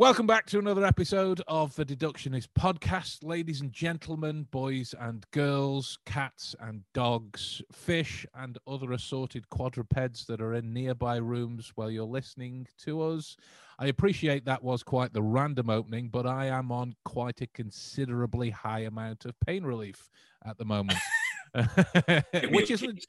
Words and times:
Welcome 0.00 0.28
back 0.28 0.46
to 0.50 0.60
another 0.60 0.84
episode 0.84 1.42
of 1.48 1.74
the 1.74 1.84
Deductionist 1.84 2.46
podcast, 2.56 3.24
ladies 3.24 3.62
and 3.62 3.72
gentlemen, 3.72 4.46
boys 4.52 4.94
and 4.96 5.26
girls, 5.32 5.98
cats 6.06 6.54
and 6.60 6.84
dogs, 6.94 7.60
fish 7.72 8.24
and 8.32 8.56
other 8.68 8.92
assorted 8.92 9.50
quadrupeds 9.50 10.24
that 10.26 10.40
are 10.40 10.54
in 10.54 10.72
nearby 10.72 11.16
rooms 11.16 11.72
while 11.74 11.90
you're 11.90 12.04
listening 12.04 12.68
to 12.84 13.02
us. 13.02 13.36
I 13.80 13.86
appreciate 13.86 14.44
that 14.44 14.62
was 14.62 14.84
quite 14.84 15.12
the 15.12 15.22
random 15.22 15.68
opening, 15.68 16.10
but 16.10 16.28
I 16.28 16.46
am 16.46 16.70
on 16.70 16.94
quite 17.04 17.40
a 17.40 17.48
considerably 17.48 18.50
high 18.50 18.82
amount 18.82 19.24
of 19.24 19.34
pain 19.44 19.64
relief 19.64 20.08
at 20.46 20.56
the 20.58 20.64
moment. 20.64 20.98
which 22.50 22.70
isn't 22.70 23.04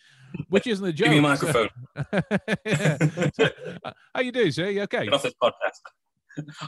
which 0.48 0.66
isn't 0.66 0.86
a 0.86 0.94
joke. 0.94 1.06
Give 1.06 1.12
me 1.12 1.20
a 1.20 1.22
microphone. 1.22 1.70
So- 3.36 3.50
uh, 3.84 3.92
how 4.16 4.22
you 4.22 4.32
doing, 4.32 4.52
sir? 4.52 4.70
You 4.70 4.82
okay? 4.84 5.04
Get 5.04 5.14
off 5.14 5.22
this 5.22 5.34
podcast. 5.40 5.82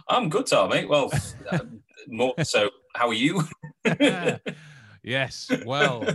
I'm 0.08 0.30
good, 0.30 0.48
Tom, 0.48 0.70
mate. 0.70 0.88
Well, 0.90 1.12
uh, 1.52 1.60
more 2.08 2.34
so. 2.44 2.70
How 2.96 3.08
are 3.10 3.14
you? 3.14 3.44
yes. 5.04 5.50
Well, 5.66 6.06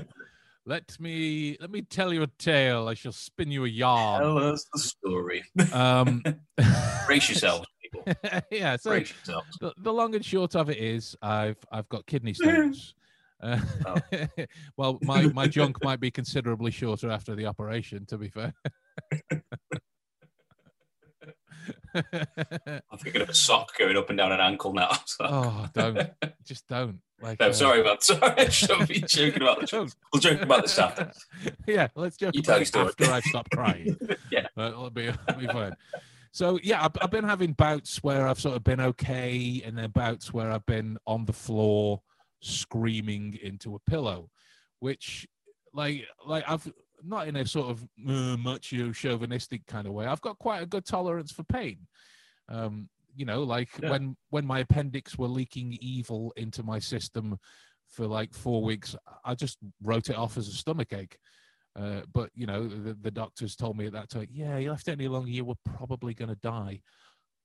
let 0.65 0.99
me 1.01 1.57
let 1.61 1.71
me 1.71 1.83
tell 1.83 2.13
you 2.13 2.23
a 2.23 2.27
tale. 2.27 2.89
I 2.89 2.95
shall 2.95 3.13
spin 3.13 3.51
you 3.51 3.65
a 3.65 3.69
yarn. 3.69 4.23
Tell 4.23 4.39
us 4.39 4.67
the 4.73 4.79
story. 4.81 5.45
Um, 5.73 6.23
Brace 7.07 7.29
yourselves, 7.29 7.67
people. 7.83 8.05
yeah. 8.51 8.77
So 8.77 8.91
Brace 8.91 9.13
yourselves. 9.13 9.47
the, 9.61 9.73
the 9.79 9.93
long 9.93 10.15
and 10.15 10.25
short 10.25 10.55
of 10.57 10.69
it 10.71 10.79
is, 10.79 11.17
I've 11.23 11.59
I've 11.71 11.89
got 11.89 12.07
kidney 12.07 12.35
stones. 12.35 12.95
Uh, 13.43 13.61
Oh. 13.87 13.97
well, 14.79 14.99
my 15.03 15.25
my 15.29 15.47
junk 15.47 15.83
might 15.85 16.01
be 16.01 16.11
considerably 16.11 16.71
shorter 16.71 17.11
after 17.11 17.35
the 17.37 17.47
operation. 17.47 18.07
To 18.07 18.17
be 18.19 18.29
fair. 18.31 18.55
I'm 21.95 22.99
thinking 22.99 23.23
of 23.23 23.29
a 23.29 23.35
sock 23.35 23.77
going 23.79 23.97
up 23.97 24.09
and 24.11 24.19
down 24.19 24.33
an 24.33 24.41
ankle 24.41 24.73
now. 24.73 24.91
So. 25.07 25.25
oh, 25.29 25.69
don't 25.73 26.11
just 26.45 26.67
don't. 26.69 27.01
Like, 27.23 27.41
No, 27.41 27.49
uh, 27.49 27.53
sorry 27.53 27.81
about 27.81 28.03
sorry. 28.03 28.33
I 28.37 28.49
shouldn't 28.49 28.89
be 28.89 29.01
joking 29.01 29.43
about 29.43 29.61
the 29.61 29.67
don't. 29.67 29.95
We'll 30.13 30.21
joke 30.21 30.43
about 30.43 30.63
this 30.63 30.79
after. 30.79 31.13
yeah, 31.67 31.89
let's 31.95 32.17
joke 32.17 32.35
You 32.35 32.41
about 32.41 32.67
tell 32.67 32.83
it 32.83 32.89
after 32.89 33.13
I've 33.13 33.25
stopped 33.25 33.51
crying. 33.53 33.97
Yeah. 34.31 34.47
Uh, 34.59 34.69
it'll 34.69 34.91
be, 34.91 35.07
it'll 35.07 35.41
be 35.41 35.47
fine. 35.47 35.75
So 36.33 36.59
yeah, 36.63 36.85
I've, 36.85 36.93
I've 37.01 37.11
been 37.11 37.25
having 37.25 37.53
bouts 37.53 38.03
where 38.03 38.29
I've 38.29 38.39
sort 38.39 38.57
of 38.57 38.65
been 38.65 38.81
okay, 38.81 39.63
and 39.65 39.79
then 39.79 39.91
bouts 39.91 40.35
where 40.35 40.51
I've 40.51 40.67
been 40.67 40.99
on 41.07 41.25
the 41.25 41.33
floor 41.33 42.03
screaming 42.43 43.39
into 43.43 43.75
a 43.75 43.79
pillow, 43.91 44.29
which 44.81 45.27
like 45.73 46.07
like 46.27 46.45
I've 46.47 46.71
not 47.07 47.29
in 47.29 47.37
a 47.37 47.47
sort 47.47 47.71
of 47.71 47.83
uh, 48.09 48.37
macho 48.37 48.93
chauvinistic 48.93 49.67
kind 49.67 49.87
of 49.87 49.93
way. 49.93 50.07
I've 50.07 50.21
got 50.21 50.39
quite 50.39 50.63
a 50.63 50.67
good 50.67 50.85
tolerance 50.85 51.33
for 51.33 51.43
pain. 51.45 51.87
Um, 52.49 52.89
you 53.15 53.25
know, 53.25 53.43
like 53.43 53.69
Yeah. 53.83 53.91
when 53.91 54.17
when 54.31 54.47
my 54.47 54.61
appendix 54.61 55.17
were 55.17 55.29
leaking 55.29 55.79
evil 55.81 56.33
into 56.37 56.63
my 56.63 56.79
system 56.79 57.39
for 57.89 58.07
like 58.07 58.35
four 58.35 58.63
weeks, 58.63 58.95
I 59.25 59.35
just 59.35 59.59
wrote 59.83 60.11
it 60.11 60.17
off 60.17 60.37
as 60.37 60.49
a 60.49 60.53
stomach 60.53 60.93
ache. 60.93 61.17
Uh, 61.75 62.03
but 62.13 62.31
you 62.35 62.47
know, 62.47 62.67
the, 62.69 62.95
the 62.95 63.11
doctors 63.11 63.55
told 63.55 63.77
me 63.77 63.87
at 63.87 63.93
that 63.93 64.09
time, 64.09 64.29
yeah, 64.31 64.57
you 64.59 64.71
left 64.71 64.89
it 64.89 64.93
any 64.93 65.09
longer, 65.09 65.31
you 65.31 65.45
were 65.45 65.55
probably 65.65 66.15
going 66.15 66.31
to 66.31 66.37
die. 66.43 66.81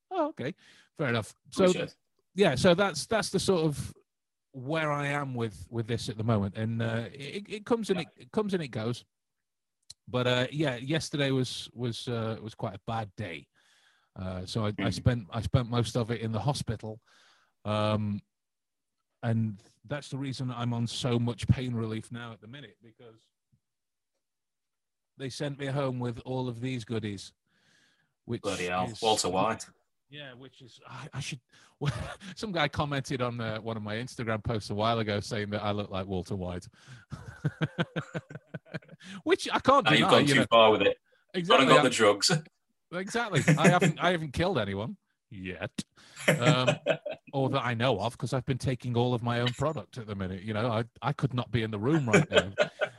Oh, 0.09 0.29
okay, 0.29 0.53
fair 0.97 1.09
enough. 1.09 1.33
So 1.51 1.71
yeah, 2.35 2.55
so 2.55 2.73
that's 2.73 3.05
that's 3.07 3.29
the 3.29 3.39
sort 3.39 3.63
of 3.65 3.93
where 4.53 4.91
I 4.91 5.07
am 5.07 5.33
with 5.33 5.65
with 5.69 5.87
this 5.87 6.09
at 6.09 6.17
the 6.17 6.23
moment, 6.23 6.57
and 6.57 6.81
uh, 6.81 7.05
it, 7.13 7.45
it 7.47 7.65
comes 7.65 7.89
and 7.89 8.01
it, 8.01 8.07
it 8.17 8.31
comes 8.31 8.53
and 8.53 8.63
it 8.63 8.69
goes. 8.69 9.05
But 10.11 10.27
uh, 10.27 10.47
yeah, 10.51 10.75
yesterday 10.75 11.31
was 11.31 11.69
was 11.73 12.07
uh, 12.07 12.37
was 12.43 12.53
quite 12.53 12.75
a 12.75 12.79
bad 12.85 13.09
day. 13.15 13.47
Uh, 14.19 14.45
so 14.45 14.65
I, 14.65 14.69
I 14.69 14.71
Mhm. 14.71 14.93
spent 14.93 15.27
I 15.31 15.41
spent 15.41 15.69
most 15.69 15.95
of 15.95 16.11
it 16.11 16.19
in 16.21 16.31
the 16.33 16.39
hospital, 16.39 16.99
um, 17.63 18.19
and 19.23 19.57
that's 19.85 20.09
the 20.09 20.17
reason 20.17 20.51
I'm 20.51 20.73
on 20.73 20.85
so 20.87 21.17
much 21.17 21.47
pain 21.47 21.73
relief 21.73 22.11
now 22.11 22.33
at 22.33 22.41
the 22.41 22.47
minute 22.47 22.75
because 22.83 23.21
they 25.17 25.29
sent 25.29 25.57
me 25.59 25.67
home 25.67 25.99
with 25.99 26.19
all 26.25 26.49
of 26.49 26.59
these 26.59 26.83
goodies. 26.83 27.31
Which 28.25 28.41
Bloody 28.41 28.65
hell. 28.65 28.85
is- 28.91 29.01
Walter 29.01 29.29
White. 29.29 29.65
yeah, 30.09 30.33
which 30.33 30.61
is 30.61 30.79
I, 30.87 31.07
I 31.13 31.19
should. 31.21 31.39
Some 32.35 32.51
guy 32.51 32.67
commented 32.67 33.21
on 33.21 33.39
uh, 33.41 33.59
one 33.61 33.77
of 33.77 33.81
my 33.83 33.95
Instagram 33.95 34.43
posts 34.43 34.69
a 34.71 34.75
while 34.75 34.99
ago 34.99 35.19
saying 35.21 35.49
that 35.51 35.63
I 35.63 35.71
look 35.71 35.89
like 35.89 36.05
Walter 36.05 36.35
White, 36.35 36.67
which 39.23 39.47
I 39.51 39.59
can't 39.59 39.85
deny. 39.85 39.99
you've 39.99 40.09
gone 40.09 40.27
you 40.27 40.33
too 40.33 40.39
know, 40.41 40.45
far 40.49 40.71
with 40.71 40.81
it. 40.81 40.97
Gone 41.33 41.39
exactly, 41.39 41.65
and 41.65 41.75
got 41.75 41.83
the 41.83 41.89
drugs. 41.89 42.31
exactly. 42.93 43.43
I 43.57 43.69
haven't 43.69 43.99
I 44.01 44.11
haven't 44.11 44.33
killed 44.33 44.57
anyone 44.57 44.97
yet, 45.29 45.71
um, 46.27 46.75
or 47.33 47.49
that 47.49 47.65
I 47.65 47.73
know 47.73 47.99
of, 47.99 48.13
because 48.13 48.33
I've 48.33 48.45
been 48.45 48.57
taking 48.57 48.97
all 48.97 49.13
of 49.13 49.23
my 49.23 49.39
own 49.39 49.53
product 49.53 49.97
at 49.97 50.07
the 50.07 50.15
minute. 50.15 50.43
You 50.43 50.53
know, 50.53 50.67
I 50.67 50.83
I 51.01 51.13
could 51.13 51.33
not 51.33 51.51
be 51.51 51.63
in 51.63 51.71
the 51.71 51.79
room 51.79 52.07
right 52.07 52.29
now. 52.29 52.51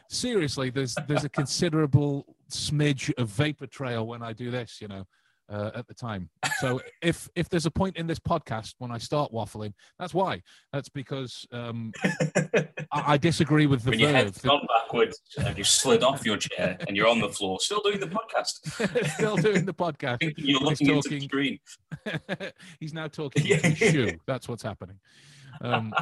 Seriously, 0.08 0.70
there's 0.70 0.94
there's 1.06 1.24
a 1.24 1.28
considerable 1.28 2.36
smidge 2.50 3.12
of 3.18 3.28
vapor 3.28 3.66
trail 3.66 4.06
when 4.06 4.22
I 4.22 4.32
do 4.32 4.50
this. 4.50 4.78
You 4.80 4.88
know. 4.88 5.06
Uh, 5.50 5.70
at 5.74 5.86
the 5.86 5.92
time, 5.92 6.30
so 6.60 6.80
if 7.02 7.28
if 7.34 7.48
there's 7.50 7.66
a 7.66 7.70
point 7.70 7.96
in 7.96 8.06
this 8.06 8.18
podcast 8.18 8.74
when 8.78 8.90
I 8.90 8.96
start 8.96 9.32
waffling, 9.32 9.74
that's 9.98 10.14
why. 10.14 10.40
That's 10.72 10.88
because 10.88 11.44
um, 11.52 11.92
I, 12.04 12.68
I 12.92 13.16
disagree 13.18 13.66
with 13.66 13.82
the 13.82 13.90
when 13.90 13.98
your 13.98 14.12
verb. 14.12 14.24
head's 14.24 14.40
gone 14.40 14.66
backwards 14.68 15.20
and 15.44 15.58
you 15.58 15.64
slid 15.64 16.02
off 16.04 16.24
your 16.24 16.38
chair 16.38 16.78
and 16.86 16.96
you're 16.96 17.08
on 17.08 17.20
the 17.20 17.28
floor, 17.28 17.58
still 17.60 17.82
doing 17.82 18.00
the 18.00 18.06
podcast. 18.06 19.10
Still 19.14 19.36
doing 19.36 19.66
the 19.66 19.74
podcast. 19.74 20.22
You're 20.38 20.60
He's 20.60 20.60
looking 20.60 20.88
into 20.90 21.08
the 21.08 21.18
talking- 21.18 21.28
screen. 21.28 21.58
He's 22.80 22.94
now 22.94 23.08
talking 23.08 23.44
Yeah. 23.44 23.74
shoe. 23.74 24.12
That's 24.26 24.48
what's 24.48 24.62
happening. 24.62 25.00
Um, 25.60 25.92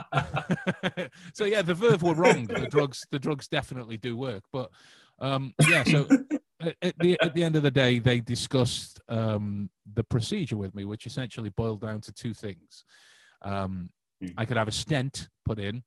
so 1.34 1.44
yeah, 1.44 1.62
the 1.62 1.74
Verve 1.74 2.02
were 2.02 2.14
wrong. 2.14 2.46
The 2.46 2.68
drugs, 2.70 3.04
the 3.10 3.18
drugs 3.18 3.48
definitely 3.48 3.96
do 3.96 4.16
work. 4.16 4.44
But 4.52 4.70
um, 5.20 5.54
yeah, 5.68 5.84
so 5.84 6.06
at, 6.82 6.94
the 6.98 7.18
at 7.20 7.34
the 7.34 7.44
end 7.44 7.56
of 7.56 7.62
the 7.62 7.70
day, 7.70 7.98
they 7.98 8.20
discussed 8.20 9.00
um, 9.08 9.70
the 9.94 10.04
procedure 10.04 10.56
with 10.56 10.74
me, 10.74 10.84
which 10.84 11.06
essentially 11.06 11.50
boiled 11.50 11.80
down 11.80 12.00
to 12.02 12.12
two 12.12 12.34
things. 12.34 12.84
Um, 13.42 13.90
Hmm. 14.20 14.28
I 14.36 14.44
could 14.44 14.56
have 14.56 14.68
a 14.68 14.72
stent 14.72 15.28
put 15.44 15.58
in, 15.58 15.82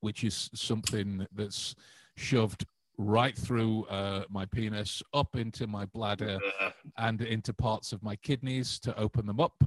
which 0.00 0.24
is 0.24 0.50
something 0.54 1.26
that's 1.34 1.74
shoved 2.16 2.66
right 2.98 3.36
through 3.36 3.84
uh, 3.84 4.24
my 4.30 4.46
penis 4.46 5.02
up 5.12 5.36
into 5.36 5.66
my 5.66 5.84
bladder 5.86 6.38
Uh, 6.60 6.70
and 6.96 7.20
into 7.20 7.52
parts 7.52 7.92
of 7.92 8.02
my 8.02 8.16
kidneys 8.16 8.78
to 8.80 8.98
open 8.98 9.26
them 9.26 9.40
up. 9.40 9.62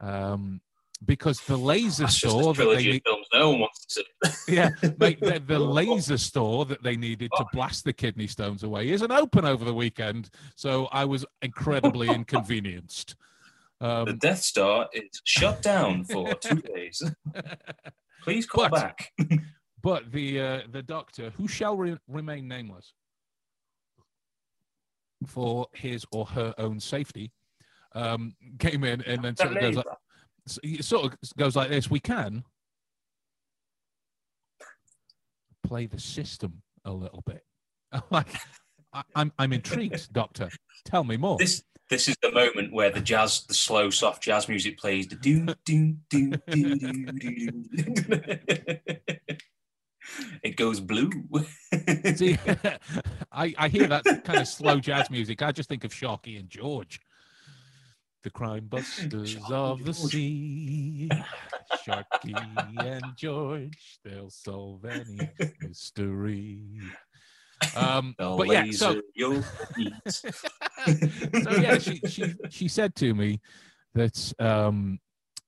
Um, 0.00 0.60
because 1.06 1.40
the 1.42 1.56
laser 1.56 2.04
that's 2.04 2.16
store 2.18 2.52
that 2.54 2.64
they 2.76 2.84
need, 2.84 3.02
films 3.06 3.26
no 3.32 3.50
one 3.50 3.60
wants 3.60 3.86
to 3.86 4.04
see. 4.26 4.34
yeah, 4.54 4.70
mate, 4.98 5.18
the, 5.20 5.42
the 5.44 5.58
laser 5.80 6.18
store 6.18 6.64
that 6.66 6.82
they 6.82 6.96
needed 6.96 7.30
to 7.36 7.44
blast 7.52 7.84
the 7.84 7.92
kidney 7.92 8.26
stones 8.26 8.62
away 8.62 8.90
isn't 8.90 9.10
open 9.10 9.44
over 9.44 9.64
the 9.64 9.72
weekend, 9.74 10.28
so 10.56 10.86
I 10.92 11.04
was 11.06 11.24
incredibly 11.42 12.08
inconvenienced. 12.14 13.16
The 13.80 13.86
Um, 14.10 14.18
Death 14.18 14.40
Star 14.42 14.88
is 14.92 15.22
shut 15.24 15.62
down 15.62 16.04
for 16.04 16.34
two 16.34 16.60
days. 16.60 17.02
Please 18.22 18.44
call 18.46 18.68
But- 18.68 18.72
back. 18.72 19.12
but 19.82 20.12
the 20.12 20.40
uh, 20.40 20.60
the 20.70 20.82
doctor, 20.82 21.30
who 21.30 21.48
shall 21.48 21.76
re- 21.78 21.96
remain 22.06 22.46
nameless 22.46 22.92
for 25.26 25.66
his 25.72 26.04
or 26.12 26.26
her 26.26 26.54
own 26.58 26.80
safety, 26.80 27.32
um, 27.94 28.34
came 28.58 28.84
in 28.84 29.00
and 29.02 29.22
then 29.24 29.36
sort 29.36 29.52
of 29.56 29.60
goes 29.60 29.76
like, 29.76 29.86
it 30.62 30.84
sort 30.84 31.12
of 31.12 31.18
goes 31.36 31.56
like 31.56 31.68
this: 31.68 31.90
We 31.90 32.00
can 32.00 32.44
play 35.64 35.86
the 35.86 36.00
system 36.00 36.62
a 36.84 36.92
little 36.92 37.22
bit. 37.26 37.44
like, 38.10 38.28
I, 38.92 39.02
I'm 39.14 39.32
I'm 39.38 39.52
intrigued, 39.52 40.12
Doctor. 40.12 40.50
Tell 40.84 41.04
me 41.04 41.16
more. 41.16 41.38
This 41.38 41.62
this 41.88 42.08
is 42.08 42.16
the 42.22 42.30
moment 42.32 42.72
where 42.72 42.90
the 42.90 43.00
jazz, 43.00 43.44
the 43.46 43.54
slow, 43.54 43.90
soft 43.90 44.22
jazz 44.22 44.48
music 44.48 44.78
plays. 44.78 45.08
The 45.08 45.16
do 45.16 45.46
do 45.64 45.96
do 46.08 46.32
do 46.48 46.76
do 46.76 47.12
do. 47.12 47.64
It 50.42 50.56
goes 50.56 50.80
blue. 50.80 51.10
See, 52.16 52.36
I, 53.30 53.54
I 53.56 53.68
hear 53.68 53.86
that 53.86 54.02
kind 54.24 54.40
of 54.40 54.48
slow 54.48 54.80
jazz 54.80 55.08
music. 55.08 55.40
I 55.40 55.52
just 55.52 55.68
think 55.68 55.84
of 55.84 55.92
Sharky 55.92 56.40
and 56.40 56.48
George. 56.48 57.00
The 58.22 58.30
crime 58.30 58.66
busters 58.66 59.36
of 59.50 59.84
the 59.84 59.92
George. 59.92 60.10
sea. 60.12 61.10
Sharky 61.86 62.78
and 62.84 63.16
George, 63.16 63.98
they'll 64.04 64.30
solve 64.30 64.84
any 64.84 65.30
mystery. 65.60 66.68
Um, 67.74 68.14
The 68.18 68.36
but 68.36 68.48
yeah, 68.48 68.70
so 68.72 69.00
so 71.42 71.50
yeah, 71.56 71.78
she, 71.78 72.00
she 72.06 72.34
she 72.48 72.68
said 72.68 72.94
to 72.96 73.14
me 73.14 73.40
that 73.94 74.32
um, 74.38 74.98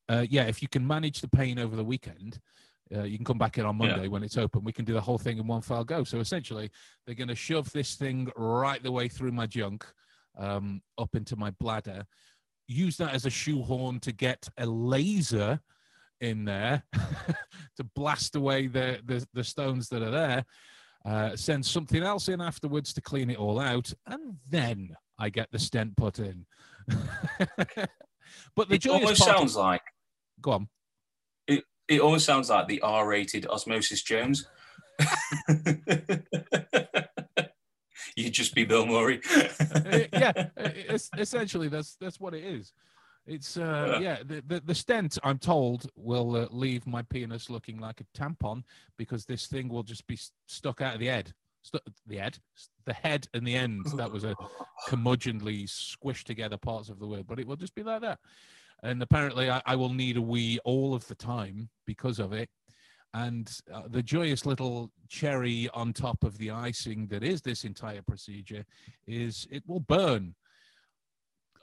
uh, 0.08 0.26
yeah, 0.28 0.44
if 0.44 0.62
you 0.62 0.68
can 0.68 0.86
manage 0.86 1.20
the 1.20 1.28
pain 1.28 1.58
over 1.58 1.76
the 1.76 1.84
weekend, 1.84 2.38
uh, 2.94 3.02
you 3.02 3.16
can 3.16 3.24
come 3.24 3.38
back 3.38 3.58
in 3.58 3.64
on 3.64 3.78
Yeah. 3.78 3.86
Monday 3.88 4.08
when 4.08 4.22
it's 4.22 4.36
open. 4.36 4.64
We 4.64 4.72
can 4.72 4.84
do 4.84 4.94
the 4.94 5.00
whole 5.00 5.18
thing 5.18 5.38
in 5.38 5.46
one 5.46 5.62
file 5.62 5.84
go. 5.84 6.04
So 6.04 6.20
essentially, 6.20 6.70
they're 7.06 7.14
going 7.14 7.28
to 7.28 7.34
shove 7.34 7.70
this 7.72 7.94
thing 7.96 8.30
right 8.36 8.82
the 8.82 8.92
way 8.92 9.08
through 9.08 9.32
my 9.32 9.46
junk, 9.46 9.86
um, 10.38 10.82
up 10.98 11.14
into 11.14 11.36
my 11.36 11.50
bladder, 11.52 12.04
use 12.72 12.96
that 12.96 13.14
as 13.14 13.26
a 13.26 13.30
shoehorn 13.30 14.00
to 14.00 14.12
get 14.12 14.48
a 14.58 14.66
laser 14.66 15.60
in 16.20 16.44
there 16.44 16.82
to 17.76 17.84
blast 17.94 18.36
away 18.36 18.66
the, 18.66 19.00
the, 19.04 19.26
the 19.34 19.44
stones 19.44 19.88
that 19.88 20.02
are 20.02 20.10
there. 20.10 20.44
Uh, 21.04 21.36
send 21.36 21.66
something 21.66 22.02
else 22.02 22.28
in 22.28 22.40
afterwards 22.40 22.92
to 22.94 23.00
clean 23.00 23.28
it 23.28 23.36
all 23.36 23.58
out, 23.58 23.92
and 24.06 24.36
then 24.48 24.96
I 25.18 25.30
get 25.30 25.50
the 25.50 25.58
stent 25.58 25.96
put 25.96 26.20
in. 26.20 26.46
but 26.88 28.68
the 28.68 28.76
It 28.76 28.86
almost 28.86 29.24
sounds 29.24 29.56
like 29.56 29.82
go 30.40 30.52
on. 30.52 30.68
it, 31.48 31.64
it 31.88 32.00
almost 32.00 32.24
sounds 32.24 32.50
like 32.50 32.68
the 32.68 32.80
R-rated 32.82 33.48
Osmosis 33.48 34.02
Jones. 34.02 34.48
You'd 38.22 38.32
just 38.34 38.54
be 38.54 38.64
Bill 38.64 38.86
Murray. 38.86 39.20
Uh, 39.34 40.00
yeah, 40.12 40.32
uh, 40.56 40.68
essentially 41.18 41.68
that's 41.68 41.96
that's 42.00 42.20
what 42.20 42.34
it 42.34 42.44
is. 42.44 42.72
It's 43.26 43.56
uh, 43.56 43.98
Yeah. 44.02 44.18
the, 44.24 44.42
the 44.46 44.60
the 44.64 44.74
stent 44.74 45.18
I'm 45.22 45.38
told 45.38 45.88
will 45.96 46.36
uh, 46.36 46.46
leave 46.50 46.86
my 46.86 47.02
penis 47.02 47.48
looking 47.50 47.78
like 47.78 48.00
a 48.00 48.18
tampon 48.18 48.64
because 48.98 49.24
this 49.24 49.46
thing 49.46 49.68
will 49.68 49.84
just 49.84 50.06
be 50.06 50.18
stuck 50.46 50.80
out 50.80 50.94
of 50.94 51.00
the 51.00 51.06
head, 51.06 51.32
Stu- 51.62 51.78
the 52.06 52.16
head, 52.16 52.38
the 52.84 52.92
head 52.92 53.28
and 53.34 53.46
the 53.46 53.54
end. 53.54 53.86
That 53.96 54.10
was 54.10 54.24
a 54.24 54.34
curmudgeonly 54.88 55.64
squished 55.68 56.24
together 56.24 56.56
parts 56.56 56.88
of 56.88 56.98
the 56.98 57.06
word, 57.06 57.26
but 57.26 57.38
it 57.38 57.46
will 57.46 57.56
just 57.56 57.74
be 57.74 57.82
like 57.82 58.00
that. 58.02 58.18
And 58.82 59.00
apparently, 59.00 59.48
I, 59.48 59.62
I 59.64 59.76
will 59.76 59.92
need 59.92 60.16
a 60.16 60.22
wee 60.22 60.58
all 60.64 60.92
of 60.92 61.06
the 61.06 61.14
time 61.14 61.68
because 61.86 62.18
of 62.18 62.32
it. 62.32 62.48
And 63.14 63.54
uh, 63.72 63.82
the 63.88 64.02
joyous 64.02 64.46
little 64.46 64.90
cherry 65.08 65.68
on 65.74 65.92
top 65.92 66.24
of 66.24 66.38
the 66.38 66.50
icing 66.50 67.06
that 67.08 67.22
is 67.22 67.42
this 67.42 67.64
entire 67.64 68.00
procedure 68.02 68.64
is 69.06 69.46
it 69.50 69.62
will 69.66 69.80
burn 69.80 70.34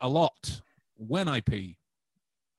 a 0.02 0.08
lot 0.08 0.62
when 0.96 1.28
I 1.28 1.42
pee. 1.42 1.78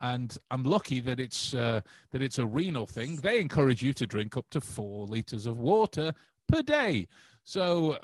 And 0.00 0.36
I'm 0.50 0.64
lucky 0.64 1.00
that 1.00 1.20
it's 1.20 1.54
uh, 1.54 1.82
that 2.10 2.22
it's 2.22 2.38
a 2.38 2.46
renal 2.46 2.86
thing. 2.86 3.16
They 3.16 3.38
encourage 3.38 3.82
you 3.82 3.92
to 3.92 4.06
drink 4.06 4.36
up 4.36 4.46
to 4.50 4.60
four 4.60 5.06
liters 5.06 5.46
of 5.46 5.58
water 5.58 6.12
per 6.48 6.62
day. 6.62 7.06
So 7.44 7.98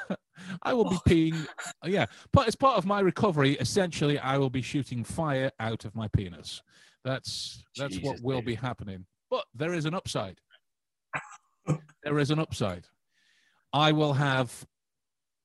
I 0.62 0.72
will 0.72 0.84
be 0.84 0.98
peeing. 1.08 1.46
Yeah, 1.84 2.06
but 2.32 2.46
as 2.46 2.54
part 2.54 2.78
of 2.78 2.86
my 2.86 3.00
recovery, 3.00 3.54
essentially, 3.54 4.18
I 4.18 4.38
will 4.38 4.50
be 4.50 4.62
shooting 4.62 5.02
fire 5.04 5.50
out 5.58 5.84
of 5.84 5.94
my 5.94 6.08
penis. 6.08 6.62
That's 7.04 7.64
that's 7.76 7.98
what 7.98 8.20
will 8.22 8.36
David. 8.38 8.46
be 8.46 8.54
happening. 8.54 9.06
But 9.32 9.46
there 9.54 9.72
is 9.72 9.86
an 9.86 9.94
upside. 9.94 10.42
there 12.04 12.18
is 12.18 12.30
an 12.30 12.38
upside. 12.38 12.84
I 13.72 13.90
will 13.90 14.12
have 14.12 14.66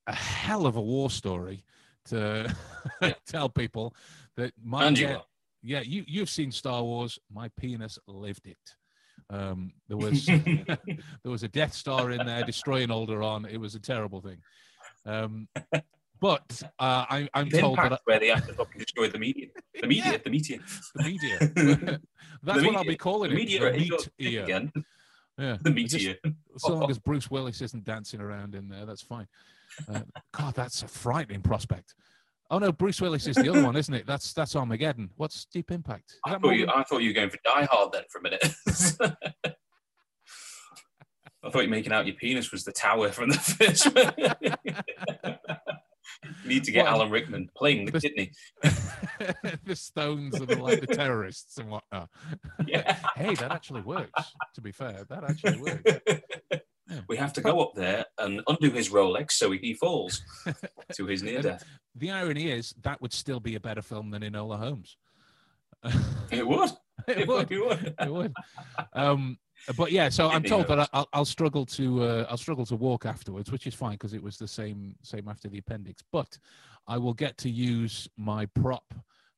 a 0.08 0.14
hell 0.14 0.66
of 0.66 0.76
a 0.76 0.82
war 0.82 1.10
story 1.10 1.64
to 2.10 2.54
tell 3.26 3.48
people 3.48 3.96
that 4.36 4.52
my 4.62 4.90
yeah, 4.90 5.20
yeah 5.64 5.80
you 5.80 6.04
you've 6.06 6.30
seen 6.30 6.52
Star 6.52 6.84
Wars. 6.84 7.18
My 7.34 7.50
penis 7.58 7.98
lived 8.08 8.46
it. 8.48 8.58
Um, 9.30 9.72
there 9.88 9.96
was 9.96 10.26
there 10.26 10.78
was 11.24 11.44
a 11.44 11.48
Death 11.48 11.74
Star 11.74 12.12
in 12.12 12.26
there 12.26 12.44
destroying 12.44 12.90
Alderaan. 12.90 13.50
It 13.50 13.58
was 13.58 13.76
a 13.76 13.80
terrible 13.80 14.20
thing. 14.20 14.40
Um, 15.06 15.48
but 16.20 16.62
uh, 16.80 17.06
I, 17.10 17.30
I'm 17.34 17.50
The 17.50 17.60
told 17.62 17.78
that 17.78 17.86
impact 17.86 18.02
where 18.06 18.20
they 18.20 18.28
have 18.28 18.46
to 18.48 18.54
fucking 18.54 18.80
destroy 18.80 19.08
the 19.10 19.20
media. 19.20 19.48
The 19.80 19.88
media, 19.88 20.12
Yeah. 20.12 20.18
the 20.24 20.30
media. 20.30 20.60
the 20.96 21.04
media. 21.04 21.38
That's 22.44 22.60
The 22.62 22.68
what 22.68 22.76
I'll 22.76 22.84
be 22.84 22.96
calling 22.96 23.30
The 23.32 23.36
it. 23.36 23.40
media 23.40 23.60
the 23.72 23.78
meat 23.78 24.10
again. 24.44 24.72
Yeah. 25.38 25.58
The 25.62 25.70
I 25.70 25.74
just- 25.84 25.94
media. 25.96 26.16
so 26.58 26.74
long 26.76 26.90
as 26.90 26.98
Bruce 27.00 27.30
Willis 27.30 27.62
isn't 27.62 27.84
dancing 27.84 28.20
around 28.22 28.56
in 28.56 28.68
there, 28.70 28.86
that's 28.86 29.02
fine. 29.04 29.28
Uh, 29.92 30.02
God, 30.32 30.56
that's 30.56 30.82
a 30.84 30.88
frightening 30.88 31.42
prospect. 31.42 31.94
Oh 32.50 32.60
no, 32.60 32.72
Bruce 32.72 33.02
Willis 33.02 33.28
is 33.28 33.36
the 33.36 33.50
other 33.50 33.62
one, 33.64 33.76
isn't 33.76 33.94
it? 33.94 34.08
That's 34.08 34.32
that's 34.34 34.56
Armageddon. 34.56 35.10
What's 35.18 35.44
Deep 35.46 35.70
Impact? 35.70 36.12
Is 36.12 36.20
I 36.26 36.38
thought, 36.40 36.52
you, 36.52 36.68
I 36.74 36.84
thought 36.84 37.00
you 37.00 37.10
were 37.10 37.14
going 37.14 37.30
for 37.30 37.38
Die 37.44 37.68
Hard 37.70 37.92
then 37.92 38.04
for 38.10 38.20
a 38.20 38.22
minute. 38.24 38.42
I 41.44 41.50
thought 41.52 41.60
you 41.62 41.68
were 41.70 41.76
making 41.76 41.92
out 41.92 42.08
your 42.08 42.16
penis 42.16 42.52
was 42.52 42.64
the 42.64 42.72
tower 42.72 43.12
from 43.12 43.30
the 43.30 43.38
first 43.38 43.94
one. 43.94 44.14
need 46.46 46.64
to 46.66 46.72
get 46.72 46.86
Well, 46.86 46.96
Alan 46.96 47.10
Rickman 47.12 47.50
playing 47.56 47.86
the 47.86 47.92
this- 47.92 48.04
kidney. 48.04 48.32
the 49.66 49.76
Stones 49.76 50.40
are 50.42 50.46
the, 50.46 50.58
like 50.62 50.82
the 50.82 50.88
terrorists 50.88 51.58
and 51.58 51.70
whatnot. 51.70 52.10
Yeah. 52.66 52.98
Hey, 53.16 53.34
that 53.36 53.52
actually 53.52 53.82
works. 53.82 54.12
To 54.56 54.62
be 54.62 54.72
fair, 54.72 55.04
that 55.10 55.24
actually 55.24 55.58
works. 55.60 56.02
We 57.10 57.18
have 57.18 57.34
to 57.34 57.42
go 57.42 57.62
up 57.62 57.74
there 57.76 58.06
and 58.20 58.42
undo 58.48 58.70
his 58.70 58.90
Rolex 58.90 59.32
so 59.32 59.52
he 59.52 59.74
falls 59.74 60.22
to 60.94 61.06
his 61.08 61.24
near 61.24 61.42
death. 61.42 61.64
The 61.96 62.12
irony 62.12 62.52
is 62.52 62.74
that 62.84 63.02
would 63.02 63.12
still 63.14 63.40
be 63.40 63.56
a 63.56 63.60
better 63.60 63.82
film 63.82 64.12
than 64.12 64.22
Enola 64.22 64.60
Holmes. 64.60 64.98
It 66.32 66.48
would. 66.48 66.70
it 67.08 67.28
would. 67.28 67.52
It 67.52 67.66
would. 67.66 67.96
It 68.00 68.12
would. 68.14 68.34
Um, 68.94 69.38
but 69.76 69.92
yeah, 69.92 70.10
so 70.10 70.30
I'm 70.30 70.44
told 70.44 70.68
that. 70.68 70.90
I'll, 70.94 71.10
I'll 71.14 71.26
struggle 71.26 71.66
to 71.66 72.04
uh, 72.04 72.28
I'll 72.30 72.38
struggle 72.38 72.66
to 72.68 72.76
walk 72.76 73.06
afterwards, 73.06 73.52
which 73.52 73.68
is 73.68 73.74
fine 73.74 73.94
because 73.94 74.14
it 74.14 74.24
was 74.24 74.38
the 74.38 74.48
same 74.48 74.96
same 75.04 75.28
after 75.28 75.50
the 75.50 75.58
appendix. 75.58 76.04
But 76.12 76.38
I 76.88 76.98
will 76.98 77.14
get 77.14 77.38
to 77.40 77.50
use 77.50 78.08
my 78.18 78.46
prop 78.48 78.94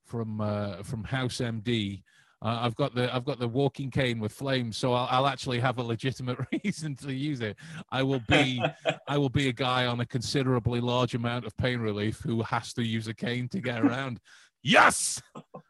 from 0.06 0.42
uh, 0.42 0.84
from 0.84 1.04
House 1.04 1.38
MD. 1.38 2.04
Uh, 2.42 2.60
I've 2.62 2.76
got 2.76 2.96
the 2.96 3.14
I've 3.14 3.26
got 3.26 3.40
the 3.40 3.48
walking 3.48 3.92
cane 3.92 4.20
with 4.20 4.32
flames, 4.32 4.78
so 4.78 4.94
I'll, 4.94 5.08
I'll 5.10 5.28
actually 5.28 5.60
have 5.60 5.78
a 5.78 5.84
legitimate 5.84 6.38
reason 6.64 6.96
to 6.98 7.12
use 7.14 7.42
it. 7.42 7.58
I 7.92 8.04
will 8.04 8.22
be 8.30 8.64
I 9.08 9.18
will 9.18 9.30
be 9.30 9.50
a 9.50 9.54
guy 9.54 9.88
on 9.88 10.00
a 10.00 10.06
considerably 10.06 10.80
large 10.80 11.16
amount 11.16 11.46
of 11.46 11.58
pain 11.58 11.80
relief 11.80 12.22
who 12.22 12.42
has 12.44 12.72
to 12.74 12.84
use 12.84 13.08
a 13.08 13.14
cane 13.14 13.50
to 13.50 13.60
get 13.60 13.84
around. 13.84 14.20
Yes. 14.62 15.22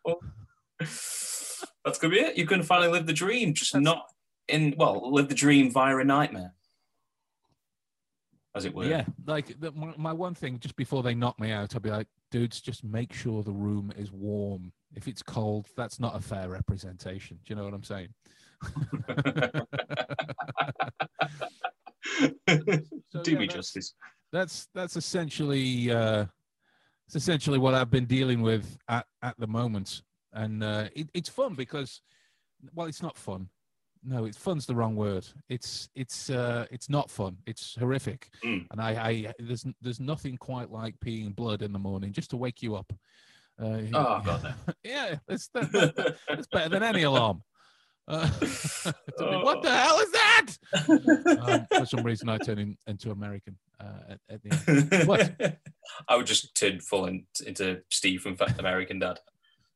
That's 0.80 2.00
gonna 2.00 2.14
be 2.14 2.20
it. 2.20 2.38
You 2.38 2.48
can 2.48 2.64
finally 2.64 2.92
live 2.92 3.06
the 3.06 3.14
dream, 3.14 3.54
just 3.54 3.74
That's- 3.74 3.84
not 3.86 4.06
in 4.50 4.74
well, 4.78 5.12
live 5.12 5.30
the 5.30 5.36
dream 5.36 5.72
via 5.72 5.98
a 5.98 6.04
nightmare, 6.04 6.54
as 8.56 8.66
it 8.66 8.74
were. 8.74 8.86
Yeah, 8.86 9.06
like 9.26 9.60
the, 9.60 9.72
my, 9.72 9.94
my 9.98 10.14
one 10.14 10.34
thing 10.36 10.60
just 10.60 10.76
before 10.76 11.04
they 11.04 11.14
knock 11.16 11.40
me 11.40 11.52
out, 11.52 11.76
I'll 11.76 11.82
be 11.82 11.90
like, 11.90 12.08
dudes, 12.32 12.62
just 12.62 12.84
make 12.84 13.14
sure 13.14 13.44
the 13.44 13.52
room 13.52 13.92
is 13.98 14.12
warm. 14.12 14.72
If 14.96 15.08
it's 15.08 15.22
cold, 15.22 15.68
that's 15.78 16.00
not 16.00 16.16
a 16.16 16.20
fair 16.20 16.50
representation. 16.50 17.38
Do 17.46 17.54
you 17.54 17.56
know 17.56 17.64
what 17.66 17.74
I'm 17.74 17.84
saying? 17.84 18.10
So, 23.12 23.24
Do 23.24 23.32
yeah, 23.32 23.40
me 23.40 23.48
that's- 23.48 23.56
justice. 23.56 23.94
That's 24.32 24.68
that's 24.76 24.96
essentially 24.96 25.92
uh, 25.92 26.26
it's 27.08 27.16
essentially 27.16 27.58
what 27.58 27.74
I've 27.74 27.90
been 27.90 28.06
dealing 28.06 28.42
with 28.44 28.78
at, 28.88 29.08
at 29.24 29.34
the 29.40 29.48
moment, 29.48 30.04
and 30.34 30.64
uh, 30.64 30.88
it, 30.96 31.10
it's 31.16 31.30
fun 31.30 31.56
because, 31.56 32.02
well, 32.76 32.86
it's 32.86 33.02
not 33.02 33.18
fun. 33.18 33.50
No, 34.04 34.26
it's 34.26 34.38
fun's 34.38 34.66
the 34.66 34.76
wrong 34.76 34.96
word. 34.96 35.28
It's 35.50 35.90
it's 35.94 36.30
uh, 36.30 36.66
it's 36.72 36.90
not 36.90 37.10
fun. 37.10 37.38
It's 37.46 37.76
horrific, 37.78 38.30
Mm. 38.46 38.66
and 38.72 38.82
I, 38.82 38.92
I 38.92 39.34
there's 39.40 39.66
there's 39.82 40.00
nothing 40.00 40.38
quite 40.38 40.72
like 40.72 40.96
peeing 41.00 41.36
blood 41.36 41.62
in 41.62 41.74
the 41.74 41.80
morning 41.80 42.14
just 42.14 42.30
to 42.30 42.38
wake 42.38 42.62
you 42.62 42.76
up. 42.76 42.92
Uh, 43.62 43.82
Oh 43.94 44.22
god, 44.24 44.56
yeah, 44.84 45.16
it's 45.28 45.50
that, 45.54 45.72
that- 45.74 46.18
that's 46.30 46.48
better 46.48 46.70
than 46.70 46.84
any 46.84 47.04
alarm. 47.04 47.44
Uh, 48.08 48.28
what 49.18 49.62
the 49.62 49.70
hell 49.70 50.00
is 50.00 50.12
that? 50.12 50.48
Um, 51.42 51.68
for 51.70 51.86
some 51.86 52.04
reason, 52.04 52.28
I 52.30 52.38
turn 52.40 52.58
in, 52.58 52.78
into 52.88 53.12
American 53.12 53.56
uh, 53.80 54.14
at, 54.14 54.20
at 54.30 54.42
the 54.42 54.98
end. 54.98 55.08
What? 55.08 55.58
I 56.08 56.16
would 56.16 56.26
just 56.26 56.56
turn 56.56 56.80
full 56.80 57.06
in, 57.06 57.26
into 57.46 57.82
Steve 57.92 58.22
from 58.22 58.36
Fat 58.36 58.58
American 58.60 58.98
Dad 59.00 59.20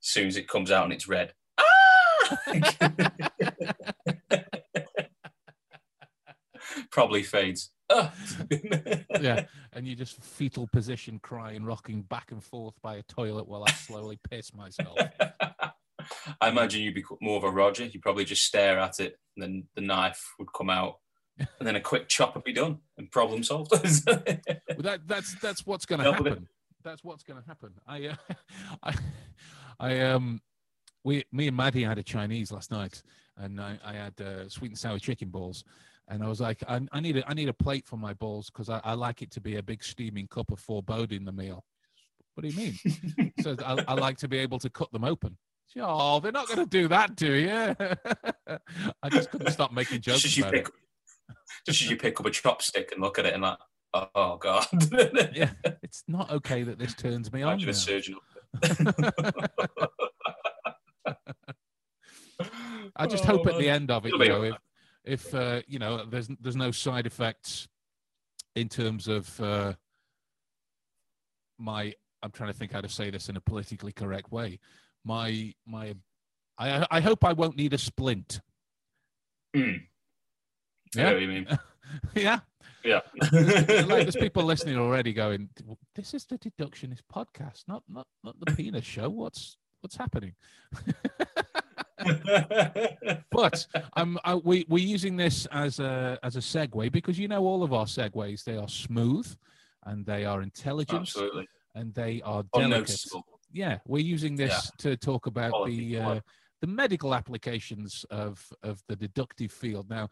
as 0.02 0.08
soon 0.08 0.28
as 0.28 0.36
it 0.38 0.48
comes 0.48 0.72
out 0.72 0.86
and 0.86 0.94
it's 0.94 1.08
red. 1.08 1.34
Probably 6.92 7.24
fades. 7.24 7.72
Ah. 7.92 8.14
yeah, 9.20 9.46
and 9.74 9.88
you 9.88 9.96
just 9.96 10.24
fetal 10.24 10.68
position 10.68 11.20
crying, 11.22 11.64
rocking 11.64 12.04
back 12.04 12.32
and 12.32 12.44
forth 12.44 12.76
by 12.82 12.96
a 12.96 13.04
toilet 13.04 13.48
while 13.48 13.64
I 13.68 13.72
slowly 13.72 14.20
piss 14.30 14.54
myself. 14.54 14.98
I 16.42 16.50
imagine 16.50 16.82
you'd 16.82 16.96
be 16.96 17.04
more 17.22 17.38
of 17.38 17.44
a 17.44 17.52
Roger. 17.52 17.86
You'd 17.86 18.02
probably 18.02 18.26
just 18.26 18.44
stare 18.44 18.80
at 18.80 19.00
it, 19.00 19.18
and 19.36 19.44
then 19.44 19.68
the 19.76 19.82
knife 19.82 20.34
would 20.40 20.52
come 20.54 20.70
out, 20.70 20.96
and 21.38 21.68
then 21.68 21.76
a 21.76 21.82
quick 21.82 22.08
chop 22.08 22.36
would 22.36 22.44
be 22.44 22.54
done, 22.54 22.80
and 22.98 23.12
problem 23.12 23.44
solved. 23.44 23.72
Well, 23.72 23.82
that 24.80 25.02
that's 25.06 25.36
that's 25.40 25.66
what's 25.66 25.86
going 25.86 26.04
to 26.04 26.12
happen. 26.12 26.48
That's 26.84 27.04
what's 27.04 27.24
going 27.24 27.42
to 27.42 27.48
happen. 27.48 27.74
I, 27.88 28.08
uh, 28.08 28.16
I, 28.84 28.94
I 29.80 30.00
um, 30.02 30.42
we, 31.04 31.24
me 31.32 31.48
and 31.48 31.58
Maddie 31.58 31.84
had 31.84 31.98
a 31.98 32.04
Chinese 32.04 32.52
last 32.52 32.72
night, 32.72 33.02
and 33.38 33.60
I, 33.60 33.78
I 33.84 33.94
had 33.94 34.20
uh, 34.22 34.48
sweet 34.50 34.72
and 34.72 34.78
sour 34.78 35.00
chicken 35.00 35.30
balls, 35.30 35.64
and 36.08 36.24
I 36.24 36.28
was 36.28 36.40
like, 36.40 36.64
I, 36.68 36.82
I 36.92 37.00
need 37.00 37.18
a 37.18 37.30
I 37.30 37.34
need 37.34 37.50
a 37.50 37.54
plate 37.54 37.86
for 37.88 37.98
my 37.98 38.14
balls 38.14 38.50
because 38.50 38.70
I, 38.70 38.82
I 38.84 38.94
like 38.94 39.22
it 39.22 39.32
to 39.32 39.42
be 39.42 39.58
a 39.58 39.64
big 39.64 39.84
steaming 39.84 40.28
cup 40.28 40.52
of 40.52 40.60
foreboding 40.60 41.26
the 41.26 41.32
meal. 41.32 41.64
What 42.36 42.44
do 42.44 42.50
you 42.50 42.58
mean? 42.58 43.34
so 43.42 43.56
I, 43.66 43.84
I 43.88 43.94
like 43.94 44.18
to 44.20 44.28
be 44.28 44.38
able 44.40 44.60
to 44.60 44.70
cut 44.70 44.92
them 44.92 45.04
open. 45.04 45.38
She, 45.68 45.80
Oh, 45.82 46.20
they're 46.20 46.32
not 46.32 46.48
going 46.48 46.60
to 46.60 46.66
do 46.66 46.88
that, 46.88 47.16
do 47.16 47.34
you? 47.34 47.50
I 49.04 49.10
just 49.10 49.30
couldn't 49.32 49.52
stop 49.52 49.72
making 49.72 50.02
just 50.02 50.24
jokes 50.24 50.38
as 50.38 50.40
about 50.40 50.54
pick, 50.54 50.68
it. 50.68 50.74
just 51.66 51.82
as 51.82 51.90
you 51.90 51.96
pick 51.96 52.20
up 52.20 52.26
a 52.26 52.30
chopstick 52.32 52.92
and 52.92 53.02
look 53.02 53.20
at 53.20 53.26
it 53.26 53.34
and 53.34 53.44
like, 53.44 53.58
oh 53.94 54.38
god. 54.38 54.66
Yeah, 55.34 55.52
it's 55.84 56.04
not 56.08 56.32
okay 56.32 56.64
that 56.64 56.80
this 56.80 56.94
turns 56.96 57.32
me 57.32 57.44
on. 57.44 57.54
Imagine 57.54 57.70
a 57.70 57.74
surgeon. 57.74 58.16
I 62.96 63.08
just 63.08 63.26
hope 63.26 63.48
at 63.48 63.58
the 63.58 63.70
Oh, 63.70 63.74
end 63.74 63.90
of 63.92 64.06
it, 64.06 64.12
you 64.14 64.18
know, 64.28 64.44
if, 64.44 64.56
if 65.04 65.34
uh, 65.36 65.62
you 65.68 65.80
know, 65.80 66.06
there's 66.06 66.28
there's 66.40 66.56
no 66.56 66.72
side 66.72 67.06
effects 67.08 67.68
in 68.56 68.70
terms 68.70 69.08
of 69.08 69.40
uh, 69.42 69.74
my. 71.58 71.94
I'm 72.22 72.32
trying 72.32 72.52
to 72.52 72.58
think 72.58 72.72
how 72.72 72.80
to 72.82 72.88
say 72.90 73.10
this 73.10 73.28
in 73.30 73.36
a 73.36 73.42
politically 73.42 73.92
correct 73.92 74.32
way. 74.32 74.60
My 75.04 75.54
my, 75.66 75.96
I 76.58 76.86
I 76.90 77.02
hope 77.02 77.26
I 77.26 77.34
won't 77.34 77.58
need 77.58 77.74
a 77.74 77.78
splint. 77.78 78.40
I 79.56 79.82
Yeah. 80.96 81.12
you 81.18 81.28
mean. 81.28 81.48
yeah, 82.16 82.40
Yeah. 82.84 83.02
like 83.22 83.32
there's 83.32 84.16
people 84.16 84.44
listening 84.54 84.78
already 84.78 85.12
going, 85.14 85.50
"This 85.96 86.14
is 86.14 86.26
the 86.26 86.38
deductionist 86.38 87.02
podcast, 87.14 87.64
not 87.68 87.84
not 87.90 88.08
not 88.24 88.40
the 88.40 88.56
penis 88.56 88.86
show. 88.86 89.10
What's 89.10 89.58
what's 89.82 89.98
happening?" 89.98 90.36
But 93.32 93.66
um, 93.96 94.20
I, 94.24 94.36
we 94.36 94.66
we're 94.70 94.86
using 94.86 95.16
this 95.18 95.46
as 95.52 95.80
a 95.80 96.18
as 96.24 96.36
a 96.36 96.40
segue 96.40 96.92
because 96.92 97.18
you 97.20 97.28
know 97.28 97.44
all 97.46 97.64
of 97.64 97.74
our 97.74 97.86
segues 97.86 98.44
they 98.44 98.58
are 98.58 98.68
smooth 98.70 99.28
and 99.86 100.06
they 100.06 100.26
are 100.26 100.42
intelligent 100.42 101.02
Absolutely. 101.02 101.48
and 101.76 101.94
they 101.94 102.22
are 102.24 102.44
delicate. 102.54 103.06
Yeah, 103.52 103.78
we're 103.88 104.04
using 104.04 104.36
this 104.36 104.72
to 104.80 104.98
talk 104.98 105.28
about 105.28 105.52
Quality 105.52 105.96
the 105.96 106.00
uh, 106.02 106.20
the 106.62 106.68
medical 106.68 107.14
applications 107.14 108.06
of 108.10 108.44
of 108.64 108.82
the 108.88 108.96
deductive 108.96 109.52
field. 109.52 109.90
Now, 109.90 110.10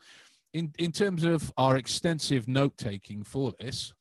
in 0.53 0.73
in 0.77 0.91
terms 0.91 1.23
of 1.23 1.51
our 1.57 1.77
extensive 1.77 2.47
note 2.47 2.77
taking 2.77 3.23
for 3.23 3.53
this, 3.59 3.93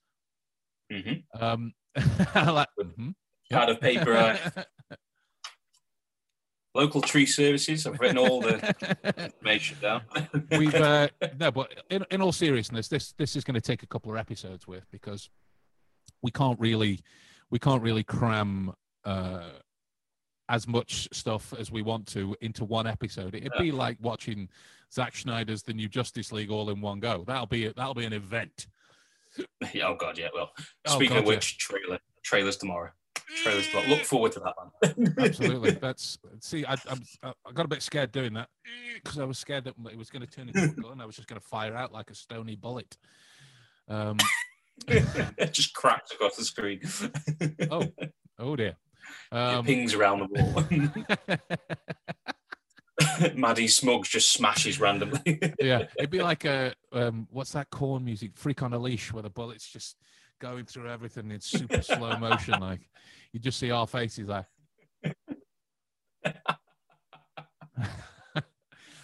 Mhm. 0.93 1.23
um, 1.41 1.73
like- 2.35 2.69
mhm. 2.79 3.15
Pad 3.51 3.71
of 3.71 3.81
paper. 3.81 4.39
local 6.75 7.01
tree 7.01 7.27
services. 7.27 7.87
I've 7.87 7.99
written 8.01 8.19
all 8.19 8.41
the 8.41 8.75
information 9.25 9.79
down. 9.81 10.03
we've 10.53 10.75
uh, 10.75 11.09
no, 11.39 11.51
but 11.51 11.75
in, 11.91 12.05
in 12.11 12.23
all 12.23 12.33
seriousness, 12.33 12.89
this 12.89 13.13
this 13.19 13.37
is 13.37 13.45
going 13.45 13.55
to 13.55 13.61
take 13.61 13.83
a 13.83 13.87
couple 13.87 14.13
of 14.13 14.19
episodes 14.19 14.67
with 14.67 14.85
because 14.91 15.29
we 16.23 16.31
can't 16.31 16.59
really 16.61 17.01
we 17.51 17.59
can't 17.59 17.83
really 17.83 18.05
cram 18.05 18.73
uh, 19.05 19.51
as 20.49 20.67
much 20.67 21.09
stuff 21.13 21.55
as 21.59 21.71
we 21.71 21.83
want 21.83 22.07
to 22.09 22.37
into 22.41 22.65
one 22.65 22.87
episode. 22.87 23.35
It'd 23.35 23.53
be 23.59 23.73
like 23.73 23.97
watching 24.01 24.49
Zack 24.93 25.17
Snyder's 25.17 25.63
The 25.63 25.73
New 25.73 25.89
Justice 25.89 26.33
League 26.33 26.51
all 26.51 26.71
in 26.71 26.81
one 26.81 27.01
go. 27.01 27.25
That'll 27.27 27.47
be 27.47 27.69
that'll 27.69 27.95
be 27.95 28.05
an 28.05 28.13
event. 28.13 28.67
yeah, 29.73 29.87
oh 29.87 29.97
god, 29.99 30.19
yeah. 30.19 30.29
Well, 30.35 30.51
Oh, 30.89 30.95
speaking 30.97 31.15
God, 31.17 31.19
of 31.23 31.25
yeah. 31.27 31.35
which, 31.37 31.59
trailer 31.59 31.99
trailers 32.25 32.57
tomorrow. 32.57 32.91
Trailers 33.37 33.69
tomorrow. 33.69 33.89
Look 33.89 34.05
forward 34.05 34.33
to 34.33 34.41
that 34.41 34.55
one. 34.57 35.15
Absolutely. 35.19 35.71
That's 35.73 36.19
see, 36.41 36.65
I, 36.65 36.77
I'm, 36.89 37.03
I 37.23 37.53
got 37.53 37.65
a 37.65 37.69
bit 37.69 37.83
scared 37.83 38.13
doing 38.13 38.35
that 38.35 38.49
because 38.95 39.19
I 39.19 39.25
was 39.25 39.39
scared 39.39 39.65
that 39.65 39.75
it 39.91 39.97
was 39.97 40.11
going 40.11 40.27
to 40.27 40.31
turn 40.31 40.49
into 40.49 40.65
a 40.65 40.83
gun. 40.83 41.01
I 41.01 41.07
was 41.07 41.17
just 41.17 41.29
going 41.29 41.41
to 41.41 41.47
fire 41.47 41.75
out 41.75 41.93
like 41.93 42.11
a 42.11 42.15
stony 42.15 42.57
bullet. 42.57 42.97
Um, 43.89 44.19
it 44.89 45.53
just 45.53 45.75
cracks 45.75 46.13
across 46.13 46.37
the 46.37 46.45
screen. 46.45 46.81
oh, 47.71 47.85
oh 48.39 48.57
dear. 48.57 48.77
it 49.33 49.37
Um, 49.37 49.65
pings 49.65 49.95
around 49.95 50.21
the 50.21 50.27
wall. 50.27 50.65
Maddie 53.35 53.69
Smugs 53.69 54.09
just 54.09 54.33
smashes 54.33 54.81
randomly. 54.81 55.41
yeah, 55.61 55.87
it'd 55.99 56.11
be 56.11 56.23
like 56.23 56.45
a 56.45 56.75
um, 56.93 57.27
what's 57.31 57.53
that 57.53 57.71
Korn 57.71 58.05
music? 58.05 58.33
Freak 58.35 58.63
on 58.63 58.73
a 58.73 58.79
leash, 58.79 59.13
where 59.13 59.23
the 59.23 59.31
bullets 59.31 59.71
just 59.71 59.97
going 60.41 60.65
through 60.65 60.91
everything 60.91 61.31
in 61.31 61.41
super 61.41 61.83
slow 61.83 62.17
motion. 62.19 62.59
Like 62.61 62.89
you 63.33 63.39
just 63.39 63.59
see 63.59 63.71
our 63.71 63.87
faces 63.87 64.29
like. 64.29 64.47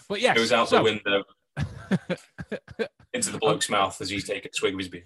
but 0.09 0.21
yes, 0.21 0.37
Goes 0.37 0.52
out 0.52 0.69
so, 0.69 0.78
the 0.78 0.83
window 0.83 1.23
into 3.14 3.31
the 3.31 3.38
bloke's 3.38 3.71
mouth 3.71 4.00
as 4.00 4.11
he's 4.11 4.25
taking 4.25 4.50
a 4.52 4.55
swig 4.55 4.75
of 4.75 4.78
his 4.78 4.88
beer. 4.88 5.05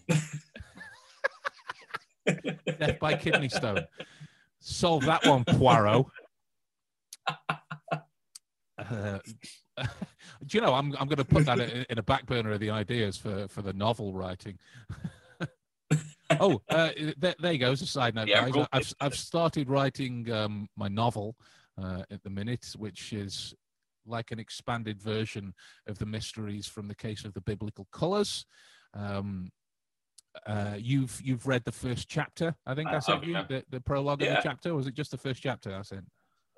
death 2.78 2.98
by 2.98 3.14
kidney 3.14 3.48
stone. 3.48 3.84
Solve 4.60 5.04
that 5.06 5.26
one, 5.26 5.44
Poirot. 5.44 6.06
Uh, 8.78 9.18
do 10.46 10.56
you 10.56 10.60
know 10.60 10.74
I'm 10.74 10.94
I'm 10.98 11.06
going 11.06 11.16
to 11.16 11.24
put 11.24 11.44
that 11.46 11.60
in, 11.60 11.86
in 11.90 11.98
a 11.98 12.02
back 12.02 12.26
burner 12.26 12.52
of 12.52 12.60
the 12.60 12.70
ideas 12.70 13.16
for 13.16 13.46
for 13.48 13.62
the 13.62 13.72
novel 13.72 14.14
writing. 14.14 14.58
Oh, 16.38 16.60
uh, 16.68 16.90
there, 17.16 17.34
there 17.38 17.52
you 17.52 17.58
go. 17.58 17.72
As 17.72 17.82
a 17.82 17.86
side 17.86 18.14
note, 18.14 18.28
Yeah, 18.28 18.42
guys, 18.42 18.52
cool. 18.52 18.66
I've 18.72 18.94
I've 19.00 19.14
started 19.14 19.68
writing 19.68 20.30
um, 20.30 20.68
my 20.76 20.88
novel 20.88 21.36
uh, 21.80 22.02
at 22.10 22.22
the 22.22 22.30
minute, 22.30 22.66
which 22.76 23.12
is 23.12 23.54
like 24.06 24.30
an 24.30 24.38
expanded 24.38 25.00
version 25.00 25.54
of 25.86 25.98
the 25.98 26.06
mysteries 26.06 26.66
from 26.66 26.88
the 26.88 26.94
case 26.94 27.24
of 27.24 27.34
the 27.34 27.40
biblical 27.40 27.86
colors. 27.92 28.46
Um, 28.94 29.50
uh, 30.46 30.74
you've 30.78 31.20
you've 31.24 31.46
read 31.46 31.64
the 31.64 31.72
first 31.72 32.08
chapter, 32.08 32.54
I 32.64 32.74
think 32.74 32.88
I, 32.88 32.96
I 32.96 32.98
sent 33.00 33.24
you 33.24 33.32
yeah. 33.32 33.44
the, 33.48 33.64
the 33.70 33.80
prologue 33.80 34.22
of 34.22 34.28
the 34.28 34.40
chapter. 34.42 34.70
Or 34.70 34.76
was 34.76 34.86
it 34.86 34.94
just 34.94 35.10
the 35.10 35.18
first 35.18 35.42
chapter 35.42 35.74
I 35.74 35.82
sent? 35.82 36.04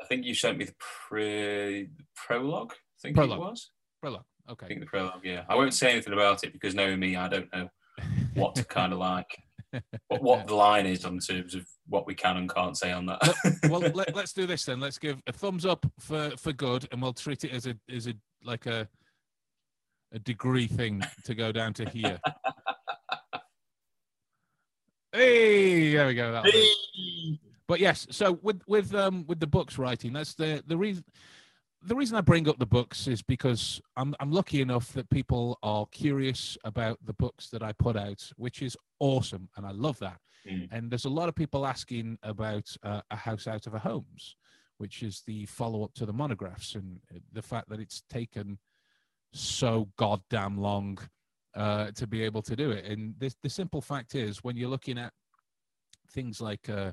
I 0.01 0.05
think 0.07 0.25
you 0.25 0.35
sent 0.35 0.59
me 0.59 0.65
the 0.65 0.75
pre- 1.09 1.89
prologue. 2.17 2.73
I 2.73 2.99
think 3.01 3.17
Prologue. 3.17 3.39
it 3.39 3.41
was. 3.41 3.71
Prologue. 4.01 4.25
Okay. 4.51 4.67
I 4.67 4.69
think 4.69 4.81
the 4.81 4.87
prologue. 4.87 5.21
Yeah, 5.25 5.45
I 5.49 5.55
won't 5.55 5.75
say 5.75 5.93
anything 5.93 6.13
about 6.13 6.45
it 6.45 6.53
because 6.53 6.75
knowing 6.75 6.99
me, 6.99 7.17
I 7.17 7.29
don't 7.29 7.53
know 7.53 7.69
what 8.35 8.55
to 8.57 8.65
kind 8.79 8.93
of 8.93 8.99
like, 8.99 9.39
what, 10.09 10.23
what 10.23 10.47
the 10.47 10.55
line 10.55 10.87
is 10.87 11.05
on 11.05 11.19
terms 11.19 11.55
of 11.55 11.67
what 11.89 12.07
we 12.07 12.15
can 12.15 12.37
and 12.37 12.53
can't 12.53 12.77
say 12.77 12.93
on 12.93 13.07
that. 13.07 13.21
well, 13.69 13.81
let, 13.81 14.15
let's 14.15 14.33
do 14.33 14.47
this 14.47 14.65
then. 14.65 14.81
Let's 14.81 14.99
give 14.99 15.23
a 15.27 15.33
thumbs 15.33 15.67
up 15.67 15.87
for 15.99 16.31
for 16.37 16.53
good, 16.53 16.87
and 16.93 17.01
we'll 17.01 17.13
treat 17.13 17.45
it 17.45 17.53
as 17.53 17.67
a 17.67 17.77
as 17.95 18.07
a 18.07 18.15
like 18.45 18.67
a 18.67 18.89
a 20.13 20.19
degree 20.19 20.67
thing 20.67 21.03
to 21.25 21.35
go 21.35 21.53
down 21.53 21.73
to 21.75 21.89
here. 21.89 22.21
hey, 25.13 25.93
there 25.93 26.07
we 26.07 26.15
go. 26.15 26.33
that'll. 26.33 26.53
But 27.67 27.81
yes, 27.81 28.07
so 28.11 28.39
with 28.43 28.61
with 28.67 28.95
um 28.95 29.25
with 29.27 29.41
the 29.41 29.47
books 29.47 29.79
writing, 29.79 30.13
that's 30.13 30.35
the 30.35 30.63
the 30.67 30.77
reason. 30.77 31.05
The 31.85 31.97
reason 31.97 32.17
I 32.17 32.21
bring 32.21 32.49
up 32.49 32.59
the 32.59 32.67
books 32.67 33.09
is 33.09 33.23
because 33.23 33.81
I'm 33.97 34.15
I'm 34.21 34.31
lucky 34.31 34.61
enough 34.61 34.93
that 34.93 35.11
people 35.11 35.59
are 35.63 35.87
curious 35.87 36.57
about 36.65 36.99
the 37.05 37.15
books 37.15 37.49
that 37.51 37.63
I 37.63 37.73
put 37.73 37.97
out, 37.97 38.31
which 38.37 38.63
is 38.63 38.77
awesome, 39.01 39.49
and 39.57 39.67
I 39.67 39.73
love 39.73 39.99
that. 39.99 40.19
Mm. 40.49 40.69
And 40.71 40.91
there's 40.91 41.07
a 41.07 41.11
lot 41.11 41.29
of 41.29 41.35
people 41.35 41.67
asking 41.67 42.19
about 42.23 42.69
uh, 42.85 43.01
a 43.11 43.17
house 43.17 43.47
out 43.47 43.67
of 43.67 43.75
a 43.75 43.79
homes, 43.79 44.37
which 44.79 45.03
is 45.03 45.23
the 45.27 45.47
follow 45.47 45.83
up 45.85 45.95
to 45.95 46.07
the 46.07 46.13
monographs, 46.13 46.75
and 46.77 47.01
the 47.33 47.43
fact 47.43 47.69
that 47.69 47.81
it's 47.81 48.03
taken 48.09 48.59
so 49.33 49.89
goddamn 49.97 50.59
long 50.59 50.99
uh, 51.57 51.91
to 51.93 52.07
be 52.07 52.23
able 52.23 52.43
to 52.43 52.57
do 52.57 52.71
it. 52.71 52.85
And 52.85 53.15
this, 53.19 53.35
the 53.43 53.51
simple 53.51 53.81
fact 53.81 54.15
is, 54.15 54.45
when 54.45 54.57
you're 54.57 54.69
looking 54.69 54.99
at 54.99 55.13
things 56.13 56.41
like 56.41 56.69
uh, 56.69 56.93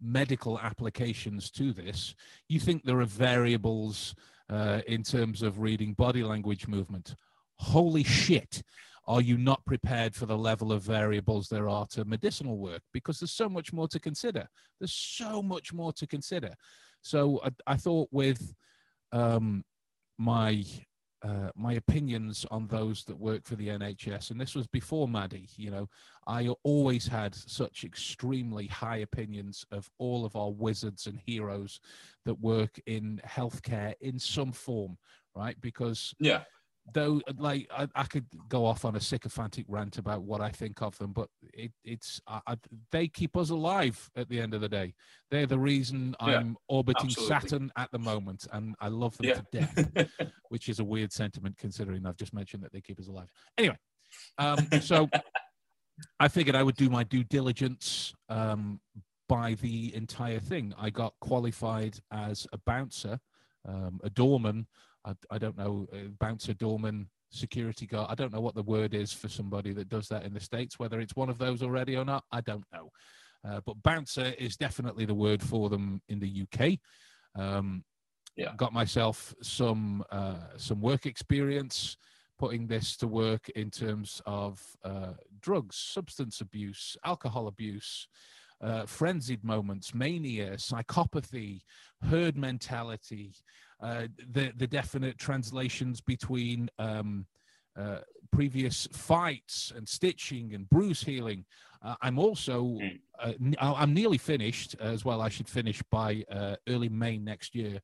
medical 0.00 0.58
applications 0.58 1.50
to 1.52 1.72
this, 1.72 2.14
you 2.48 2.60
think 2.60 2.82
there 2.82 3.00
are 3.00 3.06
variables 3.06 4.14
uh, 4.48 4.80
in 4.86 5.02
terms 5.02 5.42
of 5.42 5.60
reading 5.60 5.92
body 5.94 6.22
language 6.22 6.66
movement. 6.66 7.14
Holy 7.56 8.04
shit. 8.04 8.62
Are 9.06 9.20
you 9.20 9.38
not 9.38 9.64
prepared 9.64 10.14
for 10.14 10.26
the 10.26 10.38
level 10.38 10.72
of 10.72 10.82
variables 10.82 11.48
there 11.48 11.68
are 11.68 11.86
to 11.88 12.04
medicinal 12.04 12.58
work? 12.58 12.82
Because 12.92 13.18
there's 13.18 13.32
so 13.32 13.48
much 13.48 13.72
more 13.72 13.88
to 13.88 13.98
consider. 13.98 14.46
There's 14.78 14.92
so 14.92 15.42
much 15.42 15.72
more 15.72 15.92
to 15.94 16.06
consider. 16.06 16.54
So 17.02 17.40
I, 17.44 17.72
I 17.72 17.76
thought 17.76 18.08
with 18.12 18.54
um, 19.12 19.64
my 20.18 20.64
uh, 21.22 21.50
my 21.54 21.74
opinions 21.74 22.46
on 22.50 22.66
those 22.66 23.04
that 23.04 23.18
work 23.18 23.44
for 23.44 23.54
the 23.56 23.68
NHS, 23.68 24.30
and 24.30 24.40
this 24.40 24.54
was 24.54 24.66
before 24.66 25.06
Maddie. 25.06 25.48
You 25.56 25.70
know, 25.70 25.88
I 26.26 26.48
always 26.62 27.06
had 27.06 27.34
such 27.34 27.84
extremely 27.84 28.66
high 28.66 28.98
opinions 28.98 29.64
of 29.70 29.90
all 29.98 30.24
of 30.24 30.34
our 30.36 30.50
wizards 30.50 31.06
and 31.06 31.18
heroes 31.26 31.80
that 32.24 32.40
work 32.40 32.80
in 32.86 33.20
healthcare 33.26 33.94
in 34.00 34.18
some 34.18 34.52
form, 34.52 34.96
right? 35.34 35.60
Because 35.60 36.14
Yeah, 36.20 36.44
though 36.92 37.20
like 37.38 37.68
I, 37.76 37.86
I 37.94 38.04
could 38.04 38.26
go 38.48 38.64
off 38.66 38.84
on 38.84 38.96
a 38.96 39.00
sycophantic 39.00 39.64
rant 39.68 39.98
about 39.98 40.22
what 40.22 40.40
I 40.40 40.48
think 40.50 40.82
of 40.82 40.96
them, 40.98 41.12
but 41.12 41.28
it, 41.54 41.72
it's 41.84 42.20
I, 42.26 42.40
I, 42.46 42.56
they 42.90 43.06
keep 43.08 43.36
us 43.36 43.50
alive 43.50 44.10
at 44.16 44.28
the 44.28 44.40
end 44.40 44.54
of 44.54 44.60
the 44.60 44.68
day. 44.68 44.94
They're 45.30 45.46
the 45.46 45.58
reason 45.58 46.16
Yeah, 46.20 46.38
I'm 46.38 46.56
orbiting 46.68 47.06
absolutely. 47.10 47.40
Saturn 47.40 47.72
at 47.76 47.90
the 47.92 47.98
moment, 47.98 48.46
and 48.52 48.74
I 48.80 48.88
love 48.88 49.16
them 49.18 49.26
Yeah. 49.26 49.34
to 49.34 49.46
death, 49.52 50.10
which 50.48 50.68
is 50.68 50.80
a 50.80 50.84
weird 50.84 51.12
sentiment 51.12 51.58
considering 51.58 52.06
I've 52.06 52.16
just 52.16 52.34
mentioned 52.34 52.62
that 52.64 52.72
they 52.72 52.80
keep 52.80 52.98
us 52.98 53.08
alive. 53.08 53.30
Anyway, 53.56 53.78
um, 54.38 54.58
so 54.80 55.08
I 56.18 56.28
figured 56.28 56.56
I 56.56 56.62
would 56.62 56.76
do 56.76 56.90
my 56.90 57.04
due 57.04 57.24
diligence 57.24 58.14
um, 58.28 58.80
by 59.28 59.54
the 59.54 59.94
entire 59.94 60.40
thing. 60.40 60.74
I 60.78 60.90
got 60.90 61.14
qualified 61.20 61.98
as 62.10 62.46
a 62.52 62.58
bouncer, 62.58 63.20
um, 63.68 64.00
a 64.02 64.10
doorman. 64.10 64.66
I, 65.04 65.14
I 65.30 65.38
don't 65.38 65.56
know, 65.56 65.86
uh, 65.92 66.08
bouncer, 66.18 66.54
doorman, 66.54 67.08
security 67.30 67.86
guard. 67.86 68.08
I 68.10 68.14
don't 68.14 68.32
know 68.32 68.40
what 68.40 68.54
the 68.54 68.62
word 68.62 68.94
is 68.94 69.12
for 69.12 69.28
somebody 69.28 69.72
that 69.72 69.88
does 69.88 70.08
that 70.08 70.24
in 70.24 70.34
the 70.34 70.40
States, 70.40 70.78
whether 70.78 71.00
it's 71.00 71.16
one 71.16 71.30
of 71.30 71.38
those 71.38 71.62
already 71.62 71.96
or 71.96 72.04
not. 72.04 72.24
I 72.32 72.40
don't 72.40 72.64
know. 72.72 72.90
Uh, 73.48 73.60
but 73.64 73.82
bouncer 73.82 74.34
is 74.38 74.56
definitely 74.56 75.06
the 75.06 75.14
word 75.14 75.42
for 75.42 75.68
them 75.70 76.02
in 76.08 76.20
the 76.20 76.44
UK. 76.44 76.78
Um, 77.40 77.84
Yeah. 78.36 78.54
Got 78.56 78.72
myself 78.72 79.34
some 79.42 80.04
uh, 80.10 80.56
some 80.56 80.80
work 80.80 81.04
experience 81.06 81.96
putting 82.38 82.66
this 82.66 82.96
to 82.96 83.06
work 83.06 83.48
in 83.50 83.70
terms 83.70 84.22
of 84.24 84.62
uh, 84.84 85.12
drugs, 85.40 85.76
substance 85.76 86.40
abuse, 86.40 86.96
alcohol 87.04 87.48
abuse, 87.48 88.08
uh, 88.62 88.86
frenzied 88.86 89.44
moments, 89.44 89.94
mania, 89.94 90.56
psychopathy, 90.56 91.60
herd 92.02 92.36
mentality, 92.36 93.34
uh, 93.82 94.06
the 94.32 94.52
the 94.56 94.66
definite 94.66 95.18
translations 95.18 96.00
between 96.00 96.68
um, 96.78 97.26
uh, 97.78 98.00
previous 98.32 98.86
fights 98.92 99.72
and 99.76 99.88
stitching 99.88 100.54
and 100.54 100.68
bruise 100.68 101.02
healing. 101.02 101.44
Uh, 101.82 101.94
I'm 102.02 102.18
also 102.18 102.62
Mm. 102.64 103.00
uh, 103.18 103.32
n- 103.40 103.54
I- 103.58 103.82
I'm 103.82 103.94
nearly 103.94 104.18
finished 104.18 104.74
as 104.80 105.04
well. 105.04 105.20
I 105.20 105.28
should 105.30 105.48
finish 105.48 105.82
by 105.90 106.24
uh, 106.30 106.56
early 106.68 106.88
May 106.88 107.18
next 107.18 107.54
year. 107.54 107.80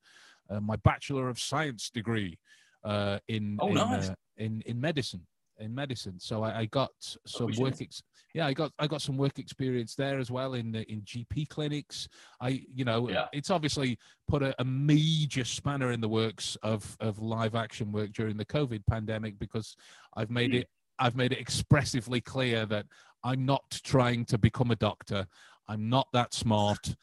Uh, 0.50 0.60
my 0.60 0.76
Bachelor 0.76 1.28
of 1.28 1.38
Science 1.40 1.90
degree 1.90 2.38
uh, 2.84 3.18
in 3.28 3.56
Oh, 3.60 3.68
in, 3.68 3.74
nice. 3.74 4.10
uh, 4.10 4.14
in 4.36 4.60
in 4.62 4.80
medicine 4.80 5.26
in 5.58 5.74
medicine. 5.74 6.18
So 6.18 6.42
I, 6.42 6.60
I 6.60 6.64
got 6.66 6.90
some 7.26 7.46
we 7.46 7.56
work. 7.58 7.80
Ex- 7.80 8.02
yeah, 8.34 8.46
I 8.46 8.52
got 8.52 8.72
I 8.78 8.86
got 8.86 9.02
some 9.02 9.16
work 9.16 9.38
experience 9.38 9.94
there 9.94 10.18
as 10.18 10.30
well 10.30 10.54
in 10.54 10.72
the, 10.72 10.90
in 10.90 11.02
GP 11.02 11.48
clinics. 11.48 12.08
I 12.40 12.64
you 12.74 12.84
know 12.84 13.08
Yeah. 13.08 13.26
it's 13.32 13.50
obviously 13.50 13.98
put 14.28 14.42
a, 14.42 14.54
a 14.60 14.64
major 14.64 15.44
spanner 15.44 15.92
in 15.92 16.00
the 16.00 16.08
works 16.08 16.56
of 16.62 16.96
of 17.00 17.18
live 17.18 17.54
action 17.54 17.92
work 17.92 18.12
during 18.12 18.36
the 18.36 18.44
COVID 18.44 18.82
pandemic 18.86 19.38
because 19.38 19.76
I've 20.14 20.30
made 20.30 20.52
Mm. 20.52 20.60
it 20.60 20.68
I've 20.98 21.16
made 21.16 21.32
it 21.32 21.38
expressively 21.38 22.20
clear 22.20 22.66
that 22.66 22.86
I'm 23.24 23.44
not 23.44 23.80
trying 23.84 24.24
to 24.26 24.38
become 24.38 24.70
a 24.70 24.76
doctor. 24.76 25.26
I'm 25.68 25.88
not 25.88 26.08
that 26.12 26.32
smart. 26.32 26.94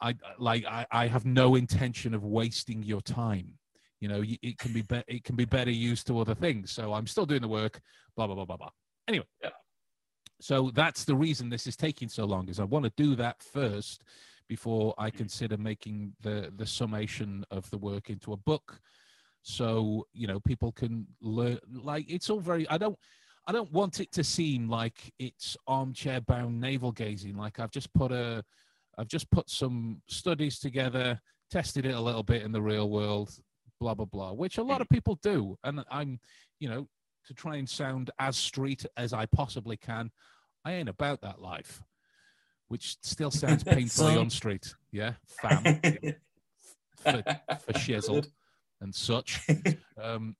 I 0.00 0.14
like 0.38 0.64
I, 0.66 0.86
I 0.90 1.06
have 1.08 1.24
no 1.26 1.54
intention 1.56 2.14
of 2.14 2.24
wasting 2.24 2.82
your 2.82 3.00
time. 3.02 3.58
You 4.00 4.08
know, 4.08 4.22
it 4.24 4.58
can 4.58 4.72
be, 4.72 4.82
be 4.82 5.02
it 5.08 5.24
can 5.24 5.36
be 5.36 5.44
better 5.44 5.70
used 5.70 6.06
to 6.06 6.18
other 6.18 6.34
things. 6.34 6.72
So 6.72 6.92
I'm 6.94 7.06
still 7.06 7.26
doing 7.26 7.42
the 7.42 7.48
work. 7.48 7.80
Blah 8.16 8.26
blah 8.26 8.34
blah 8.34 8.46
blah 8.46 8.56
blah. 8.56 8.70
Anyway, 9.06 9.26
Yeah. 9.42 9.50
so 10.40 10.70
that's 10.74 11.04
the 11.04 11.14
reason 11.14 11.50
this 11.50 11.66
is 11.66 11.76
taking 11.76 12.08
so 12.08 12.24
long. 12.24 12.48
Is 12.48 12.60
I 12.60 12.64
want 12.64 12.84
to 12.86 12.92
do 12.96 13.14
that 13.16 13.42
first 13.42 14.02
before 14.48 14.94
Mm. 14.94 15.04
I 15.04 15.10
consider 15.10 15.56
making 15.58 16.14
the 16.20 16.50
the 16.56 16.66
summation 16.66 17.44
of 17.50 17.68
the 17.70 17.78
work 17.78 18.08
into 18.10 18.32
a 18.32 18.36
book. 18.36 18.80
So 19.42 20.06
you 20.12 20.26
know, 20.26 20.40
people 20.40 20.72
can 20.72 21.06
learn. 21.20 21.58
Like 21.70 22.10
it's 22.10 22.30
all 22.30 22.40
very. 22.40 22.68
I 22.68 22.78
don't. 22.78 22.98
I 23.46 23.52
don't 23.52 23.72
want 23.72 24.00
it 24.00 24.12
to 24.12 24.22
seem 24.22 24.68
like 24.68 25.12
it's 25.18 25.56
armchair 25.66 26.20
bound 26.20 26.60
navel 26.60 26.92
gazing. 26.92 27.36
Like 27.36 27.58
I've 27.58 27.70
just 27.70 27.92
put 27.94 28.12
a, 28.12 28.44
I've 28.98 29.08
just 29.08 29.30
put 29.30 29.48
some 29.50 30.02
studies 30.08 30.58
together, 30.58 31.20
tested 31.50 31.86
it 31.86 31.94
a 31.94 32.00
little 32.00 32.22
bit 32.22 32.42
in 32.42 32.52
the 32.52 32.60
real 32.62 32.90
world, 32.90 33.30
blah 33.80 33.94
blah 33.94 34.04
blah, 34.06 34.32
which 34.32 34.58
a 34.58 34.62
lot 34.62 34.80
of 34.80 34.88
people 34.88 35.18
do. 35.22 35.56
And 35.64 35.82
I'm, 35.90 36.20
you 36.60 36.68
know, 36.68 36.86
to 37.26 37.34
try 37.34 37.56
and 37.56 37.68
sound 37.68 38.10
as 38.18 38.36
street 38.36 38.84
as 38.96 39.12
I 39.12 39.26
possibly 39.26 39.76
can, 39.76 40.10
I 40.64 40.72
ain't 40.72 40.88
about 40.88 41.22
that 41.22 41.40
life, 41.40 41.82
which 42.68 42.96
still 43.02 43.30
sounds 43.30 43.64
painfully 43.76 44.16
on 44.16 44.30
street. 44.30 44.74
Yeah, 44.92 45.14
fam 45.40 45.64
for, 46.98 47.22
for 47.22 47.72
shizzle 47.72 48.26
and 48.80 48.94
such. 48.94 49.40
Um, 50.00 50.36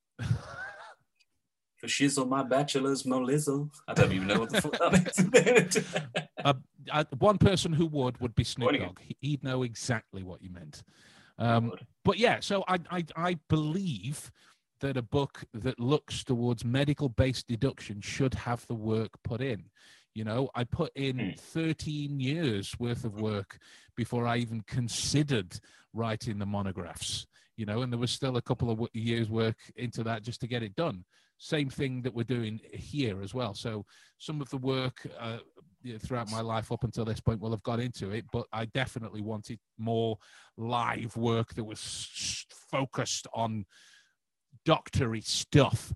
For 1.79 1.87
shizzle, 1.87 2.29
my 2.29 2.43
bachelor's 2.43 3.05
molizzle. 3.05 3.71
I 3.89 3.95
don't 3.95 4.13
even 4.13 4.27
know 4.27 4.41
what 4.41 4.51
the 4.51 4.61
fuck 4.61 4.79
that 4.79 5.75
means. 6.05 6.15
uh, 6.45 6.53
uh, 6.93 7.05
one 7.19 7.39
person 7.39 7.73
who 7.73 7.87
would 7.87 8.21
would 8.21 8.35
be 8.35 8.45
Snoop 8.45 8.73
Dogg. 8.79 9.01
He'd 9.21 9.43
know 9.43 9.63
exactly 9.63 10.23
what 10.23 10.43
you 10.43 10.51
meant. 10.51 10.83
Um, 11.41 11.73
but 12.05 12.19
yeah, 12.19 12.39
so 12.41 12.65
I, 12.69 12.79
I 12.91 13.05
I 13.17 13.39
believe 13.49 14.31
that 14.81 14.97
a 14.97 15.03
book 15.03 15.45
that 15.53 15.79
looks 15.81 16.25
towards 16.25 16.65
medical 16.65 17.09
based 17.09 17.47
deduction 17.49 18.01
should 18.01 18.35
have 18.35 18.67
the 18.67 18.75
work 18.75 19.11
put 19.25 19.41
in. 19.41 19.65
You 20.15 20.25
know, 20.25 20.51
I 20.55 20.65
put 20.65 20.93
in 20.97 21.19
Hmm. 21.19 21.31
13 21.37 22.19
years 22.21 22.75
worth 22.79 23.05
of 23.05 23.21
work 23.21 23.59
before 23.97 24.27
I 24.27 24.37
even 24.39 24.63
considered 24.63 25.59
writing 25.93 26.39
the 26.39 26.47
monographs. 26.47 27.27
You 27.57 27.67
know, 27.67 27.83
and 27.83 27.93
there 27.93 27.99
was 28.01 28.11
still 28.11 28.37
a 28.39 28.43
couple 28.43 28.71
of 28.71 28.79
w- 28.79 28.91
years 28.95 29.29
work 29.29 29.57
into 29.77 30.03
that 30.05 30.23
just 30.23 30.41
to 30.41 30.47
get 30.47 30.63
it 30.63 30.75
done. 30.77 31.05
Same 31.39 31.69
thing 31.71 32.03
that 32.03 32.15
we're 32.15 32.25
doing 32.25 32.61
here 32.73 33.23
as 33.23 33.35
well. 33.35 33.55
So 33.55 33.85
some 34.19 34.41
of 34.41 34.49
the 34.51 34.57
work 34.59 35.07
uh, 35.19 35.39
you 35.83 35.93
know, 35.95 35.99
throughout 35.99 36.31
my 36.31 36.41
life 36.41 36.71
up 36.73 36.85
until 36.85 37.05
this 37.05 37.21
point 37.21 37.41
will 37.41 37.51
have 37.51 37.63
got 37.63 37.81
into 37.81 38.11
it, 38.11 38.25
but 38.33 38.47
I 38.53 38.67
definitely 38.67 39.21
wanted 39.23 39.59
more 39.79 40.19
live 40.57 41.17
work 41.17 41.55
that 41.55 41.65
was 41.65 42.47
focused 42.71 43.27
on 43.35 43.65
doctory 44.65 45.21
stuff. 45.21 45.93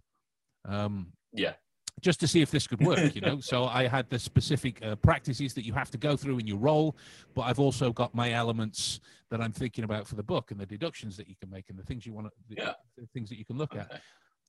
Um, 0.65 1.13
Yeah. 1.33 1.55
just 2.01 2.19
to 2.21 2.29
see 2.29 2.41
if 2.43 2.51
this 2.51 2.67
could 2.67 2.81
work, 2.81 3.15
you 3.15 3.21
know. 3.21 3.41
so 3.41 3.65
I 3.67 3.87
had 3.87 4.09
the 4.11 4.19
specific 4.19 4.83
uh, 4.85 4.97
practices 4.97 5.55
that 5.55 5.65
you 5.65 5.73
have 5.75 5.91
to 5.93 5.99
go 5.99 6.17
through 6.17 6.39
in 6.39 6.47
your 6.47 6.59
role, 6.59 6.97
but 7.35 7.43
I've 7.43 7.61
also 7.61 7.93
got 7.93 8.15
my 8.15 8.33
elements 8.33 9.01
that 9.31 9.41
I'm 9.41 9.53
thinking 9.53 9.85
about 9.85 10.07
for 10.07 10.15
the 10.17 10.23
book 10.23 10.51
and 10.51 10.59
the 10.59 10.67
deductions 10.67 11.17
that 11.19 11.29
you 11.29 11.37
can 11.41 11.51
make 11.51 11.69
and 11.71 11.79
the 11.79 11.83
things 11.85 12.05
you 12.07 12.13
want 12.13 12.27
to, 12.29 12.33
the, 12.49 12.57
Yeah. 12.63 12.73
the 12.97 13.07
things 13.13 13.29
that 13.29 13.39
you 13.39 13.45
can 13.45 13.59
look 13.59 13.77
at 13.77 14.01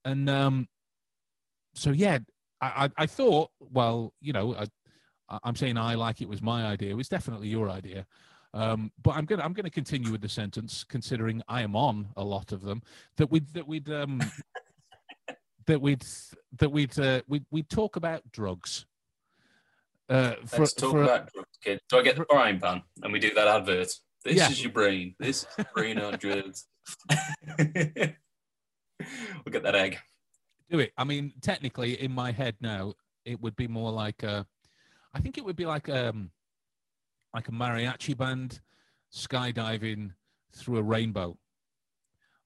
and 0.06 0.30
um, 0.30 0.68
so 1.74 1.92
yeah, 1.92 2.20
I, 2.62 2.86
I 2.86 3.04
I 3.04 3.06
thought, 3.06 3.50
well, 3.60 4.14
you 4.22 4.32
know, 4.34 4.56
I- 4.56 4.68
I'm 5.44 5.56
saying 5.56 5.78
I 5.78 5.96
like 5.96 6.22
it 6.22 6.30
was 6.30 6.42
my 6.42 6.66
idea. 6.66 6.92
It 6.92 6.98
was 6.98 7.10
definitely 7.10 7.48
your 7.48 7.70
idea. 7.70 8.06
Um, 8.54 8.92
but 9.02 9.16
I'm 9.16 9.26
gonna 9.26 9.44
I'm 9.44 9.54
gonna 9.54 9.70
continue 9.70 10.12
with 10.12 10.22
the 10.22 10.30
sentence, 10.30 10.84
considering 10.88 11.42
I 11.48 11.62
am 11.62 11.76
on 11.76 12.08
a 12.16 12.24
lot 12.24 12.52
of 12.52 12.62
them. 12.62 12.82
That 13.18 13.30
we'd 13.32 13.54
that 13.54 13.68
we'd 13.68 13.90
um, 13.90 14.22
that 15.68 15.82
we'd 15.82 16.06
that 16.60 16.72
we'd 16.72 16.98
uh, 17.00 17.22
we'd 17.28 17.46
we'd 17.52 17.70
talk 17.70 17.96
about 17.98 18.22
drugs. 18.32 18.86
Uh, 20.08 20.36
for, 20.46 20.60
Let's 20.60 20.74
talk 20.74 20.92
for- 20.92 21.04
about 21.04 21.34
drugs, 21.34 21.50
kid. 21.64 21.82
Do 21.90 21.98
I 21.98 22.04
get 22.04 22.16
the 22.16 22.26
frying 22.30 22.60
pan 22.60 22.84
and 23.04 23.12
we 23.12 23.20
do 23.20 23.34
that 23.34 23.48
advert? 23.48 23.92
This 24.24 24.38
Yeah. 24.38 24.50
is 24.50 24.64
your 24.64 24.72
brain. 24.72 25.16
This 25.20 25.42
is 25.44 25.48
your 25.58 25.68
brain 25.74 26.00
on 26.00 26.18
drugs. 26.18 26.66
we'll 27.10 27.66
get 29.52 29.64
that 29.64 29.76
egg. 29.76 29.98
do 30.70 30.80
it. 30.80 30.94
I 30.98 31.04
mean, 31.04 31.34
technically, 31.42 32.02
in 32.02 32.12
my 32.12 32.32
head 32.32 32.56
now, 32.62 32.94
it 33.26 33.42
would 33.42 33.56
be 33.56 33.68
more 33.68 33.92
like 33.92 34.24
a, 34.24 34.46
I 35.16 35.20
think 35.20 35.38
it 35.38 35.46
would 35.46 35.56
be 35.56 35.66
like 35.66 35.88
um, 35.88 36.30
like 37.34 37.48
a 37.48 37.52
mariachi 37.52 38.16
band 38.18 38.60
skydiving 39.14 40.12
through 40.54 40.78
a 40.78 40.84
rainbow. 40.84 41.38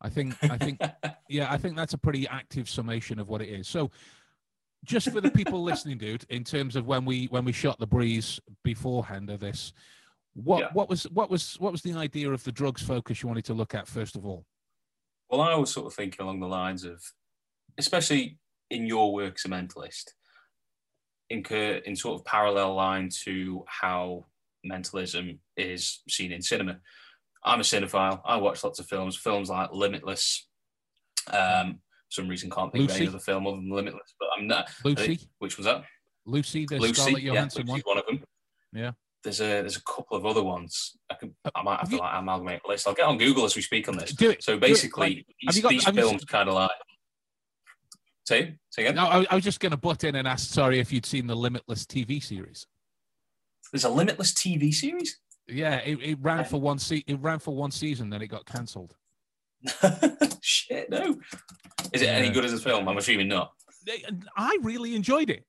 I 0.01 0.10
think, 0.10 0.36
I 0.43 0.58
think, 0.58 0.79
yeah, 1.29 1.51
I 1.51 1.58
think 1.58 1.75
that's 1.75 1.93
a 1.93 1.97
pretty 1.97 2.27
active 2.27 2.69
summation 2.69 3.19
of 3.19 3.27
what 3.27 3.41
it 3.41 3.49
is. 3.49 3.67
So, 3.67 3.91
just 4.86 5.12
for 5.12 5.19
the 5.19 5.32
people 5.32 5.62
listening, 5.62 5.97
dude, 5.97 6.25
in 6.29 6.43
terms 6.43 6.75
of 6.77 6.86
when 6.88 7.03
we 7.03 7.25
when 7.25 7.43
we 7.43 7.51
shot 7.51 7.79
the 7.79 7.88
breeze 7.88 8.39
beforehand 8.63 9.29
of 9.29 9.39
this, 9.39 9.73
what 10.36 10.60
Yeah. 10.60 10.69
what 10.73 10.88
was 10.89 11.03
what 11.05 11.29
was 11.29 11.60
what 11.60 11.71
was 11.71 11.82
the 11.82 11.93
idea 11.93 12.32
of 12.32 12.43
the 12.43 12.51
drugs 12.51 12.82
focus 12.84 13.21
you 13.23 13.27
wanted 13.27 13.45
to 13.45 13.53
look 13.55 13.73
at 13.75 13.88
first 13.88 14.15
of 14.15 14.25
all? 14.25 14.45
Well, 15.29 15.41
I 15.41 15.55
was 15.55 15.71
sort 15.73 15.88
of 15.88 15.93
thinking 15.95 16.23
along 16.23 16.39
the 16.39 16.47
lines 16.47 16.84
of, 16.86 17.03
especially 17.77 18.38
in 18.69 18.86
your 18.86 19.12
work 19.12 19.36
as 19.38 19.45
a 19.45 19.49
mentalist, 19.49 20.12
in, 21.29 21.43
in 21.85 21.95
sort 21.95 22.19
of 22.19 22.25
parallel 22.25 22.75
line 22.75 23.09
to 23.23 23.63
how 23.67 24.25
mentalism 24.63 25.39
is 25.57 26.01
seen 26.09 26.31
in 26.31 26.41
cinema. 26.41 26.77
I'm 27.45 27.59
a 27.59 27.63
cinephile. 27.63 28.21
I 28.25 28.37
watch 28.37 28.63
lots 28.63 28.79
of 28.79 28.87
films, 28.87 29.15
films 29.15 29.49
like 29.49 29.69
Limitless. 29.71 30.47
Um, 31.31 31.79
for 32.09 32.21
some 32.21 32.27
reason, 32.27 32.49
can't 32.49 32.71
think 32.71 32.85
of 32.85 32.89
Lucy? 32.89 33.01
any 33.01 33.07
other 33.09 33.19
film 33.19 33.47
other 33.47 33.57
than 33.57 33.69
Limitless, 33.69 34.13
but 34.19 34.29
I'm 34.37 34.47
not. 34.47 34.69
Lucy, 34.83 35.19
Which 35.39 35.57
was 35.57 35.65
that? 35.65 35.83
Lucy, 36.25 36.65
the 36.67 36.77
Lucy, 36.79 36.93
Scarlett 36.93 37.23
yeah, 37.23 37.33
Johansson 37.33 37.65
Lucy's 37.67 37.85
one. 37.85 37.95
one 37.95 37.97
of 37.99 38.05
them. 38.07 38.23
Yeah. 38.73 38.91
There's 39.23 39.41
a 39.41 39.45
there's 39.61 39.77
a 39.77 39.83
couple 39.83 40.15
of 40.17 40.25
other 40.25 40.41
ones. 40.43 40.95
I 41.09 41.15
can 41.15 41.35
I 41.53 41.61
might 41.61 41.71
have 41.71 41.79
have 41.81 41.89
to 41.89 41.95
you- 41.95 42.01
like 42.01 42.13
amalgamate 42.19 42.61
a 42.65 42.67
list. 42.67 42.87
I'll 42.87 42.93
get 42.93 43.05
on 43.05 43.17
Google 43.17 43.45
as 43.45 43.55
we 43.55 43.61
speak 43.61 43.87
on 43.89 43.97
this. 43.97 44.11
Do 44.13 44.29
it. 44.29 44.43
So 44.43 44.53
do 44.53 44.57
it. 44.57 44.61
basically, 44.61 45.25
Like, 45.45 45.53
these, 45.53 45.61
got- 45.61 45.69
these 45.69 45.83
films 45.89 46.25
kind 46.25 46.47
of 46.49 46.55
like. 46.55 46.71
Say, 48.29 48.53
say 48.69 48.83
again. 48.83 48.93
No, 48.93 49.05
I, 49.05 49.25
I 49.31 49.33
was 49.33 49.43
just 49.43 49.59
going 49.59 49.71
to 49.71 49.77
butt 49.77 50.03
in 50.03 50.13
and 50.13 50.27
ask. 50.27 50.53
Sorry 50.53 50.77
if 50.77 50.93
you'd 50.93 51.03
seen 51.07 51.25
the 51.25 51.33
Limitless 51.33 51.83
TV 51.87 52.21
series. 52.23 52.67
There's 53.71 53.85
a 53.85 53.89
Limitless 53.89 54.33
TV 54.33 54.71
series. 54.71 55.19
Yeah, 55.47 55.77
it, 55.77 55.97
it 55.99 56.19
ran 56.21 56.45
for 56.45 56.61
one 56.61 56.77
se- 56.77 57.05
It 57.07 57.19
ran 57.21 57.39
for 57.39 57.55
one 57.55 57.71
season, 57.71 58.11
then 58.11 58.21
it 58.21 58.27
got 58.27 58.45
cancelled. 58.45 58.95
Shit, 60.43 60.91
no. 60.91 61.17
Is 61.91 62.03
it 62.03 62.07
any 62.09 62.29
good 62.29 62.45
as 62.45 62.53
a 62.53 62.59
film? 62.59 62.87
I'm 62.87 62.97
assuming 62.99 63.29
not. 63.29 63.51
I 64.37 64.59
really 64.61 64.95
enjoyed 64.95 65.31
it. 65.31 65.43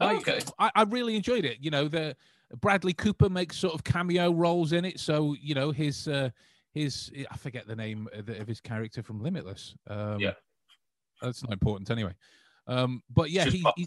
Oh, 0.00 0.06
I- 0.08 0.14
okay. 0.16 0.40
I, 0.58 0.70
I 0.74 0.82
really 0.84 1.16
enjoyed 1.16 1.44
it. 1.44 1.58
You 1.60 1.70
know, 1.70 1.88
the 1.88 2.16
Bradley 2.62 2.94
Cooper 2.94 3.28
makes 3.28 3.58
sort 3.58 3.74
of 3.74 3.84
cameo 3.84 4.32
roles 4.32 4.72
in 4.72 4.86
it. 4.86 4.98
So 4.98 5.36
you 5.38 5.54
know 5.54 5.72
his 5.72 6.08
uh, 6.08 6.30
his 6.72 7.10
I 7.30 7.36
forget 7.36 7.66
the 7.66 7.76
name 7.76 8.08
of 8.14 8.30
of 8.30 8.48
his 8.48 8.60
character 8.60 9.02
from 9.02 9.20
Limitless. 9.22 9.74
Um, 9.88 10.20
Yeah. 10.20 10.32
That's 11.24 11.42
not 11.42 11.52
important 11.52 11.90
anyway. 11.90 12.12
Um, 12.66 13.02
but 13.10 13.30
yeah, 13.30 13.44
he, 13.46 13.64
he 13.76 13.86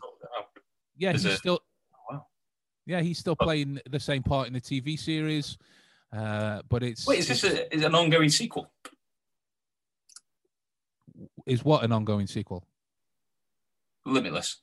yeah 0.98 1.12
There's 1.12 1.24
he's 1.24 1.34
a- 1.34 1.38
still 1.38 1.60
Oh, 1.94 2.14
wow. 2.16 2.26
Yeah, 2.86 3.02
he's 3.02 3.18
still 3.18 3.36
playing 3.36 3.80
the 3.90 4.00
same 4.00 4.24
part 4.24 4.48
in 4.48 4.54
the 4.54 4.62
TV 4.62 4.98
series, 5.00 5.58
uh, 6.16 6.62
but 6.70 6.84
it's 6.84 7.06
Wait, 7.08 7.20
is 7.20 7.28
this 7.28 7.44
a, 7.44 7.74
is 7.76 7.84
an 7.84 7.96
ongoing 7.96 8.30
sequel? 8.30 8.72
is 11.46 11.64
what 11.64 11.84
an 11.84 11.92
ongoing 11.92 12.28
sequel? 12.28 12.68
Limitless. 14.06 14.58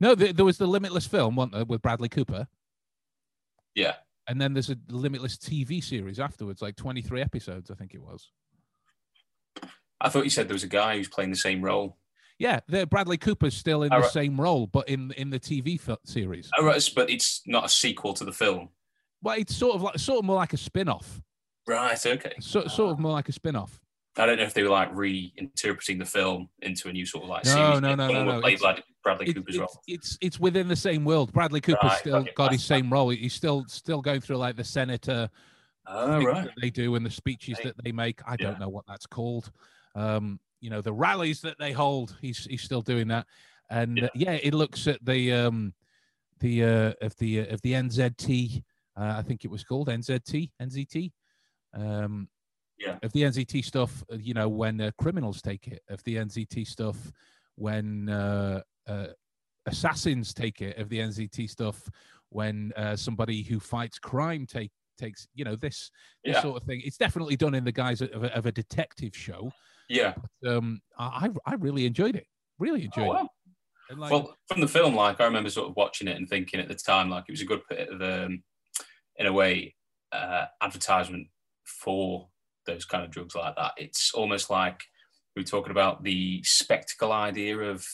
No, 0.00 0.14
there, 0.14 0.32
there 0.32 0.44
was 0.44 0.58
the 0.58 0.66
Limitless 0.66 1.06
film, 1.06 1.36
wasn't 1.36 1.52
there, 1.54 1.64
with 1.64 1.82
Bradley 1.82 2.08
Cooper, 2.08 2.46
Yeah. 3.74 3.94
and 4.26 4.40
then 4.40 4.52
there's 4.54 4.70
a 4.70 4.76
Limitless 4.88 5.36
TV 5.36 5.82
series 5.82 6.18
afterwards, 6.20 6.62
like 6.62 6.76
23 6.76 7.20
episodes, 7.20 7.70
I 7.70 7.74
think 7.74 7.94
it 7.94 8.02
was. 8.02 8.30
I 10.00 10.08
thought 10.08 10.24
you 10.24 10.30
said 10.30 10.48
there 10.48 10.54
was 10.54 10.64
a 10.64 10.68
guy 10.68 10.96
who's 10.96 11.08
playing 11.08 11.30
the 11.30 11.36
same 11.36 11.62
role. 11.62 11.96
Yeah, 12.38 12.60
the 12.68 12.86
Bradley 12.86 13.16
Cooper's 13.16 13.56
still 13.56 13.82
in 13.82 13.92
Oh, 13.92 13.96
the 13.96 14.02
right. 14.02 14.12
same 14.12 14.40
role, 14.40 14.66
but 14.68 14.88
in 14.88 15.10
in 15.16 15.30
the 15.30 15.40
TV 15.40 15.80
series. 16.04 16.48
Oh, 16.56 16.64
right, 16.64 16.90
but 16.94 17.10
it's 17.10 17.42
not 17.46 17.64
a 17.64 17.68
sequel 17.68 18.14
to 18.14 18.24
the 18.24 18.32
film. 18.32 18.68
Well, 19.22 19.36
it's 19.36 19.56
sort 19.56 19.74
of 19.74 19.82
like 19.82 19.98
sort 19.98 20.20
of 20.20 20.24
more 20.24 20.36
like 20.36 20.52
a 20.52 20.56
spin-off. 20.56 21.20
Right. 21.66 22.06
Okay. 22.06 22.32
So, 22.40 22.66
sort 22.68 22.92
of 22.92 22.98
more 23.00 23.12
like 23.12 23.28
a 23.28 23.32
spin-off. 23.32 23.80
I 24.16 24.26
don't 24.26 24.36
know 24.38 24.44
if 24.44 24.54
they 24.54 24.62
were 24.62 24.68
like 24.70 24.92
reinterpreting 24.94 25.98
the 25.98 26.04
film 26.04 26.48
into 26.62 26.88
a 26.88 26.92
new 26.92 27.04
sort 27.04 27.24
of 27.24 27.30
like 27.30 27.44
No, 27.44 27.50
series. 27.52 27.80
no, 27.80 27.94
no, 27.94 28.08
no, 28.08 28.24
no, 28.24 28.40
Play 28.40 28.54
it's- 28.54 28.62
Brad- 28.62 28.82
Bradley 29.02 29.28
It- 29.28 29.34
Cooper's 29.34 29.54
it's, 29.56 29.60
role. 29.60 29.82
it's 29.88 30.18
it's 30.20 30.40
within 30.40 30.68
the 30.68 30.76
same 30.76 31.04
world. 31.04 31.32
Bradley 31.32 31.60
Cooper's 31.60 31.90
Right, 31.90 31.98
still 31.98 32.26
got 32.36 32.52
his 32.52 32.64
same 32.64 32.90
role. 32.92 33.10
He's 33.10 33.34
still 33.34 33.64
still 33.68 34.00
going 34.00 34.20
through 34.20 34.36
like 34.38 34.54
the 34.56 34.64
senator 34.64 35.28
Oh, 35.86 36.22
right. 36.22 36.44
that 36.44 36.54
they 36.60 36.70
do 36.70 36.94
and 36.94 37.04
the 37.04 37.10
speeches 37.10 37.56
Right. 37.58 37.74
that 37.74 37.84
they 37.84 37.92
make. 37.92 38.20
I 38.26 38.36
don't 38.36 38.58
know 38.60 38.68
what 38.68 38.84
that's 38.86 39.06
called. 39.06 39.50
Um, 39.98 40.38
you 40.60 40.70
know, 40.70 40.80
the 40.80 40.92
rallies 40.92 41.40
that 41.42 41.58
they 41.58 41.72
hold. 41.72 42.16
He's 42.20 42.44
he's 42.44 42.62
still 42.62 42.82
doing 42.82 43.08
that, 43.08 43.26
and 43.70 43.98
Yeah. 43.98 44.04
uh, 44.06 44.08
yeah, 44.14 44.32
it 44.42 44.54
looks 44.54 44.86
at 44.86 45.04
the 45.04 45.32
um, 45.32 45.74
the 46.40 46.64
uh, 46.64 46.92
of 47.06 47.16
the 47.16 47.40
uh, 47.40 47.54
of 47.54 47.60
the 47.62 47.72
NZT. 47.72 48.62
Uh, 48.96 49.14
I 49.18 49.22
think 49.22 49.44
it 49.44 49.50
was 49.50 49.64
called 49.64 49.88
NZT 49.88 50.50
NZT. 50.60 51.12
Um, 51.74 52.28
Yeah. 52.78 52.98
Of 53.02 53.12
the 53.12 53.22
NZT 53.22 53.64
stuff, 53.64 54.04
uh, 54.12 54.16
you 54.16 54.34
know, 54.34 54.48
when 54.48 54.80
uh, 54.80 54.90
criminals 54.98 55.42
take 55.42 55.66
it. 55.68 55.82
Of 55.88 56.02
the 56.04 56.16
NZT 56.16 56.64
stuff, 56.66 56.96
when 57.56 58.08
uh, 58.08 58.62
uh, 58.86 59.08
assassins 59.66 60.32
take 60.32 60.60
it. 60.62 60.78
Of 60.78 60.88
the 60.88 60.98
NZT 61.00 61.50
stuff, 61.50 61.88
when 62.30 62.72
uh, 62.76 62.94
somebody 62.96 63.42
who 63.42 63.58
fights 63.60 63.98
crime 63.98 64.46
take 64.46 64.70
takes 64.96 65.28
you 65.34 65.44
know 65.44 65.54
this 65.56 65.90
this 66.24 66.34
Yeah. 66.36 66.42
sort 66.42 66.56
of 66.60 66.66
thing. 66.66 66.82
It's 66.84 66.96
definitely 66.98 67.36
done 67.36 67.54
in 67.54 67.64
the 67.64 67.72
guise 67.72 68.00
of 68.00 68.24
a, 68.24 68.34
of 68.36 68.46
a 68.46 68.52
detective 68.52 69.14
show. 69.16 69.52
Yeah. 69.88 70.14
Um, 70.46 70.80
I 70.98 71.30
I 71.46 71.54
really 71.54 71.86
enjoyed 71.86 72.16
it. 72.16 72.26
Really 72.58 72.84
enjoyed 72.84 73.08
Oh, 73.08 73.12
it. 73.12 73.14
wow. 73.14 73.28
And 73.90 73.98
like, 74.00 74.10
Well, 74.12 74.36
from 74.48 74.60
the 74.60 74.68
film, 74.68 74.94
like 74.94 75.20
I 75.20 75.24
remember 75.24 75.48
sort 75.50 75.68
of 75.70 75.76
watching 75.76 76.08
it 76.08 76.16
and 76.16 76.28
thinking 76.28 76.60
at 76.60 76.68
the 76.68 76.74
time, 76.74 77.08
like 77.10 77.24
it 77.28 77.32
was 77.32 77.40
a 77.40 77.46
good 77.46 77.62
bit 77.70 77.88
of, 77.88 78.02
um, 78.02 78.42
in 79.16 79.26
a 79.26 79.32
way, 79.32 79.74
uh, 80.12 80.46
advertisement 80.60 81.28
for 81.64 82.28
those 82.66 82.84
kind 82.84 83.02
of 83.04 83.10
drugs 83.10 83.34
like 83.34 83.56
that. 83.56 83.72
It's 83.78 84.12
almost 84.12 84.50
like 84.50 84.82
we 85.34 85.42
are 85.42 85.46
talking 85.46 85.70
about 85.70 86.04
the 86.04 86.42
spectacle 86.44 87.12
idea 87.12 87.56
of 87.58 87.86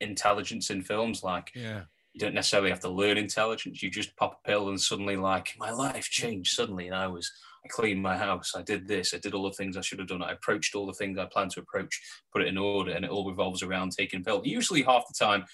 intelligence 0.00 0.70
in 0.70 0.82
films. 0.82 1.22
Like 1.22 1.50
yeah, 1.54 1.82
you 2.12 2.20
don't 2.20 2.34
necessarily 2.34 2.70
have 2.70 2.80
to 2.80 2.88
learn 2.88 3.18
intelligence. 3.18 3.82
You 3.82 3.90
just 3.90 4.16
pop 4.16 4.40
a 4.44 4.48
pill 4.48 4.68
and 4.68 4.80
suddenly, 4.80 5.16
like 5.16 5.54
my 5.58 5.70
life 5.70 6.08
changed 6.08 6.54
suddenly, 6.54 6.86
and 6.86 6.96
I 6.96 7.06
was 7.08 7.30
I 7.68 7.80
cleaned 7.80 8.02
my 8.02 8.16
house, 8.16 8.52
I 8.56 8.62
did 8.62 8.86
this, 8.88 9.12
I 9.14 9.18
did 9.18 9.34
all 9.34 9.44
the 9.44 9.52
things 9.52 9.76
I 9.76 9.80
should 9.80 9.98
have 9.98 10.08
done, 10.08 10.22
I 10.22 10.32
approached 10.32 10.74
all 10.74 10.86
the 10.86 10.92
things 10.92 11.18
I 11.18 11.26
planned 11.26 11.50
to 11.52 11.60
approach, 11.60 12.00
put 12.32 12.42
it 12.42 12.48
in 12.48 12.56
order, 12.58 12.92
and 12.92 13.04
it 13.04 13.10
all 13.10 13.28
revolves 13.28 13.62
around 13.62 13.92
taking 13.92 14.24
pill. 14.24 14.42
Usually, 14.44 14.82
half 14.82 15.04
the 15.08 15.14
time, 15.18 15.44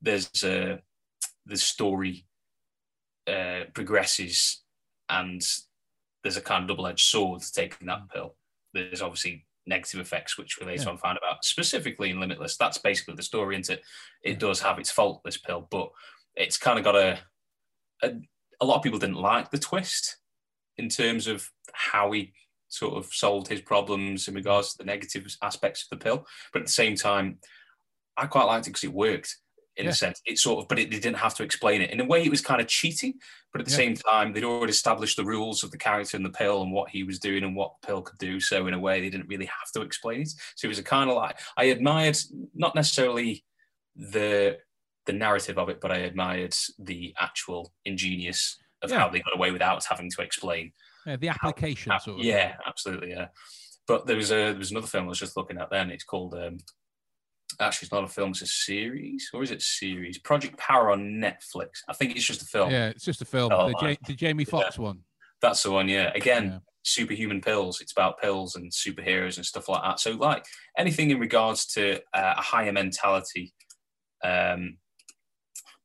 there's 0.00 0.28
uh, 0.44 0.76
the 1.46 1.56
story 1.56 2.26
uh, 3.26 3.64
progresses, 3.74 4.62
and 5.08 5.40
there's 6.22 6.36
a 6.36 6.40
kind 6.42 6.62
of 6.62 6.68
double-edged 6.68 7.04
sword 7.04 7.42
to 7.42 7.52
taking 7.52 7.86
that 7.86 8.08
pill. 8.12 8.36
There's 8.72 9.02
obviously 9.02 9.46
negative 9.66 10.00
effects, 10.00 10.36
which 10.36 10.58
we 10.58 10.66
later 10.66 10.84
Yeah. 10.84 10.90
on 10.90 10.98
find 10.98 11.16
about 11.18 11.44
specifically 11.44 12.10
in 12.10 12.20
Limitless. 12.20 12.56
That's 12.56 12.78
basically 12.78 13.14
the 13.14 13.22
story, 13.22 13.58
isn't 13.58 13.78
it? 13.78 13.82
It 14.22 14.32
Yeah. 14.32 14.38
does 14.38 14.60
have 14.60 14.78
its 14.78 14.90
fault, 14.90 15.22
this 15.24 15.38
pill, 15.38 15.66
but 15.70 15.90
it's 16.34 16.58
kind 16.58 16.78
of 16.78 16.84
got 16.84 16.96
a, 16.96 17.18
a. 18.02 18.12
A 18.60 18.64
lot 18.64 18.76
of 18.76 18.82
people 18.84 19.00
didn't 19.00 19.16
like 19.16 19.50
the 19.50 19.58
twist 19.58 20.18
in 20.78 20.88
terms 20.88 21.26
of 21.26 21.50
how 21.72 22.12
he 22.12 22.32
sort 22.68 22.94
of 22.94 23.06
solved 23.12 23.48
his 23.48 23.60
problems 23.60 24.26
in 24.28 24.34
regards 24.34 24.72
to 24.72 24.78
the 24.78 24.84
negative 24.84 25.26
aspects 25.42 25.82
of 25.84 25.90
the 25.98 26.02
pill. 26.04 26.26
But 26.52 26.62
at 26.62 26.66
the 26.66 26.72
same 26.72 26.96
time, 26.96 27.38
I 28.16 28.26
quite 28.26 28.44
liked 28.44 28.66
it 28.66 28.70
because 28.70 28.84
it 28.84 28.92
worked 28.92 29.36
in 29.76 29.84
Yeah. 29.84 29.90
a 29.90 29.94
sense. 29.94 30.20
It 30.24 30.38
sort 30.38 30.62
of, 30.62 30.68
but 30.68 30.78
it, 30.78 30.90
they 30.90 30.98
didn't 31.00 31.18
have 31.18 31.34
to 31.36 31.42
explain 31.42 31.82
it. 31.82 31.90
In 31.90 32.00
a 32.00 32.04
way, 32.04 32.22
it 32.22 32.30
was 32.30 32.40
kind 32.40 32.60
of 32.60 32.68
cheating. 32.68 33.14
But 33.52 33.60
at 33.60 33.66
the 33.66 33.72
Yeah. 33.72 33.76
same 33.76 33.94
time, 33.94 34.32
they'd 34.32 34.44
already 34.44 34.70
established 34.72 35.16
the 35.16 35.24
rules 35.24 35.62
of 35.62 35.70
the 35.70 35.78
character 35.78 36.16
and 36.16 36.24
the 36.26 36.30
pill 36.30 36.62
and 36.62 36.72
what 36.72 36.90
he 36.90 37.04
was 37.04 37.18
doing 37.20 37.44
and 37.44 37.54
what 37.56 37.74
the 37.80 37.86
pill 37.86 38.02
could 38.02 38.18
do. 38.18 38.40
So 38.40 38.66
in 38.66 38.74
a 38.74 38.78
way, 38.78 39.00
they 39.00 39.10
didn't 39.10 39.28
really 39.28 39.46
have 39.46 39.70
to 39.74 39.82
explain 39.82 40.22
it. 40.22 40.30
So 40.56 40.66
it 40.66 40.68
was 40.68 40.78
a 40.78 40.82
kind 40.84 41.10
of 41.10 41.16
like 41.16 41.38
I 41.56 41.64
admired 41.66 42.16
not 42.54 42.74
necessarily 42.74 43.44
the 43.96 44.58
the 45.06 45.12
narrative 45.12 45.58
of 45.58 45.68
it, 45.68 45.80
but 45.82 45.92
I 45.92 45.98
admired 45.98 46.54
the 46.78 47.14
actual 47.18 47.74
ingenious 47.84 48.58
of 48.84 48.90
Yeah. 48.90 48.98
how 49.00 49.08
they 49.08 49.20
got 49.20 49.34
away 49.34 49.50
without 49.50 49.84
having 49.84 50.10
to 50.10 50.22
explain. 50.22 50.72
yeah, 51.06 51.16
the 51.16 51.28
application 51.28 51.92
Uh, 51.92 51.98
sort 51.98 52.20
of. 52.20 52.24
yeah, 52.24 52.56
absolutely, 52.66 53.10
yeah. 53.10 53.28
But 53.86 54.06
there 54.06 54.16
was 54.16 54.30
a 54.30 54.34
there 54.52 54.54
was 54.54 54.70
another 54.70 54.86
film 54.86 55.04
I 55.04 55.08
was 55.08 55.18
just 55.18 55.36
looking 55.36 55.58
at 55.58 55.68
then. 55.70 55.90
It's 55.90 56.04
called 56.04 56.34
um, 56.34 56.58
actually 57.60 57.86
it's 57.86 57.92
not 57.92 58.04
a 58.04 58.08
film, 58.08 58.30
it's 58.30 58.42
a 58.42 58.46
series, 58.46 59.28
or 59.34 59.42
is 59.42 59.50
it 59.50 59.60
series? 59.62 60.18
Project 60.18 60.56
Power 60.56 60.90
on 60.90 61.00
Netflix. 61.20 61.80
I 61.88 61.92
think 61.92 62.16
it's 62.16 62.24
just 62.24 62.42
a 62.42 62.46
film. 62.46 62.70
Yeah, 62.70 62.88
it's 62.88 63.04
just 63.04 63.20
a 63.22 63.26
film. 63.26 63.52
Oh, 63.52 63.68
the, 63.68 63.76
ja- 63.90 63.96
the 64.06 64.14
Jamie 64.14 64.44
Foxx 64.44 64.78
one. 64.78 65.00
That's 65.42 65.62
the 65.62 65.70
one, 65.70 65.88
yeah. 65.88 66.10
Again, 66.14 66.44
Yeah. 66.46 66.58
superhuman 66.84 67.42
pills. 67.42 67.80
It's 67.82 67.92
about 67.92 68.18
pills 68.20 68.56
and 68.56 68.72
superheroes 68.72 69.36
and 69.36 69.44
stuff 69.44 69.68
like 69.68 69.82
that. 69.82 70.00
So, 70.00 70.12
like 70.12 70.44
anything 70.78 71.10
in 71.10 71.20
regards 71.20 71.66
to 71.74 71.96
uh, 72.14 72.34
a 72.38 72.42
higher 72.42 72.72
mentality, 72.72 73.52
um, 74.24 74.78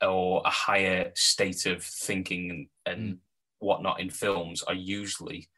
or 0.02 0.42
a 0.46 0.50
higher 0.50 1.12
state 1.16 1.66
of 1.66 1.84
thinking 1.84 2.70
and, 2.90 3.14
Mm. 3.16 3.20
whatnot 3.60 4.00
in 4.00 4.10
films 4.10 4.64
are 4.64 4.74
usually 4.74 5.50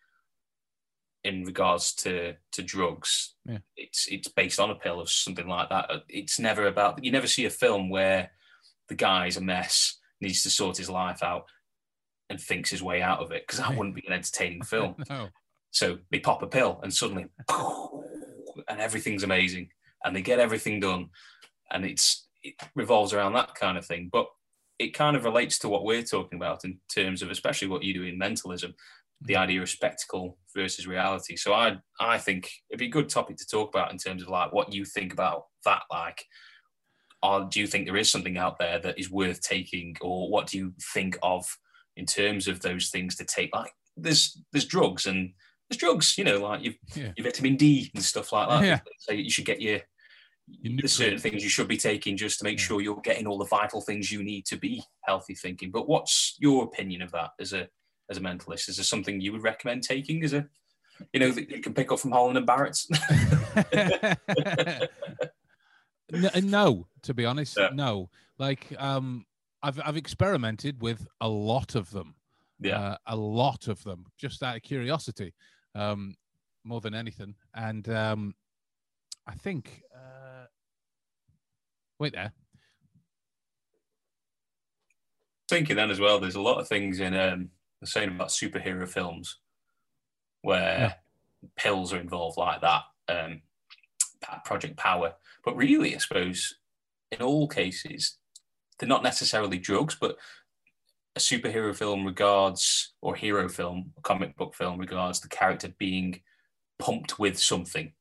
in 1.23 1.43
regards 1.43 1.93
to 1.93 2.35
to 2.51 2.63
drugs. 2.63 3.35
Yeah. 3.45 3.59
It's 3.77 4.07
it's 4.07 4.27
based 4.27 4.59
on 4.59 4.71
a 4.71 4.75
pill 4.75 4.99
or 4.99 5.07
something 5.07 5.47
like 5.47 5.69
that. 5.69 5.89
It's 6.09 6.39
never 6.39 6.65
about. 6.67 7.03
You 7.03 7.11
never 7.11 7.27
see 7.27 7.45
a 7.45 7.49
film 7.51 7.89
where 7.89 8.31
the 8.89 8.95
guy's 8.95 9.37
a 9.37 9.41
mess, 9.41 9.99
needs 10.19 10.41
to 10.43 10.49
sort 10.49 10.77
his 10.77 10.89
life 10.89 11.21
out, 11.23 11.45
and 12.29 12.39
thinks 12.41 12.71
his 12.71 12.81
way 12.83 13.01
out 13.03 13.19
of 13.19 13.31
it 13.31 13.43
because 13.45 13.59
that 13.59 13.75
wouldn't 13.77 13.95
be 13.95 14.03
an 14.07 14.13
entertaining 14.13 14.61
film. 14.73 14.95
no. 15.09 15.29
So 15.73 15.99
they 16.09 16.19
pop 16.19 16.41
a 16.41 16.47
pill 16.47 16.79
and 16.83 16.93
suddenly, 16.93 17.27
and 18.67 18.79
everything's 18.81 19.23
amazing, 19.23 19.69
and 20.03 20.15
they 20.15 20.21
get 20.21 20.39
everything 20.39 20.79
done, 20.79 21.09
and 21.71 21.85
it's 21.85 22.27
it 22.43 22.55
revolves 22.75 23.13
around 23.13 23.33
that 23.33 23.53
kind 23.55 23.77
of 23.77 23.85
thing. 23.85 24.09
But 24.11 24.25
it 24.81 24.93
kind 24.93 25.15
of 25.15 25.23
relates 25.23 25.59
to 25.59 25.69
what 25.69 25.85
we're 25.85 26.03
talking 26.03 26.37
about 26.37 26.65
in 26.65 26.79
terms 26.93 27.21
of, 27.21 27.29
especially 27.29 27.67
what 27.67 27.83
you 27.83 27.93
do 27.93 28.03
in 28.03 28.17
mentalism, 28.17 28.73
the 29.21 29.33
mm-hmm. 29.33 29.43
idea 29.43 29.61
of 29.61 29.69
spectacle 29.69 30.37
versus 30.55 30.87
reality. 30.87 31.35
So 31.35 31.53
I 31.53 31.77
I 31.99 32.17
think 32.17 32.51
it'd 32.69 32.79
be 32.79 32.87
a 32.87 32.89
good 32.97 33.09
topic 33.09 33.37
to 33.37 33.47
talk 33.47 33.69
about 33.69 33.91
in 33.91 33.97
terms 33.97 34.21
of 34.23 34.29
like 34.29 34.51
what 34.51 34.73
you 34.73 34.85
think 34.85 35.13
about 35.13 35.45
that. 35.65 35.83
Like, 35.91 36.25
or 37.21 37.47
do 37.49 37.59
you 37.59 37.67
think 37.67 37.85
there 37.85 37.97
is 37.97 38.09
something 38.09 38.37
out 38.37 38.57
there 38.59 38.79
that 38.79 38.99
is 38.99 39.11
worth 39.11 39.41
taking, 39.41 39.95
or 40.01 40.29
what 40.29 40.47
do 40.47 40.57
you 40.57 40.73
think 40.93 41.17
of 41.21 41.45
in 41.95 42.05
terms 42.05 42.47
of 42.47 42.61
those 42.61 42.89
things 42.89 43.15
to 43.17 43.25
take? 43.25 43.53
Like, 43.55 43.71
there's 43.95 44.41
there's 44.51 44.65
drugs 44.65 45.05
and 45.05 45.33
there's 45.69 45.79
drugs, 45.79 46.17
you 46.17 46.25
know, 46.25 46.39
like 46.39 46.63
you've, 46.63 46.77
Yeah. 46.95 47.13
your 47.15 47.23
vitamin 47.23 47.55
D 47.55 47.91
and 47.95 48.03
stuff 48.03 48.33
like 48.33 48.49
that. 48.49 48.63
Yeah. 48.65 48.79
So 48.99 49.13
you 49.13 49.29
should 49.29 49.45
get 49.45 49.61
your, 49.61 49.73
Your 49.73 49.81
there's 50.63 50.91
certain 50.93 51.19
things 51.19 51.43
you 51.43 51.49
should 51.49 51.67
be 51.67 51.77
taking 51.77 52.17
just 52.17 52.39
to 52.39 52.43
make 52.45 52.58
Yeah. 52.60 52.65
sure 52.65 52.82
you're 52.82 52.99
getting 53.01 53.25
all 53.27 53.38
the 53.38 53.45
vital 53.45 53.82
things 53.82 54.12
you 54.12 54.23
need 54.23 54.45
to 54.47 54.58
be 54.58 54.84
healthy 55.01 55.36
thinking. 55.36 55.71
But 55.71 55.88
what's 55.88 56.36
your 56.39 56.63
opinion 56.65 57.01
of 57.01 57.12
that 57.12 57.32
as 57.39 57.54
a 57.54 57.67
as 58.10 58.17
a 58.17 58.21
mentalist? 58.21 58.67
Is 58.69 58.75
there 58.77 58.84
something 58.84 59.21
you 59.21 59.32
would 59.32 59.43
recommend 59.43 59.84
taking 59.84 60.23
as 60.23 60.34
a 60.34 60.47
you 61.13 61.19
know 61.19 61.32
that 61.32 61.49
you 61.49 61.62
can 61.62 61.73
pick 61.73 61.91
up 61.91 61.99
from 61.99 62.12
Holland 62.12 62.38
and 62.38 62.45
Barrett's? 62.45 62.88
no, 66.12 66.30
no, 66.43 66.88
to 67.04 67.13
be 67.13 67.25
honest, 67.25 67.58
Yeah. 67.58 67.69
no. 67.73 68.10
Like, 68.38 68.73
um, 68.77 69.25
I've 69.63 69.80
I've 69.86 69.97
experimented 69.97 70.82
with 70.82 71.06
a 71.21 71.27
lot 71.30 71.75
of 71.75 71.91
them. 71.91 72.15
yeah. 72.60 72.80
uh, 72.80 72.97
a 73.08 73.15
lot 73.15 73.67
of 73.67 73.84
them, 73.84 74.06
just 74.17 74.43
out 74.43 74.56
of 74.56 74.62
curiosity, 74.63 75.34
um, 75.75 76.15
more 76.63 76.82
than 76.82 76.93
anything. 76.93 77.36
And 77.56 77.88
um, 77.89 78.36
I 79.27 79.36
think, 79.36 79.84
uh, 79.95 80.45
wait 81.99 82.13
there. 82.13 82.34
thinking 85.51 85.75
then 85.75 85.91
as 85.91 85.99
well, 85.99 86.17
there's 86.17 86.36
a 86.36 86.41
lot 86.41 86.60
of 86.60 86.67
things 86.69 87.01
in 87.01 87.13
um 87.13 87.49
the 87.81 87.88
saying 87.88 88.10
about 88.10 88.29
superhero 88.29 88.88
films 88.88 89.39
where 90.43 90.95
pills 91.57 91.91
are 91.91 91.99
involved 91.99 92.38
like 92.38 92.62
that, 92.62 92.84
um, 93.10 93.41
Project 94.45 94.77
Power. 94.77 95.13
But 95.43 95.57
really, 95.57 95.93
I 95.93 95.97
suppose 95.97 96.55
in 97.12 97.21
all 97.21 97.47
cases, 97.47 98.17
they're 98.77 98.88
not 98.88 99.03
necessarily 99.03 99.57
drugs, 99.57 99.97
but 99.99 100.15
a 101.15 101.19
superhero 101.19 101.75
film 101.75 102.05
regards, 102.05 102.93
or 103.01 103.15
hero 103.15 103.49
film, 103.49 103.91
comic 104.03 104.38
book 104.38 104.55
film 104.55 104.79
regards 104.79 105.19
the 105.19 105.27
character 105.27 105.73
being 105.77 106.21
pumped 106.79 107.19
with 107.19 107.38
something. 107.38 107.91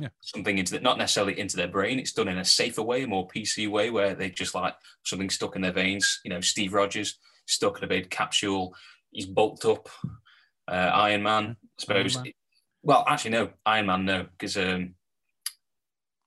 Yeah. 0.00 0.08
Something 0.20 0.58
into 0.58 0.72
that, 0.72 0.82
not 0.82 0.98
necessarily 0.98 1.38
into 1.38 1.56
their 1.56 1.68
brain. 1.68 1.98
It's 1.98 2.12
done 2.12 2.28
in 2.28 2.38
a 2.38 2.44
safer 2.44 2.82
way, 2.82 3.02
a 3.02 3.06
more 3.06 3.28
PC 3.28 3.68
way, 3.70 3.90
where 3.90 4.14
they 4.14 4.30
just 4.30 4.54
like 4.54 4.74
something 5.04 5.30
stuck 5.30 5.56
in 5.56 5.62
their 5.62 5.72
veins. 5.72 6.20
You 6.24 6.30
know, 6.30 6.40
Steve 6.40 6.72
Rogers 6.74 7.18
stuck 7.46 7.78
in 7.78 7.84
a 7.84 7.88
big 7.88 8.10
capsule. 8.10 8.74
He's 9.10 9.26
bulked 9.26 9.64
up. 9.64 9.88
Uh, 10.68 10.72
Iron 10.94 11.22
Man, 11.22 11.56
I 11.60 11.66
suppose. 11.78 12.16
Man. 12.16 12.32
Well, 12.82 13.04
actually, 13.08 13.32
no. 13.32 13.50
Iron 13.66 13.86
Man, 13.86 14.04
no, 14.04 14.22
because 14.38 14.56
um, 14.56 14.94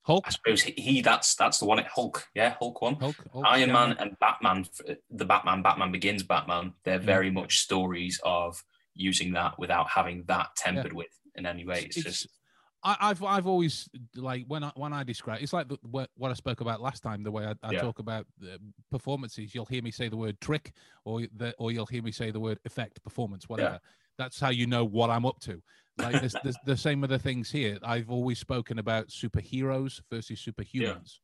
Hulk, 0.03 0.25
I 0.27 0.31
suppose 0.31 0.61
he, 0.61 0.73
he 0.73 1.01
that's 1.01 1.33
that's 1.35 1.59
the 1.59 1.65
one. 1.65 1.81
Hulk, 1.89 2.27
yeah, 2.35 2.55
Hulk 2.59 2.81
one. 2.81 2.95
Hulk, 2.95 3.15
Hulk, 3.31 3.45
Iron 3.47 3.69
yeah. 3.69 3.73
Man 3.73 3.95
and 3.99 4.19
Batman, 4.19 4.65
the 5.09 5.25
Batman, 5.25 5.61
Batman 5.61 5.91
Begins 5.93 6.23
Batman, 6.23 6.73
they're 6.83 6.95
Yeah. 6.95 7.05
very 7.05 7.31
much 7.31 7.59
stories 7.59 8.19
of 8.23 8.61
using 8.93 9.31
that 9.33 9.57
without 9.57 9.87
having 9.89 10.25
that 10.27 10.55
tempered 10.57 10.91
with 10.93 11.07
in 11.35 11.45
any 11.45 11.65
way. 11.65 11.83
It's, 11.85 11.97
It's- 11.97 12.21
just 12.21 12.27
I, 12.85 12.97
I've 12.99 13.23
I've 13.23 13.47
always 13.47 13.87
like 14.15 14.45
when 14.47 14.63
I 14.63 14.71
when 14.75 14.91
I 14.93 15.03
describe 15.03 15.41
it's 15.41 15.53
like 15.53 15.69
the, 15.69 15.77
what, 15.83 16.09
what 16.15 16.31
I 16.31 16.33
spoke 16.33 16.59
about 16.61 16.81
last 16.81 17.01
time. 17.01 17.23
The 17.23 17.31
way 17.31 17.45
I, 17.45 17.53
I 17.63 17.71
Yeah. 17.71 17.81
talk 17.81 17.99
about 17.99 18.25
uh, 18.43 18.57
performances, 18.91 19.55
you'll 19.55 19.65
hear 19.65 19.81
me 19.81 19.91
say 19.91 20.09
the 20.09 20.17
word 20.17 20.39
trick, 20.41 20.73
or 21.05 21.21
the, 21.35 21.55
or 21.59 21.71
you'll 21.71 21.85
hear 21.85 22.03
me 22.03 22.11
say 22.11 22.31
the 22.31 22.39
word 22.39 22.59
effect, 22.65 23.01
performance, 23.03 23.47
whatever. 23.47 23.79
That's 24.17 24.39
how 24.39 24.49
you 24.49 24.67
know 24.67 24.83
what 24.85 25.09
I'm 25.09 25.25
up 25.25 25.39
to. 25.41 25.61
Like 25.97 26.19
there's, 26.19 26.35
there's 26.43 26.57
the 26.65 26.77
same 26.77 27.01
with 27.01 27.09
the 27.09 27.17
things 27.19 27.49
here. 27.49 27.79
I've 27.83 28.11
always 28.11 28.37
spoken 28.39 28.79
about 28.79 29.07
superheroes 29.07 30.01
versus 30.11 30.39
superhumans. 30.45 31.19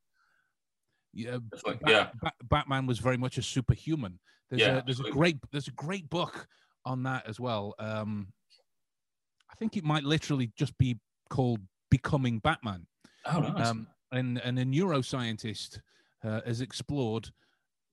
Yeah, 1.13 1.37
definitely- 1.51 1.79
Bat- 1.83 1.89
yeah, 1.91 2.09
Ba- 2.21 2.33
Batman 2.49 2.85
was 2.85 2.99
very 2.99 3.17
much 3.17 3.37
a 3.37 3.41
superhuman. 3.43 4.19
There's 4.49 4.61
Yeah, 4.61 4.77
a 4.77 4.83
there's 4.83 4.99
a 4.99 5.11
great 5.11 5.37
there's 5.51 5.67
a 5.67 5.71
great 5.73 6.09
book 6.09 6.47
on 6.85 7.03
that 7.03 7.27
as 7.27 7.39
well. 7.39 7.75
Um, 7.79 8.31
I 9.51 9.55
think 9.55 9.75
it 9.77 9.83
might 9.83 10.03
literally 10.03 10.51
just 10.55 10.77
be 10.77 10.97
called 11.29 11.59
Becoming 11.89 12.39
Batman. 12.39 12.85
oh 13.25 13.39
nice. 13.39 13.67
Um, 13.67 13.87
and 14.11 14.39
and 14.39 14.59
a 14.59 14.65
neuroscientist 14.65 15.79
uh, 16.23 16.41
has 16.45 16.61
explored 16.61 17.29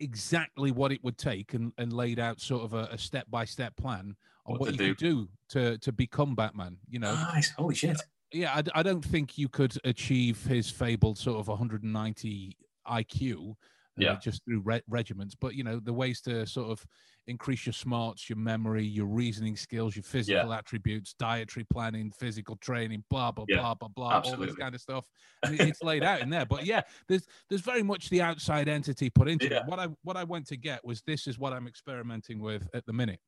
exactly 0.01 0.71
what 0.71 0.93
it 0.93 1.03
would 1.03 1.17
take 1.17 1.55
and, 1.55 1.73
and 1.79 1.93
laid 1.93 2.19
out 2.19 2.41
sort 2.41 2.63
of 2.65 2.75
a 2.75 2.99
step 2.99 3.27
by 3.31 3.45
step 3.45 3.77
plan 3.77 4.15
on 4.45 4.53
What 4.53 4.61
what, 4.61 4.73
you 4.73 4.79
could 4.79 4.97
do 4.97 5.29
to 5.51 5.79
to 5.79 5.93
become 5.93 6.35
Batman. 6.35 6.77
You 6.89 7.01
know, 7.01 7.15
nice, 7.15 7.51
holy 7.51 7.75
shit! 7.75 8.01
yeah, 8.33 8.53
I, 8.55 8.81
I 8.81 8.83
don't 8.83 9.05
think 9.05 9.39
you 9.39 9.49
could 9.49 9.77
achieve 9.85 10.45
his 10.47 10.71
fabled 10.71 11.19
sort 11.19 11.39
of 11.39 11.49
190 11.49 12.57
IQ 12.89 13.55
uh, 13.99 14.03
Yeah. 14.03 14.17
just 14.17 14.45
through 14.45 14.61
re- 14.61 14.83
regiments. 14.89 15.35
But 15.35 15.55
you 15.55 15.65
know, 15.65 15.81
the 15.81 15.93
ways 15.93 16.21
to 16.23 16.47
sort 16.47 16.71
of 16.71 16.85
increase 17.27 17.67
your 17.67 17.73
smarts, 17.73 18.29
your 18.29 18.37
memory, 18.39 18.85
your 18.85 19.07
reasoning 19.07 19.57
skills, 19.57 19.97
your 19.97 20.03
physical 20.03 20.53
attributes, 20.53 21.15
dietary 21.19 21.65
planning, 21.73 22.11
physical 22.13 22.57
training, 22.57 23.05
blah 23.11 23.33
blah 23.33 23.45
Yeah, 23.49 23.57
blah 23.61 23.75
blah 23.75 23.89
blah, 23.89 24.21
all 24.25 24.37
this 24.37 24.55
kind 24.57 24.75
of 24.75 24.81
stuff. 24.81 25.07
It's 25.45 25.83
laid 25.83 26.03
out 26.05 26.21
in 26.21 26.31
there. 26.31 26.47
But 26.47 26.65
yeah, 26.67 26.83
there's 27.09 27.27
there's 27.49 27.63
very 27.63 27.83
much 27.83 28.09
the 28.11 28.23
outside 28.23 28.69
entity 28.69 29.11
put 29.11 29.29
into 29.29 29.49
Yeah. 29.49 29.61
it. 29.61 29.67
What 29.67 29.79
I 29.81 29.89
what 30.03 30.17
I 30.17 30.25
went 30.25 30.47
to 30.49 30.57
get 30.57 30.85
was 30.85 31.03
this 31.03 31.27
is 31.27 31.39
what 31.39 31.53
I'm 31.53 31.67
experimenting 31.67 32.39
with 32.41 32.69
at 32.75 32.85
the 32.87 32.93
minute. 32.93 33.21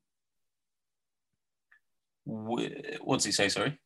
Wh- 2.27 3.01
What 3.01 3.17
does 3.17 3.25
he 3.25 3.33
say? 3.33 3.49
Sorry. 3.49 3.79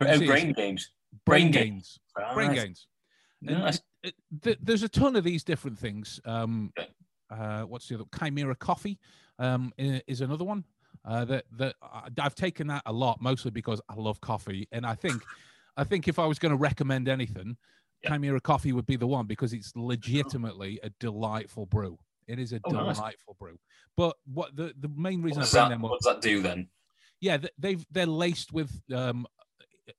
Oh, 0.00 0.18
brain 0.26 0.52
games. 0.52 0.90
Brain 1.24 1.50
Brain 1.50 1.50
game. 1.50 1.72
gains. 1.74 1.98
Brain 2.34 2.48
Right. 2.48 2.54
gains. 2.56 2.86
And 3.46 3.58
Nice. 3.60 3.80
It- 4.06 4.14
th- 4.42 4.58
there's 4.62 4.82
a 4.82 4.88
ton 4.88 5.16
of 5.16 5.24
these 5.24 5.42
different 5.42 5.78
things. 5.78 6.20
Um, 6.24 6.72
uh, 7.30 7.62
what's 7.62 7.88
the 7.88 7.96
other? 7.96 8.04
Kimera 8.04 8.56
Koffee 8.56 8.98
um, 9.38 9.72
is 9.78 10.20
another 10.20 10.44
one. 10.44 10.64
Uh, 11.04 11.24
that 11.24 11.44
that 11.52 11.74
I- 11.82 12.08
I've 12.18 12.34
taken 12.34 12.66
that 12.68 12.82
a 12.86 12.92
lot, 12.92 13.20
mostly 13.20 13.50
because 13.50 13.80
I 13.88 13.94
love 13.94 14.20
coffee, 14.20 14.66
and 14.72 14.84
I 14.86 14.94
think, 14.94 15.22
I 15.76 15.84
think 15.84 16.08
if 16.08 16.18
I 16.18 16.26
was 16.26 16.38
going 16.38 16.50
to 16.50 16.56
recommend 16.56 17.08
anything, 17.08 17.56
Yeah. 18.02 18.10
Kimera 18.10 18.40
Koffee 18.40 18.72
would 18.72 18.86
be 18.86 18.96
the 18.96 19.06
one 19.06 19.26
because 19.26 19.52
it's 19.52 19.74
legitimately 19.76 20.78
a 20.82 20.90
delightful 21.00 21.66
brew. 21.66 21.98
It 22.28 22.38
is 22.38 22.52
a 22.52 22.60
Oh, 22.64 22.70
nice. 22.70 22.96
delightful 22.96 23.34
brew. 23.38 23.58
But 23.96 24.16
what 24.24 24.54
the 24.56 24.74
the 24.78 24.88
main 24.88 25.20
What 25.20 25.26
reason 25.26 25.42
I 25.42 25.44
does, 25.44 25.52
bring 25.52 25.62
that, 25.64 25.68
them 25.70 25.84
up 25.84 25.90
what 25.90 26.00
does 26.02 26.14
that 26.14 26.20
do 26.22 26.42
then? 26.42 26.68
yeah 27.20 27.38
they've 27.58 27.84
they're 27.90 28.04
laced 28.06 28.52
with 28.52 28.70
um 28.92 29.26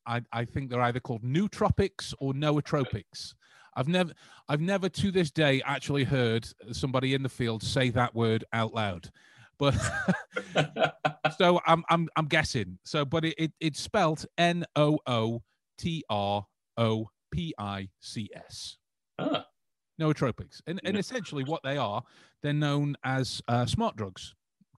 i 0.05 0.21
i 0.31 0.45
think 0.45 0.69
they're 0.69 0.81
either 0.81 0.99
called 0.99 1.23
nootropics 1.23 2.13
or 2.19 2.31
nootropics 2.33 3.33
i've 3.77 3.87
never 3.87 4.11
i've 4.49 4.59
never 4.61 4.89
to 4.89 5.11
this 5.11 5.31
day 5.31 5.61
actually 5.65 6.03
heard 6.03 6.45
somebody 6.73 7.13
in 7.13 7.23
the 7.23 7.29
field 7.29 7.63
say 7.63 7.89
that 7.89 8.13
word 8.13 8.43
out 8.51 8.73
loud 8.73 9.09
but 9.57 9.73
so 11.37 11.59
i'm 11.65 11.83
i'm 11.89 12.07
i'm 12.15 12.25
guessing. 12.27 12.77
So 12.85 13.05
but 13.05 13.25
it, 13.25 13.35
it 13.37 13.51
it's 13.59 13.79
spelled 13.79 14.25
n 14.37 14.65
o 14.75 14.99
o 15.07 15.41
t 15.77 16.03
r 16.09 16.45
o 16.77 17.09
p 17.31 17.53
i 17.57 17.89
c 18.01 18.29
s. 18.35 18.77
Ah, 19.19 19.45
nootropics 19.99 20.61
and, 20.67 20.79
and 20.83 20.93
No- 20.93 20.99
essentially 20.99 21.43
what 21.43 21.61
they 21.63 21.77
are 21.77 22.03
they're 22.43 22.53
known 22.53 22.95
as 23.03 23.41
uh, 23.47 23.65
smart 23.65 23.95
drugs 23.95 24.33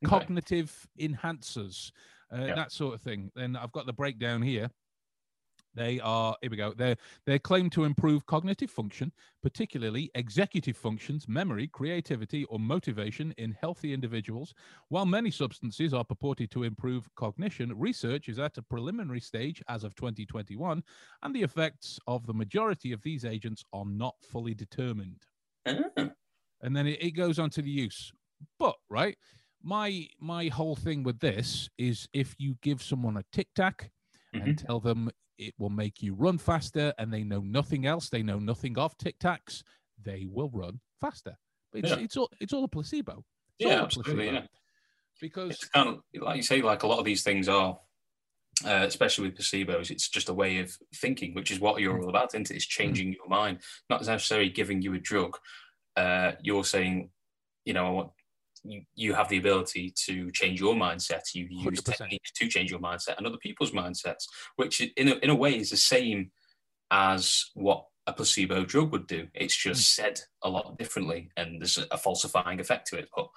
Okay. 0.05 0.15
cognitive 0.17 0.87
enhancers 0.97 1.91
uh, 2.33 2.45
Yeah. 2.45 2.55
that 2.55 2.71
sort 2.71 2.93
of 2.95 3.01
thing. 3.01 3.31
Then 3.35 3.55
i've 3.57 3.73
got 3.73 3.85
the 3.85 3.91
breakdown 3.93 4.41
here 4.41 4.69
they 5.75 5.99
are 5.99 6.35
here 6.41 6.51
we 6.51 6.57
go 6.57 6.73
they're 6.73 6.95
they're 7.25 7.39
claimed 7.39 7.71
to 7.71 7.83
improve 7.83 8.25
cognitive 8.25 8.69
function 8.69 9.11
particularly 9.41 10.11
executive 10.15 10.75
functions 10.75 11.27
memory 11.27 11.67
creativity 11.67 12.43
or 12.45 12.59
motivation 12.59 13.33
in 13.37 13.55
healthy 13.59 13.93
individuals. 13.93 14.53
While 14.89 15.05
many 15.05 15.31
substances 15.31 15.93
are 15.93 16.03
purported 16.03 16.51
to 16.51 16.63
improve 16.63 17.09
cognition 17.15 17.71
research 17.77 18.29
is 18.29 18.39
at 18.39 18.57
a 18.57 18.61
preliminary 18.61 19.21
stage 19.21 19.61
as 19.67 19.83
of 19.83 19.95
2021 19.95 20.83
and 21.23 21.35
the 21.35 21.43
effects 21.43 21.99
of 22.07 22.25
the 22.25 22.33
majority 22.33 22.91
of 22.91 23.01
these 23.01 23.25
agents 23.25 23.63
are 23.73 23.85
not 23.85 24.15
fully 24.21 24.53
determined. 24.53 25.23
Ah, 25.65 26.09
and 26.61 26.75
then 26.75 26.87
it, 26.87 27.01
it 27.01 27.11
goes 27.11 27.39
on 27.39 27.49
to 27.51 27.61
the 27.61 27.69
use. 27.69 28.11
But 28.57 28.75
right 28.89 29.17
my 29.61 30.07
my 30.19 30.47
whole 30.47 30.75
thing 30.75 31.03
with 31.03 31.19
this 31.19 31.69
is 31.77 32.07
if 32.13 32.35
you 32.37 32.55
give 32.61 32.81
someone 32.81 33.17
a 33.17 33.23
tic 33.31 33.47
tac 33.55 33.91
and 34.33 34.57
tell 34.57 34.79
them 34.79 35.09
it 35.39 35.53
will 35.57 35.69
make 35.71 36.01
you 36.03 36.13
run 36.13 36.37
faster 36.37 36.93
and 36.99 37.11
they 37.11 37.23
know 37.23 37.39
nothing 37.41 37.85
else 37.87 38.09
they 38.09 38.21
know 38.21 38.37
nothing 38.39 38.77
of 38.77 38.95
tic 38.97 39.17
tacs 39.19 39.63
they 40.03 40.27
will 40.29 40.49
run 40.53 40.79
faster 41.01 41.35
but 41.71 41.79
it's, 41.81 41.89
Yeah. 41.91 41.97
it's 41.99 42.17
all 42.17 42.29
it's 42.39 42.53
all 42.53 42.63
a 42.63 42.67
placebo 42.67 43.23
It's 43.57 43.69
yeah, 43.69 43.79
a 43.79 43.83
absolutely. 43.83 44.13
placebo. 44.15 44.33
Yeah. 44.37 44.45
because 45.21 45.51
It's 45.55 45.65
kind 45.69 45.89
of 45.89 46.01
like 46.21 46.35
you 46.37 46.43
say, 46.43 46.61
like 46.61 46.83
a 46.83 46.87
lot 46.87 46.99
of 46.99 47.05
these 47.05 47.23
things 47.23 47.49
are, 47.49 47.77
uh, 48.65 48.85
especially 48.87 49.29
with 49.29 49.37
placebos, 49.37 49.89
it's 49.91 50.07
just 50.09 50.29
a 50.29 50.33
way 50.33 50.59
of 50.59 50.75
thinking, 50.95 51.33
which 51.33 51.51
is 51.51 51.59
what 51.59 51.81
you're 51.81 51.99
all 52.01 52.09
about, 52.09 52.29
isn't 52.33 52.51
it? 52.51 52.55
It's 52.55 52.65
changing 52.65 53.13
your 53.13 53.27
mind, 53.27 53.59
not 53.89 54.05
necessarily 54.05 54.49
giving 54.49 54.81
you 54.81 54.93
a 54.93 54.99
drug. 54.99 55.37
Uh, 55.95 56.31
you're 56.41 56.63
saying, 56.63 57.09
you 57.65 57.73
know, 57.73 57.85
I 57.85 57.89
want 57.89 58.11
you, 58.63 58.81
you 58.95 59.13
have 59.13 59.29
the 59.29 59.37
ability 59.37 59.93
to 60.05 60.31
change 60.31 60.59
your 60.59 60.75
mindset. 60.75 61.21
You 61.33 61.47
use 61.49 61.81
100%. 61.81 61.97
techniques 61.97 62.31
to 62.33 62.47
change 62.47 62.71
your 62.71 62.79
mindset 62.79 63.17
and 63.17 63.25
other 63.25 63.37
people's 63.37 63.71
mindsets, 63.71 64.25
which 64.55 64.81
in 64.81 65.07
a, 65.09 65.15
in 65.23 65.29
a 65.29 65.35
way 65.35 65.57
is 65.57 65.69
the 65.69 65.77
same 65.77 66.31
as 66.91 67.45
what 67.53 67.85
a 68.07 68.13
placebo 68.13 68.65
drug 68.65 68.91
would 68.91 69.07
do. 69.07 69.27
It's 69.33 69.55
just 69.55 69.97
hmm. 69.97 70.01
said 70.01 70.19
a 70.43 70.49
lot 70.49 70.77
differently, 70.77 71.31
and 71.37 71.61
there's 71.61 71.77
a, 71.77 71.85
a 71.91 71.97
falsifying 71.97 72.59
effect 72.59 72.87
to 72.87 72.97
it. 72.97 73.09
But 73.15 73.27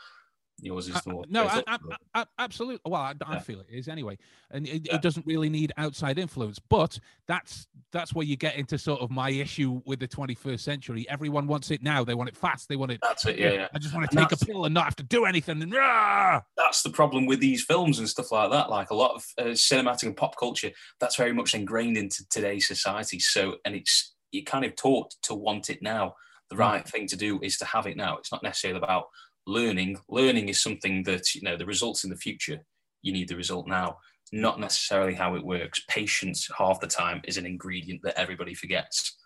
yours 0.61 0.89
is 0.89 0.97
Uh, 0.97 1.01
more 1.07 1.25
no, 1.29 1.47
I, 1.47 1.63
I. 1.67 1.79
I, 2.15 2.25
absolutely. 2.39 2.81
Well, 2.91 3.01
I, 3.01 3.15
Yeah. 3.31 3.39
feel 3.41 3.61
it 3.61 3.67
is 3.71 3.89
anyway, 3.89 4.19
and 4.51 4.67
it, 4.67 4.87
Yeah. 4.87 4.97
it 4.97 5.03
doesn't 5.03 5.27
really 5.27 5.49
need 5.49 5.73
outside 5.77 6.19
influence. 6.19 6.59
But 6.59 6.99
that's 7.27 7.67
that's 7.91 8.15
where 8.15 8.25
you 8.27 8.37
get 8.37 8.57
into 8.57 8.79
sort 8.79 9.01
of 9.01 9.11
my 9.11 9.31
issue 9.31 9.83
with 9.85 10.01
the 10.01 10.09
21st 10.09 10.61
century. 10.61 11.07
Everyone 11.09 11.47
wants 11.47 11.71
it 11.71 11.83
now. 11.83 12.05
They 12.05 12.15
want 12.15 12.29
it 12.29 12.37
fast. 12.37 12.69
They 12.69 12.77
want 12.77 12.93
it. 12.93 13.01
That's 13.03 13.27
it. 13.27 13.39
Yeah, 13.39 13.53
yeah. 13.53 13.69
I 13.75 13.79
just 13.79 13.93
want 13.95 14.05
And 14.11 14.19
to 14.19 14.25
take 14.27 14.33
a 14.41 14.45
pill 14.47 14.65
and 14.65 14.73
not 14.75 14.85
have 14.85 14.97
to 14.97 15.03
do 15.03 15.25
anything. 15.25 15.63
And 15.63 15.73
rah! 15.73 16.41
That's 16.57 16.83
the 16.83 16.91
problem 16.91 17.27
with 17.27 17.41
these 17.41 17.63
films 17.65 17.99
and 17.99 18.09
stuff 18.09 18.31
like 18.33 18.51
that. 18.51 18.71
Like 18.71 18.91
a 18.91 18.95
lot 18.95 19.15
of 19.15 19.25
uh, 19.39 19.43
cinematic 19.53 20.05
and 20.05 20.17
pop 20.17 20.37
culture, 20.39 20.71
that's 21.01 21.17
very 21.17 21.33
much 21.33 21.55
ingrained 21.55 21.97
into 21.97 22.27
today's 22.29 22.67
society. 22.69 23.19
So, 23.19 23.57
and 23.65 23.75
it's 23.75 24.15
you're 24.31 24.45
kind 24.45 24.65
of 24.65 24.75
taught 24.77 25.15
to 25.25 25.35
want 25.35 25.69
it 25.71 25.83
now. 25.83 26.15
The 26.49 26.57
Mm. 26.57 26.61
right 26.61 26.89
thing 26.89 27.07
to 27.09 27.17
do 27.17 27.39
is 27.43 27.57
to 27.59 27.65
have 27.67 27.87
it 27.87 27.97
now. 27.97 28.17
It's 28.17 28.33
not 28.33 28.43
necessarily 28.43 28.79
about 28.79 29.05
learning. 29.47 29.99
Learning 30.09 30.49
is 30.49 30.63
something 30.63 31.03
that 31.05 31.35
you 31.35 31.43
know 31.43 31.57
the 31.57 31.67
results 31.67 32.05
in 32.05 32.11
the 32.11 32.17
future. 32.17 32.61
You 33.03 33.13
need 33.13 33.29
the 33.29 33.37
result 33.37 33.67
now, 33.67 33.99
not 34.33 34.61
necessarily 34.61 35.15
how 35.15 35.35
it 35.35 35.45
works. 35.45 35.83
Patience, 35.89 36.49
half 36.57 36.81
the 36.81 36.87
time, 36.87 37.21
is 37.25 37.37
an 37.37 37.47
ingredient 37.47 38.03
that 38.05 38.19
everybody 38.19 38.55
forgets 38.55 39.17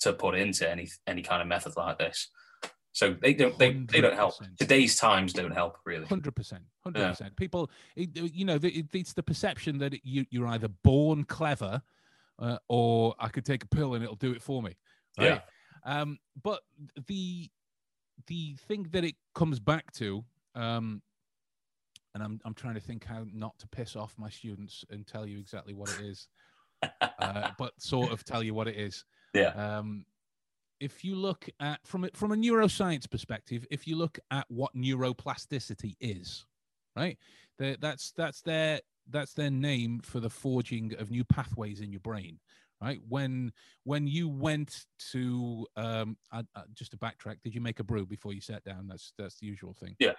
to 0.00 0.12
put 0.12 0.34
into 0.34 0.68
any 0.70 0.88
any 1.06 1.22
kind 1.22 1.42
of 1.42 1.48
method 1.48 1.74
like 1.76 1.98
this. 1.98 2.28
So 2.92 3.16
they 3.20 3.34
don't 3.34 3.58
they, 3.58 3.72
they 3.72 4.00
don't 4.00 4.14
help. 4.14 4.34
Today's 4.56 4.94
times 4.94 5.32
don't 5.32 5.50
help 5.50 5.78
really. 5.84 6.06
Hundred 6.06 6.36
percent, 6.36 6.62
hundred 6.84 7.00
Yeah. 7.00 7.08
percent. 7.10 7.36
People, 7.36 7.68
it, 7.96 8.10
you 8.16 8.44
know, 8.44 8.54
it, 8.62 8.86
it's 8.92 9.14
the 9.14 9.22
perception 9.22 9.78
that 9.78 10.04
you 10.04 10.26
you're 10.30 10.46
either 10.46 10.68
born 10.68 11.24
clever, 11.24 11.82
uh, 12.38 12.58
or 12.68 13.16
I 13.18 13.28
could 13.30 13.44
take 13.44 13.64
a 13.64 13.66
pill 13.66 13.94
and 13.94 14.04
it'll 14.04 14.14
do 14.14 14.30
it 14.30 14.42
for 14.42 14.62
me. 14.62 14.76
Right? 15.18 15.42
Um, 15.84 16.18
but 16.40 16.60
the 17.08 17.50
the 18.26 18.54
thing 18.68 18.86
that 18.92 19.04
it 19.04 19.16
comes 19.34 19.60
back 19.60 19.92
to, 19.92 20.24
um, 20.54 21.02
and 22.14 22.22
I'm 22.22 22.40
I'm 22.44 22.54
trying 22.54 22.74
to 22.74 22.80
think 22.80 23.04
how 23.04 23.24
not 23.32 23.58
to 23.58 23.68
piss 23.68 23.96
off 23.96 24.14
my 24.18 24.30
students 24.30 24.84
and 24.90 25.06
tell 25.06 25.26
you 25.26 25.38
exactly 25.38 25.74
what 25.74 25.90
it 25.90 26.04
is, 26.04 26.28
uh, 27.18 27.50
but 27.58 27.72
sort 27.78 28.12
of 28.12 28.24
tell 28.24 28.42
you 28.42 28.54
what 28.54 28.68
it 28.68 28.76
is. 28.76 29.04
Yeah. 29.34 29.48
Um, 29.48 30.04
if 30.80 31.04
you 31.04 31.16
look 31.16 31.48
at 31.60 31.80
from 31.86 32.04
it 32.04 32.16
from 32.16 32.32
a 32.32 32.36
neuroscience 32.36 33.10
perspective, 33.10 33.66
if 33.70 33.86
you 33.86 33.96
look 33.96 34.18
at 34.30 34.46
what 34.48 34.74
neuroplasticity 34.74 35.96
is, 36.00 36.46
right, 36.96 37.18
that's 37.58 38.12
that's 38.12 38.42
their 38.42 38.80
that's 39.10 39.34
their 39.34 39.50
name 39.50 40.00
for 40.02 40.20
the 40.20 40.30
forging 40.30 40.94
of 40.98 41.10
new 41.10 41.24
pathways 41.24 41.80
in 41.80 41.92
your 41.92 42.00
brain 42.00 42.38
right 42.84 43.00
when 43.08 43.52
when 43.84 44.06
you 44.06 44.28
went 44.28 44.86
to 45.12 45.66
um 45.76 46.16
uh, 46.32 46.42
uh, 46.54 46.62
just 46.74 46.90
to 46.90 46.96
backtrack 46.98 47.36
did 47.42 47.54
you 47.54 47.60
make 47.60 47.80
a 47.80 47.84
brew 47.84 48.04
before 48.06 48.32
you 48.32 48.40
sat 48.40 48.62
down 48.64 48.86
that's 48.86 49.12
that's 49.18 49.38
the 49.38 49.46
usual 49.46 49.72
thing 49.74 49.96
Yeah. 49.98 50.12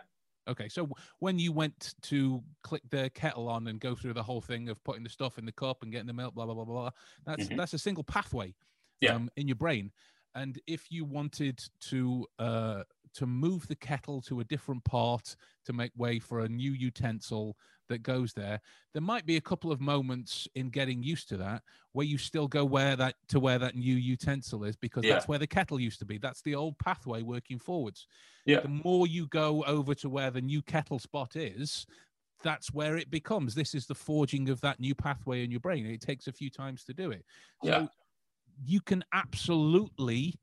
okay 0.48 0.68
so 0.70 0.90
when 1.20 1.38
you 1.40 1.52
went 1.52 1.94
to 2.04 2.44
click 2.64 2.82
the 2.90 3.10
kettle 3.14 3.48
on 3.48 3.68
and 3.68 3.80
go 3.80 3.96
through 3.96 4.14
the 4.14 4.24
whole 4.24 4.42
thing 4.42 4.70
of 4.70 4.84
putting 4.84 5.04
the 5.04 5.10
stuff 5.10 5.38
in 5.38 5.46
the 5.46 5.52
cup 5.52 5.84
and 5.84 5.92
getting 5.92 6.08
the 6.08 6.14
milk 6.14 6.34
blah 6.34 6.46
blah 6.46 6.56
blah 6.56 6.66
blah 6.66 6.90
that's 7.26 7.48
Mhm. 7.50 7.58
that's 7.58 7.74
a 7.74 7.80
single 7.80 8.04
pathway 8.04 8.54
Yeah. 9.02 9.16
um, 9.16 9.30
in 9.36 9.48
your 9.48 9.58
brain 9.58 9.92
and 10.34 10.60
if 10.68 10.92
you 10.92 11.06
wanted 11.06 11.60
to 11.92 12.26
uh 12.40 12.84
to 13.16 13.26
move 13.26 13.68
the 13.68 13.76
kettle 13.76 14.22
to 14.22 14.40
a 14.40 14.44
different 14.44 14.84
part 14.84 15.36
to 15.66 15.74
make 15.74 15.92
way 15.96 16.20
for 16.20 16.42
a 16.42 16.50
new 16.50 16.72
utensil 16.72 17.58
that 17.88 18.00
goes 18.04 18.34
there 18.34 18.60
there 18.94 19.02
might 19.02 19.26
be 19.26 19.38
a 19.38 19.42
couple 19.42 19.72
of 19.72 19.80
moments 19.82 20.48
in 20.56 20.70
getting 20.70 21.02
used 21.04 21.30
to 21.30 21.38
that 21.38 21.64
where 21.94 22.06
you 22.06 22.18
still 22.18 22.48
go 22.48 22.64
where 22.66 22.96
that 22.96 23.16
to 23.28 23.40
where 23.40 23.60
that 23.60 23.76
new 23.76 23.96
utensil 23.96 24.64
is 24.64 24.76
because 24.76 25.04
Yeah. 25.04 25.14
that's 25.14 25.28
where 25.28 25.40
the 25.40 25.48
kettle 25.48 25.80
used 25.80 26.00
to 26.00 26.06
be 26.06 26.18
that's 26.18 26.42
the 26.42 26.56
old 26.56 26.78
pathway 26.80 27.22
working 27.22 27.60
forwards 27.60 28.08
Yeah. 28.46 28.62
the 28.62 28.68
more 28.70 29.08
you 29.08 29.28
go 29.28 29.64
over 29.64 29.96
to 29.96 30.10
where 30.10 30.32
the 30.32 30.42
new 30.42 30.62
kettle 30.62 31.00
spot 31.00 31.36
is 31.36 31.86
that's 32.44 32.74
where 32.74 32.98
it 32.98 33.10
becomes 33.10 33.56
this 33.56 33.74
is 33.74 33.88
the 33.88 33.96
forging 33.96 34.50
of 34.50 34.60
that 34.62 34.80
new 34.80 34.94
pathway 34.94 35.44
in 35.44 35.52
your 35.52 35.60
brain 35.62 35.86
it 35.86 36.02
takes 36.02 36.28
a 36.28 36.32
few 36.34 36.50
times 36.50 36.84
to 36.84 36.94
do 36.94 37.12
it 37.12 37.24
Yeah. 37.64 37.80
so 37.82 37.90
you 38.66 38.82
can 38.82 39.04
absolutely 39.14 40.34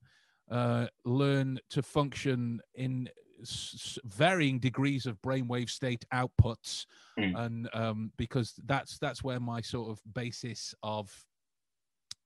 uh, 0.50 0.86
learn 1.04 1.58
to 1.70 1.82
function 1.82 2.60
in 2.74 3.08
s- 3.42 3.98
varying 4.04 4.58
degrees 4.58 5.06
of 5.06 5.20
brainwave 5.22 5.70
state 5.70 6.04
outputs 6.12 6.86
Mm. 7.18 7.44
and 7.44 7.68
um, 7.74 8.10
because 8.16 8.54
that's 8.64 8.98
that's 8.98 9.22
where 9.22 9.38
my 9.40 9.60
sort 9.60 9.90
of 9.90 10.00
basis 10.14 10.74
of 10.82 11.12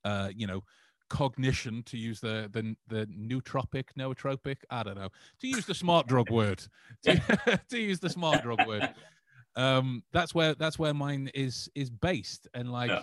uh, 0.04 0.30
you 0.34 0.46
know 0.46 0.62
cognition 1.08 1.82
to 1.84 1.96
use 1.96 2.20
the 2.20 2.48
the 2.52 2.74
the 2.88 3.06
nootropic 3.06 3.84
nootropic 3.98 4.56
i 4.70 4.82
don't 4.82 4.96
know 4.96 5.08
to 5.40 5.46
use 5.48 5.64
the 5.66 5.74
smart 5.74 6.06
drug 6.08 6.28
word 6.30 6.62
to, 7.04 7.60
to 7.68 7.78
use 7.78 8.00
the 8.00 8.08
smart 8.10 8.42
drug 8.42 8.64
word 8.66 8.88
um 9.56 10.02
that's 10.12 10.34
where 10.34 10.54
that's 10.56 10.78
where 10.80 10.92
mine 10.94 11.30
is 11.34 11.68
is 11.76 11.90
based 11.90 12.48
and 12.54 12.72
like 12.72 12.90
Yeah. 12.90 13.02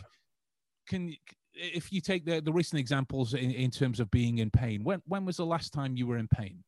can 0.87 1.07
you- 1.09 1.17
if 1.55 1.91
you 1.93 2.01
take 2.01 2.25
the 2.25 2.41
the 2.41 2.51
recent 2.51 2.79
examples 2.79 3.33
in, 3.33 3.51
in 3.51 3.69
terms 3.71 3.99
of 3.99 4.09
being 4.11 4.39
in 4.39 4.49
pain 4.49 4.83
when 4.83 5.01
when 5.05 5.25
was 5.25 5.37
the 5.37 5.45
last 5.45 5.71
time 5.73 5.95
you 5.95 6.07
were 6.07 6.17
in 6.17 6.27
pain 6.27 6.63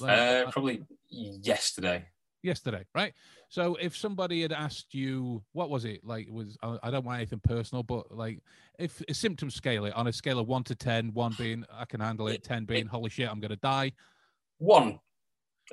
Like, 0.00 0.18
Uh, 0.18 0.22
uh, 0.22 0.50
probably 0.50 0.82
yesterday. 1.10 2.06
yesterday 2.42 2.84
right 2.94 3.12
so 3.48 3.76
if 3.80 3.96
somebody 3.96 4.42
had 4.42 4.52
asked 4.52 4.94
you 4.94 5.42
what 5.52 5.68
was 5.70 5.84
it 5.84 6.02
like 6.04 6.26
it 6.26 6.32
was 6.32 6.56
I 6.62 6.78
I 6.84 6.90
don't 6.90 7.04
want 7.04 7.18
anything 7.18 7.40
personal 7.44 7.82
but 7.82 8.10
like 8.10 8.42
if 8.78 9.02
a 9.08 9.14
symptom 9.14 9.50
scale 9.50 9.84
it 9.84 9.94
on 9.94 10.06
a 10.06 10.12
scale 10.12 10.38
of 10.38 10.48
1 10.48 10.64
to 10.64 10.74
ten, 10.74 11.12
one 11.12 11.34
being 11.38 11.64
i 11.72 11.84
can 11.84 12.00
handle 12.00 12.26
it 12.28 12.42
10 12.42 12.64
being 12.64 12.86
holy 12.86 13.10
shit 13.10 13.28
i'm 13.30 13.40
gonna 13.40 13.56
die 13.56 13.92
One. 14.58 14.98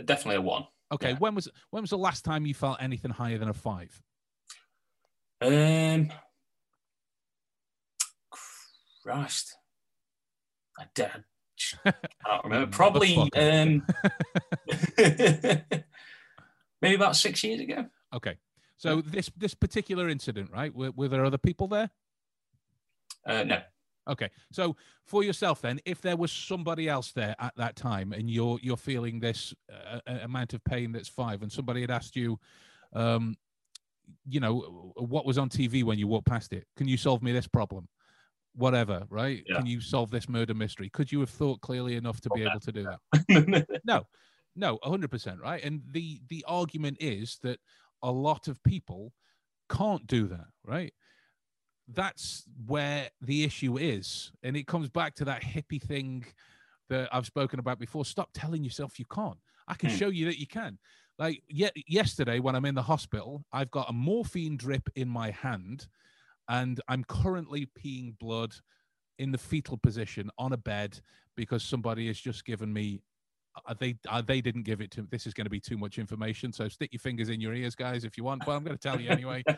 Definitely 0.06 0.36
a 0.36 0.42
one. 0.42 0.68
okay 0.92 1.12
Yeah. 1.12 1.18
when 1.18 1.34
was 1.34 1.48
when 1.72 1.82
was 1.82 1.90
the 1.92 1.98
last 1.98 2.24
time 2.26 2.46
you 2.46 2.54
felt 2.54 2.78
anything 2.82 3.12
higher 3.12 3.38
than 3.38 3.50
a 3.50 3.54
5 3.54 4.02
Um, 5.42 6.12
Christ, 9.04 9.56
I 10.78 10.86
don't, 10.94 11.24
I 11.86 11.94
don't 12.26 12.44
remember. 12.46 12.68
Probably 12.68 13.16
um, 13.36 13.86
maybe 16.82 16.96
about 16.96 17.16
six 17.16 17.44
years 17.44 17.60
ago. 17.62 17.86
okay 18.14 18.38
so 18.78 19.02
this 19.02 19.30
this 19.38 19.54
particular 19.54 20.08
incident 20.10 20.50
right 20.52 20.74
were, 20.74 20.92
were 20.92 21.08
there 21.08 21.26
other 21.26 21.38
people 21.38 21.68
there 21.68 21.90
Uh, 23.26 23.44
no, 23.44 23.60
Okay, 24.10 24.30
so 24.52 24.76
for 25.06 25.24
yourself 25.24 25.62
then, 25.62 25.80
if 25.86 26.02
there 26.02 26.18
was 26.18 26.32
somebody 26.32 26.90
else 26.90 27.12
there 27.12 27.36
at 27.38 27.54
that 27.58 27.76
time, 27.76 28.12
and 28.12 28.30
you're 28.30 28.58
you're 28.62 28.78
feeling 28.78 29.20
this 29.20 29.54
uh, 29.72 30.00
uh, 30.08 30.20
amount 30.24 30.54
of 30.54 30.64
pain 30.64 30.92
that's 30.92 31.08
five, 31.10 31.44
and 31.44 31.52
somebody 31.52 31.82
had 31.82 31.92
asked 31.92 32.16
you, 32.16 32.40
um, 32.94 33.36
you 34.28 34.40
know, 34.40 34.94
what 34.96 35.26
was 35.26 35.38
on 35.38 35.48
TV 35.50 35.84
when 35.84 36.00
you 36.00 36.08
walked 36.08 36.26
past 36.26 36.54
it? 36.54 36.66
Can 36.76 36.88
you 36.88 36.98
solve 36.98 37.22
me 37.22 37.32
this 37.32 37.48
problem? 37.48 37.88
Whatever, 38.60 39.06
right? 39.10 39.46
Yeah. 39.48 39.56
Can 39.56 39.66
you 39.66 39.80
solve 39.82 40.12
this 40.12 40.28
murder 40.28 40.54
mystery? 40.54 40.90
Could 40.90 41.12
you 41.12 41.22
have 41.22 41.30
thought 41.30 41.62
clearly 41.62 41.96
enough 41.96 42.20
to 42.22 42.30
be 42.30 42.44
able 42.44 42.60
to 42.60 42.72
do 42.72 42.88
that? 42.88 43.68
no 43.84 44.04
no 44.56 44.78
100% 44.84 45.40
right 45.40 45.64
and 45.64 45.82
the 45.92 46.22
the 46.28 46.44
argument 46.48 46.98
is 47.00 47.38
that 47.44 47.60
a 48.04 48.12
lot 48.12 48.48
of 48.48 48.62
people 48.64 49.14
can't 49.70 50.06
do 50.08 50.28
that 50.28 50.48
right 50.66 50.94
that's 51.90 52.46
where 52.68 53.10
the 53.22 53.44
issue 53.44 53.78
is 53.78 54.32
and 54.44 54.56
it 54.56 54.68
comes 54.68 54.90
back 54.90 55.16
to 55.16 55.26
that 55.26 55.42
hippie 55.42 55.82
thing 55.82 56.26
that 56.90 57.10
i've 57.14 57.26
spoken 57.26 57.60
about 57.60 57.80
before 57.80 58.06
stop 58.06 58.30
telling 58.34 58.64
yourself 58.64 59.00
you 59.00 59.06
can't 59.06 59.40
i 59.68 59.74
can 59.74 59.90
Hmm. 59.90 59.96
show 59.96 60.10
you 60.10 60.26
that 60.26 60.40
you 60.40 60.48
can 60.48 60.78
like 61.18 61.44
yet 61.48 61.74
yesterday 61.88 62.40
when 62.40 62.56
i'm 62.56 62.66
in 62.66 62.76
the 62.76 62.82
hospital 62.82 63.44
i've 63.54 63.72
got 63.72 63.90
a 63.90 63.94
morphine 63.94 64.58
drip 64.58 64.90
in 64.96 65.10
my 65.10 65.32
hand 65.32 65.88
and 66.50 66.82
i'm 66.88 67.04
currently 67.06 67.68
peeing 67.80 68.18
blood 68.20 68.54
in 69.20 69.32
the 69.32 69.38
fetal 69.38 69.78
position 69.78 70.30
on 70.38 70.54
a 70.54 70.58
bed 70.58 71.00
because 71.36 71.64
somebody 71.64 72.08
has 72.08 72.20
just 72.20 72.44
given 72.46 72.72
me 72.72 73.00
uh, 73.68 73.74
they 73.80 73.96
uh, 74.08 74.22
they 74.22 74.42
didn't 74.42 74.64
give 74.64 74.82
it 74.82 74.92
to 74.92 75.08
this 75.10 75.26
is 75.26 75.34
going 75.34 75.46
to 75.46 75.50
be 75.50 75.60
too 75.60 75.78
much 75.78 75.98
information 75.98 76.52
so 76.52 76.68
stick 76.68 76.92
your 76.94 77.00
fingers 77.00 77.30
in 77.30 77.42
your 77.42 77.54
ears 77.54 77.76
guys 77.76 78.04
if 78.04 78.18
you 78.18 78.24
want 78.24 78.42
but 78.46 78.54
i'm 78.54 78.64
going 78.64 78.78
to 78.78 78.82
tell 78.82 79.00
you 79.00 79.10
anyway. 79.10 79.44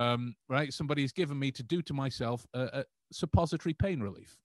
Um 0.00 0.34
right 0.48 0.72
somebody's 0.72 1.12
given 1.12 1.38
me 1.38 1.52
to 1.52 1.62
do 1.62 1.80
to 1.82 1.92
myself 1.92 2.44
a, 2.54 2.60
a 2.60 2.84
suppository 3.12 3.74
pain 3.74 4.00
relief. 4.00 4.36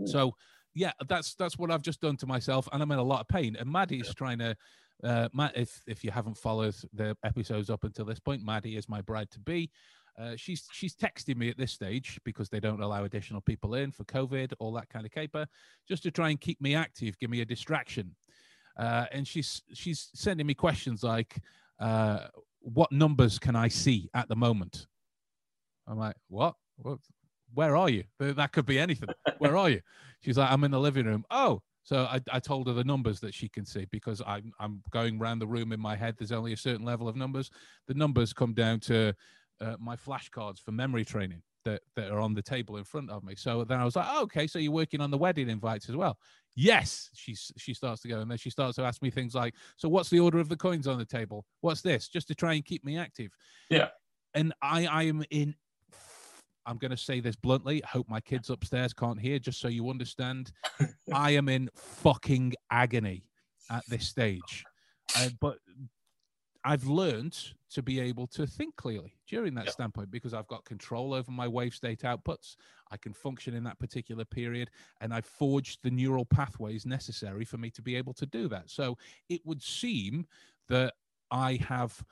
Ooh. 0.00 0.06
so 0.06 0.34
yeah 0.74 0.92
that's 1.08 1.34
that's 1.34 1.58
what 1.58 1.70
i've 1.70 1.82
just 1.82 2.00
done 2.00 2.16
to 2.18 2.26
myself 2.26 2.68
and 2.72 2.82
i'm 2.82 2.90
in 2.90 2.98
a 2.98 3.02
lot 3.02 3.20
of 3.20 3.28
pain 3.28 3.56
and 3.58 3.70
maddie's 3.70 4.14
trying 4.14 4.38
to 4.38 4.54
uh 5.02 5.28
matt 5.32 5.56
if 5.56 5.82
if 5.86 6.04
you 6.04 6.10
haven't 6.10 6.36
followed 6.36 6.74
the 6.92 7.16
episodes 7.24 7.70
up 7.70 7.84
until 7.84 8.04
this 8.04 8.20
point 8.20 8.44
maddie 8.44 8.76
is 8.76 8.88
my 8.88 9.00
bride 9.00 9.30
to 9.30 9.40
be 9.40 9.70
uh, 10.18 10.34
she's 10.36 10.68
she's 10.72 10.94
texting 10.94 11.36
me 11.36 11.48
at 11.48 11.58
this 11.58 11.72
stage 11.72 12.20
because 12.24 12.48
they 12.48 12.60
don't 12.60 12.80
allow 12.80 13.04
additional 13.04 13.40
people 13.40 13.74
in 13.74 13.90
for 13.90 14.04
COVID, 14.04 14.52
all 14.60 14.72
that 14.72 14.88
kind 14.88 15.04
of 15.04 15.12
caper, 15.12 15.46
just 15.88 16.02
to 16.04 16.10
try 16.10 16.30
and 16.30 16.40
keep 16.40 16.60
me 16.60 16.74
active, 16.74 17.18
give 17.18 17.30
me 17.30 17.40
a 17.40 17.44
distraction. 17.44 18.14
Uh, 18.78 19.06
and 19.12 19.26
she's 19.26 19.62
she's 19.72 20.10
sending 20.14 20.46
me 20.46 20.54
questions 20.54 21.02
like, 21.02 21.36
uh, 21.80 22.26
"What 22.60 22.92
numbers 22.92 23.38
can 23.38 23.56
I 23.56 23.68
see 23.68 24.08
at 24.14 24.28
the 24.28 24.36
moment?" 24.36 24.86
I'm 25.88 25.98
like, 25.98 26.16
"What? 26.28 26.54
what? 26.76 26.98
Where 27.52 27.76
are 27.76 27.90
you? 27.90 28.04
That 28.18 28.52
could 28.52 28.66
be 28.66 28.78
anything. 28.78 29.08
Where 29.38 29.56
are 29.56 29.70
you?" 29.70 29.80
She's 30.20 30.38
like, 30.38 30.50
"I'm 30.50 30.64
in 30.64 30.70
the 30.70 30.80
living 30.80 31.06
room." 31.06 31.24
Oh, 31.30 31.60
so 31.84 32.04
I, 32.04 32.20
I 32.32 32.40
told 32.40 32.66
her 32.66 32.72
the 32.72 32.82
numbers 32.82 33.20
that 33.20 33.34
she 33.34 33.48
can 33.48 33.64
see 33.64 33.86
because 33.90 34.22
I'm 34.26 34.52
I'm 34.58 34.82
going 34.90 35.20
around 35.20 35.40
the 35.40 35.46
room 35.46 35.72
in 35.72 35.80
my 35.80 35.96
head. 35.96 36.14
There's 36.16 36.32
only 36.32 36.52
a 36.52 36.56
certain 36.56 36.84
level 36.84 37.08
of 37.08 37.16
numbers. 37.16 37.50
The 37.88 37.94
numbers 37.94 38.32
come 38.32 38.54
down 38.54 38.80
to 38.80 39.12
uh, 39.60 39.76
my 39.78 39.96
flashcards 39.96 40.60
for 40.60 40.72
memory 40.72 41.04
training 41.04 41.42
that, 41.64 41.82
that 41.96 42.10
are 42.10 42.20
on 42.20 42.34
the 42.34 42.42
table 42.42 42.76
in 42.76 42.84
front 42.84 43.10
of 43.10 43.24
me. 43.24 43.34
So 43.36 43.64
then 43.64 43.80
I 43.80 43.84
was 43.84 43.96
like, 43.96 44.06
oh, 44.08 44.22
okay, 44.24 44.46
so 44.46 44.58
you're 44.58 44.72
working 44.72 45.00
on 45.00 45.10
the 45.10 45.18
wedding 45.18 45.48
invites 45.48 45.88
as 45.88 45.96
well. 45.96 46.18
Yes, 46.56 47.10
she 47.14 47.34
she 47.34 47.74
starts 47.74 48.00
to 48.02 48.08
go, 48.08 48.20
and 48.20 48.30
then 48.30 48.38
she 48.38 48.48
starts 48.48 48.76
to 48.76 48.82
ask 48.82 49.02
me 49.02 49.10
things 49.10 49.34
like, 49.34 49.54
so 49.76 49.88
what's 49.88 50.08
the 50.08 50.20
order 50.20 50.38
of 50.38 50.48
the 50.48 50.56
coins 50.56 50.86
on 50.86 50.98
the 50.98 51.04
table? 51.04 51.44
What's 51.62 51.82
this? 51.82 52.08
Just 52.08 52.28
to 52.28 52.34
try 52.34 52.54
and 52.54 52.64
keep 52.64 52.84
me 52.84 52.96
active. 52.96 53.32
Yeah. 53.70 53.88
And 54.34 54.52
I 54.62 54.86
I 54.86 55.02
am 55.04 55.24
in. 55.30 55.56
I'm 56.66 56.78
going 56.78 56.92
to 56.92 56.96
say 56.96 57.20
this 57.20 57.36
bluntly. 57.36 57.82
I 57.84 57.88
hope 57.88 58.08
my 58.08 58.20
kids 58.20 58.50
upstairs 58.50 58.94
can't 58.94 59.20
hear, 59.20 59.38
just 59.38 59.60
so 59.60 59.68
you 59.68 59.90
understand. 59.90 60.52
I 61.12 61.32
am 61.32 61.48
in 61.48 61.68
fucking 61.74 62.54
agony 62.70 63.26
at 63.70 63.82
this 63.88 64.06
stage. 64.06 64.64
Uh, 65.16 65.28
but 65.40 65.58
I've 66.64 66.84
learned 66.86 67.36
to 67.70 67.82
be 67.82 68.00
able 68.00 68.26
to 68.28 68.46
think 68.46 68.76
clearly 68.76 69.14
during 69.26 69.54
that 69.54 69.66
Yeah. 69.66 69.72
standpoint 69.72 70.10
because 70.10 70.32
I've 70.32 70.46
got 70.46 70.64
control 70.64 71.12
over 71.12 71.30
my 71.30 71.46
wave 71.46 71.74
state 71.74 72.00
outputs. 72.00 72.56
I 72.90 72.96
can 72.96 73.12
function 73.12 73.54
in 73.54 73.64
that 73.64 73.78
particular 73.78 74.24
period 74.24 74.70
and 75.00 75.12
I've 75.12 75.26
forged 75.26 75.80
the 75.82 75.90
neural 75.90 76.24
pathways 76.24 76.86
necessary 76.86 77.44
for 77.44 77.58
me 77.58 77.70
to 77.72 77.82
be 77.82 77.96
able 77.96 78.14
to 78.14 78.26
do 78.26 78.48
that. 78.48 78.70
So 78.70 78.96
it 79.28 79.44
would 79.44 79.62
seem 79.62 80.26
that 80.68 80.94
I 81.30 81.56
have 81.56 82.02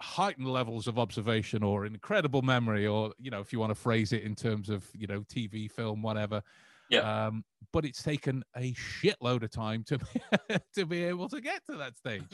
heightened 0.00 0.48
levels 0.48 0.86
of 0.86 0.98
observation 0.98 1.62
or 1.62 1.84
incredible 1.86 2.40
memory 2.42 2.86
or 2.86 3.12
you 3.18 3.30
know 3.30 3.40
if 3.40 3.52
you 3.52 3.58
want 3.60 3.70
to 3.70 3.74
phrase 3.74 4.14
it 4.14 4.22
in 4.22 4.34
terms 4.34 4.70
of 4.70 4.88
you 4.94 5.06
know 5.06 5.20
tv 5.24 5.70
film 5.70 6.00
whatever 6.00 6.42
Yeah. 6.90 7.26
Um, 7.26 7.44
but 7.72 7.84
it's 7.84 8.02
taken 8.02 8.42
a 8.56 8.74
shitload 8.74 9.42
of 9.44 9.50
time 9.52 9.84
to 9.84 9.98
to 10.74 10.84
be 10.86 11.04
able 11.04 11.28
to 11.28 11.40
get 11.40 11.62
to 11.70 11.76
that 11.76 11.96
stage. 11.96 12.24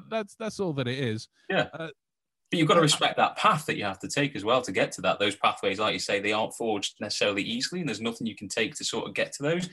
That's 0.10 0.34
that's 0.38 0.58
all 0.60 0.72
that 0.74 0.88
it 0.88 0.98
is. 0.98 1.28
Yeah. 1.48 1.68
Uh, 1.72 1.88
But 2.50 2.58
you've 2.58 2.68
got 2.68 2.74
to 2.74 2.80
respect 2.80 3.16
that 3.16 3.36
path 3.36 3.66
that 3.66 3.76
you 3.76 3.84
have 3.84 3.98
to 4.00 4.08
take 4.08 4.34
as 4.36 4.44
well 4.44 4.62
to 4.62 4.72
get 4.72 4.92
to 4.92 5.00
that. 5.02 5.18
Those 5.18 5.36
pathways, 5.36 5.78
like 5.78 5.92
you 5.92 5.98
say, 6.00 6.20
they 6.20 6.32
aren't 6.32 6.54
forged 6.54 6.94
necessarily 7.00 7.42
easily, 7.42 7.80
and 7.80 7.88
there's 7.88 8.00
nothing 8.00 8.26
you 8.26 8.36
can 8.36 8.48
take 8.48 8.74
to 8.76 8.84
sort 8.84 9.06
of 9.06 9.14
get 9.14 9.32
to 9.34 9.42
those. 9.42 9.68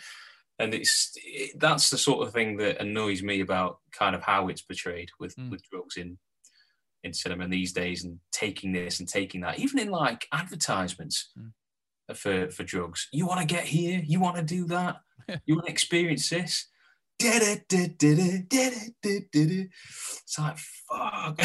And 0.59 0.73
it's 0.75 1.11
it, 1.23 1.59
that's 1.59 1.89
the 1.89 1.97
sort 1.97 2.25
of 2.27 2.33
thing 2.33 2.57
that 2.57 2.79
annoys 2.81 3.23
me 3.23 3.41
about 3.41 3.79
kind 3.91 4.15
of 4.15 4.21
how 4.23 4.47
it's 4.49 4.61
portrayed 4.61 5.09
with 5.19 5.35
Mm. 5.35 5.49
with 5.49 5.63
drugs 5.71 5.97
in 5.97 6.19
in 7.03 7.13
cinema 7.13 7.47
these 7.47 7.73
days, 7.73 8.03
and 8.03 8.19
taking 8.31 8.71
this 8.73 8.99
and 8.99 9.09
taking 9.09 9.41
that, 9.41 9.59
even 9.59 9.79
in 9.79 9.89
like 9.89 10.27
advertisements 10.31 11.31
Mm 11.37 11.51
for, 12.13 12.49
for 12.49 12.63
drugs. 12.63 13.07
You 13.11 13.25
want 13.25 13.41
to 13.41 13.45
get 13.45 13.65
here? 13.65 14.01
You 14.05 14.19
want 14.19 14.37
to 14.37 14.43
do 14.43 14.65
that? 14.67 14.97
you 15.45 15.55
want 15.55 15.67
to 15.67 15.71
experience 15.71 16.29
this? 16.29 16.67
It's 20.23 20.39
like, 20.39 20.57
fuck. 20.57 21.39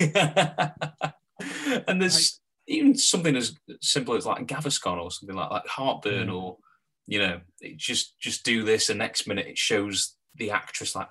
and 1.88 2.02
there's 2.02 2.40
even 2.68 2.94
something 2.96 3.36
as 3.36 3.54
simple 3.80 4.14
as 4.14 4.26
like 4.26 4.46
Gaviscon 4.46 4.98
or 4.98 5.10
something 5.10 5.36
like 5.36 5.50
that, 5.50 5.66
heartburn 5.66 6.28
mm. 6.28 6.34
or, 6.34 6.58
you 7.06 7.18
know, 7.18 7.40
just 7.76 8.18
just 8.20 8.44
do 8.44 8.64
this. 8.64 8.90
And 8.90 8.98
next 8.98 9.26
minute 9.26 9.46
it 9.46 9.58
shows 9.58 10.16
the 10.34 10.50
actress 10.50 10.94
like, 10.94 11.08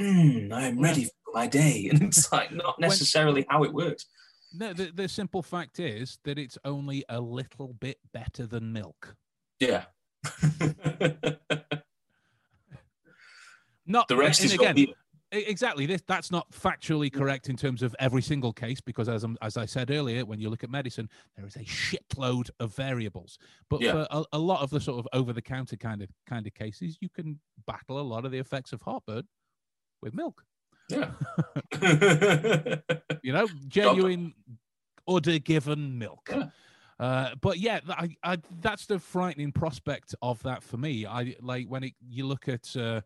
mm, 0.00 0.52
I'm 0.52 0.80
ready 0.80 1.04
for 1.04 1.34
my 1.34 1.46
day. 1.46 1.88
And 1.92 2.02
it's 2.02 2.30
like 2.32 2.52
not 2.52 2.78
necessarily 2.78 3.42
when, 3.42 3.46
how 3.48 3.64
it 3.64 3.72
works 3.74 4.06
no, 4.52 4.72
the, 4.72 4.90
the 4.94 5.08
simple 5.08 5.42
fact 5.42 5.78
is 5.80 6.18
that 6.24 6.38
it's 6.38 6.58
only 6.64 7.04
a 7.08 7.20
little 7.20 7.74
bit 7.74 7.98
better 8.12 8.46
than 8.46 8.72
milk. 8.72 9.16
Yeah. 9.58 9.84
Not 13.86 14.08
the 14.08 14.16
rest 14.16 14.44
is 14.44 14.52
again. 14.54 14.86
Exactly. 15.32 15.86
This 15.86 16.02
that's 16.08 16.32
not 16.32 16.50
factually 16.50 17.12
correct 17.12 17.48
in 17.48 17.56
terms 17.56 17.82
of 17.84 17.94
every 18.00 18.20
single 18.20 18.52
case 18.52 18.80
because, 18.80 19.08
as 19.08 19.24
as 19.40 19.56
I 19.56 19.64
said 19.64 19.90
earlier, 19.92 20.24
when 20.24 20.40
you 20.40 20.50
look 20.50 20.64
at 20.64 20.70
medicine, 20.70 21.08
there 21.36 21.46
is 21.46 21.54
a 21.54 21.60
shitload 21.60 22.50
of 22.58 22.74
variables. 22.74 23.38
But 23.68 23.80
Yeah. 23.80 23.92
for 23.92 24.06
a, 24.10 24.24
a 24.32 24.38
lot 24.38 24.60
of 24.62 24.70
the 24.70 24.80
sort 24.80 24.98
of 24.98 25.06
over-the-counter 25.12 25.76
kind 25.76 26.02
of 26.02 26.08
kind 26.26 26.48
of 26.48 26.54
cases, 26.54 26.98
you 27.00 27.08
can 27.08 27.38
battle 27.66 28.00
a 28.00 28.02
lot 28.02 28.24
of 28.24 28.32
the 28.32 28.38
effects 28.38 28.72
of 28.72 28.82
heartburn 28.82 29.22
with 30.02 30.14
milk. 30.14 30.42
yeah. 30.88 31.10
You 33.22 33.32
know, 33.34 33.46
genuine, 33.68 34.34
udder 35.10 35.38
given 35.38 35.98
milk. 35.98 36.30
Yeah. 36.30 36.48
Uh, 36.98 37.34
but 37.40 37.58
yeah, 37.58 37.80
I, 37.88 38.14
I, 38.22 38.38
that's 38.60 38.86
the 38.86 38.98
frightening 38.98 39.52
prospect 39.52 40.14
of 40.20 40.42
that 40.42 40.62
for 40.62 40.76
me. 40.76 41.06
I 41.06 41.34
like 41.40 41.66
when 41.66 41.84
it, 41.84 41.94
you 42.06 42.26
look 42.26 42.46
at, 42.46 42.76
uh, 42.76 43.00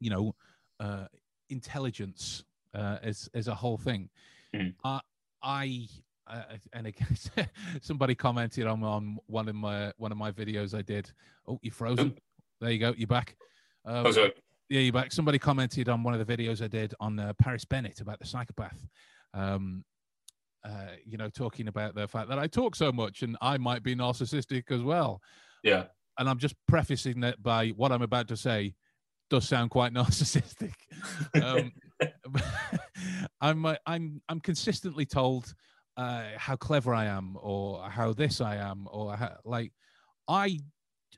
you 0.00 0.10
know, 0.10 0.34
uh, 0.78 1.06
intelligence 1.48 2.44
uh, 2.74 2.98
as 3.02 3.28
as 3.34 3.48
a 3.48 3.54
whole 3.54 3.78
thing. 3.78 4.10
Mm. 4.54 4.74
I 5.42 5.88
and 6.72 6.86
again, 6.86 7.16
somebody 7.80 8.14
commented 8.14 8.66
on 8.66 8.82
on 8.82 9.18
one 9.26 9.48
of 9.48 9.54
my 9.54 9.92
one 9.96 10.12
of 10.12 10.18
my 10.18 10.30
videos 10.30 10.76
I 10.76 10.82
did. 10.82 11.10
Oh, 11.46 11.58
you're 11.62 11.72
frozen. 11.72 12.14
There 12.60 12.70
you 12.70 12.78
go. 12.78 12.94
You're 12.96 13.08
back. 13.08 13.36
Um, 13.84 14.06
Oh, 14.06 14.28
yeah, 14.68 14.80
you're 14.80 14.92
back. 14.92 15.12
Somebody 15.12 15.38
commented 15.38 15.88
on 15.88 16.02
one 16.02 16.14
of 16.18 16.26
the 16.26 16.36
videos 16.36 16.62
I 16.62 16.68
did 16.68 16.94
on 17.00 17.18
uh, 17.18 17.32
Paris 17.34 17.64
Bennett 17.64 18.00
about 18.00 18.20
the 18.20 18.26
psychopath. 18.26 18.86
Um, 19.34 19.84
uh, 20.64 20.92
you 21.04 21.18
know, 21.18 21.28
talking 21.28 21.68
about 21.68 21.94
the 21.94 22.06
fact 22.06 22.28
that 22.28 22.38
I 22.38 22.46
talk 22.46 22.76
so 22.76 22.92
much 22.92 23.22
and 23.22 23.36
I 23.40 23.58
might 23.58 23.82
be 23.82 23.96
narcissistic 23.96 24.70
as 24.70 24.82
well. 24.82 25.20
Yeah. 25.62 25.84
And 26.18 26.28
I'm 26.28 26.38
just 26.38 26.54
prefacing 26.68 27.20
that 27.20 27.42
by 27.42 27.68
what 27.70 27.90
I'm 27.90 28.02
about 28.02 28.28
to 28.28 28.36
say 28.36 28.74
does 29.30 29.48
sound 29.48 29.70
quite 29.70 29.92
narcissistic. 29.94 30.74
Um, 31.42 31.72
I'm 33.40 33.66
uh, 33.66 33.76
I'm 33.86 34.20
I'm 34.28 34.40
consistently 34.40 35.06
told 35.06 35.52
uh, 35.96 36.24
how 36.36 36.56
clever 36.56 36.94
I 36.94 37.06
am, 37.06 37.36
or 37.40 37.88
how 37.90 38.12
this 38.12 38.40
I 38.40 38.56
am, 38.56 38.86
or 38.90 39.16
how, 39.16 39.36
like 39.44 39.72
I. 40.28 40.60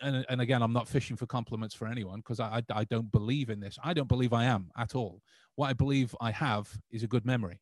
And, 0.01 0.26
and 0.28 0.40
again, 0.40 0.61
I'm 0.61 0.72
not 0.72 0.88
fishing 0.88 1.16
for 1.16 1.26
compliments 1.26 1.72
for 1.72 1.86
anyone 1.86 2.18
because 2.18 2.40
I, 2.40 2.62
I 2.68 2.80
I 2.80 2.84
don't 2.84 3.11
believe 3.12 3.49
in 3.49 3.61
this. 3.61 3.78
I 3.82 3.95
don't 3.95 4.09
believe 4.09 4.32
I 4.32 4.45
am 4.45 4.70
at 4.76 4.95
all. 4.95 5.22
What 5.55 5.68
I 5.68 5.72
believe 5.72 6.16
I 6.20 6.32
have 6.32 6.68
is 6.90 7.05
a 7.05 7.07
good 7.07 7.24
memory. 7.24 7.61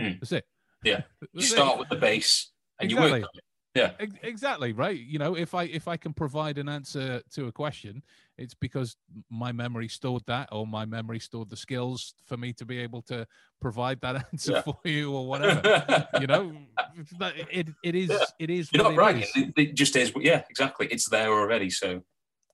Hmm. 0.00 0.12
That's 0.20 0.32
it. 0.32 0.44
Yeah. 0.84 1.02
You 1.32 1.42
start 1.42 1.78
with 1.78 1.88
the 1.88 1.96
base 1.96 2.50
and 2.80 2.90
you 2.90 2.96
Exactly. 2.98 3.20
work 3.20 3.28
on 3.32 3.38
it. 3.38 3.44
Yeah. 3.76 3.90
Exactly 4.22 4.72
right 4.72 5.00
you 5.00 5.18
know 5.18 5.34
if 5.36 5.52
i 5.52 5.64
if 5.64 5.88
i 5.88 5.96
can 5.96 6.12
provide 6.14 6.58
an 6.58 6.68
answer 6.68 7.20
to 7.32 7.48
a 7.48 7.52
question 7.52 8.04
it's 8.38 8.54
because 8.54 8.96
my 9.30 9.50
memory 9.50 9.88
stored 9.88 10.22
that 10.28 10.48
or 10.52 10.64
my 10.64 10.84
memory 10.84 11.18
stored 11.18 11.50
the 11.50 11.56
skills 11.56 12.14
for 12.24 12.36
me 12.36 12.52
to 12.52 12.64
be 12.64 12.78
able 12.78 13.02
to 13.02 13.26
provide 13.60 14.00
that 14.02 14.14
answer 14.32 14.52
Yeah. 14.52 14.62
for 14.62 14.78
you 14.84 15.12
or 15.12 15.26
whatever 15.26 16.06
you 16.20 16.28
know 16.28 16.52
it 17.50 17.66
it 17.82 17.94
is 17.96 18.10
Yeah. 18.10 18.24
it 18.38 18.50
is 18.50 18.70
You're 18.72 18.84
not 18.84 18.94
right. 18.96 19.16
it. 19.16 19.28
It, 19.34 19.52
it 19.56 19.74
just 19.74 19.96
is. 19.96 20.12
Yeah, 20.20 20.44
exactly. 20.48 20.86
It's 20.92 21.08
there 21.08 21.32
already. 21.32 21.68
So 21.70 22.00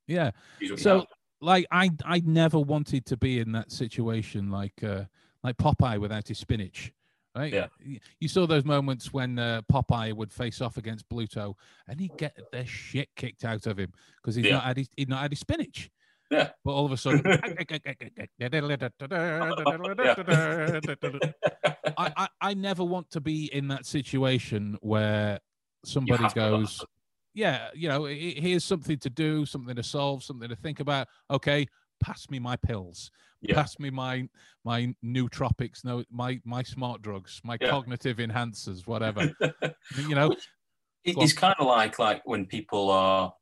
yeah 0.06 0.30
you 0.58 0.76
so 0.78 1.04
like 1.42 1.66
i 1.70 1.90
i 2.04 2.20
never 2.24 2.58
wanted 2.58 3.04
to 3.06 3.16
be 3.18 3.40
in 3.40 3.52
that 3.52 3.70
situation 3.70 4.50
like 4.50 4.82
uh 4.82 5.04
like 5.44 5.56
popeye 5.58 5.98
without 6.00 6.26
his 6.26 6.38
spinach 6.38 6.92
right 7.34 7.52
Yeah. 7.52 7.66
You 8.18 8.28
saw 8.28 8.46
those 8.46 8.64
moments 8.64 9.12
when 9.12 9.38
uh, 9.38 9.62
popeye 9.72 10.12
would 10.14 10.32
face 10.32 10.60
off 10.60 10.76
against 10.76 11.08
bluto 11.08 11.54
and 11.88 12.00
he'd 12.00 12.16
get 12.16 12.36
the 12.52 12.64
shit 12.64 13.08
kicked 13.16 13.44
out 13.44 13.66
of 13.66 13.78
him 13.78 13.92
because 14.16 14.34
he's 14.34 14.46
Yeah. 14.46 14.54
not 14.54 14.64
had 14.64 14.76
his 14.78 14.88
he'd 14.96 15.08
not 15.08 15.22
had 15.22 15.30
his 15.32 15.40
spinach 15.40 15.90
Yeah. 16.30 16.50
but 16.64 16.72
all 16.72 16.86
of 16.86 16.92
a 16.92 16.96
sudden 16.96 17.22
I, 21.96 22.12
I 22.16 22.28
i 22.40 22.54
never 22.54 22.84
want 22.84 23.10
to 23.12 23.20
be 23.20 23.52
in 23.52 23.68
that 23.68 23.86
situation 23.86 24.78
where 24.80 25.38
somebody 25.84 26.22
have 26.22 26.34
to 26.34 26.40
have 26.40 26.50
goes 26.52 26.84
yeah, 27.32 27.68
you 27.76 27.88
know, 27.88 28.06
here's 28.06 28.64
something 28.64 28.98
to 28.98 29.08
do, 29.08 29.46
something 29.46 29.76
to 29.76 29.84
solve, 29.84 30.24
something 30.24 30.48
to 30.48 30.56
think 30.56 30.80
about. 30.80 31.06
Okay, 31.30 31.64
pass 32.00 32.28
me 32.30 32.38
my 32.38 32.56
pills. 32.56 33.10
Yeah. 33.42 33.54
Pass 33.54 33.78
me 33.78 33.90
my 33.90 34.28
my 34.64 34.94
nootropics, 35.04 35.84
no, 35.84 36.04
my 36.10 36.40
my 36.44 36.62
smart 36.62 37.02
drugs, 37.02 37.40
my 37.44 37.56
Yeah. 37.60 37.70
cognitive 37.70 38.18
enhancers, 38.18 38.86
whatever. 38.86 39.32
you 39.96 40.14
know, 40.14 40.32
It- 41.04 41.16
it's 41.18 41.32
kind 41.32 41.54
of 41.58 41.66
like 41.66 41.98
like 41.98 42.22
when 42.26 42.46
people 42.46 42.90
are 42.90 43.32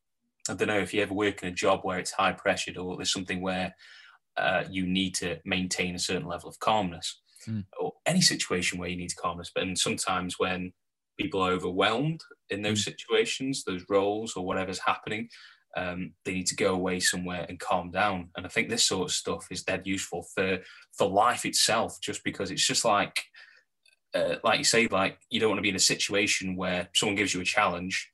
I 0.48 0.54
don't 0.54 0.68
know 0.68 0.78
if 0.78 0.94
you 0.94 1.02
ever 1.02 1.12
work 1.14 1.42
in 1.42 1.48
a 1.48 1.52
job 1.52 1.80
where 1.82 1.98
it's 1.98 2.12
high 2.12 2.32
pressured 2.32 2.78
or 2.78 2.96
there's 2.96 3.12
something 3.12 3.40
where 3.42 3.74
uh, 4.36 4.64
you 4.70 4.86
need 4.86 5.14
to 5.16 5.38
maintain 5.44 5.94
a 5.94 5.98
certain 5.98 6.26
level 6.28 6.48
of 6.48 6.58
calmness 6.60 7.20
Mm. 7.46 7.64
or 7.80 7.92
any 8.04 8.20
situation 8.20 8.78
where 8.78 8.88
you 8.88 8.96
need 8.96 9.14
calmness. 9.16 9.50
But 9.54 9.62
and 9.64 9.78
sometimes 9.78 10.38
when 10.40 10.72
people 11.16 11.40
are 11.40 11.52
overwhelmed 11.52 12.20
in 12.50 12.62
those 12.62 12.82
situations, 12.84 13.62
those 13.64 13.84
roles 13.88 14.36
or 14.36 14.44
whatever's 14.44 14.80
happening, 14.80 15.28
um, 15.78 16.12
they 16.24 16.34
need 16.34 16.48
to 16.48 16.56
go 16.56 16.74
away 16.74 16.98
somewhere 16.98 17.46
and 17.48 17.60
calm 17.60 17.90
down. 17.90 18.30
And 18.36 18.44
I 18.44 18.48
think 18.48 18.68
this 18.68 18.84
sort 18.84 19.08
of 19.08 19.14
stuff 19.14 19.46
is 19.50 19.62
dead 19.62 19.86
useful 19.86 20.26
for 20.34 20.58
for 20.96 21.08
life 21.08 21.44
itself, 21.44 22.00
just 22.00 22.24
because 22.24 22.50
it's 22.50 22.66
just 22.66 22.84
like 22.84 23.22
uh, 24.14 24.36
like 24.42 24.58
you 24.58 24.64
say, 24.64 24.88
like 24.88 25.18
you 25.30 25.38
don't 25.38 25.50
want 25.50 25.58
to 25.58 25.62
be 25.62 25.68
in 25.68 25.76
a 25.76 25.80
situation 25.94 26.56
where 26.56 26.88
someone 26.94 27.16
gives 27.16 27.32
you 27.32 27.40
a 27.40 27.44
challenge, 27.44 28.10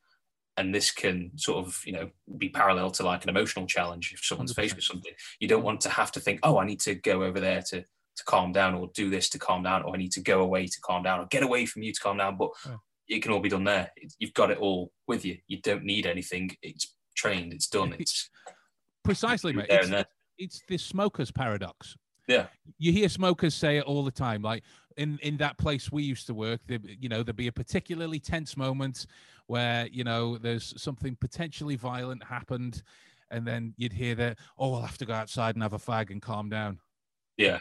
and 0.59 0.75
this 0.75 0.91
can 0.91 1.31
sort 1.37 1.67
of 1.67 1.81
you 1.87 1.93
know 1.93 2.11
be 2.37 2.51
parallel 2.51 2.91
to 2.91 3.03
like 3.03 3.23
an 3.23 3.31
emotional 3.31 3.67
challenge. 3.67 4.13
If 4.13 4.25
someone's 4.25 4.53
faced 4.53 4.75
100%. 4.75 4.77
with 4.77 4.85
something, 4.85 5.13
you 5.41 5.49
don't 5.49 5.65
want 5.65 5.81
to 5.83 5.89
have 5.89 6.13
to 6.13 6.21
think, 6.21 6.41
oh, 6.43 6.59
I 6.59 6.67
need 6.67 6.81
to 6.81 6.95
go 6.95 7.23
over 7.23 7.41
there 7.41 7.63
to 7.71 7.81
to 7.81 8.25
calm 8.27 8.53
down, 8.53 8.75
or 8.75 8.91
do 8.95 9.09
this 9.09 9.31
to 9.31 9.39
calm 9.39 9.63
down, 9.63 9.85
or 9.85 9.95
I 9.95 9.99
need 9.99 10.13
to 10.13 10.21
go 10.21 10.43
away 10.43 10.67
to 10.67 10.81
calm 10.83 11.03
down, 11.03 11.21
or 11.21 11.27
get 11.27 11.43
away 11.43 11.65
from 11.65 11.83
you 11.83 11.95
to 11.95 12.01
calm 12.01 12.19
down. 12.19 12.37
But 12.37 12.51
it 13.09 13.23
can 13.23 13.33
all 13.33 13.41
be 13.41 13.49
done 13.49 13.65
there. 13.65 13.91
You've 14.19 14.35
got 14.35 14.51
it 14.51 14.59
all 14.59 14.93
with 15.07 15.25
you. 15.25 15.39
You 15.47 15.61
don't 15.61 15.85
need 15.85 16.07
anything. 16.07 16.51
It's 16.63 16.95
trained. 17.15 17.53
It's 17.53 17.67
done. 17.67 17.95
It's 17.99 18.31
precisely, 19.05 19.53
mate. 19.53 19.67
there 19.69 19.79
It's, 19.79 19.87
and 19.87 19.95
there. 19.95 20.07
it's 20.39 20.63
the 20.69 20.79
smoker's 20.79 21.31
paradox. 21.31 21.97
Yeah. 22.27 22.47
You 22.79 22.93
hear 22.93 23.09
smokers 23.09 23.55
say 23.55 23.77
it 23.77 23.85
all 23.85 24.05
the 24.05 24.11
time. 24.11 24.43
Like 24.43 24.63
in 24.97 25.19
in 25.23 25.37
that 25.39 25.59
place 25.59 25.93
we 25.93 26.03
used 26.03 26.27
to 26.29 26.35
work, 26.35 26.61
there, 26.67 26.79
you 26.83 27.09
know, 27.09 27.23
there'd 27.23 27.37
be 27.37 27.49
a 27.49 27.53
particularly 27.53 28.19
tense 28.19 28.57
moment 28.57 29.07
where 29.47 29.87
you 29.89 30.05
know 30.05 30.39
there's 30.39 30.81
something 30.81 31.17
potentially 31.21 31.77
violent 31.77 32.25
happened, 32.25 32.83
and 33.31 33.47
then 33.47 33.75
you'd 33.77 33.93
hear 33.93 34.15
that, 34.15 34.39
oh, 34.59 34.75
I'll 34.75 34.83
have 34.83 34.99
to 34.99 35.07
go 35.07 35.13
outside 35.13 35.55
and 35.55 35.63
have 35.63 35.75
a 35.75 35.79
fag 35.79 36.11
and 36.11 36.23
calm 36.23 36.49
down. 36.49 36.79
Yeah. 37.37 37.59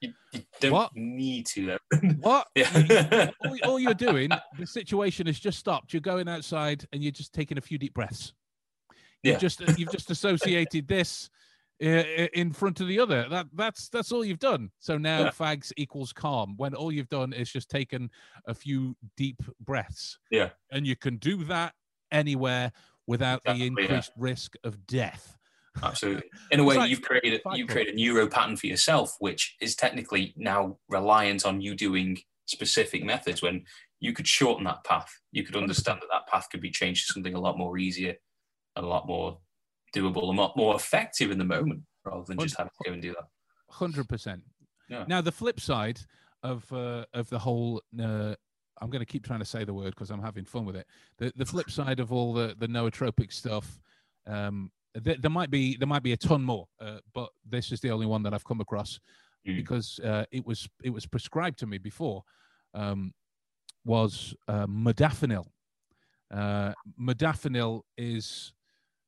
You, 0.00 0.12
you 0.32 0.42
don't 0.60 0.72
What? 0.72 0.90
need 0.94 1.46
to. 1.46 1.78
What? 2.20 2.46
yeah. 2.54 3.30
all, 3.44 3.56
all 3.64 3.80
you're 3.80 3.94
doing, 3.94 4.30
the 4.58 4.66
situation 4.66 5.26
has 5.26 5.38
just 5.40 5.58
stopped. 5.58 5.92
You're 5.92 6.00
going 6.00 6.28
outside 6.28 6.86
and 6.92 7.02
you're 7.02 7.12
just 7.12 7.32
taking 7.32 7.58
a 7.58 7.60
few 7.60 7.78
deep 7.78 7.94
breaths. 7.94 8.32
You've 9.22 9.34
Yeah. 9.34 9.38
just 9.38 9.60
you've 9.78 9.90
just 9.90 10.10
associated 10.10 10.86
this 10.86 11.28
uh, 11.82 11.86
in 12.34 12.52
front 12.52 12.80
of 12.80 12.86
the 12.88 13.00
other. 13.00 13.28
That 13.28 13.46
that's 13.54 13.88
that's 13.88 14.12
all 14.12 14.24
you've 14.24 14.38
done. 14.38 14.70
So 14.78 14.98
now 14.98 15.20
Yeah. 15.24 15.30
fags 15.30 15.72
equals 15.76 16.12
calm. 16.12 16.54
When 16.56 16.74
all 16.74 16.92
you've 16.92 17.08
done 17.08 17.32
is 17.32 17.50
just 17.50 17.68
taken 17.68 18.10
a 18.46 18.54
few 18.54 18.96
deep 19.16 19.42
breaths. 19.60 20.18
Yeah. 20.30 20.50
And 20.70 20.86
you 20.86 20.94
can 20.96 21.16
do 21.16 21.42
that 21.44 21.74
anywhere 22.12 22.70
without 23.06 23.42
the 23.44 23.50
Exactly, 23.52 23.64
yeah. 23.64 23.82
increased 23.84 24.12
risk 24.16 24.54
of 24.64 24.86
death. 24.86 25.37
Absolutely. 25.82 26.28
In 26.50 26.60
a 26.60 26.64
way, 26.64 26.76
like 26.76 26.90
you've 26.90 27.02
created 27.02 27.40
you 27.54 27.66
create 27.66 27.88
a 27.88 27.94
neuro 27.94 28.28
pattern 28.28 28.56
for 28.56 28.66
yourself, 28.66 29.14
which 29.18 29.56
is 29.60 29.74
technically 29.74 30.34
now 30.36 30.78
reliant 30.88 31.46
on 31.46 31.60
you 31.60 31.74
doing 31.74 32.18
specific 32.46 33.04
methods. 33.04 33.42
When 33.42 33.64
you 34.00 34.12
could 34.12 34.26
shorten 34.26 34.64
that 34.64 34.84
path, 34.84 35.12
you 35.32 35.44
could 35.44 35.56
understand 35.56 36.00
that 36.00 36.08
that 36.10 36.26
path 36.26 36.48
could 36.50 36.60
be 36.60 36.70
changed 36.70 37.06
to 37.06 37.12
something 37.12 37.34
a 37.34 37.40
lot 37.40 37.58
more 37.58 37.78
easier, 37.78 38.14
a 38.76 38.82
lot 38.82 39.06
more 39.06 39.38
doable, 39.94 40.22
a 40.22 40.26
lot 40.26 40.56
more 40.56 40.74
effective 40.74 41.30
in 41.30 41.38
the 41.38 41.44
moment, 41.44 41.82
rather 42.04 42.24
than 42.26 42.38
just 42.38 42.56
having 42.56 42.70
to 42.82 42.90
go 42.90 42.92
and 42.92 43.02
do 43.02 43.10
that. 43.10 43.28
Hundred 43.70 44.08
percent. 44.08 44.42
Yeah. 44.88 45.04
Now 45.06 45.20
the 45.20 45.32
flip 45.32 45.60
side 45.60 46.00
of 46.42 46.70
uh, 46.72 47.04
of 47.14 47.28
the 47.28 47.38
whole, 47.38 47.82
uh, 48.00 48.34
I'm 48.80 48.90
going 48.90 49.00
to 49.00 49.06
keep 49.06 49.24
trying 49.24 49.40
to 49.40 49.44
say 49.44 49.64
the 49.64 49.74
word 49.74 49.90
because 49.90 50.10
I'm 50.10 50.22
having 50.22 50.44
fun 50.44 50.64
with 50.64 50.76
it. 50.76 50.86
The 51.18 51.32
the 51.36 51.46
flip 51.46 51.70
side 51.70 52.00
of 52.00 52.12
all 52.12 52.32
the 52.32 52.54
the 52.58 52.66
nootropic 52.66 53.32
stuff, 53.32 53.80
um, 54.26 54.70
th- 55.04 55.20
there 55.20 55.30
might 55.30 55.50
be 55.50 55.76
there 55.76 55.88
might 55.88 56.02
be 56.02 56.12
a 56.12 56.16
ton 56.16 56.42
more, 56.42 56.66
uh, 56.80 56.98
but 57.14 57.30
this 57.48 57.72
is 57.72 57.80
the 57.80 57.90
only 57.90 58.06
one 58.06 58.22
that 58.22 58.34
I've 58.34 58.44
come 58.44 58.60
across 58.60 58.98
Mm. 59.46 59.56
because 59.56 60.00
uh, 60.00 60.24
it 60.32 60.44
was 60.44 60.68
it 60.82 60.90
was 60.90 61.06
prescribed 61.06 61.58
to 61.60 61.66
me 61.66 61.78
before. 61.78 62.22
Um, 62.74 63.14
was 63.84 64.34
uh, 64.48 64.66
modafinil. 64.66 65.46
Uh, 66.34 66.72
modafinil 67.00 67.82
is 67.96 68.52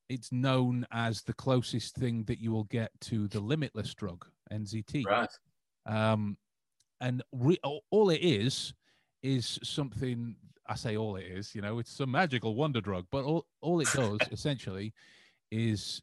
it's 0.09 0.33
known 0.33 0.87
as 0.93 1.23
the 1.23 1.35
closest 1.35 1.95
thing 1.97 2.25
that 2.25 2.39
you 2.41 2.53
will 2.53 2.65
get 2.65 2.91
to 3.01 3.29
the 3.29 3.41
limitless 3.41 3.95
drug 3.95 4.25
NZT. 4.53 5.05
Right. 5.05 5.29
Um, 5.87 6.37
and 7.01 7.23
re- 7.33 7.59
all- 7.63 7.85
all 7.91 8.11
it 8.11 8.21
is 8.23 8.73
is 9.23 9.59
something. 9.63 10.37
I 10.67 10.77
say 10.77 10.97
all 10.97 11.17
it 11.17 11.27
is. 11.27 11.55
You 11.55 11.61
know, 11.63 11.81
it's 11.81 11.99
a 12.01 12.07
magical 12.07 12.55
wonder 12.55 12.81
drug, 12.81 13.07
but 13.11 13.25
all 13.25 13.47
all 13.61 13.81
it 13.81 13.89
does 13.93 14.19
essentially 14.31 14.95
is 15.51 16.03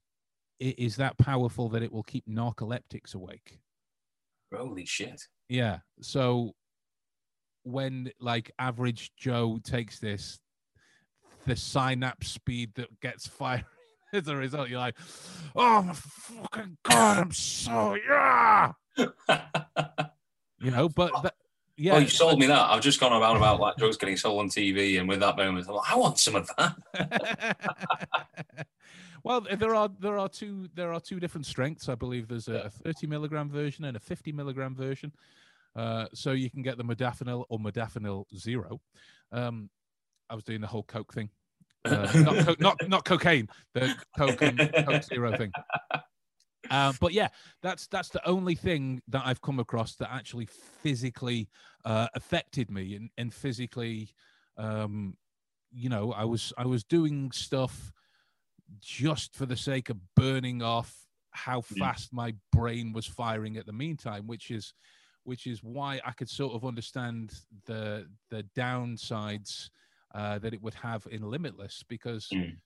is 0.59 0.95
that 0.95 1.17
powerful 1.17 1.69
that 1.69 1.83
it 1.83 1.91
will 1.91 2.03
keep 2.03 2.27
narcoleptics 2.27 3.13
awake. 3.13 3.59
Holy 4.55 4.85
shit. 4.85 5.27
Yeah. 5.49 5.79
So 6.01 6.53
when 7.63 8.11
like 8.19 8.51
average 8.57 9.11
Joe 9.17 9.59
takes 9.63 9.99
this, 9.99 10.39
the 11.45 11.55
synapse 11.55 12.29
speed 12.29 12.71
that 12.75 12.99
gets 13.01 13.27
fired 13.27 13.65
as 14.13 14.27
a 14.27 14.35
result, 14.35 14.69
you're 14.69 14.79
like, 14.79 14.97
oh 15.55 15.81
my 15.83 15.93
fucking 15.93 16.77
god, 16.83 17.17
I'm 17.17 17.31
so 17.31 17.95
yeah. 17.95 18.71
You 20.59 20.71
know, 20.71 20.89
but 20.95 21.11
that, 21.23 21.35
yeah. 21.77 21.93
Well, 21.93 22.01
you 22.01 22.07
sold 22.07 22.39
me 22.39 22.47
that. 22.47 22.69
I've 22.71 22.81
just 22.81 22.99
gone 22.99 23.13
around 23.13 23.37
about 23.37 23.59
like 23.59 23.75
drugs 23.75 23.97
getting 23.97 24.17
sold 24.17 24.39
on 24.39 24.49
TV, 24.49 24.99
and 24.99 25.07
with 25.07 25.19
that 25.19 25.37
moment, 25.37 25.67
I'm 25.67 25.75
like, 25.75 25.91
I 25.91 25.95
want 25.95 26.17
some 26.17 26.35
of 26.35 26.49
that. 26.57 26.75
well, 29.27 29.41
there 29.41 29.75
are 29.75 29.89
there 29.99 30.17
are 30.17 30.29
two 30.29 30.67
there 30.73 30.91
are 30.93 30.99
two 30.99 31.19
different 31.19 31.45
strengths. 31.45 31.89
I 31.89 31.95
believe 31.95 32.27
there's 32.27 32.47
a, 32.47 32.53
Yeah. 32.53 32.65
a 32.65 32.69
30 32.69 33.07
milligram 33.07 33.49
version 33.49 33.85
and 33.85 33.95
a 33.97 33.99
50 33.99 34.31
milligram 34.31 34.75
version. 34.75 35.11
Uh, 35.75 36.07
so 36.13 36.31
you 36.31 36.49
can 36.49 36.63
get 36.63 36.77
the 36.77 36.83
modafinil 36.83 37.45
or 37.49 37.59
modafinil 37.59 38.25
zero. 38.35 38.81
Um, 39.31 39.69
I 40.29 40.35
was 40.35 40.43
doing 40.43 40.61
the 40.61 40.67
whole 40.67 40.83
Coke 40.83 41.13
thing, 41.13 41.29
uh, 41.85 42.11
not, 42.15 42.45
co- 42.45 42.55
not 42.59 42.77
not 42.89 43.05
cocaine, 43.05 43.47
the 43.73 43.93
Coke 44.17 44.41
and 44.41 44.57
Coke 44.85 45.03
zero 45.03 45.37
thing. 45.37 45.51
Uh, 46.69 46.91
but 46.99 47.13
yeah, 47.13 47.29
that's 47.61 47.87
that's 47.87 48.09
the 48.09 48.25
only 48.27 48.55
thing 48.55 49.01
that 49.07 49.21
I've 49.25 49.41
come 49.41 49.59
across 49.59 49.95
that 49.95 50.11
actually 50.11 50.47
physically 50.47 51.49
uh, 51.85 52.07
affected 52.13 52.69
me 52.69 52.95
and, 52.95 53.09
and 53.17 53.33
physically, 53.33 54.09
um, 54.57 55.15
you 55.71 55.87
know, 55.89 56.11
I 56.11 56.25
was 56.25 56.51
I 56.57 56.65
was 56.65 56.83
doing 56.83 57.31
stuff 57.31 57.93
just 58.79 59.35
for 59.35 59.45
the 59.45 59.55
sake 59.57 59.89
of 59.89 59.97
burning 60.15 60.61
off 60.61 60.93
how 61.31 61.61
fast 61.61 62.11
my 62.13 62.33
brain 62.51 62.93
was 62.93 63.05
firing 63.05 63.57
at 63.57 63.65
the 63.65 63.73
meantime, 63.73 64.27
which 64.27 64.51
is 64.51 64.73
which 65.23 65.45
is 65.45 65.61
why 65.61 65.99
I 66.05 66.11
could 66.11 66.29
sort 66.29 66.53
of 66.53 66.63
understand 66.65 67.33
the 67.65 68.07
the 68.29 68.43
downsides 68.55 69.69
uh, 70.15 70.39
that 70.39 70.53
it 70.53 70.61
would 70.61 70.73
have 70.75 71.05
in 71.11 71.21
Limitless 71.21 71.83
because 71.87 72.27
Mm. 72.33 72.57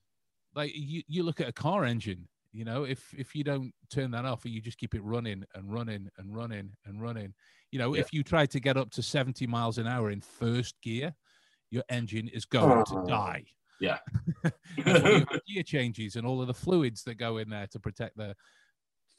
like 0.56 0.72
you, 0.76 1.02
you 1.08 1.24
look 1.24 1.42
at 1.42 1.48
a 1.48 1.52
car 1.54 1.86
engine 1.86 2.28
you 2.54 2.66
know 2.66 2.84
if 2.84 3.14
if 3.18 3.34
you 3.36 3.44
don't 3.44 3.74
turn 3.90 4.12
that 4.12 4.26
off 4.26 4.44
or 4.46 4.50
you 4.50 4.62
just 4.62 4.78
keep 4.78 4.94
it 4.94 5.02
running 5.04 5.44
and 5.56 5.72
running 5.74 6.10
and 6.18 6.36
running 6.36 6.74
and 6.86 7.02
running 7.02 7.34
you 7.72 7.80
know 7.80 7.96
Yeah. 7.96 8.02
if 8.02 8.14
you 8.14 8.24
try 8.24 8.46
to 8.46 8.60
get 8.60 8.78
up 8.78 8.92
to 8.92 9.02
70 9.02 9.48
miles 9.48 9.78
an 9.78 9.88
hour 9.88 10.12
in 10.12 10.22
first 10.22 10.76
gear 10.82 11.16
your 11.72 11.84
engine 11.90 12.28
is 12.28 12.46
going 12.46 12.84
to 12.86 12.96
Oh. 12.98 13.06
die 13.08 13.46
Yeah. 13.82 13.98
That's 14.44 15.04
why 15.04 15.10
you 15.10 15.26
have 15.32 15.42
gear 15.48 15.64
changes 15.64 16.16
and 16.16 16.26
all 16.26 16.40
of 16.42 16.48
the 16.48 16.54
fluids 16.54 17.04
that 17.04 17.16
go 17.16 17.38
in 17.38 17.50
there 17.50 17.68
to 17.68 17.80
protect 17.80 18.16
the 18.16 18.36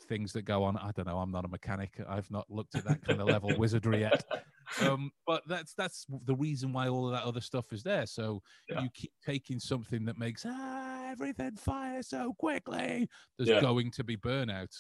things 0.09 0.33
that 0.33 0.43
go 0.43 0.65
on. 0.65 0.77
I 0.77 0.91
don't 0.97 1.07
know 1.07 1.19
i'm 1.19 1.31
not 1.31 1.45
a 1.45 1.49
mechanic. 1.49 2.01
I've 2.09 2.31
not 2.31 2.51
looked 2.51 2.75
at 2.75 2.85
that 2.85 3.03
kind 3.03 3.21
of 3.21 3.29
level 3.29 3.57
wizardry 3.57 4.01
yet. 4.01 4.25
Um, 4.81 5.11
but 5.27 5.43
that's 5.47 5.75
that's 5.75 6.07
the 6.25 6.35
reason 6.35 6.73
why 6.73 6.89
all 6.89 7.07
of 7.07 7.13
that 7.13 7.25
other 7.25 7.43
stuff 7.43 7.75
is 7.75 7.83
there. 7.83 8.07
So 8.07 8.41
Yeah. 8.71 8.81
you 8.81 8.89
keep 8.95 9.13
taking 9.23 9.59
something 9.59 10.07
that 10.07 10.17
makes 10.17 10.47
ah, 10.49 11.11
everything 11.11 11.57
fire 11.57 12.03
so 12.03 12.33
quickly 12.39 13.07
there's 13.37 13.51
Yeah. 13.51 13.61
going 13.61 13.91
to 13.91 14.05
be 14.05 14.17
burnout. 14.17 14.75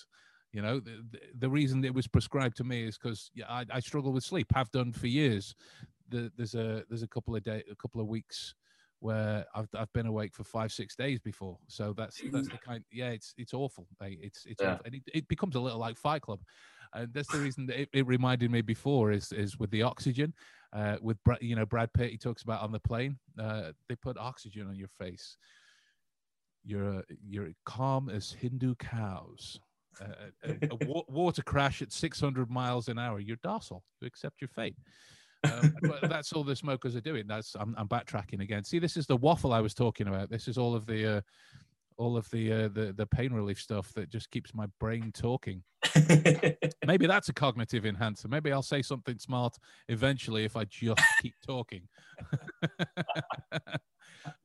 You 0.52 0.62
know 0.62 0.80
the, 0.80 1.04
the, 1.10 1.20
the 1.40 1.50
reason 1.50 1.84
it 1.84 1.92
was 1.92 2.06
prescribed 2.06 2.56
to 2.58 2.64
me 2.64 2.84
is 2.84 2.96
because 2.96 3.30
yeah, 3.34 3.50
I, 3.50 3.66
I 3.70 3.80
struggle 3.80 4.12
with 4.12 4.24
sleep. 4.24 4.46
Have 4.54 4.70
done 4.70 4.92
for 4.92 5.08
years. 5.08 5.54
The, 6.08 6.32
there's 6.36 6.54
a 6.54 6.84
there's 6.88 7.02
a 7.02 7.08
couple 7.08 7.36
of 7.36 7.42
day 7.42 7.62
a 7.70 7.76
couple 7.76 8.00
of 8.00 8.06
weeks 8.06 8.54
where 9.03 9.44
I've, 9.53 9.68
I've 9.76 9.92
been 9.92 10.07
awake 10.07 10.32
for 10.32 10.44
five 10.44 10.72
six 10.72 10.94
days 10.94 11.18
before. 11.18 11.59
So 11.66 11.92
that's 11.92 12.20
that's 12.30 12.48
the 12.48 12.59
kind 12.68 12.84
yeah 12.92 13.11
it's 13.11 13.34
it's 13.36 13.53
awful 13.53 13.88
like, 14.00 14.18
it's 14.22 14.46
it's 14.46 14.62
Yeah. 14.62 14.74
awful. 14.74 14.82
and 14.86 14.94
it, 14.94 15.03
it 15.12 15.28
becomes 15.28 15.57
a 15.57 15.61
little 15.61 15.80
like 15.80 15.96
fight 15.96 16.22
club. 16.22 16.40
And 16.94 17.12
that's 17.12 17.28
the 17.28 17.40
reason 17.40 17.66
that 17.66 17.80
it, 17.80 17.88
it 17.92 18.07
reminded 18.07 18.50
me 18.53 18.62
before 18.62 19.11
is 19.11 19.32
is 19.32 19.59
with 19.59 19.70
the 19.72 19.82
oxygen 19.82 20.32
uh 20.72 20.98
with 21.03 21.22
Brad, 21.24 21.42
you 21.42 21.57
know 21.57 21.66
brad 21.66 21.92
pitt 21.92 22.12
he 22.12 22.16
talks 22.16 22.42
about 22.42 22.62
on 22.62 22.70
the 22.70 22.78
plane 22.80 23.18
uh 23.40 23.72
they 23.88 23.96
put 23.96 24.16
oxygen 24.16 24.68
on 24.68 24.76
your 24.76 24.88
face. 24.88 25.36
You're 26.64 26.98
uh, 26.98 27.03
you're 27.26 27.50
calm 27.66 28.09
as 28.09 28.30
hindu 28.30 28.76
cows. 28.76 29.59
Uh, 30.00 30.30
a, 30.44 30.53
a 30.70 30.76
wa- 30.86 31.05
water 31.09 31.42
crash 31.42 31.82
at 31.82 31.92
600 31.92 32.48
miles 32.50 32.88
an 32.88 32.98
hour. 32.98 33.18
You're 33.20 33.36
docile. 33.42 33.84
You 34.00 34.07
accept 34.07 34.40
your 34.40 34.48
fate 34.48 34.76
um, 35.45 35.74
but 35.82 36.09
that's 36.09 36.32
all 36.32 36.45
the 36.45 36.57
smokers 36.57 36.97
are 36.97 37.01
doing 37.01 37.26
that's 37.26 37.55
I'm, 37.59 37.74
I'm 37.78 37.88
backtracking 37.88 38.40
again 38.40 38.64
see 38.64 38.78
this 38.78 38.97
is 38.97 39.07
the 39.07 39.16
waffle 39.16 39.53
i 39.53 39.61
was 39.61 39.74
talking 39.74 40.09
about 40.09 40.30
this 40.30 40.49
is 40.49 40.59
all 40.59 40.74
of 40.74 40.86
the 40.86 41.16
uh 41.16 41.20
all 41.99 42.16
of 42.16 42.28
the 42.30 42.53
uh, 42.53 42.68
the 42.68 42.93
the 42.97 43.07
pain 43.07 43.32
relief 43.32 43.61
stuff 43.61 43.93
that 43.95 44.09
just 44.09 44.30
keeps 44.30 44.55
my 44.55 44.66
brain 44.80 45.12
talking 45.12 45.62
maybe 46.86 47.07
that's 47.07 47.28
a 47.28 47.32
cognitive 47.32 47.86
enhancer. 47.86 48.28
Maybe 48.28 48.53
I'll 48.53 48.62
say 48.62 48.82
something 48.82 49.18
smart 49.18 49.57
eventually 49.88 50.45
if 50.45 50.57
I 50.57 50.64
just 50.64 51.03
keep 51.20 51.34
talking. 51.47 51.88
but 53.51 53.82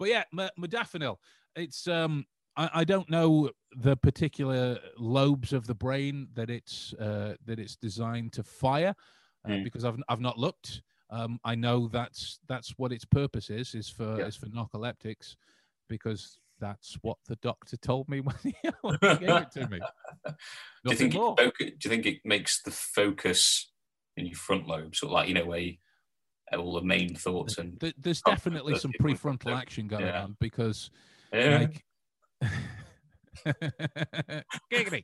yeah, 0.01 0.23
m- 0.37 0.49
modafinil. 0.59 1.17
It's 1.55 1.87
um, 1.87 2.25
I, 2.55 2.69
I 2.75 2.83
don't 2.83 3.09
know 3.09 3.49
the 3.75 3.95
particular 3.95 4.79
lobes 4.97 5.53
of 5.53 5.67
the 5.67 5.75
brain 5.75 6.27
that 6.33 6.49
it's 6.49 6.93
uh, 6.93 7.35
that 7.45 7.59
it's 7.59 7.75
designed 7.75 8.33
to 8.33 8.43
fire 8.43 8.95
uh, 9.47 9.51
Mm. 9.51 9.63
because 9.63 9.85
I've 9.85 9.97
I've 10.09 10.19
not 10.21 10.37
looked. 10.37 10.81
Um, 11.09 11.39
I 11.43 11.55
know 11.55 11.87
that's 11.87 12.39
that's 12.47 12.73
what 12.77 12.91
its 12.91 13.05
purpose 13.05 13.49
is 13.49 13.73
is 13.75 13.89
for 13.89 14.19
Yeah. 14.19 14.25
is 14.27 14.35
for 14.35 14.47
narcoleptics 14.47 15.35
because 15.87 16.39
that's 16.59 16.97
what 17.01 17.17
the 17.27 17.35
doctor 17.37 17.77
told 17.91 18.09
me 18.09 18.19
when 18.19 18.35
he, 18.43 18.53
when 18.81 18.97
he 19.01 19.07
gave 19.25 19.29
it 19.29 19.51
to 19.51 19.67
me. 19.69 19.79
do 20.25 20.33
you 20.91 20.95
think 20.95 21.13
more. 21.13 21.35
it 21.39 21.79
do 21.79 21.89
you 21.89 21.89
think 21.89 22.05
it 22.05 22.19
makes 22.25 22.61
the 22.63 22.71
focus 22.71 23.71
in 24.17 24.25
your 24.25 24.35
front 24.35 24.67
lobe 24.67 24.95
sort 24.95 25.09
of 25.11 25.13
like 25.13 25.27
you 25.29 25.33
know 25.33 25.45
where 25.45 25.59
you, 25.59 25.75
all 26.57 26.73
the 26.73 26.81
main 26.81 27.13
thoughts 27.15 27.57
and 27.57 27.79
Th- 27.79 27.93
there's 27.97 28.21
Oh, 28.25 28.31
definitely 28.31 28.75
some 28.79 28.91
prefrontal 29.01 29.55
action 29.55 29.87
going 29.87 30.05
Yeah. 30.05 30.23
on 30.23 30.35
because 30.39 30.89
yeah. 31.31 31.59
like 31.59 31.83
Giggity. 34.71 35.03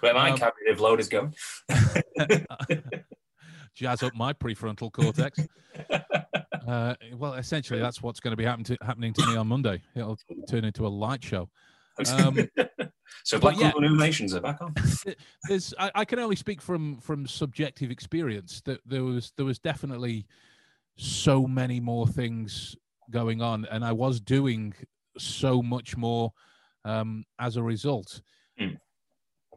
Where 0.00 0.14
my 0.14 0.30
Um, 0.30 0.38
cognitive 0.38 0.80
load 0.80 1.00
is 1.00 1.08
going. 1.08 1.34
jazz 3.74 4.02
up 4.02 4.14
my 4.14 4.32
prefrontal 4.32 4.90
cortex 4.92 5.38
uh, 6.68 6.94
well 7.16 7.34
essentially 7.34 7.78
that's 7.78 8.02
what's 8.02 8.18
going 8.18 8.32
to 8.32 8.36
be 8.36 8.44
happen 8.44 8.64
to, 8.64 8.76
happening 8.82 9.12
to 9.12 9.24
me 9.26 9.36
on 9.36 9.46
monday 9.46 9.80
it'll 9.94 10.18
turn 10.48 10.64
into 10.64 10.86
a 10.86 10.88
light 10.88 11.22
show 11.22 11.48
Um, 12.10 12.48
so 13.24 13.38
Black 13.38 13.58
yeah. 13.58 13.72
Illuminations 13.76 14.34
are 14.34 14.40
back 14.40 14.60
on. 14.62 14.74
there's 15.48 15.74
I, 15.78 15.90
I 15.94 16.04
can 16.04 16.18
only 16.18 16.36
speak 16.36 16.62
from 16.62 16.98
from 16.98 17.26
subjective 17.26 17.90
experience 17.90 18.62
that 18.64 18.80
there 18.86 19.04
was 19.04 19.32
there 19.36 19.44
was 19.46 19.58
definitely 19.58 20.26
so 20.96 21.46
many 21.46 21.78
more 21.78 22.06
things 22.06 22.74
going 23.10 23.42
on 23.42 23.66
and 23.70 23.84
i 23.84 23.92
was 23.92 24.20
doing 24.20 24.72
so 25.18 25.62
much 25.62 25.96
more 25.96 26.32
um 26.84 27.24
as 27.38 27.56
a 27.56 27.62
result. 27.62 28.22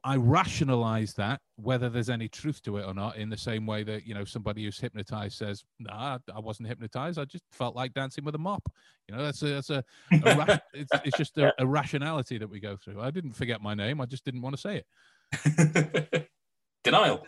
I 0.05 0.17
rationalize 0.17 1.13
that, 1.13 1.39
whether 1.55 1.89
there's 1.89 2.09
any 2.09 2.27
truth 2.27 2.61
to 2.63 2.77
it 2.77 2.85
or 2.85 2.93
not, 2.93 3.15
in 3.17 3.29
the 3.29 3.37
same 3.37 3.65
way 3.65 3.83
that 3.83 4.05
you 4.05 4.13
know 4.13 4.25
somebody 4.25 4.65
who's 4.65 4.79
hypnotized 4.79 5.37
says, 5.37 5.63
"Nah, 5.79 6.19
I 6.33 6.39
wasn't 6.39 6.67
hypnotized. 6.67 7.17
I 7.17 7.25
just 7.25 7.45
felt 7.51 7.75
like 7.75 7.93
dancing 7.93 8.25
with 8.25 8.35
a 8.35 8.39
mop." 8.39 8.69
You 9.07 9.15
know, 9.15 9.23
that's 9.23 9.41
a 9.43 9.47
that's 9.47 9.69
a, 9.69 9.83
a 10.11 10.35
ra- 10.35 10.57
it's, 10.73 10.91
it's 11.05 11.17
just 11.17 11.37
a, 11.37 11.53
a 11.57 11.65
rationality 11.65 12.37
that 12.37 12.49
we 12.49 12.59
go 12.59 12.75
through. 12.75 12.99
I 13.01 13.11
didn't 13.11 13.33
forget 13.33 13.61
my 13.61 13.73
name. 13.73 14.01
I 14.01 14.05
just 14.05 14.25
didn't 14.25 14.41
want 14.41 14.55
to 14.55 14.61
say 14.61 14.83
it. 14.83 16.29
Denial. 16.83 17.25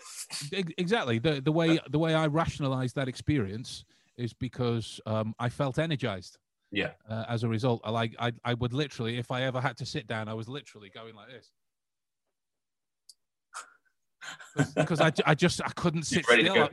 Exactly. 0.52 1.20
The 1.20 1.42
the 1.42 1.52
way 1.52 1.80
the 1.90 2.00
way 2.00 2.14
I 2.14 2.28
rationalize 2.28 2.92
that 2.94 3.08
experience 3.08 3.86
is 4.18 4.34
because 4.34 5.00
um, 5.06 5.34
I 5.40 5.50
felt 5.50 5.80
energized. 5.80 6.38
Yeah. 6.72 6.92
Uh, 7.10 7.24
as 7.30 7.44
a 7.44 7.48
result, 7.48 7.82
I 7.86 7.92
like 7.92 8.16
I 8.20 8.34
I 8.44 8.54
would 8.54 8.74
literally, 8.74 9.18
if 9.18 9.32
I 9.32 9.44
ever 9.44 9.62
had 9.62 9.78
to 9.78 9.86
sit 9.86 10.08
down, 10.08 10.28
I 10.28 10.34
was 10.34 10.50
literally 10.50 10.90
going 10.90 11.16
like 11.16 11.30
this. 11.30 11.52
Because 14.76 15.02
I, 15.02 15.12
I 15.26 15.36
just 15.36 15.62
I 15.64 15.70
couldn't 15.70 16.04
sit 16.04 16.26
still. 16.26 16.64
I, 16.64 16.70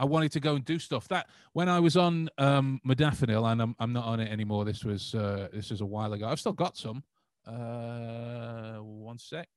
I 0.00 0.04
wanted 0.04 0.30
to 0.32 0.40
go 0.40 0.54
and 0.54 0.64
do 0.64 0.78
stuff. 0.78 1.08
That 1.08 1.28
when 1.52 1.68
I 1.68 1.80
was 1.80 1.96
on 1.96 2.28
um, 2.38 2.80
modafinil, 2.86 3.50
and 3.50 3.60
I'm 3.60 3.76
I'm 3.78 3.92
not 3.92 4.04
on 4.04 4.20
it 4.20 4.30
anymore. 4.30 4.64
This 4.64 4.84
was 4.84 5.14
uh, 5.14 5.48
this 5.52 5.70
was 5.70 5.80
a 5.80 5.86
while 5.86 6.12
ago. 6.12 6.28
I've 6.28 6.40
still 6.40 6.52
got 6.52 6.76
some. 6.76 7.02
Uh, 7.46 8.76
one 8.78 9.18
sec. 9.18 9.48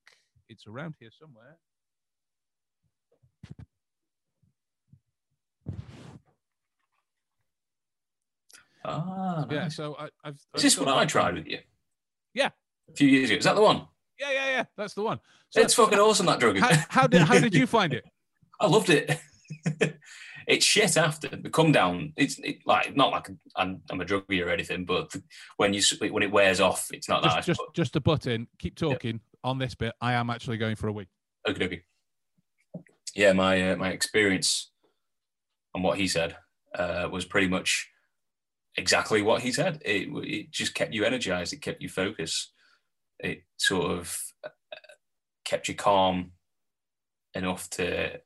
It's 0.49 0.65
around 0.67 0.95
here 0.99 1.11
somewhere. 1.17 1.57
Ah, 8.83 9.45
Yeah. 9.49 9.67
So 9.67 9.95
I, 9.99 10.09
I've. 10.23 10.39
Is 10.55 10.63
this 10.63 10.79
I 10.79 11.05
tried 11.05 11.35
with 11.35 11.47
you? 11.47 11.59
Yeah. 12.33 12.49
A 12.89 12.93
few 12.93 13.07
years 13.07 13.29
ago. 13.29 13.37
Is 13.37 13.45
that 13.45 13.55
the 13.55 13.61
one? 13.61 13.87
Yeah, 14.21 14.31
yeah, 14.31 14.49
yeah. 14.49 14.63
That's 14.77 14.93
the 14.93 15.01
one. 15.01 15.19
So 15.49 15.61
it's 15.61 15.73
fucking 15.73 15.97
awesome, 15.97 16.27
that 16.27 16.39
drug. 16.39 16.57
how, 16.59 16.69
how 16.89 17.07
did 17.07 17.21
how 17.21 17.39
did 17.39 17.55
you 17.55 17.65
find 17.65 17.91
it? 17.91 18.05
I 18.59 18.67
loved 18.67 18.91
it. 18.91 19.19
it's 20.47 20.63
shit 20.63 20.95
after 20.95 21.27
the 21.27 21.49
come 21.49 21.71
down. 21.71 22.13
It's 22.15 22.37
it, 22.39 22.59
like 22.67 22.95
not 22.95 23.11
like 23.11 23.29
I'm, 23.55 23.81
I'm 23.89 23.99
a 23.99 24.05
druggie 24.05 24.45
or 24.45 24.49
anything, 24.49 24.85
but 24.85 25.11
when 25.57 25.73
you 25.73 25.81
when 26.11 26.21
it 26.21 26.31
wears 26.31 26.59
off, 26.59 26.87
it's 26.93 27.09
not 27.09 27.23
Just 27.23 27.35
nice. 27.35 27.45
just 27.45 27.61
just 27.73 27.93
to 27.93 27.99
butt 27.99 28.27
in. 28.27 28.47
Keep 28.59 28.75
talking 28.75 29.21
on 29.43 29.57
this 29.57 29.73
bit. 29.73 29.93
I 29.99 30.13
am 30.13 30.29
actually 30.29 30.57
going 30.57 30.75
for 30.75 30.87
a 30.87 30.93
week. 30.93 31.07
Okay, 31.49 31.65
okay. 31.65 31.83
Yeah, 33.15 33.33
my 33.33 33.71
uh, 33.71 33.75
my 33.77 33.89
experience 33.89 34.71
on 35.73 35.81
what 35.81 35.97
he 35.97 36.07
said 36.07 36.37
uh, 36.77 37.09
was 37.11 37.25
pretty 37.25 37.47
much 37.47 37.89
exactly 38.77 39.23
what 39.23 39.41
he 39.41 39.51
said. 39.51 39.81
It 39.83 40.09
it 40.23 40.51
just 40.51 40.75
kept 40.75 40.93
you 40.93 41.05
energized. 41.05 41.53
It 41.53 41.61
kept 41.63 41.81
you 41.81 41.89
focused. 41.89 42.51
It 43.21 43.43
sort 43.57 43.91
of 43.91 44.17
uh, 44.43 44.49
kept 45.45 45.67
you 45.67 45.75
calm 45.75 46.31
enough 47.33 47.69
to 47.71 48.19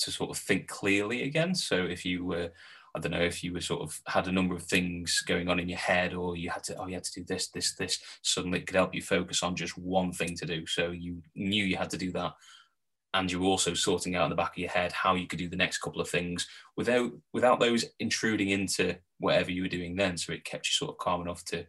to 0.00 0.10
sort 0.10 0.30
of 0.30 0.38
think 0.38 0.66
clearly 0.66 1.22
again. 1.22 1.54
So 1.54 1.76
if 1.76 2.04
you 2.04 2.24
were, 2.24 2.50
I 2.94 2.98
don't 2.98 3.12
know, 3.12 3.20
if 3.20 3.44
you 3.44 3.52
were 3.52 3.60
sort 3.60 3.82
of 3.82 4.00
had 4.06 4.26
a 4.26 4.32
number 4.32 4.54
of 4.54 4.62
things 4.62 5.22
going 5.26 5.48
on 5.48 5.60
in 5.60 5.68
your 5.68 5.78
head, 5.78 6.14
or 6.14 6.36
you 6.36 6.50
had 6.50 6.64
to, 6.64 6.76
oh, 6.76 6.86
you 6.86 6.94
had 6.94 7.04
to 7.04 7.20
do 7.20 7.24
this, 7.24 7.48
this, 7.48 7.74
this. 7.74 7.98
Suddenly, 8.22 8.60
it 8.60 8.66
could 8.66 8.76
help 8.76 8.94
you 8.94 9.02
focus 9.02 9.42
on 9.42 9.54
just 9.54 9.76
one 9.76 10.12
thing 10.12 10.34
to 10.36 10.46
do. 10.46 10.66
So 10.66 10.90
you 10.90 11.22
knew 11.34 11.64
you 11.64 11.76
had 11.76 11.90
to 11.90 11.98
do 11.98 12.10
that, 12.12 12.32
and 13.14 13.30
you 13.30 13.40
were 13.40 13.46
also 13.46 13.74
sorting 13.74 14.16
out 14.16 14.24
in 14.24 14.30
the 14.30 14.36
back 14.36 14.52
of 14.52 14.58
your 14.58 14.70
head 14.70 14.92
how 14.92 15.14
you 15.14 15.26
could 15.26 15.38
do 15.38 15.48
the 15.48 15.56
next 15.56 15.78
couple 15.78 16.00
of 16.00 16.08
things 16.08 16.48
without 16.76 17.12
without 17.32 17.60
those 17.60 17.84
intruding 17.98 18.50
into 18.50 18.96
whatever 19.18 19.50
you 19.50 19.62
were 19.62 19.68
doing 19.68 19.96
then. 19.96 20.16
So 20.16 20.32
it 20.32 20.44
kept 20.44 20.66
you 20.66 20.72
sort 20.72 20.92
of 20.92 20.98
calm 20.98 21.20
enough 21.20 21.44
to 21.46 21.66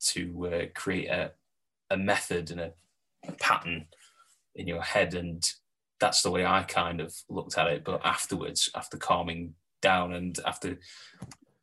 to 0.00 0.50
uh, 0.52 0.66
create 0.74 1.08
a 1.08 1.32
a 1.90 1.96
method 1.96 2.50
and 2.50 2.60
a, 2.60 2.72
a 3.26 3.32
pattern 3.32 3.86
in 4.54 4.66
your 4.66 4.82
head 4.82 5.14
and 5.14 5.52
that's 6.00 6.22
the 6.22 6.30
way 6.30 6.44
I 6.46 6.62
kind 6.62 7.00
of 7.00 7.14
looked 7.28 7.58
at 7.58 7.68
it. 7.68 7.84
But 7.84 8.04
afterwards, 8.04 8.70
after 8.74 8.96
calming 8.96 9.54
down 9.80 10.12
and 10.12 10.38
after 10.46 10.78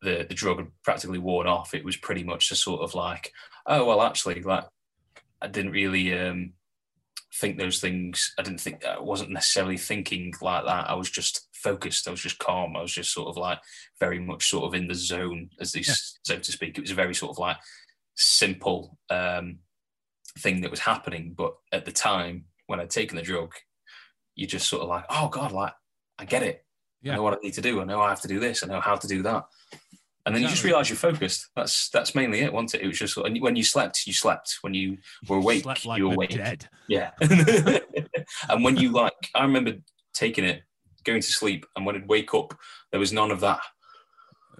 the 0.01 0.25
the 0.27 0.35
drug 0.35 0.57
had 0.57 0.67
practically 0.83 1.19
worn 1.19 1.47
off, 1.47 1.73
it 1.73 1.85
was 1.85 1.97
pretty 1.97 2.23
much 2.23 2.49
just 2.49 2.63
sort 2.63 2.81
of 2.81 2.95
like, 2.95 3.31
oh 3.65 3.85
well, 3.85 4.01
actually, 4.01 4.41
like 4.41 4.65
I 5.41 5.47
didn't 5.47 5.71
really 5.71 6.17
um, 6.17 6.53
think 7.33 7.57
those 7.57 7.79
things. 7.79 8.33
I 8.37 8.41
didn't 8.41 8.61
think 8.61 8.85
I 8.85 8.99
wasn't 8.99 9.31
necessarily 9.31 9.77
thinking 9.77 10.33
like 10.41 10.65
that. 10.65 10.89
I 10.89 10.93
was 10.95 11.09
just 11.09 11.47
focused. 11.53 12.07
I 12.07 12.11
was 12.11 12.21
just 12.21 12.39
calm. 12.39 12.75
I 12.75 12.81
was 12.81 12.93
just 12.93 13.13
sort 13.13 13.29
of 13.29 13.37
like 13.37 13.59
very 13.99 14.19
much 14.19 14.49
sort 14.49 14.65
of 14.65 14.73
in 14.73 14.87
the 14.87 14.95
zone, 14.95 15.49
as 15.59 15.71
they 15.71 15.81
s 15.81 16.19
so 16.23 16.37
to 16.37 16.51
speak. 16.51 16.77
It 16.77 16.81
was 16.81 16.91
a 16.91 16.95
very 16.95 17.15
sort 17.15 17.31
of 17.31 17.39
like 17.39 17.57
simple 18.15 18.97
um, 19.09 19.59
thing 20.39 20.61
that 20.61 20.71
was 20.71 20.79
happening, 20.79 21.33
but 21.35 21.55
at 21.71 21.85
the 21.85 21.91
time 21.91 22.45
when 22.67 22.79
I'd 22.79 22.89
taken 22.89 23.15
the 23.15 23.21
drug, 23.21 23.53
you 24.35 24.47
just 24.47 24.67
sort 24.67 24.83
of 24.83 24.89
like, 24.89 25.05
oh 25.09 25.29
God, 25.29 25.51
like 25.51 25.73
I 26.19 26.25
get 26.25 26.43
it. 26.43 26.65
Yeah. 27.01 27.13
I 27.13 27.15
know 27.17 27.23
what 27.23 27.33
I 27.33 27.37
need 27.43 27.53
to 27.53 27.61
do. 27.61 27.81
I 27.81 27.85
know 27.85 28.01
I 28.01 28.09
have 28.09 28.21
to 28.21 28.27
do 28.27 28.39
this. 28.39 28.63
I 28.63 28.67
know 28.67 28.81
how 28.81 28.95
to 28.95 29.07
do 29.07 29.21
that. 29.23 29.45
And 30.25 30.33
then 30.33 30.41
you 30.41 30.47
just 30.49 30.63
realize 30.63 30.89
you're 30.89 30.97
focused. 30.97 31.49
That's 31.55 31.89
that's 31.89 32.15
mainly 32.15 32.39
it, 32.39 32.51
wasn't 32.51 32.75
it? 32.75 32.81
It 32.81 32.87
was 32.87 32.97
just 32.97 33.15
and 33.15 33.39
when 33.41 33.55
you 33.55 33.63
slept, 33.63 34.07
you 34.07 34.13
slept. 34.13 34.57
When 34.61 34.73
you 34.73 34.97
were 35.29 35.37
awake, 35.37 35.61
Slept 35.63 35.85
like 35.85 35.99
you 35.99 36.07
were 36.07 36.15
awake. 36.15 36.31
dead. 36.31 36.67
Yeah. 36.89 37.11
and 38.49 38.63
when 38.63 38.75
you 38.75 38.91
like, 38.91 39.13
I 39.35 39.43
remember 39.43 39.73
taking 40.15 40.43
it, 40.43 40.63
going 41.03 41.21
to 41.21 41.31
sleep, 41.31 41.67
and 41.75 41.85
when 41.85 41.95
I'd 41.95 42.09
wake 42.09 42.33
up, 42.33 42.57
there 42.89 42.99
was 42.99 43.13
none 43.13 43.29
of 43.29 43.41
that. 43.41 43.59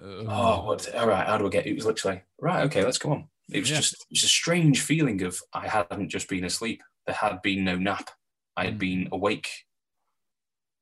Oh, 0.00 0.66
what? 0.66 0.94
All 0.94 1.08
right, 1.08 1.26
how 1.26 1.36
do 1.38 1.46
I 1.46 1.50
get? 1.50 1.66
It 1.66 1.74
was 1.74 1.86
literally 1.86 2.22
right. 2.40 2.64
Okay, 2.66 2.84
let's 2.84 2.98
go 2.98 3.10
on. 3.10 3.28
It 3.50 3.60
was 3.60 3.70
Yeah. 3.70 3.76
just 3.76 3.94
it 3.94 4.06
was 4.10 4.24
a 4.24 4.28
strange 4.28 4.80
feeling 4.80 5.22
of 5.22 5.40
I 5.52 5.68
hadn't 5.68 6.08
just 6.08 6.28
been 6.28 6.44
asleep. 6.44 6.82
There 7.06 7.14
had 7.14 7.40
been 7.42 7.64
no 7.64 7.76
nap. 7.76 8.10
I 8.56 8.64
had 8.66 8.74
Mm. 8.76 8.78
been 8.78 9.08
awake, 9.12 9.48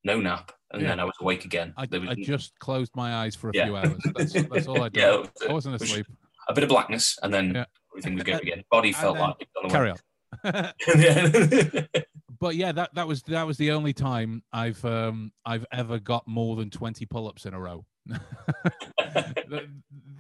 no 0.05 0.21
nap, 0.21 0.53
and 0.71 0.81
Yeah. 0.83 0.89
then 0.89 1.01
I 1.01 1.05
was 1.05 1.15
awake 1.21 1.45
again. 1.45 1.75
I, 1.77 1.87
was 1.91 2.09
I 2.09 2.15
just 2.15 2.59
closed 2.59 2.93
my 2.97 3.17
eyes 3.17 3.35
for 3.37 3.51
a 3.51 3.53
Yeah. 3.55 3.65
few 3.67 3.77
hours. 3.77 4.03
That's, 4.15 4.33
that's 4.51 4.67
all 4.67 4.83
I 4.83 4.89
did. 4.89 5.01
yeah, 5.01 5.17
was 5.17 5.29
I 5.49 5.53
wasn't 5.53 5.75
asleep. 5.83 6.07
A 6.49 6.55
bit 6.55 6.65
of 6.65 6.69
blackness, 6.71 7.19
and 7.23 7.33
then 7.35 7.65
everything 7.93 8.15
was 8.15 8.23
good 8.25 8.41
again. 8.43 8.65
Body 8.71 8.93
felt 8.93 9.17
then- 9.17 9.23
like 9.29 9.37
it 9.41 9.49
on 9.63 9.69
the 9.69 9.75
Carry 9.75 9.91
on. 9.91 9.99
but 12.41 12.57
yeah, 12.57 12.73
that, 12.73 12.95
that 12.95 13.07
was 13.07 13.23
that 13.25 13.47
was 13.47 13.57
the 13.57 13.71
only 13.73 13.93
time 13.93 14.43
I've 14.53 14.85
um 14.85 15.33
I've 15.45 15.65
ever 15.73 15.99
got 15.99 16.27
more 16.27 16.57
than 16.57 16.71
twenty 16.71 17.07
pull-ups 17.07 17.47
in 17.47 17.55
a 17.55 17.61
row. 17.61 17.85
That, 18.07 19.35
that, 19.49 19.67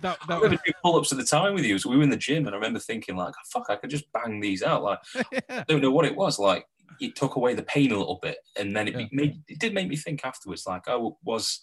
that 0.02 0.18
I 0.28 0.34
was, 0.34 0.42
remember 0.42 0.48
doing 0.64 0.74
pull-ups 0.82 1.12
at 1.12 1.18
the 1.18 1.24
time 1.24 1.54
with 1.54 1.64
you. 1.64 1.78
So 1.78 1.90
we 1.90 1.96
were 1.96 2.02
in 2.02 2.10
the 2.10 2.16
gym, 2.16 2.46
and 2.46 2.54
I 2.54 2.58
remember 2.58 2.78
thinking 2.78 3.16
like, 3.16 3.34
oh, 3.36 3.48
"Fuck, 3.52 3.66
I 3.68 3.76
could 3.76 3.90
just 3.90 4.10
bang 4.12 4.40
these 4.40 4.62
out." 4.62 4.82
Like, 4.82 4.98
yeah, 5.32 5.40
I 5.50 5.64
don't 5.68 5.82
know 5.82 5.90
what 5.90 6.04
it 6.06 6.16
was. 6.16 6.38
Like, 6.38 6.64
it 7.00 7.16
took 7.16 7.36
away 7.36 7.54
the 7.54 7.62
pain 7.62 7.92
a 7.92 7.98
little 7.98 8.18
bit, 8.22 8.38
and 8.58 8.74
then 8.74 8.88
it 8.88 8.94
Yeah. 8.98 9.06
made 9.12 9.42
it 9.48 9.58
did 9.58 9.74
make 9.74 9.88
me 9.88 9.96
think 9.96 10.24
afterwards. 10.24 10.66
Like, 10.66 10.82
oh, 10.88 11.18
was 11.24 11.60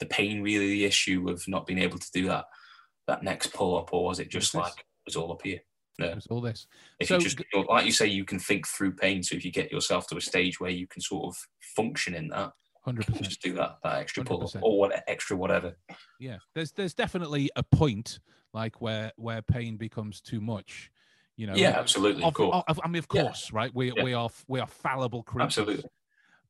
the 0.00 0.06
pain 0.06 0.42
really 0.42 0.66
the 0.68 0.84
issue 0.84 1.28
of 1.28 1.46
not 1.48 1.66
being 1.66 1.78
able 1.78 1.98
to 1.98 2.10
do 2.12 2.26
that 2.26 2.46
that 3.06 3.22
next 3.22 3.52
pull-up, 3.52 3.92
or 3.92 4.04
was 4.06 4.18
it 4.18 4.30
just 4.30 4.54
like 4.54 4.72
it 4.78 4.84
was 5.06 5.16
all 5.16 5.32
up 5.32 5.42
here? 5.42 5.60
Yeah. 5.98 6.06
it 6.06 6.14
was 6.16 6.26
all 6.26 6.40
this. 6.40 6.66
If 6.98 7.08
So 7.08 7.14
you 7.16 7.20
just 7.20 7.40
like 7.68 7.86
you 7.86 7.92
say, 7.92 8.06
you 8.06 8.24
can 8.24 8.38
think 8.38 8.66
through 8.66 8.92
pain. 8.96 9.22
So 9.22 9.36
if 9.36 9.44
you 9.44 9.52
get 9.52 9.70
yourself 9.70 10.08
to 10.08 10.16
a 10.16 10.20
stage 10.20 10.58
where 10.58 10.70
you 10.70 10.86
can 10.88 11.00
sort 11.00 11.26
of 11.26 11.36
function 11.76 12.14
in 12.14 12.28
that, 12.28 12.52
Hundred 12.84 13.06
percent. 13.06 13.24
just 13.24 13.40
do 13.42 13.54
that 13.54 13.78
that 13.82 13.96
extra 13.98 14.24
pull-up 14.24 14.50
100%. 14.50 14.60
or 14.62 14.78
what 14.78 15.04
extra 15.06 15.36
whatever. 15.36 15.74
Yeah, 16.20 16.36
there's 16.54 16.72
there's 16.72 16.92
definitely 16.94 17.50
a 17.56 17.62
point 17.62 18.18
like 18.52 18.80
where 18.82 19.10
where 19.16 19.40
pain 19.42 19.76
becomes 19.76 20.20
too 20.20 20.40
much. 20.40 20.90
You 21.36 21.46
know. 21.48 21.54
Yeah, 21.54 21.70
absolutely, 21.70 22.22
of 22.22 22.28
Of, 22.28 22.34
course. 22.34 22.64
of- 22.68 22.80
I 22.84 22.88
mean, 22.88 22.98
of 23.00 23.06
Yeah. 23.12 23.22
course, 23.22 23.52
right? 23.52 23.74
We 23.74 23.92
Yeah. 23.92 24.04
we 24.04 24.12
are 24.14 24.28
we 24.48 24.60
are 24.60 24.66
fallible 24.66 25.22
creatures. 25.22 25.58
Absolutely. 25.58 25.90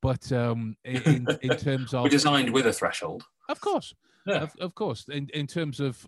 But 0.03 0.31
um, 0.33 0.77
in 0.85 0.97
in, 1.07 1.27
in 1.43 1.57
terms 1.57 1.95
of 1.95 2.03
We're 2.03 2.09
designed 2.11 2.53
with 2.53 2.67
a 2.67 2.73
threshold. 2.73 3.25
Of 3.49 3.61
course, 3.61 3.95
Yeah. 4.27 4.43
of, 4.43 4.57
of 4.59 4.75
course. 4.75 5.07
In 5.09 5.29
in 5.33 5.47
terms 5.47 5.79
of 5.81 6.07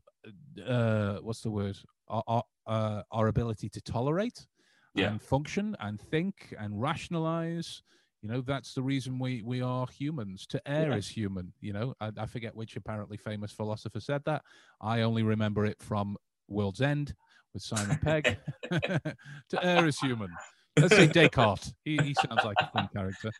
uh, 0.67 1.19
what's 1.23 1.41
the 1.43 1.51
word? 1.51 1.79
Our 2.09 2.23
our, 2.27 2.43
uh, 2.67 3.03
our 3.13 3.29
ability 3.29 3.69
to 3.71 3.81
tolerate 3.81 4.47
Yeah. 4.95 5.11
and 5.11 5.23
function 5.23 5.77
and 5.79 6.01
think 6.01 6.53
and 6.59 6.81
rationalize. 6.83 7.83
You 8.27 8.33
know, 8.33 8.41
that's 8.41 8.75
the 8.75 8.83
reason 8.83 9.21
we 9.21 9.43
we 9.43 9.63
are 9.63 9.87
humans. 9.87 10.49
To 10.49 10.61
err 10.69 10.91
Yeah. 10.91 10.97
is 10.97 11.07
human. 11.07 11.53
You 11.61 11.73
know, 11.73 11.95
I, 12.01 12.11
I 12.19 12.27
forget 12.27 12.57
which 12.57 12.75
apparently 12.75 13.17
famous 13.17 13.53
philosopher 13.53 14.01
said 14.01 14.25
that. 14.25 14.43
I 14.81 15.03
only 15.03 15.23
remember 15.23 15.65
it 15.65 15.81
from 15.81 16.17
World's 16.49 16.81
End 16.81 17.15
with 17.55 17.63
Simon 17.63 17.97
Pegg. 18.03 18.37
to 18.73 19.65
err 19.65 19.87
is 19.87 20.01
human. 20.01 20.29
Let's 20.77 20.97
say 20.97 21.07
Descartes. 21.07 21.73
He, 21.85 21.99
he 21.99 22.15
sounds 22.15 22.43
like 22.43 22.57
a 22.61 22.67
fun 22.73 22.89
character. 22.93 23.31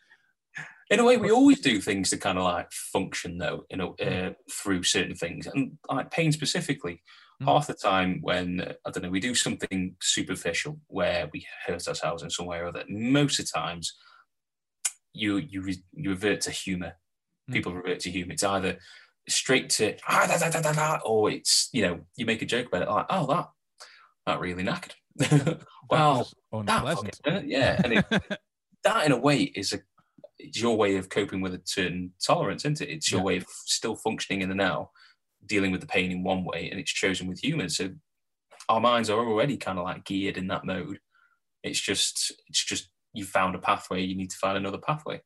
In 0.89 1.01
a 1.01 1.03
way, 1.03 1.17
we 1.17 1.31
always 1.31 1.59
do 1.59 1.81
things 1.81 2.09
to 2.11 2.17
kind 2.17 2.37
of 2.37 2.45
like 2.45 2.71
function 2.71 3.39
though, 3.39 3.65
you 3.69 3.75
know, 3.75 3.93
uh, 3.95 4.31
through 4.49 4.83
certain 4.83 5.15
things, 5.15 5.47
and 5.47 5.77
like 5.91 6.11
pain 6.11 6.31
specifically. 6.31 7.03
Mm. 7.41 7.47
Half 7.47 7.67
the 7.67 7.73
time, 7.73 8.19
when 8.21 8.61
uh, 8.61 8.73
I 8.85 8.91
don't 8.91 9.03
know, 9.03 9.09
we 9.09 9.19
do 9.19 9.35
something 9.35 9.97
superficial 10.01 10.79
where 10.87 11.29
we 11.33 11.45
hurt 11.65 11.89
ourselves 11.89 12.23
in 12.23 12.29
some 12.29 12.45
way 12.45 12.59
or 12.59 12.67
other. 12.67 12.85
Most 12.87 13.37
of 13.41 13.47
the 13.47 13.51
times, 13.51 13.97
you 15.17 15.37
you 15.37 15.73
you 15.93 16.09
revert 16.11 16.41
to 16.41 16.51
humour. 16.51 16.93
Mm. 17.49 17.53
People 17.53 17.73
revert 17.73 17.99
to 18.01 18.11
humour. 18.11 18.33
It's 18.33 18.43
either 18.43 18.77
straight 19.29 19.69
to 19.71 19.95
ah, 20.07 20.25
da, 20.27 20.37
da, 20.37 20.49
da, 20.49 20.61
da, 20.61 20.73
da, 20.73 20.99
or 21.03 21.29
it's 21.31 21.69
you 21.73 21.81
know 21.81 21.99
you 22.15 22.25
make 22.25 22.41
a 22.41 22.45
joke 22.45 22.67
about 22.67 22.81
it 22.83 22.89
like 22.89 23.05
oh 23.09 23.25
that 23.27 23.49
that 24.25 24.39
really 24.39 24.63
knackered. 24.63 24.93
Was 25.89 26.33
that 26.65 26.83
fucking 26.83 27.49
yeah, 27.49 27.79
and 27.83 27.93
it, 27.93 28.05
that 28.83 29.05
in 29.05 29.11
a 29.11 29.17
way 29.17 29.41
is 29.55 29.73
a 29.73 29.79
it's 30.39 30.61
your 30.61 30.77
way 30.77 30.97
of 30.97 31.09
coping 31.09 31.41
with 31.41 31.53
a 31.53 31.61
certain 31.65 32.13
tolerance, 32.23 32.63
isn't 32.63 32.81
it? 32.81 32.89
It's 32.89 33.11
your 33.11 33.21
Yeah. 33.21 33.25
way 33.25 33.37
of 33.37 33.45
still 33.65 33.95
functioning 33.95 34.41
in 34.41 34.49
the 34.49 34.55
now, 34.55 34.91
dealing 35.45 35.71
with 35.71 35.81
the 35.81 35.87
pain 35.87 36.11
in 36.11 36.23
one 36.23 36.43
way, 36.43 36.69
and 36.69 36.79
it's 36.79 36.91
chosen 36.91 37.27
with 37.27 37.39
humor. 37.39 37.69
So 37.69 37.89
our 38.69 38.79
minds 38.79 39.09
are 39.09 39.17
already 39.19 39.57
kind 39.57 39.79
of 39.79 39.85
like 39.85 40.05
geared 40.05 40.37
in 40.37 40.47
that 40.47 40.65
mode. 40.65 40.99
It's 41.63 41.79
just 41.81 42.31
it's 42.47 42.63
just 42.63 42.89
you 43.17 43.25
found 43.25 43.55
a 43.55 43.59
pathway, 43.59 44.03
you 44.03 44.15
need 44.15 44.29
to 44.29 44.37
find 44.37 44.57
another 44.57 44.77
pathway. 44.77 45.19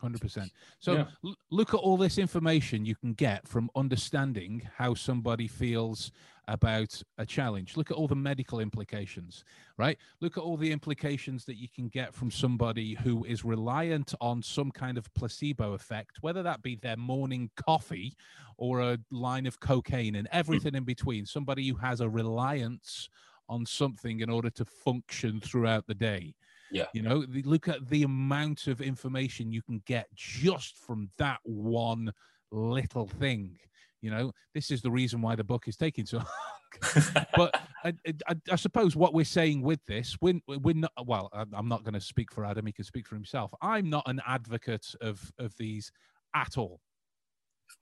Hundred 0.00 0.20
percent. 0.20 0.50
So 0.80 0.92
Yeah. 0.92 1.06
l- 1.24 1.36
look 1.50 1.72
at 1.72 1.78
all 1.80 1.96
this 1.96 2.18
information 2.18 2.84
you 2.84 2.94
can 2.96 3.14
get 3.14 3.46
from 3.48 3.70
understanding 3.74 4.68
how 4.76 4.92
somebody 4.94 5.46
feels 5.48 6.10
about 6.46 7.00
a 7.16 7.24
challenge. 7.24 7.74
Look 7.76 7.90
at 7.90 7.96
all 7.96 8.06
the 8.08 8.16
medical 8.16 8.60
implications, 8.60 9.44
right? 9.78 9.96
Look 10.20 10.36
at 10.36 10.42
all 10.42 10.58
the 10.58 10.72
implications 10.72 11.46
that 11.46 11.56
you 11.56 11.68
can 11.74 11.88
get 11.88 12.12
from 12.12 12.30
somebody 12.30 12.94
who 12.94 13.24
is 13.24 13.44
reliant 13.46 14.12
on 14.20 14.42
some 14.42 14.70
kind 14.70 14.98
of 14.98 15.12
placebo 15.14 15.72
effect, 15.72 16.18
whether 16.20 16.42
that 16.42 16.60
be 16.60 16.76
their 16.76 16.98
morning 16.98 17.50
coffee 17.56 18.14
or 18.58 18.80
a 18.80 18.98
line 19.10 19.46
of 19.46 19.58
cocaine 19.60 20.16
and 20.16 20.28
everything 20.32 20.74
in 20.74 20.84
between. 20.84 21.24
Somebody 21.24 21.68
who 21.68 21.76
has 21.76 22.00
a 22.02 22.08
reliance 22.10 23.08
on 23.48 23.64
something 23.64 24.20
in 24.20 24.28
order 24.28 24.50
to 24.50 24.64
function 24.66 25.40
throughout 25.40 25.86
the 25.86 25.94
day. 25.94 26.34
Yeah. 26.70 26.86
You 26.92 27.02
know, 27.02 27.24
look 27.44 27.68
at 27.68 27.88
the 27.88 28.02
amount 28.02 28.66
of 28.66 28.80
information 28.80 29.52
you 29.52 29.62
can 29.62 29.82
get 29.86 30.06
just 30.14 30.76
from 30.78 31.10
that 31.18 31.38
one 31.44 32.12
little 32.50 33.06
thing. 33.06 33.58
You 34.00 34.10
know, 34.10 34.32
this 34.54 34.70
is 34.70 34.82
the 34.82 34.90
reason 34.90 35.22
why 35.22 35.34
the 35.34 35.44
book 35.44 35.66
is 35.66 35.76
taking 35.76 36.04
so 36.04 36.18
long. 36.96 37.26
but 37.36 37.58
I, 37.84 37.94
I, 38.28 38.34
I 38.50 38.56
suppose 38.56 38.96
what 38.96 39.14
we're 39.14 39.24
saying 39.24 39.62
with 39.62 39.80
this, 39.86 40.16
we're, 40.20 40.40
we're 40.46 40.74
not, 40.74 40.92
well, 41.06 41.30
I'm- 41.32 41.68
not 41.68 41.84
going 41.84 41.94
to 41.94 42.00
speak 42.00 42.32
for 42.32 42.44
Adam. 42.44 42.66
He 42.66 42.72
can 42.72 42.84
speak 42.84 43.06
for 43.06 43.14
himself. 43.14 43.52
I'm 43.62 43.88
not 43.88 44.04
an 44.06 44.20
advocate 44.26 44.86
of, 45.00 45.32
of 45.38 45.56
these 45.58 45.90
at 46.34 46.58
all. 46.58 46.80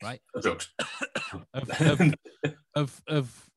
Right? 0.03 0.20
Of, 1.55 1.70
of, 1.80 2.14
of, 2.74 3.03
of 3.09 3.51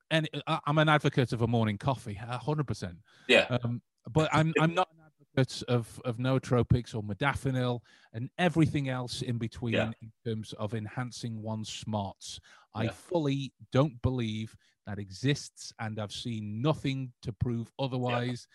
I'm 0.48 0.78
an 0.78 0.88
advocate 0.88 1.34
of 1.34 1.42
a 1.42 1.48
morning 1.48 1.78
coffee, 1.78 2.18
a 2.22 2.38
hundred 2.38 2.68
percent. 2.68 2.96
Yeah. 3.28 3.58
Um, 3.64 3.82
but 4.10 4.30
I'm 4.34 4.54
I'm 4.60 4.74
not 4.74 4.88
an 4.94 5.05
of 5.38 6.00
of 6.06 6.18
nootropics 6.18 6.96
or 6.96 7.04
modafinil 7.04 7.82
and 8.14 8.30
everything 8.38 8.90
else 8.90 9.22
in 9.22 9.38
between 9.38 9.74
Yeah. 9.74 9.92
in 10.02 10.12
terms 10.24 10.54
of 10.54 10.74
enhancing 10.74 11.42
one's 11.42 11.70
smarts. 11.70 12.40
I 12.74 12.86
Yeah. 12.86 12.92
fully 12.92 13.54
don't 13.72 14.02
believe 14.02 14.56
that 14.86 15.00
exists, 15.00 15.74
and 15.80 16.00
I've 16.00 16.12
seen 16.12 16.62
nothing 16.62 17.14
to 17.22 17.34
prove 17.34 17.72
otherwise. 17.80 18.48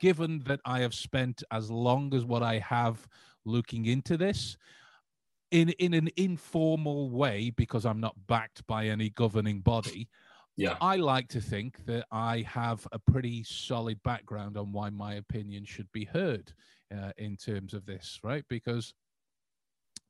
Given 0.00 0.40
that 0.40 0.60
I 0.64 0.80
have 0.80 0.94
spent 0.94 1.42
as 1.50 1.70
long 1.70 2.14
as 2.14 2.24
what 2.24 2.42
I 2.42 2.58
have 2.60 3.08
looking 3.44 3.86
into 3.86 4.16
this, 4.16 4.56
in 5.50 5.70
in 5.70 5.94
an 5.94 6.08
informal 6.16 7.10
way 7.10 7.50
because 7.50 7.84
I'm 7.86 8.00
not 8.00 8.26
backed 8.26 8.66
by 8.66 8.86
any 8.88 9.10
governing 9.10 9.60
body. 9.60 10.08
Yeah. 10.58 10.76
I 10.80 10.96
like 10.96 11.28
to 11.28 11.40
think 11.40 11.86
that 11.86 12.06
I 12.10 12.44
have 12.48 12.86
a 12.90 12.98
pretty 12.98 13.44
solid 13.44 14.02
background 14.02 14.56
on 14.56 14.72
why 14.72 14.90
my 14.90 15.14
opinion 15.14 15.64
should 15.64 15.90
be 15.92 16.04
heard 16.04 16.52
uh, 16.92 17.12
in 17.16 17.36
terms 17.36 17.74
of 17.74 17.86
this, 17.86 18.18
right? 18.24 18.44
Because 18.48 18.92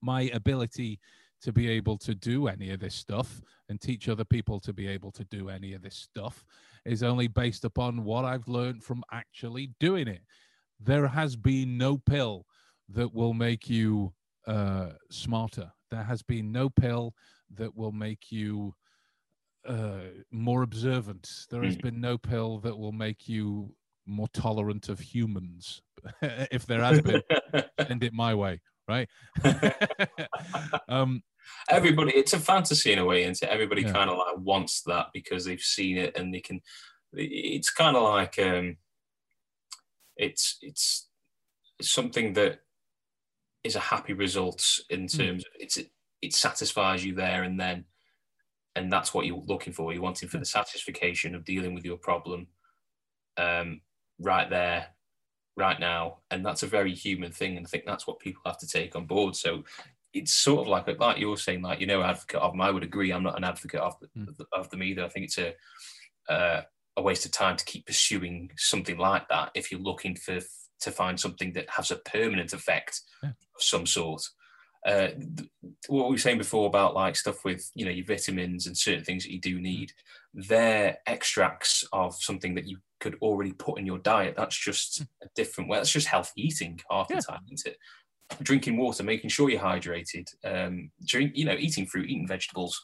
my 0.00 0.22
ability 0.32 1.00
to 1.42 1.52
be 1.52 1.68
able 1.68 1.98
to 1.98 2.14
do 2.14 2.48
any 2.48 2.70
of 2.70 2.80
this 2.80 2.94
stuff 2.94 3.42
and 3.68 3.78
teach 3.78 4.08
other 4.08 4.24
people 4.24 4.58
to 4.60 4.72
be 4.72 4.88
able 4.88 5.12
to 5.12 5.24
do 5.24 5.50
any 5.50 5.74
of 5.74 5.82
this 5.82 5.96
stuff 5.96 6.46
is 6.86 7.02
only 7.02 7.28
based 7.28 7.66
upon 7.66 8.02
what 8.02 8.24
I've 8.24 8.48
learned 8.48 8.82
from 8.82 9.04
actually 9.12 9.72
doing 9.78 10.08
it. 10.08 10.22
There 10.80 11.06
has 11.08 11.36
been 11.36 11.76
no 11.76 11.98
pill 11.98 12.46
that 12.88 13.12
will 13.12 13.34
make 13.34 13.68
you 13.68 14.14
uh, 14.46 14.92
smarter. 15.10 15.70
There 15.90 16.02
has 16.02 16.22
been 16.22 16.50
no 16.50 16.70
pill 16.70 17.14
that 17.54 17.76
will 17.76 17.92
make 17.92 18.32
you 18.32 18.72
uh, 19.66 20.00
more 20.30 20.62
observant. 20.62 21.46
There 21.50 21.64
has 21.64 21.76
Mm. 21.76 21.82
been 21.82 22.00
no 22.00 22.18
pill 22.18 22.58
that 22.60 22.76
will 22.76 22.92
make 22.92 23.28
you 23.28 23.74
more 24.06 24.28
tolerant 24.28 24.88
of 24.88 25.00
humans. 25.00 25.82
if 26.22 26.66
there 26.66 26.82
has 26.82 27.00
been, 27.00 27.22
send 27.86 28.02
it 28.04 28.12
my 28.12 28.34
way, 28.34 28.60
right? 28.88 29.08
um, 30.88 31.22
Everybody, 31.70 32.12
it's 32.12 32.32
a 32.34 32.38
fantasy 32.40 32.92
in 32.92 32.98
a 32.98 33.04
way, 33.04 33.22
isn't 33.24 33.42
it? 33.42 33.48
Everybody 33.52 33.82
Yeah. 33.82 33.92
kind 33.92 34.10
of 34.10 34.18
like 34.18 34.36
wants 34.38 34.82
that 34.82 35.08
because 35.12 35.44
they've 35.44 35.60
seen 35.60 35.96
it 35.96 36.16
and 36.16 36.32
they 36.32 36.40
can. 36.40 36.60
It's 37.14 37.70
kind 37.70 37.96
of 37.96 38.02
like 38.02 38.38
um, 38.38 38.76
it's 40.16 40.58
it's 40.62 41.08
something 41.80 42.34
that 42.34 42.60
is 43.64 43.76
a 43.76 43.80
happy 43.80 44.12
result 44.12 44.80
in 44.90 45.08
Hmm. 45.08 45.16
terms 45.16 45.44
of 45.44 45.52
it's 45.58 45.78
it 46.20 46.34
satisfies 46.34 47.04
you 47.04 47.14
there 47.14 47.42
and 47.44 47.58
then, 47.58 47.84
and 48.78 48.92
that's 48.92 49.12
what 49.12 49.26
you're 49.26 49.42
looking 49.46 49.72
for. 49.72 49.92
You're 49.92 50.02
wanting 50.02 50.28
for 50.28 50.38
the 50.38 50.44
satisfaction 50.44 51.34
of 51.34 51.44
dealing 51.44 51.74
with 51.74 51.84
your 51.84 51.96
problem, 51.98 52.46
um, 53.36 53.80
right 54.18 54.48
there, 54.48 54.86
right 55.56 55.78
now, 55.78 56.18
and 56.30 56.44
that's 56.44 56.62
a 56.62 56.66
very 56.66 56.94
human 56.94 57.32
thing, 57.32 57.56
and 57.56 57.66
I 57.66 57.68
think 57.68 57.84
that's 57.86 58.06
what 58.06 58.20
people 58.20 58.42
have 58.46 58.58
to 58.58 58.66
take 58.66 58.96
on 58.96 59.06
board. 59.06 59.36
So 59.36 59.64
it's 60.14 60.32
sort 60.32 60.60
of 60.62 60.68
like 60.68 60.86
like 60.98 61.18
you're 61.18 61.36
saying, 61.36 61.62
like 61.62 61.80
you 61.80 61.86
know, 61.86 62.02
advocate 62.02 62.40
of 62.40 62.52
them. 62.52 62.60
I 62.60 62.70
would 62.70 62.82
agree. 62.84 63.10
I'm 63.12 63.22
not 63.22 63.36
an 63.36 63.44
advocate 63.44 63.80
of 63.80 63.96
Mm. 64.16 64.34
of 64.52 64.70
them 64.70 64.82
either. 64.82 65.04
I 65.04 65.08
think 65.08 65.26
it's 65.26 65.38
a 65.38 65.54
uh, 66.28 66.62
a 66.96 67.02
waste 67.02 67.26
of 67.26 67.32
time 67.32 67.56
to 67.56 67.64
keep 67.64 67.86
pursuing 67.86 68.50
something 68.56 68.98
like 68.98 69.28
that 69.28 69.50
if 69.54 69.70
you're 69.70 69.80
looking 69.80 70.16
for 70.16 70.40
to 70.80 70.90
find 70.92 71.18
something 71.18 71.52
that 71.54 71.68
has 71.70 71.90
a 71.90 71.96
permanent 71.96 72.52
effect 72.52 73.00
Yeah. 73.22 73.30
of 73.56 73.62
some 73.62 73.86
sort. 73.86 74.22
Uh, 74.86 75.08
th- 75.36 75.50
what 75.88 76.06
we 76.06 76.14
were 76.14 76.18
saying 76.18 76.38
before 76.38 76.66
about 76.66 76.94
like 76.94 77.16
stuff 77.16 77.44
with 77.44 77.70
you 77.74 77.84
know 77.84 77.90
your 77.90 78.06
vitamins 78.06 78.66
and 78.66 78.76
certain 78.76 79.04
things 79.04 79.24
that 79.24 79.32
you 79.32 79.40
do 79.40 79.60
need, 79.60 79.92
they're 80.34 80.98
extracts 81.06 81.84
of 81.92 82.14
something 82.14 82.54
that 82.54 82.66
you 82.66 82.78
could 83.00 83.16
already 83.20 83.52
put 83.52 83.78
in 83.78 83.86
your 83.86 83.98
diet. 83.98 84.34
That's 84.36 84.56
just 84.56 85.02
a 85.22 85.28
different 85.34 85.68
way. 85.68 85.78
That's 85.78 85.92
just 85.92 86.06
healthy 86.08 86.32
eating 86.42 86.80
half 86.90 87.08
Yeah. 87.10 87.16
the 87.16 87.22
time, 87.22 87.40
isn't 87.52 87.72
it? 87.72 87.78
Drinking 88.42 88.76
water, 88.76 89.02
making 89.02 89.30
sure 89.30 89.48
you're 89.50 89.60
hydrated, 89.60 90.26
um, 90.44 90.90
drink, 91.04 91.32
you 91.34 91.44
know, 91.44 91.56
eating 91.58 91.86
fruit, 91.86 92.10
eating 92.10 92.26
vegetables. 92.26 92.80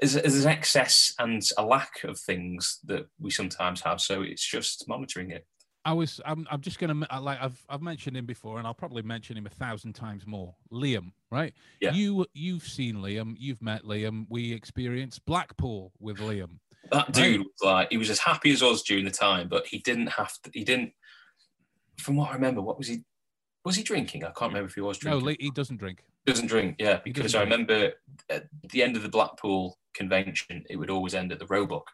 There's, 0.00 0.14
there's 0.14 0.44
an 0.44 0.50
excess 0.50 1.12
and 1.18 1.42
a 1.58 1.64
lack 1.64 2.04
of 2.04 2.18
things 2.18 2.78
that 2.84 3.06
we 3.18 3.30
sometimes 3.30 3.80
have. 3.82 4.00
So 4.00 4.22
it's 4.22 4.46
just 4.48 4.88
monitoring 4.88 5.30
it. 5.30 5.46
I 5.84 5.92
was. 5.92 6.20
I'm. 6.24 6.46
I'm 6.50 6.60
just 6.60 6.78
gonna 6.78 7.06
I 7.10 7.18
like. 7.18 7.38
I've. 7.40 7.64
I've 7.68 7.82
mentioned 7.82 8.16
him 8.16 8.26
before, 8.26 8.58
and 8.58 8.66
I'll 8.66 8.74
probably 8.74 9.02
mention 9.02 9.36
him 9.36 9.46
a 9.46 9.50
thousand 9.50 9.94
times 9.94 10.26
more. 10.26 10.54
Liam, 10.72 11.12
right? 11.30 11.54
Yeah. 11.80 11.92
You. 11.92 12.26
You've 12.34 12.64
seen 12.64 12.96
Liam. 12.96 13.34
You've 13.38 13.62
met 13.62 13.84
Liam. 13.84 14.26
We 14.28 14.52
experienced 14.52 15.24
Blackpool 15.24 15.92
with 15.98 16.18
Liam. 16.18 16.58
That 16.92 17.12
dude 17.12 17.40
was 17.40 17.62
like, 17.62 17.88
he 17.90 17.98
was 17.98 18.08
as 18.08 18.18
happy 18.18 18.50
as 18.50 18.62
us 18.62 18.82
during 18.82 19.04
the 19.04 19.10
time, 19.10 19.48
but 19.48 19.66
he 19.66 19.78
didn't 19.78 20.06
have 20.06 20.32
to, 20.42 20.50
he 20.54 20.64
didn't, 20.64 20.92
from 21.98 22.16
what 22.16 22.30
I 22.30 22.34
remember, 22.34 22.62
what 22.62 22.78
was 22.78 22.86
he, 22.88 23.02
was 23.64 23.76
he 23.76 23.82
drinking? 23.82 24.24
I 24.24 24.28
can't 24.28 24.52
remember 24.52 24.68
if 24.68 24.74
he 24.74 24.80
was 24.80 24.96
drinking. 24.96 25.24
No, 25.24 25.34
he 25.38 25.50
doesn't 25.50 25.76
drink. 25.76 26.02
doesn't 26.24 26.46
drink, 26.46 26.76
yeah, 26.78 27.00
because 27.04 27.34
I 27.34 27.40
remember 27.40 27.92
at 28.30 28.46
the 28.70 28.82
end 28.82 28.96
of 28.96 29.02
the 29.02 29.08
Blackpool 29.08 29.76
convention, 29.92 30.64
it 30.70 30.76
would 30.76 30.88
always 30.88 31.14
end 31.14 31.32
at 31.32 31.38
the 31.38 31.46
Roebuck. 31.46 31.90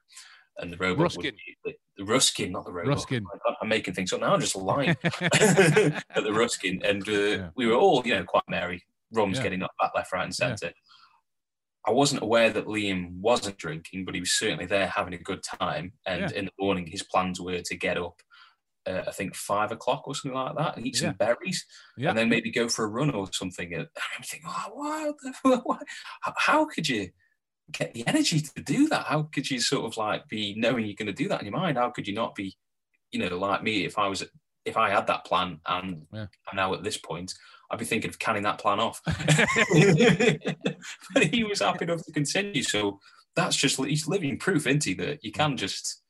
And 0.59 0.72
the 0.72 0.76
Roebuck 0.76 1.03
Ruskin. 1.03 1.24
would 1.24 1.35
be 1.64 1.76
Ruskin, 2.01 2.53
not 2.53 2.64
the 2.64 2.72
Roebuck. 2.72 2.95
Ruskin. 2.97 3.24
I'm 3.62 3.68
making 3.68 3.95
things 3.95 4.12
up 4.12 4.20
now, 4.20 4.34
I'm 4.34 4.40
just 4.40 4.57
lying. 4.57 4.90
at 5.05 6.22
the 6.24 6.32
Ruskin. 6.32 6.80
And 6.84 7.09
uh, 7.09 7.12
Yeah. 7.12 7.49
we 7.57 7.66
were 7.66 7.74
all, 7.74 8.03
you 8.05 8.14
know, 8.14 8.24
quite 8.24 8.42
merry. 8.49 8.82
Rum's 9.12 9.38
Yeah. 9.38 9.45
getting 9.45 9.62
up 9.62 9.72
back 9.80 9.92
left, 9.95 10.12
right, 10.12 10.24
and 10.24 10.34
centre. 10.34 10.72
I 11.86 11.90
wasn't 11.90 12.22
aware 12.22 12.51
that 12.51 12.66
Liam 12.66 13.12
wasn't 13.20 13.59
drinking, 13.59 14.07
but 14.07 14.14
he 14.14 14.20
was 14.20 14.32
certainly 14.32 14.66
there 14.66 14.86
having 14.88 15.14
a 15.14 15.18
good 15.18 15.42
time. 15.42 15.92
And 16.07 16.30
Yeah. 16.30 16.36
in 16.38 16.45
the 16.47 16.53
morning, 16.59 16.86
his 16.86 17.03
plans 17.03 17.40
were 17.40 17.61
to 17.61 17.76
get 17.76 17.99
up, 17.99 18.22
uh, 18.86 19.03
I 19.07 19.11
think 19.12 19.36
five 19.36 19.70
o'clock 19.70 20.09
or 20.09 20.14
something 20.14 20.38
like 20.38 20.57
that, 20.57 20.76
and 20.76 20.86
eat 20.86 20.97
some 20.97 21.12
berries, 21.14 21.64
Yeah. 21.97 22.09
and 22.11 22.18
then 22.18 22.28
maybe 22.30 22.51
go 22.51 22.68
for 22.68 22.84
a 22.86 22.88
run 22.88 23.11
or 23.11 23.28
something. 23.32 23.72
And 23.74 23.86
I'm 24.16 24.22
thinking, 24.24 24.49
oh, 24.51 24.70
what 24.72 25.14
the, 25.45 25.57
what? 25.59 25.82
How- 26.22 26.34
How 26.38 26.64
could 26.66 26.88
you 26.88 27.11
get 27.73 27.95
the 27.95 28.07
energy 28.07 28.41
to 28.41 28.62
do 28.62 28.89
that? 28.89 29.07
How 29.07 29.23
could 29.23 29.51
you 29.51 29.61
sort 29.61 29.87
of 29.87 29.97
like 29.97 30.29
be 30.29 30.55
knowing 30.57 30.87
you're 30.87 30.95
going 30.95 31.07
to 31.07 31.12
do 31.12 31.29
that 31.29 31.41
in 31.41 31.47
your 31.47 31.57
mind? 31.57 31.79
How 31.79 31.91
could 31.91 32.07
you 32.07 32.15
not 32.15 32.35
be, 32.35 32.55
you 33.11 33.19
know, 33.21 33.37
like 33.39 33.62
me 33.62 33.85
if 33.85 33.99
I 33.99 34.09
was 34.09 34.25
if 34.65 34.77
I 34.77 34.91
had 34.91 35.07
that 35.09 35.25
plan 35.27 35.61
and 35.67 36.07
Yeah. 36.12 36.27
I'm 36.51 36.57
now 36.57 36.75
at 36.75 36.83
this 36.83 36.97
point, 36.97 37.35
I'd 37.71 37.79
be 37.79 37.85
thinking 37.85 38.09
of 38.11 38.19
canning 38.19 38.43
that 38.45 38.59
plan 38.59 38.81
off. 38.81 39.01
but 41.15 41.25
he 41.25 41.45
was 41.45 41.61
happy 41.61 41.85
enough 41.85 42.05
to 42.05 42.12
continue. 42.12 42.62
So 42.62 43.01
that's 43.37 43.57
just 43.57 43.83
he's 43.85 44.09
living 44.09 44.39
proof, 44.39 44.67
isn't 44.67 44.85
he, 44.85 44.95
that 44.95 45.25
you 45.25 45.33
can 45.33 45.57
just 45.57 46.03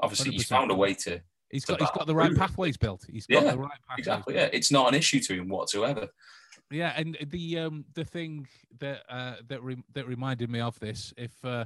obviously 0.00 0.32
he's 0.32 0.46
100%. 0.46 0.48
found 0.48 0.70
a 0.70 0.74
way 0.74 0.94
to 0.94 1.20
He's 1.50 1.64
got. 1.64 1.80
He's 1.80 1.90
got 1.92 2.06
the 2.06 2.14
right 2.14 2.34
pathways 2.36 2.76
built. 2.76 3.04
He's 3.10 3.26
got 3.26 3.42
Yeah, 3.42 3.52
the 3.52 3.58
right 3.58 3.70
pathways. 3.88 3.98
exactly 3.98 4.34
built. 4.34 4.50
yeah. 4.52 4.56
It's 4.56 4.70
not 4.70 4.88
an 4.88 4.94
issue 4.94 5.18
to 5.20 5.34
him 5.34 5.48
whatsoever. 5.48 6.08
Yeah, 6.70 6.92
and 6.96 7.16
the 7.26 7.58
um 7.58 7.84
the 7.94 8.04
thing 8.04 8.46
that 8.78 9.04
uh 9.08 9.36
that 9.48 9.62
re- 9.62 9.82
that 9.94 10.06
reminded 10.06 10.50
me 10.50 10.60
of 10.60 10.78
this, 10.80 11.14
if 11.16 11.32
uh 11.44 11.64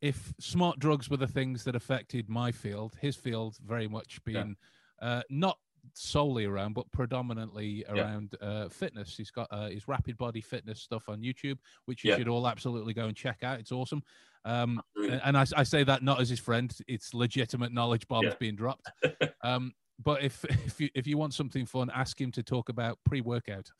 if 0.00 0.34
smart 0.40 0.78
drugs 0.80 1.08
were 1.08 1.16
the 1.16 1.28
things 1.28 1.62
that 1.64 1.76
affected 1.76 2.28
my 2.28 2.50
field, 2.50 2.96
his 3.00 3.14
field 3.16 3.56
very 3.64 3.86
much 3.86 4.22
being 4.24 4.56
uh 5.00 5.22
not 5.30 5.58
solely 5.94 6.44
around, 6.44 6.74
but 6.74 6.90
predominantly 6.92 7.84
around 7.88 8.36
uh, 8.40 8.68
fitness. 8.68 9.16
He's 9.16 9.32
got 9.32 9.48
uh, 9.50 9.68
his 9.68 9.88
rapid 9.88 10.16
body 10.16 10.40
fitness 10.40 10.80
stuff 10.80 11.08
on 11.08 11.20
YouTube, 11.20 11.58
which 11.86 12.04
you 12.04 12.10
Yeah. 12.10 12.18
should 12.18 12.28
all 12.28 12.46
absolutely 12.46 12.94
go 12.94 13.06
and 13.06 13.16
check 13.16 13.42
out. 13.42 13.58
It's 13.58 13.72
awesome. 13.72 14.00
Um, 14.44 14.80
and 14.96 15.36
I, 15.36 15.44
I 15.56 15.64
say 15.64 15.82
that 15.82 16.04
not 16.04 16.20
as 16.20 16.28
his 16.28 16.38
friend; 16.38 16.72
it's 16.86 17.14
legitimate 17.14 17.72
knowledge 17.72 18.06
bombs 18.06 18.26
Yeah. 18.28 18.34
being 18.38 18.54
dropped. 18.56 18.90
Um, 19.44 19.72
but 20.02 20.22
if 20.22 20.44
if 20.66 20.80
you 20.80 20.88
if 20.94 21.06
you 21.06 21.18
want 21.18 21.34
something 21.34 21.66
fun, 21.66 21.90
ask 21.94 22.20
him 22.20 22.32
to 22.32 22.42
talk 22.42 22.68
about 22.68 22.98
pre-workout. 23.04 23.70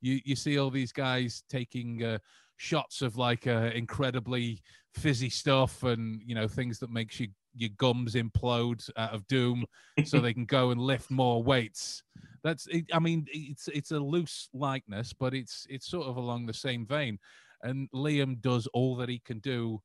You 0.00 0.20
you 0.24 0.36
see 0.36 0.58
all 0.58 0.70
these 0.70 0.92
guys 0.92 1.42
taking 1.48 2.04
uh, 2.04 2.18
shots 2.56 3.02
of 3.02 3.16
like 3.16 3.46
uh, 3.46 3.70
incredibly 3.74 4.62
fizzy 4.94 5.30
stuff 5.30 5.82
and 5.82 6.20
you 6.24 6.34
know 6.34 6.48
things 6.48 6.78
that 6.78 6.90
makes 6.90 7.20
you 7.20 7.28
your 7.54 7.70
gums 7.76 8.14
implode 8.14 8.88
out 8.96 9.12
of 9.12 9.26
doom, 9.26 9.64
so 10.04 10.20
they 10.20 10.34
can 10.34 10.44
go 10.44 10.70
and 10.70 10.80
lift 10.80 11.10
more 11.10 11.42
weights. 11.42 12.02
That's 12.44 12.66
it, 12.68 12.86
I 12.92 12.98
mean 12.98 13.26
it's 13.32 13.68
it's 13.68 13.90
a 13.90 13.98
loose 13.98 14.48
likeness, 14.52 15.12
but 15.12 15.34
it's 15.34 15.66
it's 15.68 15.88
sort 15.88 16.06
of 16.06 16.16
along 16.16 16.46
the 16.46 16.54
same 16.54 16.86
vein. 16.86 17.18
And 17.62 17.90
Liam 17.92 18.40
does 18.40 18.68
all 18.68 18.94
that 18.96 19.08
he 19.08 19.18
can 19.18 19.40
do 19.40 19.82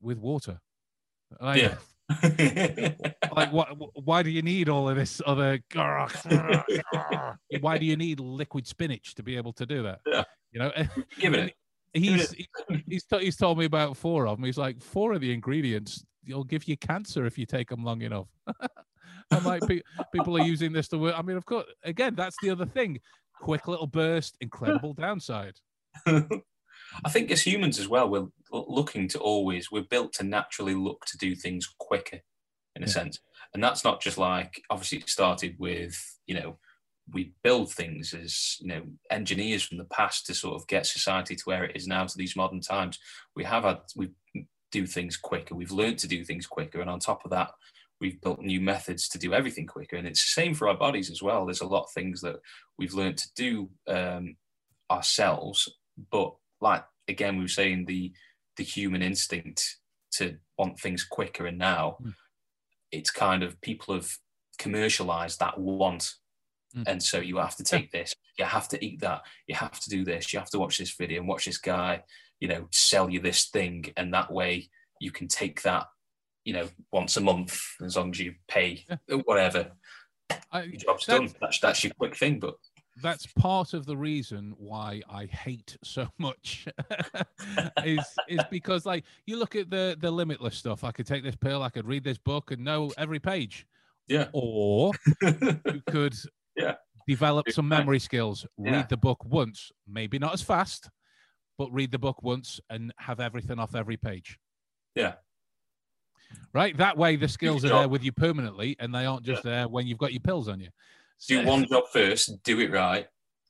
with 0.00 0.18
water. 0.18 0.60
Like, 1.40 1.62
Yeah. 1.62 1.76
like 3.36 3.52
what 3.52 3.68
why 4.04 4.22
do 4.22 4.30
you 4.30 4.42
need 4.42 4.68
all 4.68 4.88
of 4.88 4.96
this 4.96 5.22
other 5.26 5.60
why 7.60 7.78
do 7.78 7.86
you 7.86 7.96
need 7.96 8.20
liquid 8.20 8.66
spinach 8.66 9.14
to 9.14 9.22
be 9.22 9.36
able 9.36 9.52
to 9.54 9.66
do 9.66 9.82
that? 9.82 10.00
Yeah. 10.06 10.24
you 10.52 10.60
know? 10.60 10.72
Give 11.18 11.34
it. 11.34 11.54
he's 11.92 12.32
he- 12.32 12.48
he's 12.86 13.04
he's 13.10 13.36
told 13.36 13.58
me 13.58 13.64
about 13.64 13.96
four 13.96 14.26
of 14.26 14.36
them 14.38 14.44
he's 14.44 14.58
like 14.58 14.80
four 14.82 15.12
of 15.12 15.20
the 15.20 15.32
ingredients 15.32 16.04
you'll 16.24 16.44
give 16.44 16.68
you 16.68 16.76
cancer 16.76 17.24
if 17.26 17.38
you 17.38 17.46
take 17.46 17.68
them 17.68 17.82
long 17.84 18.02
enough. 18.02 18.28
I'm 19.30 19.44
like 19.44 19.62
pe- 19.66 19.82
people 20.12 20.36
are 20.36 20.44
using 20.44 20.72
this 20.72 20.88
to 20.88 20.98
work. 20.98 21.14
I 21.16 21.22
mean 21.22 21.36
of 21.36 21.46
course 21.46 21.66
again 21.84 22.14
that's 22.14 22.36
the 22.42 22.50
other 22.50 22.66
thing. 22.66 22.98
Quick 23.40 23.68
little 23.68 23.86
burst 23.86 24.36
incredible 24.40 24.92
downside. 24.94 25.54
I 26.06 27.08
think 27.08 27.30
as 27.30 27.42
humans 27.42 27.78
as 27.78 27.88
well, 27.88 28.08
we're 28.08 28.26
looking 28.50 29.08
to 29.08 29.18
always, 29.18 29.70
we're 29.70 29.82
built 29.82 30.12
to 30.14 30.24
naturally 30.24 30.74
look 30.74 31.04
to 31.06 31.18
do 31.18 31.34
things 31.34 31.68
quicker 31.78 32.20
in 32.76 32.82
a 32.82 32.86
Yeah. 32.86 32.92
sense. 32.92 33.18
And 33.54 33.62
that's 33.62 33.84
not 33.84 34.00
just 34.00 34.18
like, 34.18 34.62
obviously, 34.70 34.98
it 34.98 35.08
started 35.08 35.56
with, 35.58 35.96
you 36.26 36.34
know, 36.34 36.58
we 37.12 37.32
build 37.42 37.72
things 37.72 38.14
as, 38.14 38.56
you 38.60 38.68
know, 38.68 38.86
engineers 39.10 39.64
from 39.64 39.78
the 39.78 39.84
past 39.84 40.26
to 40.26 40.34
sort 40.34 40.54
of 40.54 40.66
get 40.68 40.86
society 40.86 41.34
to 41.34 41.42
where 41.44 41.64
it 41.64 41.74
is 41.74 41.88
now 41.88 42.04
to 42.06 42.16
these 42.16 42.36
modern 42.36 42.60
times. 42.60 42.98
We 43.34 43.44
have 43.44 43.64
had, 43.64 43.80
we 43.96 44.10
do 44.70 44.86
things 44.86 45.16
quicker. 45.16 45.54
We've 45.56 45.72
learned 45.72 45.98
to 46.00 46.08
do 46.08 46.24
things 46.24 46.46
quicker. 46.46 46.80
And 46.80 46.88
on 46.88 47.00
top 47.00 47.24
of 47.24 47.32
that, 47.32 47.50
we've 48.00 48.20
built 48.20 48.40
new 48.40 48.60
methods 48.60 49.08
to 49.08 49.18
do 49.18 49.34
everything 49.34 49.66
quicker. 49.66 49.96
And 49.96 50.06
it's 50.06 50.22
the 50.24 50.40
same 50.40 50.54
for 50.54 50.68
our 50.68 50.76
bodies 50.76 51.10
as 51.10 51.22
well. 51.22 51.44
There's 51.44 51.60
a 51.60 51.66
lot 51.66 51.84
of 51.84 51.90
things 51.90 52.20
that 52.20 52.36
we've 52.78 52.94
learned 52.94 53.18
to 53.18 53.28
do 53.34 53.70
um, 53.88 54.36
ourselves, 54.90 55.68
but 56.10 56.34
like 56.60 56.84
again, 57.08 57.36
we 57.36 57.44
were 57.44 57.48
saying 57.48 57.84
the 57.84 58.12
the 58.60 58.64
human 58.64 59.00
instinct 59.00 59.78
to 60.12 60.36
want 60.58 60.78
things 60.78 61.02
quicker, 61.02 61.46
and 61.46 61.56
now 61.58 61.96
Mm. 62.02 62.14
it's 62.92 63.10
kind 63.10 63.42
of 63.42 63.58
people 63.62 63.94
have 63.94 64.10
commercialized 64.58 65.38
that 65.40 65.58
want, 65.58 66.14
Mm. 66.76 66.84
and 66.86 67.02
so 67.02 67.18
you 67.20 67.38
have 67.38 67.56
to 67.56 67.64
take 67.64 67.90
this, 67.90 68.14
you 68.38 68.44
have 68.44 68.68
to 68.68 68.84
eat 68.84 69.00
that, 69.00 69.22
you 69.48 69.54
have 69.54 69.80
to 69.80 69.88
do 69.88 70.04
this, 70.04 70.32
you 70.32 70.38
have 70.38 70.50
to 70.50 70.58
watch 70.58 70.76
this 70.78 70.94
video 70.94 71.20
and 71.20 71.28
watch 71.28 71.46
this 71.46 71.56
guy, 71.58 72.04
you 72.38 72.48
know, 72.48 72.68
sell 72.70 73.08
you 73.08 73.20
this 73.20 73.48
thing, 73.48 73.92
and 73.96 74.12
that 74.12 74.30
way 74.30 74.68
you 75.00 75.10
can 75.10 75.26
take 75.26 75.62
that, 75.62 75.86
you 76.44 76.52
know, 76.52 76.68
once 76.92 77.16
a 77.16 77.20
month 77.22 77.52
as 77.82 77.96
long 77.96 78.10
as 78.10 78.20
you 78.20 78.34
pay 78.46 78.84
whatever. 79.24 79.72
I, 80.52 80.62
Your 80.64 80.76
job's 80.76 81.06
That- 81.06 81.18
done. 81.18 81.34
That's 81.40 81.58
that's 81.60 81.82
your 81.84 81.94
quick 81.94 82.14
thing, 82.16 82.38
but 82.38 82.56
that's 83.02 83.26
part 83.26 83.74
of 83.74 83.86
the 83.86 83.96
reason 83.96 84.54
why 84.58 85.02
I 85.10 85.26
hate 85.26 85.76
so 85.84 86.08
much 86.18 86.66
is 87.84 88.04
is 88.28 88.40
because 88.50 88.86
like 88.86 89.04
you 89.26 89.36
look 89.38 89.56
at 89.56 89.70
the 89.70 89.96
the 89.98 90.10
limitless 90.10 90.56
stuff. 90.56 90.84
I 90.84 90.92
could 90.92 91.06
take 91.06 91.22
this 91.22 91.36
pill, 91.36 91.62
I 91.62 91.68
could 91.70 91.86
read 91.86 92.04
this 92.04 92.18
book 92.18 92.50
and 92.50 92.64
know 92.64 92.90
every 92.98 93.18
page. 93.20 93.66
Yeah. 94.08 94.28
Or 94.32 94.92
you 95.22 95.82
could 95.86 96.14
Yeah. 96.56 96.74
develop 97.06 97.48
some 97.50 97.68
memory 97.68 98.00
skills, 98.00 98.46
Yeah. 98.58 98.72
read 98.72 98.88
the 98.88 98.96
book 98.96 99.24
once, 99.24 99.70
maybe 99.86 100.18
not 100.18 100.32
as 100.34 100.42
fast, 100.42 100.90
but 101.58 101.70
read 101.72 101.92
the 101.92 101.98
book 101.98 102.22
once 102.22 102.60
and 102.70 102.92
have 102.98 103.20
everything 103.20 103.58
off 103.58 103.74
every 103.74 103.96
page. 103.96 104.38
Yeah. 104.94 105.14
Right? 106.52 106.76
That 106.76 106.96
way 106.96 107.16
the 107.16 107.28
skills 107.28 107.64
are 107.64 107.68
job. 107.68 107.78
there 107.80 107.88
with 107.88 108.02
you 108.04 108.12
permanently 108.12 108.76
and 108.80 108.94
they 108.94 109.06
aren't 109.06 109.24
just 109.24 109.42
there 109.42 109.68
when 109.68 109.86
you've 109.86 109.98
got 109.98 110.12
your 110.12 110.20
pills 110.20 110.48
on 110.48 110.60
you. 110.60 110.68
Do 111.28 111.44
one 111.44 111.66
job 111.68 111.84
first, 111.92 112.42
do 112.42 112.60
it 112.60 112.70
right. 112.72 113.06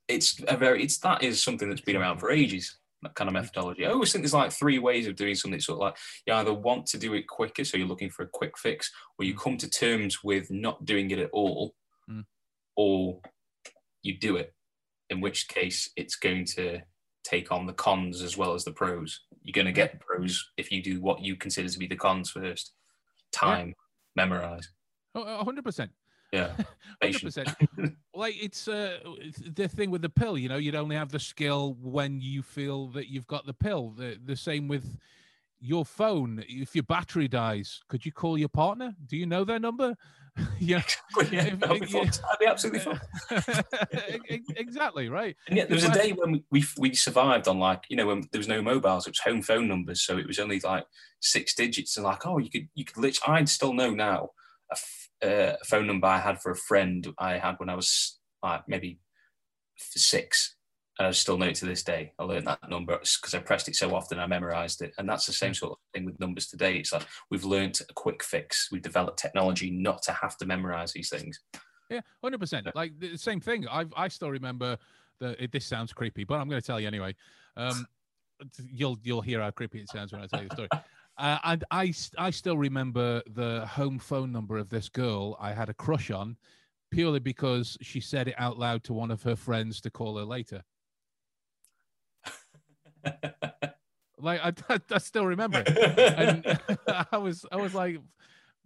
It's 0.09 0.41
a 0.49 0.57
very 0.57 0.83
it's 0.83 0.99
that 0.99 1.23
is 1.23 1.43
something 1.43 1.69
that's 1.69 1.81
been 1.81 1.97
around 1.97 2.19
for 2.19 2.31
ages. 2.31 2.77
That 3.03 3.15
kind 3.15 3.29
of 3.29 3.35
methodology. 3.35 3.87
I 3.87 3.91
always 3.91 4.13
think 4.13 4.23
there's 4.25 4.35
like 4.35 4.53
three 4.53 4.79
ways 4.79 5.07
of 5.07 5.17
doing 5.17 5.35
something. 5.35 5.59
Sort 5.61 5.77
of 5.77 5.81
like 5.81 5.97
you 6.27 6.35
either 6.35 6.53
want 6.53 6.85
to 6.87 6.99
do 6.99 7.15
it 7.15 7.27
quicker, 7.27 7.65
so 7.65 7.79
you're 7.79 7.87
looking 7.87 8.11
for 8.11 8.25
a 8.25 8.29
quick 8.29 8.59
fix, 8.59 8.93
or 9.19 9.25
you 9.25 9.35
Mm. 9.35 9.39
come 9.41 9.57
to 9.59 9.71
terms 9.71 10.23
with 10.23 10.51
not 10.51 10.85
doing 10.85 11.11
it 11.11 11.19
at 11.19 11.31
all, 11.33 11.75
Mm. 12.11 12.27
or 12.77 13.23
you 14.03 14.19
do 14.19 14.37
it. 14.37 14.55
In 15.09 15.21
which 15.21 15.49
case, 15.49 15.89
it's 15.97 16.15
going 16.17 16.45
to 16.57 16.81
take 17.25 17.51
on 17.53 17.67
the 17.67 17.73
cons 17.73 18.21
as 18.23 18.37
well 18.37 18.53
as 18.55 18.65
the 18.65 18.73
pros. 18.73 19.21
You're 19.43 19.53
going 19.53 19.67
to 19.67 19.73
get 19.73 19.93
the 19.93 19.99
pros 19.99 20.51
if 20.57 20.71
you 20.71 20.83
do 20.83 21.01
what 21.01 21.21
you 21.21 21.37
consider 21.37 21.69
to 21.69 21.79
be 21.79 21.87
the 21.87 21.97
cons 21.97 22.31
first. 22.31 22.75
Time, 23.33 23.75
memorize. 24.17 24.69
Oh, 25.15 25.23
a 25.23 25.45
hundred 25.45 25.65
percent. 25.65 25.91
Yeah, 26.33 26.51
100%. 27.03 27.97
Like 28.15 28.35
it's 28.43 28.69
uh 28.69 28.99
the 29.55 29.67
thing 29.67 29.91
with 29.91 30.03
the 30.03 30.11
pill, 30.11 30.37
you 30.37 30.49
know, 30.49 30.57
you'd 30.57 30.75
only 30.75 30.97
have 30.97 31.11
the 31.11 31.19
skill 31.19 31.77
when 31.81 32.21
you 32.21 32.43
feel 32.43 32.89
that 32.89 33.09
you've 33.09 33.27
got 33.27 33.47
the 33.47 33.55
pill. 33.55 33.95
The 33.97 34.19
the 34.23 34.37
same 34.37 34.69
with 34.69 34.99
your 35.59 35.87
phone. 35.87 36.45
If 36.47 36.75
your 36.75 36.83
battery 36.83 37.29
dies, 37.29 37.81
could 37.89 38.05
you 38.05 38.13
call 38.13 38.37
your 38.37 38.51
partner? 38.51 38.95
Do 39.07 39.17
you 39.17 39.25
know 39.25 39.45
their 39.45 39.59
number? 39.59 39.97
yeah. 40.59 40.83
yeah, 41.31 41.55
that'd 41.55 41.81
be 41.81 41.87
fun. 41.87 42.07
That'd 42.07 42.41
be 42.41 42.47
absolutely 42.47 42.81
fun. 42.81 43.01
Exactly 44.57 45.09
right. 45.09 45.37
And 45.49 45.57
yet 45.57 45.69
there 45.69 45.77
was 45.77 45.85
a 45.85 45.93
day 45.93 46.13
when 46.13 46.43
we, 46.51 46.65
we 46.77 46.95
survived 46.95 47.49
on 47.49 47.59
like 47.59 47.85
you 47.89 47.97
know 47.97 48.07
when 48.07 48.29
there 48.33 48.39
was 48.39 48.49
no 48.49 48.61
mobiles, 48.61 49.07
it 49.07 49.11
was 49.11 49.21
home 49.21 49.41
phone 49.41 49.69
numbers, 49.69 50.03
so 50.03 50.19
it 50.19 50.27
was 50.27 50.39
only 50.39 50.61
like 50.61 50.85
six 51.21 51.55
digits, 51.55 51.97
and 51.97 52.05
like 52.05 52.27
oh 52.27 52.39
you 52.39 52.51
could 52.51 52.69
you 52.75 52.85
could 52.85 52.99
literally 52.99 53.39
I'd 53.39 53.49
still 53.49 53.73
know 53.73 53.93
now 53.93 54.31
a, 54.71 54.77
uh, 55.23 55.57
a 55.61 55.65
phone 55.65 55.87
number 55.87 56.07
I 56.07 56.19
had 56.19 56.41
for 56.41 56.51
a 56.51 56.57
friend 56.57 57.07
I 57.19 57.39
had 57.39 57.57
when 57.59 57.69
I 57.69 57.75
was 57.75 58.19
like 58.43 58.63
maybe 58.69 58.99
six, 59.77 60.57
and 60.99 61.07
I 61.07 61.11
still 61.13 61.39
know 61.39 61.47
it 61.47 61.55
to 61.57 61.67
this 61.67 61.83
day. 61.83 62.13
I 62.19 62.25
learned 62.25 62.47
that 62.47 62.69
number 62.69 62.99
because 62.99 63.35
I 63.35 63.39
pressed 63.39 63.69
it 63.69 63.77
so 63.77 63.95
often 63.95 64.19
I 64.19 64.27
memorized 64.27 64.83
it, 64.83 64.93
and 64.99 65.09
that's 65.09 65.27
the 65.27 65.33
same 65.33 65.55
sort 65.55 65.73
of 65.73 65.79
thing 65.95 66.05
with 66.05 66.21
numbers 66.21 66.47
today. 66.47 66.77
It's 66.77 66.93
like 66.93 67.07
we've 67.31 67.45
learned 67.45 67.79
a 67.89 67.95
quick 67.95 68.23
fix, 68.23 68.69
we've 68.71 68.83
developed 68.83 69.19
technology 69.19 69.71
not 69.71 70.03
to 70.03 70.13
have 70.13 70.37
to 70.39 70.47
memorize 70.47 70.93
these 70.93 71.11
things. 71.11 71.39
Yeah, 71.91 72.01
hundred 72.23 72.39
percent. 72.39 72.69
Like 72.75 72.99
the 72.99 73.17
same 73.17 73.41
thing. 73.41 73.67
I 73.69 73.85
I 73.97 74.09
still 74.09 74.31
remember 74.31 74.79
the. 75.19 75.43
It, 75.43 75.53
this 75.53 75.67
sounds 75.67 75.93
creepy, 75.93 76.25
but 76.25 76.37
I'm 76.37 76.49
going 76.49 76.61
to 76.61 76.67
tell 76.67 76.81
you 76.81 76.87
anyway. 76.87 77.15
Um, 77.57 77.87
you'll 78.73 78.99
you'll 79.03 79.21
hear 79.21 79.41
how 79.41 79.51
creepy 79.51 79.81
it 79.81 79.89
sounds 79.91 80.13
when 80.13 80.23
I 80.23 80.27
tell 80.27 80.43
you 80.43 80.49
the 80.49 80.55
story. 80.55 80.69
Uh, 81.19 81.39
and 81.45 81.65
I 81.71 81.91
still 82.31 82.57
remember 82.57 83.23
the 83.31 83.67
home 83.67 83.99
phone 83.99 84.33
number 84.33 84.57
of 84.57 84.69
this 84.71 84.89
girl 84.89 85.37
I 85.41 85.53
had 85.53 85.69
a 85.69 85.75
crush 85.75 86.11
on, 86.11 86.37
purely 86.91 87.19
because 87.21 87.77
she 87.83 88.01
said 88.01 88.29
it 88.29 88.35
out 88.39 88.59
loud 88.59 88.83
to 88.85 88.93
one 88.95 89.11
of 89.11 89.23
her 89.25 89.37
friends 89.37 89.81
to 89.83 89.91
call 89.91 90.17
her 90.19 90.25
later. 90.25 90.63
Like 94.23 94.41
I, 94.45 94.53
I, 94.75 94.79
I 94.91 94.99
still 94.99 95.25
remember 95.25 95.65
it. 95.67 95.79
and 95.79 96.61
I 97.11 97.17
was 97.17 97.47
I 97.51 97.57
was 97.57 97.75
like 97.75 97.97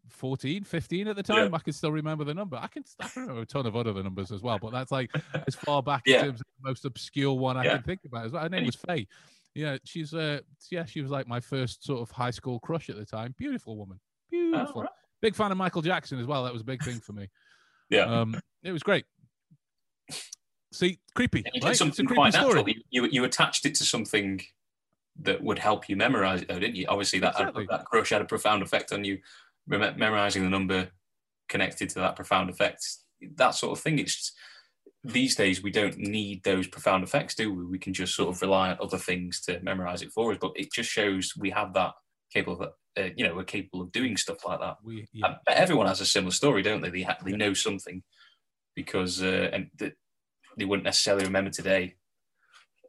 14, 0.08 0.64
15 0.64 1.06
at 1.06 1.14
the 1.14 1.22
time. 1.22 1.50
Yeah. 1.50 1.54
I 1.56 1.58
can 1.60 1.72
still 1.72 1.92
remember 1.92 2.24
the 2.24 2.34
number. 2.34 2.56
I 2.56 2.66
can 2.66 2.82
I 3.00 3.06
can 3.06 3.22
remember 3.22 3.42
a 3.42 3.46
ton 3.46 3.64
of 3.64 3.76
other 3.76 3.92
numbers 4.02 4.32
as 4.32 4.42
well, 4.42 4.58
but 4.60 4.72
that's 4.72 4.90
like 4.90 5.12
as 5.46 5.54
far 5.54 5.80
back 5.80 6.02
Yeah. 6.06 6.18
in 6.18 6.24
terms 6.24 6.40
of 6.40 6.46
the 6.60 6.68
most 6.68 6.84
obscure 6.84 7.34
one 7.34 7.56
I 7.56 7.62
Yeah. 7.66 7.74
can 7.74 7.82
think 7.84 8.00
about. 8.04 8.26
As 8.26 8.32
well. 8.32 8.42
Her 8.42 8.48
name 8.48 8.66
was 8.66 8.74
Faye. 8.74 9.06
Yeah, 9.54 9.76
she's 9.84 10.12
uh 10.14 10.40
yeah, 10.70 10.84
she 10.84 11.00
was 11.00 11.10
like 11.10 11.28
my 11.28 11.40
first 11.40 11.84
sort 11.84 12.00
of 12.00 12.10
high 12.10 12.30
school 12.32 12.58
crush 12.60 12.90
at 12.90 12.96
the 12.96 13.04
time. 13.04 13.34
Beautiful 13.38 13.76
woman. 13.76 14.00
Beautiful. 14.30 14.82
right. 14.82 14.90
Big 15.22 15.34
fan 15.34 15.52
of 15.52 15.58
Michael 15.58 15.82
Jackson 15.82 16.18
as 16.18 16.26
well. 16.26 16.44
That 16.44 16.52
was 16.52 16.62
a 16.62 16.64
big 16.66 16.82
thing 16.82 16.98
for 17.00 17.12
me. 17.12 17.28
Yeah. 17.90 18.04
Um 18.20 18.40
it 18.62 18.72
was 18.72 18.82
great. 18.82 19.04
See, 20.72 20.98
creepy, 21.14 21.38
And 21.46 21.54
you 21.54 21.60
right? 21.60 21.62
did 21.62 21.70
It's 21.70 21.80
a 21.80 21.84
something 21.84 22.06
creepy 22.06 22.16
quite 22.18 22.32
story. 22.34 22.46
natural. 22.54 22.68
You, 22.68 22.82
you, 22.90 23.08
you 23.12 23.24
attached 23.24 23.64
it 23.64 23.76
to 23.76 23.84
something 23.84 24.40
that 25.20 25.40
would 25.40 25.60
help 25.60 25.88
you 25.88 25.94
memorize 25.94 26.42
it, 26.42 26.48
though, 26.48 26.58
didn't 26.58 26.74
you? 26.74 26.86
Obviously, 26.88 27.20
that 27.20 27.34
Exactly. 27.38 27.66
that 27.70 27.84
crush 27.84 28.10
had 28.10 28.20
a 28.22 28.24
profound 28.24 28.62
effect 28.62 28.92
on 28.92 29.04
you. 29.04 29.18
Memorizing 29.68 30.42
the 30.42 30.50
number 30.50 30.88
connected 31.48 31.88
to 31.90 32.00
that 32.00 32.16
profound 32.16 32.50
effect, 32.50 32.84
that 33.36 33.52
sort 33.54 33.78
of 33.78 33.82
thing. 33.82 34.00
It's 34.00 34.16
just, 34.16 34.32
these 35.04 35.36
days 35.36 35.62
we 35.62 35.70
don't 35.70 35.98
need 35.98 36.42
those 36.44 36.66
profound 36.66 37.04
effects, 37.04 37.34
do 37.34 37.52
we? 37.52 37.64
We 37.64 37.78
can 37.78 37.92
just 37.92 38.14
sort 38.14 38.34
of 38.34 38.40
rely 38.40 38.70
on 38.70 38.78
other 38.80 38.98
things 38.98 39.40
to 39.42 39.60
memorize 39.62 40.02
it 40.02 40.12
for 40.12 40.32
us. 40.32 40.38
But 40.40 40.52
it 40.56 40.72
just 40.72 40.90
shows 40.90 41.32
we 41.38 41.50
have 41.50 41.74
that 41.74 41.92
capable 42.32 42.62
of, 42.62 42.68
uh, 42.98 43.10
you 43.16 43.26
know, 43.26 43.34
we're 43.34 43.44
capable 43.44 43.82
of 43.82 43.92
doing 43.92 44.16
stuff 44.16 44.44
like 44.46 44.60
that. 44.60 44.78
We 44.82 45.06
yeah. 45.12 45.26
I 45.26 45.36
bet 45.46 45.58
everyone 45.58 45.86
has 45.86 46.00
a 46.00 46.06
similar 46.06 46.32
story, 46.32 46.62
don't 46.62 46.80
they? 46.80 46.90
They, 46.90 47.02
ha- 47.02 47.18
they 47.24 47.32
know 47.32 47.52
something 47.54 48.02
because 48.74 49.22
uh, 49.22 49.50
and 49.52 49.70
th- 49.78 49.94
they 50.56 50.64
wouldn't 50.64 50.84
necessarily 50.84 51.24
remember 51.24 51.50
today 51.50 51.96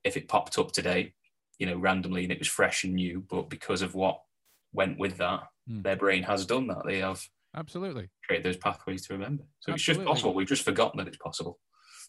if 0.03 0.15
it 0.17 0.27
popped 0.27 0.57
up 0.57 0.71
today, 0.71 1.13
you 1.59 1.65
know, 1.65 1.77
randomly 1.77 2.23
and 2.23 2.31
it 2.31 2.39
was 2.39 2.47
fresh 2.47 2.83
and 2.83 2.93
new. 2.95 3.23
But 3.29 3.49
because 3.49 3.81
of 3.81 3.95
what 3.95 4.19
went 4.73 4.97
with 4.99 5.17
that, 5.17 5.41
Hmm. 5.67 5.81
their 5.81 5.95
brain 5.95 6.21
has 6.23 6.45
done 6.45 6.67
that. 6.67 6.83
They 6.85 6.99
have 6.99 7.27
Absolutely. 7.55 8.07
created 8.27 8.45
those 8.45 8.57
pathways 8.57 9.07
to 9.07 9.13
remember. 9.13 9.45
So 9.61 9.73
it's 9.73 9.81
just 9.81 10.03
possible. 10.05 10.35
We've 10.35 10.47
just 10.47 10.61
forgotten 10.63 10.99
that 10.99 11.07
it's 11.07 11.17
possible. 11.17 11.57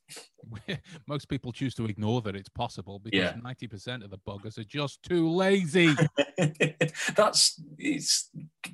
Most 1.08 1.28
people 1.28 1.52
choose 1.52 1.74
to 1.74 1.86
ignore 1.86 2.22
that 2.22 2.36
it's 2.36 2.48
possible 2.48 2.98
because 2.98 3.18
Yeah. 3.18 3.32
90% 3.34 4.04
of 4.04 4.10
the 4.10 4.18
buggers 4.18 4.58
are 4.58 4.64
just 4.64 5.02
too 5.02 5.28
lazy. 5.28 5.94
That's 7.16 7.60
it's 7.78 8.30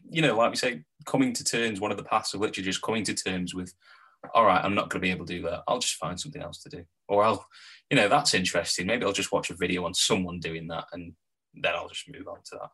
you 0.08 0.22
know, 0.22 0.36
like 0.36 0.50
we 0.50 0.56
say, 0.56 0.82
coming 1.06 1.32
to 1.32 1.44
terms. 1.44 1.80
One 1.80 1.90
of 1.90 1.96
the 1.96 2.04
paths 2.04 2.34
of 2.34 2.40
literally 2.40 2.64
just 2.64 2.82
coming 2.82 3.04
to 3.04 3.14
terms 3.14 3.54
with. 3.54 3.72
All 4.34 4.44
right, 4.44 4.64
I'm 4.64 4.76
not 4.76 4.88
going 4.88 5.00
to 5.00 5.06
be 5.06 5.10
able 5.10 5.26
to 5.26 5.34
do 5.36 5.42
that. 5.48 5.62
I'll 5.66 5.80
just 5.80 5.96
find 5.96 6.18
something 6.20 6.40
else 6.42 6.62
to 6.62 6.68
do, 6.68 6.84
or 7.08 7.24
I'll, 7.24 7.44
you 7.90 7.96
know, 7.96 8.08
that's 8.08 8.34
interesting. 8.34 8.86
Maybe 8.86 9.04
I'll 9.04 9.12
just 9.12 9.32
watch 9.32 9.50
a 9.50 9.54
video 9.56 9.84
on 9.84 9.94
someone 9.94 10.38
doing 10.38 10.68
that, 10.68 10.84
and 10.92 11.14
then 11.54 11.74
I'll 11.74 11.88
just 11.88 12.08
move 12.08 12.28
on 12.28 12.36
to 12.44 12.58
that. 12.60 12.70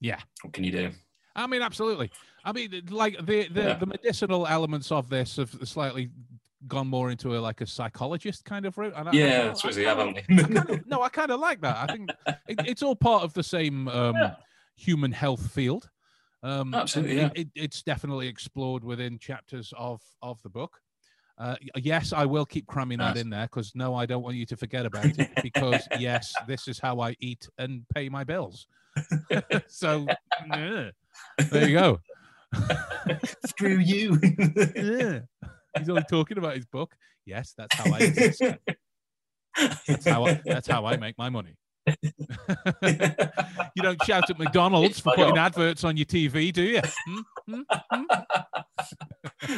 Yeah. 0.00 0.18
What 0.42 0.52
can 0.54 0.64
you 0.64 0.72
do? 0.72 0.90
I 1.36 1.46
mean, 1.46 1.62
absolutely. 1.62 2.10
I 2.44 2.50
mean, 2.52 2.82
like 2.90 3.16
the 3.24 3.46
the, 3.48 3.62
Yeah. 3.62 3.74
the 3.74 3.86
medicinal 3.86 4.44
elements 4.48 4.90
of 4.90 5.08
this 5.08 5.36
have 5.36 5.56
slightly 5.62 6.10
gone 6.66 6.88
more 6.88 7.10
into 7.10 7.36
a 7.36 7.38
like 7.38 7.60
a 7.60 7.66
psychologist 7.66 8.44
kind 8.44 8.66
of 8.66 8.76
route. 8.76 8.92
And 8.96 9.08
I- 9.08 9.12
Yeah, 9.12 9.26
I 9.46 9.50
I 9.50 9.52
suppose 9.54 9.76
we 9.76 9.84
kinda- 9.84 10.04
have, 10.04 10.14
haven't 10.16 10.48
we? 10.48 10.54
kind 10.56 10.70
of, 10.70 10.86
no, 10.86 11.02
I 11.02 11.08
kind 11.08 11.30
of 11.30 11.38
like 11.40 11.60
that. 11.60 11.76
I 11.88 11.92
think 11.92 12.10
it, 12.48 12.60
it's 12.66 12.82
all 12.82 12.96
part 12.96 13.22
of 13.22 13.32
the 13.34 13.42
same 13.42 13.86
um, 13.88 14.16
Yeah. 14.16 14.34
human 14.76 15.12
health 15.12 15.50
field. 15.52 15.88
Um, 16.42 16.74
Absolutely, 16.74 17.18
it- 17.18 17.32
it- 17.36 17.48
it's 17.54 17.82
definitely 17.82 18.28
explored 18.28 18.82
within 18.84 19.18
chapters 19.18 19.72
of 19.76 20.00
of 20.22 20.42
the 20.42 20.48
book. 20.50 20.80
Uh, 21.36 21.54
yes, 21.76 22.12
I 22.12 22.24
will 22.24 22.44
keep 22.44 22.66
cramming 22.66 22.98
that 22.98 23.16
in 23.16 23.30
there 23.30 23.44
because 23.46 23.72
no, 23.76 23.94
I 23.94 24.06
don't 24.06 24.22
want 24.24 24.34
you 24.36 24.46
to 24.46 24.56
forget 24.56 24.84
about 24.84 25.04
it. 25.06 25.30
Because 25.40 25.86
yes, 25.98 26.34
this 26.48 26.66
is 26.66 26.80
how 26.80 26.98
I 26.98 27.14
eat 27.20 27.48
and 27.58 27.84
pay 27.94 28.08
my 28.08 28.24
bills. 28.24 28.66
so 29.68 30.04
yeah, 30.52 30.90
there 31.50 31.68
you 31.68 31.78
go. 31.78 32.00
Screw 33.46 33.78
you. 33.78 34.18
yeah. 34.74 35.20
He's 35.78 35.88
only 35.88 36.04
talking 36.08 36.38
about 36.38 36.54
his 36.56 36.66
book. 36.66 36.94
Yes, 37.26 37.54
that's 37.56 37.74
how 37.74 37.92
I 37.92 37.98
exist. 37.98 38.42
That's 39.86 40.06
how 40.06 40.26
I, 40.26 40.40
that's 40.44 40.68
how 40.68 40.86
I 40.86 40.96
make 40.96 41.16
my 41.18 41.30
money. 41.30 41.56
you 42.82 43.82
don't 43.82 44.02
shout 44.04 44.28
at 44.30 44.38
McDonald's 44.38 45.00
for 45.00 45.14
putting 45.14 45.38
adverts 45.38 45.84
on 45.84 45.96
your 45.96 46.06
TV, 46.06 46.52
do 46.52 46.62
you? 46.62 46.82
Hmm? 47.06 47.20
Hmm? 47.48 47.62
Hmm? 47.92 48.04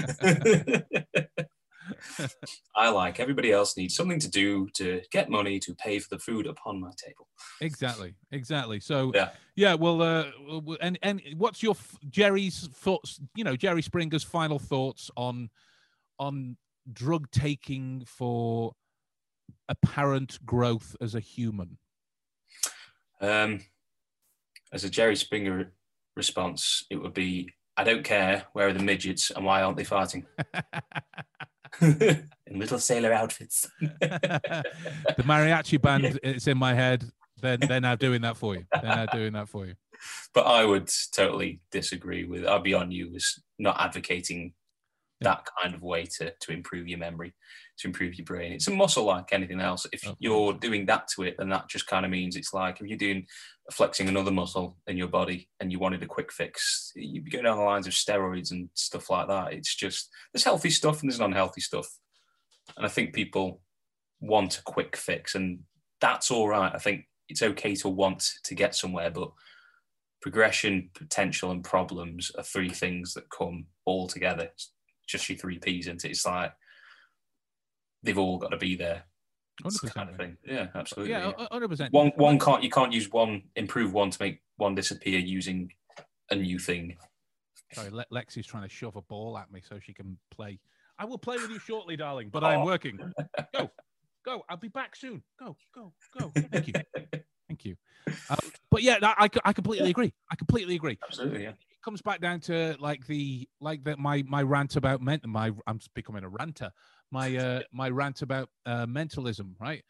I 2.76 2.90
like 2.90 3.20
everybody 3.20 3.52
else 3.52 3.76
needs 3.76 3.94
something 3.94 4.18
to 4.20 4.30
do 4.30 4.68
to 4.74 5.02
get 5.10 5.28
money 5.28 5.58
to 5.60 5.74
pay 5.74 5.98
for 5.98 6.08
the 6.10 6.18
food 6.18 6.46
upon 6.46 6.80
my 6.80 6.90
table. 6.96 7.28
Exactly, 7.60 8.14
exactly. 8.30 8.80
So 8.80 9.12
Yeah. 9.14 9.30
yeah, 9.56 9.74
well, 9.74 10.02
uh, 10.02 10.24
and 10.80 10.98
and 11.02 11.20
what's 11.36 11.62
your 11.62 11.76
Jerry's 12.08 12.68
thoughts? 12.68 13.20
You 13.34 13.44
know, 13.44 13.56
Jerry 13.56 13.82
Springer's 13.82 14.24
final 14.24 14.58
thoughts 14.58 15.10
on 15.16 15.50
on 16.20 16.56
drug 16.92 17.30
taking 17.32 18.04
for 18.06 18.72
apparent 19.68 20.38
growth 20.46 20.94
as 21.00 21.16
a 21.16 21.20
human. 21.20 21.78
Um, 23.20 23.60
as 24.72 24.84
a 24.84 24.90
Jerry 24.90 25.16
Springer 25.16 25.72
response, 26.14 26.84
it 26.90 26.96
would 26.96 27.14
be, 27.14 27.52
"I 27.76 27.82
don't 27.82 28.04
care. 28.04 28.44
Where 28.52 28.68
are 28.68 28.72
the 28.72 28.84
midgets 28.84 29.30
and 29.30 29.44
why 29.44 29.62
aren't 29.62 29.76
they 29.76 29.84
farting? 29.84 30.26
In 32.46 32.58
little 32.58 32.78
sailor 32.78 33.12
outfits. 33.12 33.68
the 33.80 34.64
mariachi 35.18 35.80
band 35.80 36.18
it's 36.22 36.46
in 36.48 36.58
my 36.58 36.74
head 36.74 37.04
they're, 37.40 37.56
they're 37.56 37.80
now 37.80 37.94
doing 37.94 38.20
that 38.20 38.36
for 38.36 38.54
you 38.56 38.64
they're 38.82 38.96
now 38.96 39.06
doing 39.06 39.32
that 39.32 39.48
for 39.48 39.64
you 39.66 39.74
but 40.34 40.46
I 40.46 40.64
would 40.64 40.90
totally 41.12 41.60
disagree 41.70 42.24
with. 42.24 42.46
I'd 42.46 42.62
be 42.62 42.74
on 42.74 42.90
you 42.90 43.14
as 43.14 43.38
not 43.58 43.80
advocating 43.80 44.54
that 45.22 45.46
kind 45.60 45.74
of 45.74 45.82
way 45.82 46.06
to 46.06 46.32
to 46.40 46.52
improve 46.52 46.88
your 46.88 46.98
memory, 46.98 47.34
to 47.78 47.86
improve 47.86 48.14
your 48.14 48.24
brain. 48.24 48.52
It's 48.52 48.68
a 48.68 48.72
muscle 48.72 49.04
like 49.04 49.32
anything 49.32 49.60
else. 49.60 49.86
If 49.92 50.08
you're 50.18 50.54
doing 50.54 50.86
that 50.86 51.08
to 51.08 51.24
it, 51.24 51.36
then 51.38 51.50
that 51.50 51.68
just 51.68 51.86
kind 51.86 52.04
of 52.04 52.10
means 52.10 52.36
it's 52.36 52.54
like 52.54 52.80
if 52.80 52.86
you're 52.86 52.96
doing 52.98 53.26
flexing 53.70 54.08
another 54.08 54.30
muscle 54.30 54.78
in 54.86 54.96
your 54.96 55.08
body 55.08 55.48
and 55.60 55.70
you 55.70 55.78
wanted 55.78 56.02
a 56.02 56.06
quick 56.06 56.32
fix, 56.32 56.92
you'd 56.96 57.24
be 57.24 57.30
going 57.30 57.44
down 57.44 57.58
the 57.58 57.62
lines 57.62 57.86
of 57.86 57.92
steroids 57.92 58.50
and 58.50 58.70
stuff 58.74 59.10
like 59.10 59.28
that. 59.28 59.52
It's 59.52 59.74
just 59.74 60.08
there's 60.32 60.44
healthy 60.44 60.70
stuff 60.70 61.02
and 61.02 61.10
there's 61.10 61.20
unhealthy 61.20 61.60
stuff, 61.60 61.88
and 62.76 62.86
I 62.86 62.88
think 62.88 63.14
people 63.14 63.60
want 64.20 64.58
a 64.58 64.62
quick 64.62 64.96
fix, 64.96 65.34
and 65.34 65.60
that's 66.00 66.30
all 66.30 66.48
right. 66.48 66.72
I 66.74 66.78
think 66.78 67.08
it's 67.28 67.42
okay 67.42 67.74
to 67.76 67.88
want 67.88 68.32
to 68.44 68.54
get 68.54 68.74
somewhere, 68.74 69.10
but 69.10 69.30
progression, 70.22 70.90
potential, 70.94 71.50
and 71.50 71.64
problems 71.64 72.30
are 72.36 72.42
three 72.42 72.68
things 72.68 73.14
that 73.14 73.30
come 73.30 73.66
all 73.84 74.06
together. 74.06 74.44
It's 74.44 74.72
just 75.10 75.28
your 75.28 75.38
three 75.38 75.58
P's, 75.58 75.88
and 75.88 76.02
it? 76.04 76.10
it's 76.10 76.24
like 76.24 76.52
they've 78.02 78.18
all 78.18 78.38
got 78.38 78.48
to 78.50 78.56
be 78.56 78.76
there. 78.76 79.04
It's 79.64 79.80
the 79.80 79.88
100%, 79.88 79.94
kind 79.94 80.10
of 80.10 80.16
thing. 80.16 80.36
Yeah, 80.46 80.68
absolutely. 80.74 81.12
yeah 81.12 81.32
yeah. 81.38 81.46
100% 81.52 81.90
One 81.90 82.12
one 82.16 82.38
can't 82.38 82.62
you 82.62 82.70
can't 82.70 82.92
use 82.92 83.10
one 83.10 83.42
improve 83.56 83.92
one 83.92 84.10
to 84.10 84.22
make 84.22 84.42
one 84.56 84.74
disappear 84.74 85.18
using 85.18 85.70
a 86.30 86.36
new 86.36 86.58
thing. 86.58 86.96
sorry 87.74 87.90
Le- 87.90 88.06
lexi's 88.12 88.46
trying 88.46 88.62
to 88.62 88.68
shove 88.68 88.96
a 88.96 89.02
ball 89.02 89.36
at 89.36 89.50
me 89.52 89.60
so 89.60 89.78
she 89.78 89.92
can 89.92 90.16
play 90.30 90.58
i 90.98 91.04
will 91.04 91.18
play 91.18 91.36
with 91.38 91.50
you 91.50 91.58
shortly 91.58 91.96
darling 91.96 92.28
but 92.30 92.42
i'm 92.44 92.60
Oh. 92.60 92.64
working 92.64 92.98
go 93.54 93.70
go 94.24 94.44
i'll 94.48 94.56
be 94.56 94.68
back 94.68 94.96
soon 94.96 95.22
go 95.38 95.56
go 95.74 95.92
go 96.16 96.32
thank 96.50 96.68
you 96.68 96.74
thank 97.48 97.64
you 97.64 97.76
um, 98.30 98.38
but 98.70 98.82
yeah 98.82 98.96
I, 99.02 99.24
I- 99.26 99.40
I 99.44 99.52
completely 99.52 99.90
agree 99.90 100.12
i 100.30 100.36
completely 100.36 100.74
agree 100.76 100.98
Absolutely, 101.04 101.42
yeah. 101.44 101.52
Comes 101.82 102.02
back 102.02 102.20
down 102.20 102.40
to 102.40 102.76
like 102.78 103.06
the 103.06 103.48
like 103.60 103.82
that 103.84 103.98
my 103.98 104.22
my 104.26 104.42
rant 104.42 104.76
about 104.76 105.00
men 105.00 105.20
my 105.26 105.50
i'm 105.66 105.78
becoming 105.94 106.24
a 106.24 106.28
ranter 106.28 106.70
my 107.10 107.36
uh 107.36 107.60
my 107.72 107.88
rant 107.88 108.22
about 108.22 108.48
uh 108.66 108.86
mentalism 108.86 109.56
right 109.60 109.82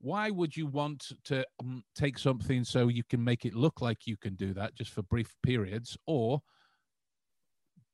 why 0.00 0.30
would 0.30 0.56
you 0.56 0.66
want 0.66 1.06
to 1.24 1.44
um, 1.60 1.82
take 1.96 2.18
something 2.18 2.62
so 2.62 2.86
you 2.86 3.02
can 3.02 3.22
make 3.22 3.44
it 3.44 3.54
look 3.54 3.80
like 3.80 4.06
you 4.06 4.16
can 4.16 4.34
do 4.36 4.54
that 4.54 4.74
just 4.76 4.92
for 4.92 5.02
brief 5.02 5.34
periods 5.42 5.96
or 6.06 6.40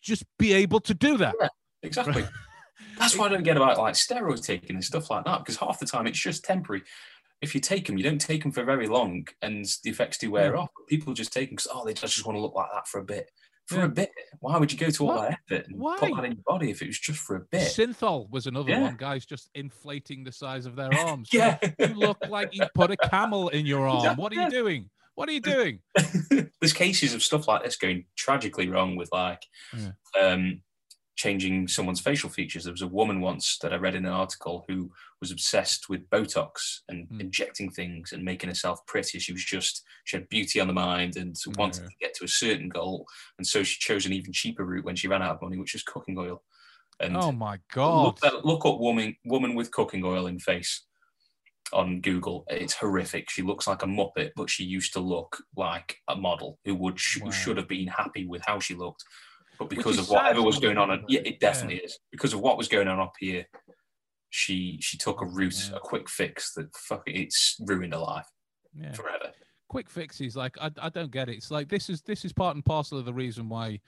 just 0.03 0.25
be 0.39 0.53
able 0.53 0.81
to 0.81 0.93
do 0.93 1.17
that 1.17 1.35
Exactly. 1.85 2.25
That's 2.99 3.17
why 3.17 3.27
I 3.27 3.29
don't 3.29 3.43
get 3.45 3.57
about 3.57 3.79
like 3.79 3.95
steroid 3.95 4.45
taking 4.45 4.77
and 4.77 4.85
stuff 4.85 5.11
like 5.11 5.25
that 5.25 5.39
because 5.41 5.57
half 5.57 5.79
the 5.79 5.87
time 5.87 6.07
it's 6.07 6.19
just 6.19 6.45
temporary. 6.45 6.83
If 7.41 7.55
you 7.55 7.61
take 7.61 7.87
them, 7.87 7.99
you 7.99 8.05
don't 8.05 8.21
take 8.21 8.43
them 8.43 8.53
for 8.53 8.65
very 8.65 8.87
long, 8.87 9.27
and 9.43 9.67
the 9.83 9.91
effects 9.91 10.19
do 10.19 10.31
wear 10.31 10.55
Yeah. 10.55 10.63
off. 10.63 10.71
People 10.89 11.13
just 11.13 11.33
take 11.33 11.51
them 11.51 11.57
because 11.57 11.71
oh, 11.73 11.85
they 11.85 11.93
just 11.93 12.25
want 12.25 12.37
to 12.37 12.41
look 12.41 12.55
like 12.55 12.71
that 12.73 12.89
for 12.89 13.01
a 13.01 13.05
bit. 13.05 13.31
For 13.67 13.77
Yeah. 13.77 13.85
a 13.85 13.89
bit, 13.89 14.11
why 14.41 14.59
would 14.59 14.71
you 14.71 14.79
go 14.79 14.91
to 14.91 15.09
all 15.09 15.17
Why- 15.17 15.29
that 15.31 15.39
effort 15.51 15.69
and 15.69 15.79
why? 15.79 15.99
put 15.99 16.15
that 16.17 16.25
in 16.27 16.33
your 16.33 16.43
body 16.47 16.71
if 16.71 16.83
it 16.83 16.87
was 16.89 16.99
just 16.99 17.19
for 17.21 17.37
a 17.37 17.41
bit? 17.41 17.62
synthol 17.62 18.29
was 18.31 18.47
another 18.47 18.71
Yeah. 18.71 18.83
one 18.83 18.97
guys 18.97 19.25
just 19.25 19.49
inflating 19.55 20.23
the 20.23 20.33
size 20.33 20.67
of 20.67 20.77
their 20.77 20.91
arms 20.99 21.31
Yeah. 21.33 21.59
you 21.79 21.87
look 21.95 22.19
like 22.29 22.51
you 22.55 22.67
put 22.75 22.91
a 22.91 22.97
camel 22.97 23.49
in 23.49 23.65
your 23.65 23.87
arm 23.89 24.17
what 24.17 24.33
are 24.33 24.43
you 24.43 24.51
doing 24.51 24.91
what 25.15 25.29
are 25.29 25.33
you 25.33 25.41
doing 25.55 25.81
There's 26.61 26.73
cases 26.75 27.15
of 27.15 27.23
stuff 27.23 27.49
like 27.49 27.65
this 27.65 27.77
going 27.77 28.05
tragically 28.17 28.69
wrong 28.69 28.97
with 28.97 29.09
like 29.12 29.43
Yeah. 29.75 29.93
um, 30.21 30.61
changing 31.17 31.69
someone's 31.69 32.01
facial 32.01 32.29
features. 32.29 32.65
There 32.65 32.73
was 32.73 32.83
a 32.83 32.89
woman 32.89 33.21
once 33.21 33.59
that 33.59 33.73
I 33.73 33.77
read 33.77 33.95
in 33.95 34.05
an 34.05 34.12
article 34.12 34.65
who 34.69 34.91
was 35.21 35.31
obsessed 35.31 35.89
with 35.89 36.09
Botox 36.11 36.81
and 36.89 37.07
Hmm. 37.09 37.21
injecting 37.21 37.71
things 37.71 38.12
and 38.12 38.25
making 38.25 38.49
herself 38.49 38.85
pretty. 38.87 39.19
She 39.21 39.33
was 39.33 39.45
just 39.45 39.85
she 40.05 40.17
had 40.17 40.29
beauty 40.29 40.61
on 40.61 40.67
the 40.67 40.73
mind 40.75 41.17
and 41.17 41.37
wanted 41.57 41.83
Yeah. 41.85 41.89
to 41.89 41.95
get 42.01 42.15
to 42.15 42.25
a 42.25 42.29
certain 42.29 42.69
goal, 42.69 43.07
and 43.39 43.47
so 43.47 43.62
she 43.62 43.79
chose 43.79 44.07
an 44.07 44.12
even 44.12 44.33
cheaper 44.33 44.65
route 44.65 44.85
when 44.85 44.97
she 44.97 45.09
ran 45.09 45.23
out 45.23 45.37
of 45.37 45.43
money, 45.43 45.57
which 45.57 45.73
was 45.75 45.83
cooking 45.83 46.19
oil. 46.19 46.43
And 47.01 47.17
oh 47.17 47.33
my 47.33 47.59
god 47.73 48.21
look, 48.23 48.45
look 48.45 48.67
up 48.67 48.79
woman 48.79 49.17
woman 49.25 49.55
with 49.55 49.71
cooking 49.71 50.05
oil 50.05 50.27
in 50.27 50.39
face 50.39 50.83
on 51.73 52.01
Google. 52.01 52.45
It's 52.49 52.75
horrific. 52.75 53.31
She 53.31 53.43
looks 53.43 53.67
like 53.67 53.83
a 53.83 53.87
muppet, 53.87 54.33
but 54.37 54.51
she 54.51 54.65
used 54.65 54.93
to 54.93 55.01
look 55.01 55.43
like 55.57 55.99
a 56.09 56.15
model 56.17 56.59
who 56.65 56.75
would 56.77 56.99
Wow. 57.19 57.27
who 57.27 57.33
should 57.33 57.57
have 57.57 57.69
been 57.69 57.89
happy 57.89 58.27
with 58.27 58.43
how 58.47 58.59
she 58.61 58.75
looked. 58.75 59.05
But 59.59 59.71
because 59.71 59.99
of 59.99 60.09
whatever 60.09 60.43
was 60.43 60.59
going 60.59 60.79
on, 60.79 61.05
yeah, 61.09 61.21
it 61.25 61.41
definitely 61.41 61.77
is. 61.79 61.99
Because 62.11 62.33
of 62.35 62.41
what 62.41 62.57
was 62.59 62.69
going 62.69 62.89
on 62.89 62.99
up 63.01 63.15
here, 63.19 63.47
she 64.31 64.79
she 64.81 64.99
took 64.99 65.23
a 65.23 65.27
route, 65.27 65.69
Yeah. 65.71 65.77
a 65.77 65.81
quick 65.81 66.09
fix 66.09 66.55
that 66.55 66.75
fuck 66.77 67.03
it's 67.07 67.57
ruined 67.61 67.93
her 67.93 68.01
life 68.01 68.27
yeah. 68.75 68.93
forever. 68.93 69.31
quick 69.69 69.89
fixes 69.89 70.35
like 70.37 70.57
I, 70.61 70.71
I 70.81 70.89
don't 70.89 71.11
get 71.13 71.29
it 71.29 71.37
it's 71.37 71.51
like 71.53 71.69
this 71.69 71.89
is 71.89 72.03
this 72.03 72.25
is 72.25 72.33
part 72.33 72.57
and 72.57 72.65
parcel 72.65 72.99
of 72.99 73.05
the 73.05 73.13
reason 73.13 73.49
why 73.49 73.81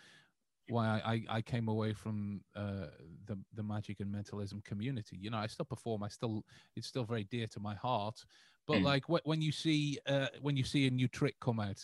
why 0.68 0.86
I, 0.86 1.12
I, 1.12 1.22
I 1.38 1.42
came 1.42 1.68
away 1.68 1.92
from 1.94 2.40
uh, 2.56 2.86
the 3.26 3.36
the 3.54 3.62
magic 3.62 4.00
and 4.00 4.10
mentalism 4.10 4.62
community. 4.64 5.16
You 5.16 5.30
know, 5.30 5.36
I 5.38 5.46
still 5.46 5.64
perform. 5.64 6.02
I 6.02 6.08
still 6.08 6.44
it's 6.74 6.88
still 6.88 7.04
very 7.04 7.22
dear 7.24 7.46
to 7.48 7.60
my 7.60 7.74
heart. 7.76 8.24
But 8.66 8.78
Mm. 8.78 8.82
like 8.82 9.04
when 9.08 9.40
you 9.40 9.52
see 9.52 9.98
uh, 10.08 10.26
when 10.42 10.56
you 10.56 10.64
see 10.64 10.88
a 10.88 10.90
new 10.90 11.06
trick 11.06 11.36
come 11.40 11.60
out, 11.60 11.80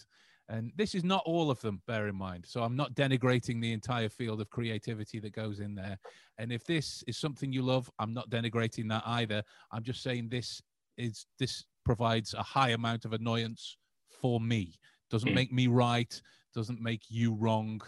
And 0.48 0.72
this 0.76 0.94
is 0.94 1.04
not 1.04 1.22
all 1.24 1.50
of 1.50 1.60
them, 1.60 1.80
bear 1.86 2.08
in 2.08 2.16
mind. 2.16 2.44
So 2.46 2.62
I'm 2.62 2.76
not 2.76 2.94
denigrating 2.94 3.60
the 3.60 3.72
entire 3.72 4.08
field 4.08 4.40
of 4.40 4.50
creativity 4.50 5.18
that 5.20 5.32
goes 5.32 5.60
in 5.60 5.74
there. 5.74 5.98
And 6.38 6.52
if 6.52 6.64
this 6.64 7.02
is 7.06 7.16
something 7.16 7.52
you 7.52 7.62
love, 7.62 7.90
I'm 7.98 8.12
not 8.12 8.28
denigrating 8.28 8.88
that 8.90 9.02
either. 9.06 9.42
I'm 9.70 9.82
just 9.84 10.02
saying 10.02 10.28
this 10.28 10.60
is 10.98 11.26
this 11.38 11.64
provides 11.84 12.34
a 12.34 12.42
high 12.42 12.70
amount 12.70 13.04
of 13.04 13.12
annoyance 13.12 13.78
for 14.20 14.40
me. 14.40 14.78
Doesn't 15.10 15.30
Mm. 15.30 15.34
make 15.34 15.52
me 15.52 15.66
right, 15.68 16.20
doesn't 16.54 16.80
make 16.80 17.10
you 17.10 17.34
wrong. 17.34 17.80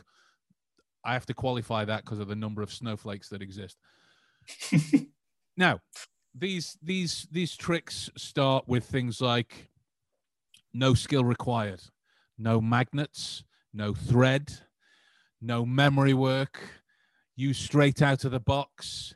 I 1.05 1.13
have 1.13 1.27
to 1.27 1.35
qualify 1.35 1.85
that 1.85 2.05
because 2.05 2.19
of 2.19 2.29
the 2.29 2.37
number 2.37 2.63
of 2.63 2.73
snowflakes 2.73 3.29
that 3.29 3.43
exist. 3.43 3.77
Now, 5.57 5.81
these 6.35 6.77
these 6.83 7.29
these 7.31 7.57
tricks 7.57 8.11
start 8.17 8.67
with 8.67 8.85
things 8.85 9.21
like 9.21 9.71
no 10.73 10.95
skill 10.95 11.25
required, 11.25 11.81
no 12.39 12.61
magnets, 12.61 13.45
no 13.73 13.95
thread, 13.95 14.53
no 15.41 15.65
memory 15.65 16.15
work, 16.15 16.61
use 17.37 17.59
straight 17.59 18.03
out 18.03 18.25
of 18.25 18.31
the 18.33 18.41
box, 18.41 19.15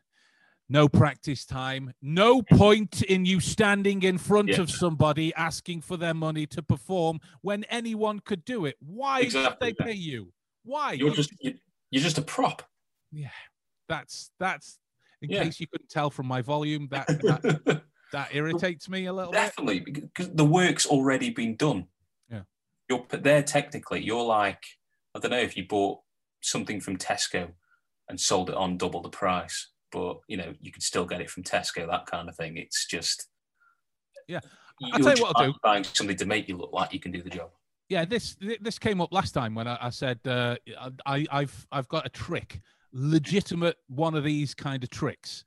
no 0.69 0.89
practice 0.89 1.45
time, 1.47 1.95
no 2.03 2.43
point 2.43 3.03
in 3.03 3.25
you 3.25 3.41
standing 3.41 4.03
in 4.03 4.19
front 4.19 4.49
Yeah. 4.51 4.61
of 4.61 4.71
somebody 4.71 5.33
asking 5.35 5.81
for 5.83 5.97
their 5.97 6.15
money 6.15 6.47
to 6.49 6.63
perform 6.63 7.21
when 7.41 7.65
anyone 7.65 8.21
could 8.21 8.45
do 8.45 8.67
it. 8.67 8.77
Why 8.81 9.21
Exactly, 9.21 9.69
should 9.69 9.77
they 9.79 9.85
pay 9.85 9.93
you? 9.95 10.33
Why? 10.65 10.93
You're 10.93 11.15
just 11.15 11.33
you- 11.41 11.59
you're 11.91 12.03
just 12.03 12.19
a 12.19 12.23
prop. 12.23 12.69
Yeah, 13.11 13.31
that's 13.89 14.31
that's 14.39 14.79
in 15.23 15.31
Yeah. 15.31 15.45
case 15.45 15.59
you 15.59 15.67
couldn't 15.67 15.89
tell 15.89 16.11
from 16.11 16.27
my 16.27 16.43
volume 16.43 16.89
that 16.89 17.07
that, 17.07 17.83
that 18.13 18.35
irritates 18.35 18.89
me 18.89 19.07
a 19.07 19.13
little 19.13 19.33
bit 19.33 19.39
Definitely, 19.39 19.81
because 19.81 20.31
the 20.35 20.45
work's 20.45 20.85
already 20.87 21.31
been 21.31 21.57
done. 21.57 21.89
Yeah. 22.89 22.97
You're 23.11 23.21
there 23.21 23.43
technically. 23.43 24.03
You're 24.03 24.25
like 24.25 24.65
I 25.15 25.19
don't 25.21 25.31
know 25.31 25.39
if 25.39 25.57
you 25.57 25.67
bought 25.67 26.01
something 26.43 26.81
from 26.81 26.97
Tesco 26.97 27.49
and 28.09 28.21
sold 28.21 28.51
it 28.51 28.57
on 28.57 28.79
double 28.79 29.03
the 29.03 29.09
price, 29.11 29.69
but 29.93 30.19
you 30.29 30.37
know 30.37 30.55
you 30.61 30.73
could 30.73 30.83
still 30.83 31.05
get 31.05 31.21
it 31.21 31.31
from 31.31 31.43
Tesco. 31.43 31.87
That 31.89 32.07
kind 32.07 32.29
of 32.29 32.37
thing. 32.37 32.57
It's 32.57 32.87
just 32.87 33.29
Yeah. 34.27 34.41
I'll 34.93 35.01
tell 35.01 35.17
you 35.17 35.23
what 35.23 35.37
I'll 35.37 35.53
do. 35.53 35.59
buying 35.63 35.85
something 35.85 36.17
to 36.17 36.27
make 36.27 36.49
you 36.49 36.57
look 36.57 36.73
like 36.73 36.93
you 36.93 37.01
can 37.01 37.11
do 37.13 37.21
the 37.23 37.31
job. 37.31 37.51
yeah 37.89 38.05
this 38.05 38.37
this 38.61 38.79
came 38.79 39.01
up 39.01 39.13
last 39.13 39.33
time 39.33 39.53
when 39.55 39.67
i, 39.67 39.77
I 39.81 39.91
said 39.91 40.19
uh, 40.27 40.55
I, 41.05 41.27
i've 41.33 41.67
i've 41.73 41.89
got 41.89 42.07
a 42.07 42.09
trick 42.11 42.61
legitimate 42.93 43.77
one 43.89 44.15
of 44.15 44.23
these 44.25 44.55
kind 44.55 44.85
of 44.85 44.91
tricks 44.91 45.45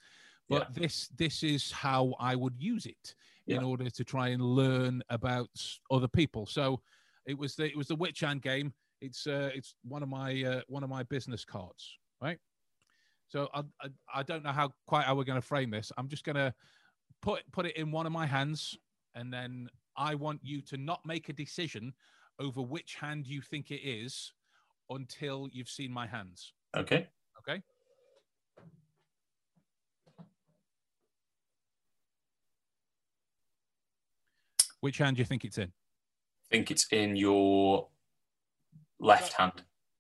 but 0.50 0.74
this 0.74 1.08
this 1.18 1.44
is 1.44 1.72
how 1.72 2.14
i 2.20 2.36
would 2.36 2.56
use 2.58 2.86
it 2.86 3.16
in 3.48 3.64
order 3.64 3.90
to 3.90 4.04
try 4.04 4.30
and 4.30 4.42
learn 4.42 5.02
about 5.10 5.50
other 5.90 6.08
people 6.08 6.46
so 6.46 6.82
it 7.26 7.38
was 7.38 7.56
the 7.56 7.66
it 7.66 7.78
was 7.78 7.88
the 7.88 7.96
witch 7.96 8.22
hand 8.22 8.42
game. 8.42 8.74
It's 9.02 9.26
uh 9.28 9.50
it's 9.54 9.76
one 9.84 10.04
of 10.04 10.10
my 10.10 10.44
uh, 10.44 10.62
one 10.68 10.84
of 10.84 10.90
my 10.90 11.04
business 11.04 11.46
cards 11.46 11.98
right? 12.22 12.38
So 13.28 13.50
I, 13.54 13.62
I 13.82 13.90
i 14.16 14.24
don't 14.24 14.44
know 14.44 14.52
how 14.52 14.72
quite 14.86 15.06
how 15.06 15.16
we're 15.16 15.24
going 15.24 15.42
to 15.42 15.48
frame 15.48 15.72
this. 15.72 15.92
I'm 15.98 16.08
just 16.08 16.24
going 16.24 16.36
to 16.36 16.54
put 17.22 17.42
put 17.52 17.66
it 17.66 17.76
in 17.78 17.92
one 17.92 18.06
of 18.06 18.12
my 18.12 18.26
hands 18.26 18.78
and 19.16 19.32
then 19.34 19.70
i 19.98 20.16
want 20.16 20.40
you 20.42 20.62
to 20.62 20.78
not 20.78 21.06
make 21.06 21.28
a 21.28 21.34
decision 21.34 21.94
over 22.40 22.62
which 22.62 22.96
hand 22.96 23.28
you 23.28 23.42
think 23.42 23.72
it 23.72 23.82
is 23.86 24.34
until 24.90 25.48
you've 25.52 25.70
seen 25.70 25.92
my 25.92 26.08
hands. 26.08 26.54
Okay. 26.76 27.08
okay? 27.40 27.62
Which 34.80 34.98
hand 34.98 35.18
do 35.18 35.22
you 35.22 35.26
think 35.26 35.46
it's 35.46 35.60
in 35.60 35.72
think 36.52 36.70
it's 36.70 36.86
in 36.92 37.16
your 37.16 37.88
left 39.00 39.34
hand. 39.34 39.54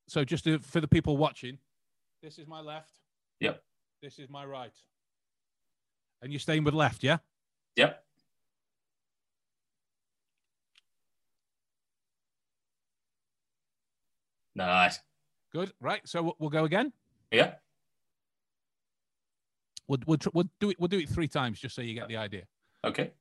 so 0.07 0.23
just 0.23 0.43
to, 0.43 0.59
for 0.59 0.81
the 0.81 0.87
people 0.87 1.17
watching 1.17 1.57
this 2.21 2.37
is 2.37 2.45
my 2.47 2.59
left 2.61 2.91
Yep. 3.39 3.63
this 4.01 4.19
is 4.19 4.29
my 4.29 4.45
right 4.45 4.73
and 6.21 6.31
you're 6.31 6.39
staying 6.39 6.63
with 6.63 6.73
left 6.73 7.03
yeah 7.03 7.17
Yep. 7.77 8.03
Nice. 14.55 14.99
good 15.53 15.71
right 15.79 16.01
so 16.07 16.35
we'll- 16.39 16.49
go 16.49 16.65
again 16.65 16.91
Yeah. 17.31 17.55
we'll, 19.87 19.99
we'll, 20.05 20.17
tr- 20.17 20.29
we'll 20.33 20.49
do 20.59 20.69
it 20.69 20.79
we'll 20.79 20.87
do 20.87 20.99
it 20.99 21.09
three 21.09 21.27
times 21.27 21.59
just 21.59 21.75
so 21.75 21.81
you 21.81 21.93
get 21.93 22.07
the 22.07 22.17
idea 22.17 22.43
Okay. 22.83 23.11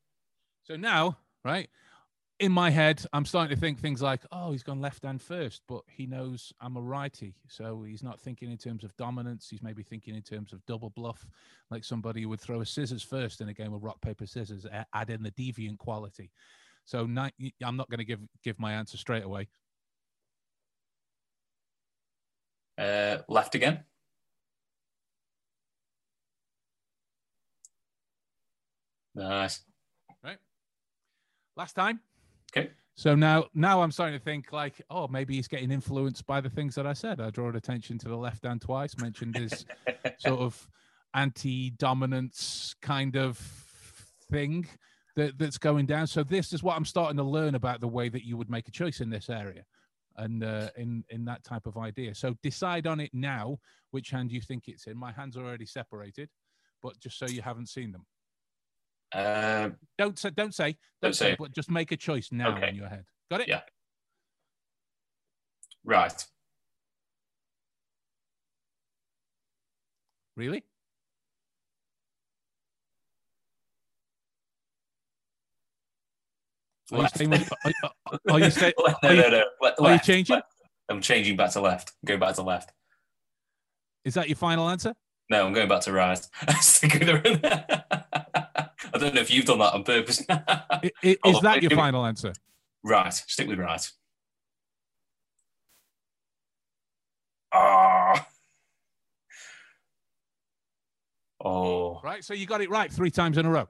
So 0.62 0.74
now, 0.76 1.18
right, 1.45 1.68
in 2.41 2.51
my 2.51 2.70
head, 2.70 3.05
I'm 3.12 3.26
starting 3.26 3.55
to 3.55 3.61
think 3.61 3.78
things 3.78 4.01
like, 4.01 4.22
oh, 4.32 4.51
he's 4.51 4.62
gone 4.62 4.80
left 4.80 5.05
hand 5.05 5.20
first, 5.20 5.61
but 5.68 5.82
he 5.86 6.07
knows 6.07 6.55
I'm 6.59 6.76
a 6.76 6.80
righty. 6.80 7.34
So 7.49 7.82
he's 7.82 8.03
not 8.03 8.18
thinking 8.18 8.51
in 8.51 8.57
terms 8.57 8.82
of 8.82 8.97
dominance. 8.97 9.49
He's 9.51 9.62
maybe 9.62 9.82
thinking 9.82 10.16
in 10.16 10.22
terms 10.22 10.55
of 10.55 10.64
double 10.64 10.88
bluff, 10.88 11.26
like 11.70 11.84
somebody 11.84 12.22
who 12.22 12.30
would 12.30 12.41
throw 12.41 12.62
a 12.62 12.66
scissors 12.66 13.03
first 13.03 13.43
in 13.43 13.51
a 13.51 13.53
game 13.53 13.74
of 13.74 13.84
rock, 13.84 14.01
paper, 14.01 14.26
scissors, 14.26 14.66
add 14.95 15.11
in 15.11 15.22
the 15.22 15.30
deviant 15.32 15.76
quality. 15.76 16.30
So 16.86 17.05
ni- 17.05 17.53
I'm 17.62 17.76
not 17.76 17.91
going 17.91 17.99
to 17.99 18.05
give, 18.05 18.20
give 18.43 18.59
my 18.59 18.72
answer 18.72 18.97
straight 18.97 19.24
away. 19.24 19.49
Uh, 22.78 23.18
left 23.28 23.55
again. 23.55 23.84
Nice. 29.14 29.61
Right. 30.24 30.38
Last 31.55 31.74
time. 31.74 32.01
So 33.01 33.15
now, 33.15 33.47
now 33.55 33.81
I'm 33.81 33.91
starting 33.91 34.19
to 34.19 34.23
think 34.23 34.53
like, 34.53 34.83
oh, 34.91 35.09
maybe 35.09 35.35
he's 35.35 35.49
getting 35.49 35.71
influenced 35.71 36.27
by 36.27 36.43
the 36.43 36.51
things 36.51 36.75
that 36.75 36.87
I 36.87 36.93
said. 36.93 37.19
I 37.19 37.31
draw 37.31 37.49
attention 37.49 37.97
to 37.97 38.09
the 38.09 38.17
left 38.17 38.45
hand 38.45 38.61
twice, 38.61 38.95
mentioned 38.99 39.39
his 39.39 39.65
sort 40.19 40.39
of 40.39 40.69
anti-dominance 41.15 42.75
kind 42.83 43.17
of 43.17 43.39
thing 44.31 44.69
that, 45.17 45.39
that's 45.39 45.57
going 45.57 45.87
down. 45.87 46.09
So 46.09 46.23
this 46.23 46.53
is 46.53 46.63
what 46.63 46.77
I'm 46.77 46.85
starting 46.85 47.17
to 47.17 47.23
learn 47.23 47.55
about 47.55 47.81
the 47.81 47.89
way 47.89 48.11
that 48.11 48.27
you 48.27 48.37
would 48.37 48.51
make 48.51 48.69
a 48.69 48.71
choice 48.71 49.01
in 49.01 49.09
this 49.09 49.31
area, 49.31 49.65
and 50.19 50.45
uh, 50.45 50.69
in 50.77 51.03
in 51.09 51.25
that 51.25 51.43
type 51.43 51.67
of 51.67 51.79
idea. 51.79 52.15
So 52.15 52.35
decide 52.43 52.87
on 52.87 53.01
it 53.01 53.15
now. 53.15 53.61
Which 53.93 54.11
hand 54.11 54.31
you 54.31 54.43
think 54.43 54.69
it's 54.69 54.87
in? 54.87 54.99
My 54.99 55.11
hands 55.11 55.39
are 55.39 55.47
already 55.47 55.65
separated, 55.65 56.29
but 56.83 57.01
just 57.01 57.19
so 57.19 57.25
you 57.25 57.41
haven't 57.41 57.71
seen 57.71 57.93
them, 57.93 58.05
Uh, 59.13 59.71
don't 59.99 60.19
say, 60.19 60.31
don't 60.31 60.55
say, 60.55 60.77
don't, 61.03 61.15
say, 61.15 61.35
but 61.39 61.53
just 61.53 61.71
make 61.71 61.91
a 61.93 61.97
choice 61.97 62.31
now 62.31 62.57
Okay. 62.57 62.69
in 62.69 62.77
your 62.77 62.89
head. 62.89 63.05
Got 63.31 63.41
it? 63.41 63.49
Yeah. 63.49 63.61
right. 65.85 66.27
Really? 70.37 70.65
Are 76.93 76.97
you 76.97 77.03
Left. 77.03 77.15
staying 77.15 77.31
with? 77.31 77.53
Are, 77.53 77.73
are- 77.85 77.91
are 78.30 78.41
you 78.41 78.51
no, 78.51 78.83
are 79.05 79.14
no, 79.14 79.29
no. 79.30 79.45
Are 79.87 79.93
you 79.93 79.99
changing? 80.01 80.34
left. 80.37 80.47
I'm 80.89 81.01
changing 81.01 81.37
back 81.37 81.51
to 81.53 81.61
left. 81.61 81.93
Go 82.05 82.17
back 82.17 82.34
to 82.34 82.43
left. 82.43 82.72
Is 84.05 84.14
that 84.14 84.29
your 84.29 84.37
final 84.37 84.68
answer? 84.68 84.95
No, 85.29 85.47
I'm 85.47 85.53
going 85.53 85.68
back 85.68 85.83
to 85.83 85.93
right. 85.93 86.18
don't 89.01 89.14
know 89.14 89.21
if 89.21 89.31
you've 89.31 89.45
done 89.47 89.59
that 89.59 89.75
on 89.75 89.85
purpose. 89.85 90.21
Is 91.03 91.17
Hold 91.25 91.43
that 91.45 91.63
your 91.63 91.71
final 91.72 92.05
answer? 92.07 92.33
right. 92.85 93.13
Stick 93.13 93.49
with 93.49 93.59
right. 93.59 93.91
Oh. 97.53 98.14
Oh. 101.43 102.01
Right. 102.03 102.25
So 102.25 102.35
you 102.35 102.47
got 102.47 102.61
it 102.61 102.71
right 102.71 102.93
three 102.93 103.11
times 103.11 103.39
in 103.39 103.47
a 103.47 103.51
row. 103.51 103.68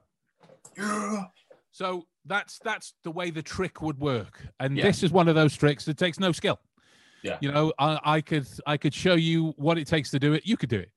Yeah. 0.77 1.25
So 1.71 2.05
that's 2.25 2.59
that's 2.63 2.93
the 3.03 3.11
way 3.11 3.31
the 3.31 3.41
trick 3.41 3.81
would 3.81 3.99
work. 3.99 4.41
And 4.59 4.77
Yeah. 4.77 4.83
this 4.83 5.03
is 5.03 5.11
one 5.11 5.27
of 5.27 5.35
those 5.35 5.55
tricks 5.55 5.85
that 5.85 5.97
takes 5.97 6.19
no 6.19 6.31
skill. 6.31 6.59
Yeah. 7.23 7.37
You 7.41 7.51
know, 7.51 7.71
I, 7.79 7.99
I 8.03 8.21
could 8.21 8.47
I 8.67 8.77
could 8.77 8.93
show 8.93 9.13
you 9.13 9.53
what 9.57 9.77
it 9.77 9.87
takes 9.87 10.09
to 10.11 10.19
do 10.19 10.33
it. 10.33 10.45
You 10.45 10.57
could 10.57 10.69
do 10.69 10.79
it. 10.79 10.91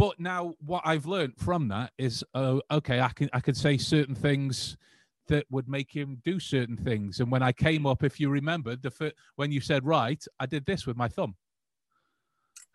But 0.00 0.18
now 0.18 0.54
what 0.64 0.80
I've 0.86 1.04
learned 1.04 1.34
from 1.36 1.68
that 1.68 1.92
is 1.98 2.24
oh, 2.32 2.62
okay, 2.70 3.00
I 3.00 3.10
can 3.10 3.28
I 3.34 3.40
could 3.40 3.56
say 3.56 3.76
certain 3.76 4.14
things 4.14 4.78
that 5.28 5.44
would 5.50 5.68
make 5.68 5.92
him 5.92 6.22
do 6.24 6.40
certain 6.40 6.78
things. 6.78 7.20
And 7.20 7.30
when 7.30 7.42
I 7.42 7.52
came 7.52 7.84
up, 7.84 8.02
if 8.02 8.18
you 8.18 8.30
remembered, 8.30 8.80
the 8.80 8.90
fir- 8.90 9.12
when 9.36 9.52
you 9.52 9.60
said 9.60 9.84
right, 9.84 10.24
I 10.38 10.46
did 10.46 10.64
this 10.64 10.86
with 10.86 10.96
my 10.96 11.06
thumb. 11.06 11.34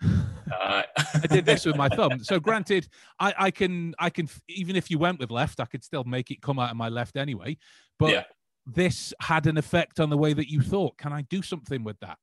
Uh, 0.04 0.84
I 1.16 1.28
did 1.28 1.46
this 1.46 1.66
with 1.66 1.76
my 1.76 1.90
thumb. 1.90 2.24
So 2.24 2.40
granted, 2.40 2.88
I, 3.20 3.34
I 3.40 3.50
can 3.50 3.96
I 3.98 4.12
can 4.12 4.30
even 4.48 4.76
if 4.76 4.92
you 4.92 5.00
went 5.00 5.20
with 5.20 5.32
left, 5.32 5.60
I 5.60 5.66
could 5.66 5.84
still 5.84 6.04
make 6.04 6.30
it 6.30 6.44
come 6.44 6.60
out 6.60 6.70
of 6.70 6.78
my 6.78 6.90
left 6.90 7.18
anyway. 7.18 7.58
But 7.98 8.12
Yeah. 8.12 8.24
this 8.68 9.16
had 9.20 9.48
an 9.48 9.58
effect 9.58 10.00
on 10.00 10.12
the 10.12 10.18
way 10.18 10.34
that 10.34 10.48
you 10.48 10.62
thought. 10.62 11.00
Can 11.00 11.12
I 11.12 11.24
do 11.24 11.42
something 11.42 11.84
with 11.84 12.00
that? 12.02 12.20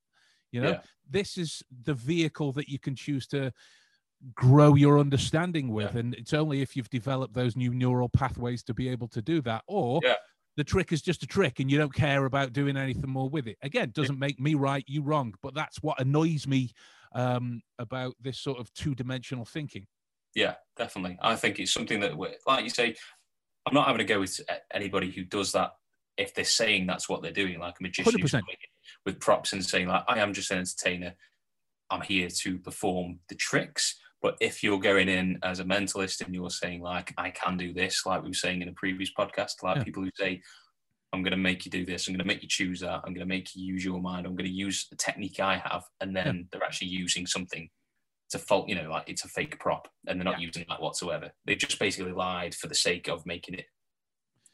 You 0.53 0.61
know, 0.61 0.69
Yeah. 0.69 0.81
this 1.09 1.37
is 1.37 1.61
the 1.83 1.93
vehicle 1.93 2.53
that 2.53 2.69
you 2.69 2.79
can 2.79 2.95
choose 2.95 3.27
to 3.27 3.51
grow 4.35 4.75
your 4.75 4.99
understanding 4.99 5.69
with. 5.69 5.95
And 5.95 6.13
it's 6.15 6.33
only 6.33 6.61
if 6.61 6.75
you've 6.75 6.89
developed 6.89 7.33
those 7.33 7.55
new 7.55 7.73
neural 7.73 8.09
pathways 8.09 8.63
to 8.63 8.73
be 8.73 8.89
able 8.89 9.07
to 9.09 9.21
do 9.21 9.41
that. 9.41 9.63
Or 9.67 9.99
Yeah. 10.03 10.15
the 10.55 10.63
trick 10.63 10.91
is 10.91 11.01
just 11.01 11.23
a 11.23 11.27
trick 11.27 11.59
and 11.59 11.69
you 11.69 11.77
don't 11.77 11.93
care 11.93 12.25
about 12.25 12.53
doing 12.53 12.77
anything 12.77 13.09
more 13.09 13.29
with 13.29 13.47
it. 13.47 13.57
Again, 13.61 13.91
doesn't 13.91 14.19
make 14.19 14.39
me 14.39 14.53
right, 14.53 14.83
you 14.87 15.01
wrong. 15.01 15.33
But 15.41 15.55
that's 15.55 15.81
what 15.81 15.99
annoys 15.99 16.47
me 16.47 16.71
um, 17.13 17.61
about 17.79 18.15
this 18.21 18.39
sort 18.39 18.59
of 18.59 18.73
two 18.73 18.95
dimensional 18.95 19.45
thinking. 19.45 19.87
Yeah, 20.35 20.55
definitely. 20.77 21.17
I 21.21 21.35
think 21.35 21.59
it's 21.59 21.73
something 21.73 21.99
that, 21.99 22.17
like 22.47 22.63
you 22.63 22.69
say, 22.69 22.95
I'm 23.65 23.73
not 23.73 23.87
having 23.87 23.99
to 23.99 24.03
go 24.03 24.19
with 24.19 24.39
anybody 24.73 25.11
who 25.11 25.23
does 25.23 25.51
that 25.51 25.73
if 26.17 26.33
they're 26.33 26.45
saying 26.45 26.85
that's 26.85 27.09
what 27.09 27.21
they're 27.21 27.31
doing, 27.31 27.59
like 27.59 27.75
a 27.79 27.83
magician 27.83 28.21
with 29.05 29.19
props 29.19 29.53
and 29.53 29.65
saying 29.65 29.87
like, 29.87 30.03
I 30.07 30.19
am 30.19 30.33
just 30.33 30.51
an 30.51 30.59
entertainer. 30.59 31.15
I'm 31.89 32.01
here 32.01 32.29
to 32.29 32.59
perform 32.59 33.19
the 33.29 33.35
tricks. 33.35 33.99
But 34.23 34.37
if 34.39 34.63
you're 34.63 34.79
going 34.79 35.09
in 35.09 35.37
as 35.43 35.59
a 35.59 35.65
mentalist 35.65 36.25
and 36.25 36.33
you're 36.33 36.49
saying 36.49 36.81
like, 36.81 37.13
I 37.17 37.29
can 37.29 37.57
do 37.57 37.73
this, 37.73 38.05
like 38.05 38.23
we 38.23 38.29
were 38.29 38.33
saying 38.33 38.61
in 38.61 38.69
a 38.69 38.73
previous 38.73 39.11
podcast, 39.13 39.61
like 39.61 39.77
yeah. 39.77 39.83
people 39.83 40.01
who 40.01 40.09
say, 40.15 40.41
I'm 41.11 41.21
going 41.21 41.31
to 41.31 41.37
make 41.37 41.65
you 41.65 41.71
do 41.71 41.85
this. 41.85 42.07
I'm 42.07 42.13
going 42.13 42.25
to 42.25 42.33
make 42.33 42.41
you 42.41 42.47
choose 42.47 42.79
that. 42.79 43.01
I'm 43.05 43.13
going 43.13 43.19
to 43.19 43.25
make 43.25 43.53
you 43.53 43.73
use 43.73 43.83
your 43.83 44.01
mind. 44.01 44.25
I'm 44.25 44.35
going 44.35 44.49
to 44.49 44.55
use 44.55 44.87
the 44.89 44.95
technique 44.95 45.41
I 45.41 45.57
have. 45.57 45.83
And 45.99 46.15
then 46.15 46.35
yeah. 46.35 46.43
they're 46.51 46.63
actually 46.63 46.87
using 46.87 47.27
something 47.27 47.69
to 48.31 48.39
fault, 48.39 48.69
you 48.69 48.75
know, 48.75 48.89
like 48.89 49.09
it's 49.09 49.25
a 49.25 49.27
fake 49.27 49.59
prop 49.59 49.89
and 50.07 50.19
they're 50.19 50.25
not 50.25 50.39
yeah. 50.39 50.47
using 50.47 50.65
that 50.69 50.81
whatsoever. 50.81 51.29
They 51.45 51.55
just 51.55 51.77
basically 51.77 52.13
lied 52.13 52.55
for 52.55 52.67
the 52.67 52.75
sake 52.75 53.09
of 53.09 53.25
making 53.25 53.55
it, 53.55 53.65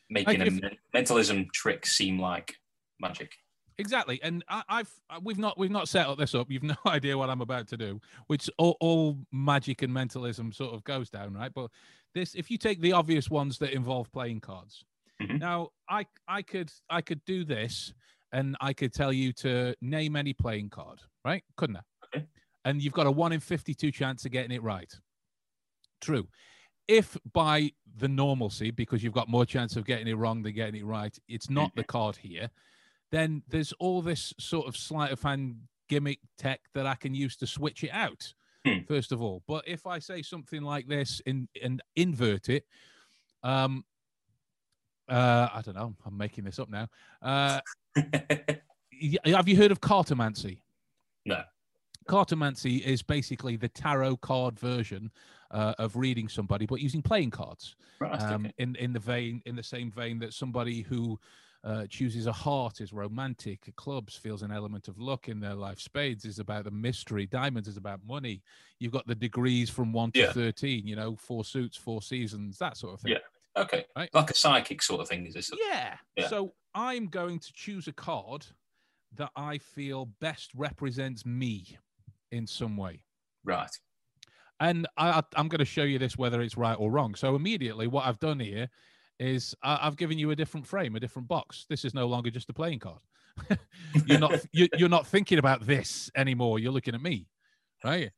making 0.10 0.40
like 0.40 0.52
a 0.52 0.56
if, 0.56 0.74
mentalism 0.94 1.46
trick 1.54 1.86
seem 1.86 2.20
like 2.20 2.56
magic. 3.00 3.32
Exactly, 3.80 4.20
and 4.22 4.44
I, 4.50 4.64
have 4.70 4.92
we've 5.24 5.40
not 5.40 5.58
we've 5.58 5.72
not 5.72 5.88
set 5.88 6.06
up 6.06 6.18
this 6.18 6.36
up. 6.36 6.52
You've 6.52 6.64
no 6.76 6.76
idea 6.86 7.18
what 7.18 7.30
I'm 7.30 7.40
about 7.40 7.68
to 7.70 7.78
do, 7.78 8.02
which 8.28 8.50
all, 8.58 8.76
all 8.82 9.18
magic 9.32 9.82
and 9.82 9.94
mentalism 9.94 10.52
sort 10.52 10.74
of 10.74 10.84
goes 10.84 11.10
down, 11.10 11.34
right? 11.34 11.52
But 11.54 11.72
this, 12.14 12.36
if 12.36 12.52
you 12.52 12.58
take 12.58 12.82
the 12.82 12.92
obvious 12.92 13.30
ones 13.30 13.58
that 13.60 13.72
involve 13.72 14.12
playing 14.12 14.42
cards, 14.42 14.84
mm-hmm. 15.22 15.38
now 15.38 15.70
I 15.90 16.06
I 16.28 16.42
could 16.42 16.70
I 16.90 17.02
could 17.02 17.24
do 17.24 17.46
this, 17.46 17.94
and 18.34 18.58
I 18.60 18.74
could 18.74 18.94
tell 18.94 19.14
you 19.14 19.32
to 19.34 19.74
name 19.82 20.18
any 20.18 20.34
playing 20.34 20.72
card, 20.72 21.00
right? 21.24 21.44
Couldn't 21.56 21.78
I? 21.78 21.82
Okay. 22.14 22.26
And 22.66 22.82
you've 22.84 22.94
got 22.94 23.08
a 23.08 23.12
one 23.12 23.32
in 23.32 23.40
fifty-two 23.40 23.92
chance 23.92 24.26
of 24.26 24.32
getting 24.32 24.52
it 24.52 24.62
right. 24.62 24.94
True. 26.02 26.28
If 26.90 27.18
by 27.32 27.72
the 27.96 28.10
normalcy, 28.10 28.72
because 28.72 29.04
you've 29.04 29.14
got 29.14 29.30
more 29.30 29.46
chance 29.46 29.78
of 29.78 29.86
getting 29.86 30.08
it 30.08 30.18
wrong 30.18 30.42
than 30.44 30.54
getting 30.54 30.82
it 30.82 30.86
right, 30.86 31.18
it's 31.30 31.50
not 31.50 31.70
mm-hmm. 31.70 31.80
the 31.80 31.84
card 31.86 32.18
here 32.18 32.50
then 33.12 33.44
there's 33.48 33.74
all 33.74 34.02
this 34.02 34.34
sort 34.40 34.68
of 34.68 34.78
sleight 34.78 35.12
of 35.12 35.22
hand 35.22 35.56
gimmick 35.88 36.20
tech 36.38 36.62
that 36.74 36.86
I 36.86 36.96
can 36.96 37.14
use 37.14 37.36
to 37.38 37.48
switch 37.48 37.84
it 37.84 37.92
out. 37.92 38.34
Hmm. 38.66 38.80
First 38.88 39.12
of 39.12 39.22
all, 39.22 39.42
but 39.48 39.68
if 39.68 39.88
I 39.88 40.00
say 40.00 40.22
something 40.22 40.62
like 40.62 40.88
this 40.88 41.22
in 41.26 41.48
and 41.64 41.82
invert 41.96 42.50
it, 42.50 42.66
um, 43.44 43.86
uh, 45.08 45.48
I 45.54 45.62
don't 45.62 45.76
know. 45.76 45.96
I'm 46.06 46.18
making 46.18 46.44
this 46.44 46.60
up 46.60 46.70
now. 46.70 46.88
Uh, 47.22 47.62
have 49.26 49.48
you 49.48 49.56
heard 49.56 49.72
of 49.72 49.82
cartomancy? 49.82 50.60
No. 51.26 51.42
Cartomancy 52.08 52.82
is 52.82 53.02
basically 53.02 53.56
the 53.56 53.70
tarot 53.70 54.18
card 54.18 54.60
version 54.60 55.12
uh, 55.52 55.74
of 55.80 55.96
reading 55.96 56.28
somebody, 56.28 56.66
but 56.66 56.80
using 56.80 57.02
playing 57.02 57.32
cards. 57.32 57.76
Right, 58.00 58.22
um, 58.22 58.46
okay. 58.46 58.54
In 58.58 58.76
in 58.76 58.94
the 58.94 59.00
vein, 59.00 59.42
in 59.46 59.56
the 59.56 59.64
same 59.64 59.92
vein 59.92 60.20
that 60.20 60.34
somebody 60.34 60.82
who 60.82 61.20
uh, 61.64 61.86
chooses 61.90 62.26
a 62.26 62.32
heart 62.32 62.80
is 62.80 62.94
romantic. 62.94 63.70
Clubs 63.76 64.16
feels 64.16 64.44
an 64.44 64.52
element 64.52 64.88
of 64.88 64.98
luck 65.00 65.28
in 65.28 65.40
their 65.40 65.56
life. 65.56 65.80
Spades 65.80 66.26
is 66.26 66.40
about 66.40 66.64
the 66.64 66.72
mystery. 66.72 67.26
Diamonds 67.26 67.68
is 67.68 67.78
about 67.78 68.00
money. 68.08 68.42
You've 68.80 68.94
got 68.94 69.08
the 69.08 69.16
degrees 69.16 69.70
from 69.70 69.92
one 69.92 70.12
to 70.14 70.20
yeah. 70.20 70.32
13, 70.32 70.88
you 70.88 70.96
know, 70.96 71.16
four 71.18 71.44
suits, 71.44 71.76
four 71.76 72.02
seasons, 72.02 72.58
that 72.60 72.78
sort 72.78 72.94
of 72.94 73.02
thing. 73.02 73.14
Yeah. 73.14 73.62
Okay. 73.62 73.86
Right? 73.96 74.10
Like 74.14 74.32
a 74.32 74.36
psychic 74.36 74.82
sort 74.82 75.02
of 75.02 75.10
thing, 75.10 75.26
is 75.26 75.34
this? 75.34 75.52
Yeah. 75.70 75.96
yeah. 76.16 76.28
So 76.28 76.54
I'm 76.74 77.08
going 77.08 77.40
to 77.40 77.54
choose 77.54 77.88
a 77.88 77.94
card 77.94 78.46
that 79.16 79.32
I 79.36 79.58
feel 79.58 80.06
best 80.22 80.52
represents 80.56 81.26
me 81.26 81.78
in 82.32 82.48
some 82.48 82.78
way. 82.78 83.02
Right. 83.44 83.72
And 84.62 84.88
I, 84.98 85.22
I'm 85.36 85.48
going 85.48 85.60
to 85.60 85.66
show 85.66 85.84
you 85.84 86.00
this 86.00 86.18
whether 86.18 86.42
it's 86.42 86.58
right 86.58 86.76
or 86.76 86.92
wrong. 86.92 87.16
So 87.16 87.36
immediately, 87.36 87.88
what 87.88 88.06
I've 88.06 88.20
done 88.20 88.40
here 88.40 88.70
is 89.20 89.56
I've 89.62 89.98
given 89.98 90.18
you 90.18 90.32
a 90.32 90.36
different 90.36 90.66
frame, 90.66 90.96
a 90.96 91.00
different 91.00 91.28
box. 91.28 91.66
This 91.70 91.86
is 91.86 91.94
no 91.94 92.08
longer 92.08 92.30
just 92.30 92.50
a 92.50 92.54
playing 92.54 92.80
card. 92.80 93.02
you're 94.06 94.20
not 94.20 94.46
you're 94.52 94.90
not 94.90 95.08
thinking 95.08 95.40
about 95.40 95.66
this 95.66 96.10
anymore. 96.16 96.60
You're 96.60 96.72
looking 96.72 96.96
at 96.96 97.02
me, 97.02 97.28
right? 97.84 98.12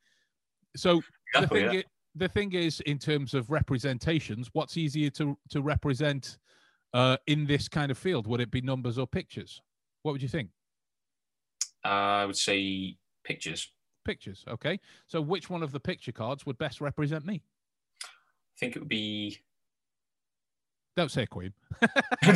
So 0.75 1.01
the 1.33 1.47
thing, 1.47 1.73
yeah. 1.73 1.81
the 2.15 2.27
thing 2.27 2.53
is, 2.53 2.79
in 2.81 2.97
terms 2.97 3.33
of 3.33 3.49
representations, 3.49 4.49
what's 4.53 4.77
easier 4.77 5.09
to 5.11 5.37
to 5.49 5.61
represent 5.61 6.37
uh, 6.93 7.17
in 7.27 7.45
this 7.45 7.67
kind 7.67 7.91
of 7.91 7.97
field? 7.97 8.27
Would 8.27 8.41
it 8.41 8.51
be 8.51 8.61
numbers 8.61 8.97
or 8.97 9.07
pictures? 9.07 9.61
What 10.03 10.13
would 10.13 10.21
you 10.21 10.29
think? 10.29 10.49
Uh, 11.83 11.87
I 11.87 12.25
would 12.25 12.37
say 12.37 12.97
pictures. 13.23 13.71
Pictures. 14.05 14.43
Okay. 14.47 14.79
So 15.07 15.21
which 15.21 15.49
one 15.49 15.63
of 15.63 15.71
the 15.71 15.79
picture 15.79 16.11
cards 16.11 16.45
would 16.45 16.57
best 16.57 16.81
represent 16.81 17.25
me? 17.25 17.43
I 18.03 18.57
think 18.59 18.75
it 18.75 18.79
would 18.79 18.89
be 18.89 19.39
don't 20.95 21.11
say 21.11 21.25
Queen. 21.25 21.53
I'll 21.81 22.33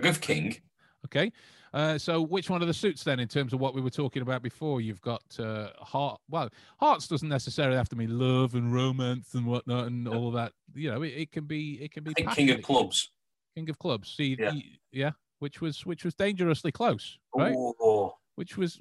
go 0.00 0.12
for 0.12 0.20
King. 0.20 0.56
Okay. 1.06 1.32
Uh, 1.72 1.98
so, 1.98 2.22
which 2.22 2.48
one 2.48 2.62
of 2.62 2.68
the 2.68 2.74
suits 2.74 3.04
then, 3.04 3.20
in 3.20 3.28
terms 3.28 3.52
of 3.52 3.60
what 3.60 3.74
we 3.74 3.80
were 3.80 3.90
talking 3.90 4.22
about 4.22 4.42
before? 4.42 4.80
You've 4.80 5.00
got 5.00 5.22
uh, 5.38 5.68
heart. 5.78 6.20
Well, 6.30 6.48
hearts 6.78 7.06
doesn't 7.08 7.28
necessarily 7.28 7.76
have 7.76 7.88
to 7.90 7.96
mean 7.96 8.18
love 8.18 8.54
and 8.54 8.72
romance 8.72 9.34
and 9.34 9.46
whatnot 9.46 9.86
and 9.86 10.08
all 10.08 10.30
that. 10.32 10.52
You 10.74 10.90
know, 10.90 11.02
it, 11.02 11.08
it 11.08 11.32
can 11.32 11.44
be. 11.44 11.78
It 11.80 11.92
can 11.92 12.04
be. 12.04 12.14
King 12.14 12.50
of 12.50 12.62
clubs. 12.62 13.10
King 13.54 13.68
of 13.68 13.78
clubs. 13.78 14.14
See, 14.16 14.36
yeah. 14.38 14.52
yeah, 14.92 15.10
which 15.40 15.60
was 15.60 15.84
which 15.84 16.04
was 16.04 16.14
dangerously 16.14 16.72
close, 16.72 17.18
right? 17.36 17.54
Ooh. 17.54 18.12
Which 18.36 18.56
was 18.56 18.80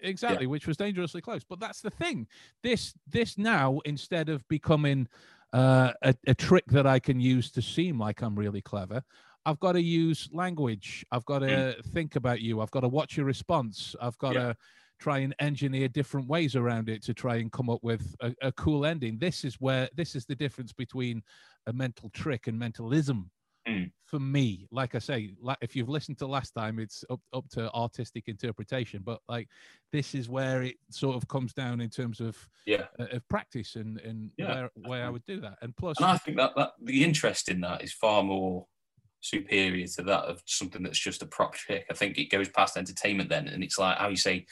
exactly, 0.00 0.46
yeah. 0.46 0.50
which 0.50 0.66
was 0.66 0.78
dangerously 0.78 1.20
close. 1.20 1.44
But 1.44 1.60
that's 1.60 1.82
the 1.82 1.90
thing. 1.90 2.26
This 2.62 2.94
this 3.06 3.36
now 3.36 3.80
instead 3.84 4.30
of 4.30 4.46
becoming 4.48 5.06
uh, 5.52 5.92
a, 6.02 6.14
a 6.26 6.34
trick 6.34 6.64
that 6.68 6.86
I 6.86 6.98
can 6.98 7.20
use 7.20 7.50
to 7.52 7.62
seem 7.62 7.98
like 7.98 8.22
I'm 8.22 8.34
really 8.34 8.62
clever. 8.62 9.02
I've 9.44 9.60
got 9.60 9.72
to 9.72 9.82
use 9.82 10.28
language. 10.32 11.06
I've 11.12 11.24
got 11.24 11.38
to 11.40 11.46
mm. 11.46 11.84
think 11.92 12.16
about 12.16 12.40
you. 12.40 12.60
I've 12.60 12.70
got 12.72 12.80
to 12.80 12.88
watch 12.88 13.16
your 13.16 13.26
response. 13.26 13.94
I've 14.00 14.18
got 14.18 14.34
yeah. 14.34 14.48
to 14.48 14.56
try 14.98 15.18
and 15.18 15.34
engineer 15.38 15.88
different 15.88 16.26
ways 16.26 16.56
around 16.56 16.88
it 16.88 17.02
to 17.04 17.14
try 17.14 17.36
and 17.36 17.52
come 17.52 17.70
up 17.70 17.78
with 17.82 18.14
a, 18.20 18.34
a, 18.42 18.52
cool 18.52 18.84
ending. 18.84 19.18
This 19.18 19.44
is 19.44 19.54
where 19.60 19.88
this 19.94 20.14
is 20.16 20.24
the 20.24 20.34
difference 20.34 20.72
between 20.72 21.22
a 21.66 21.72
mental 21.72 22.10
trick 22.10 22.46
and 22.46 22.58
mentalism 22.58 23.30
mm. 23.68 23.90
for 24.04 24.18
me. 24.18 24.66
Like 24.70 24.94
I 24.94 24.98
say, 24.98 25.34
like 25.40 25.58
if 25.60 25.76
you've 25.76 25.88
listened 25.88 26.18
to 26.18 26.26
last 26.26 26.52
time, 26.52 26.78
it's 26.78 27.04
up 27.10 27.20
up 27.32 27.48
to 27.50 27.70
artistic 27.72 28.24
interpretation. 28.28 29.02
But 29.04 29.20
like 29.28 29.48
this 29.92 30.14
is 30.14 30.28
where 30.28 30.62
it 30.62 30.76
sort 30.90 31.16
of 31.16 31.28
comes 31.28 31.52
down 31.52 31.80
in 31.80 31.90
terms 31.90 32.20
of 32.20 32.36
yeah 32.66 32.84
uh, 32.98 33.06
of 33.12 33.28
practice 33.28 33.76
and 33.76 33.98
and 34.00 34.30
yeah, 34.36 34.54
where, 34.54 34.70
where 34.86 35.06
I 35.06 35.10
would 35.10 35.24
do 35.26 35.40
that. 35.40 35.58
And 35.62 35.76
plus, 35.76 35.96
and 35.98 36.06
I 36.06 36.18
think 36.18 36.36
that 36.36 36.52
that 36.56 36.72
the 36.82 37.04
interest 37.04 37.48
in 37.48 37.60
that 37.62 37.82
is 37.82 37.92
far 37.92 38.22
more 38.22 38.66
superior 39.20 39.86
to 39.86 40.02
that 40.02 40.24
of 40.24 40.42
something 40.46 40.82
that's 40.82 40.98
just 40.98 41.22
a 41.22 41.26
prop 41.26 41.54
trick. 41.54 41.86
I 41.90 41.94
think 41.94 42.18
it 42.18 42.30
goes 42.30 42.48
past 42.48 42.76
entertainment 42.76 43.30
then, 43.30 43.48
and 43.48 43.62
it's 43.62 43.78
like 43.78 43.98
how 43.98 44.08
you 44.08 44.16
say 44.16 44.46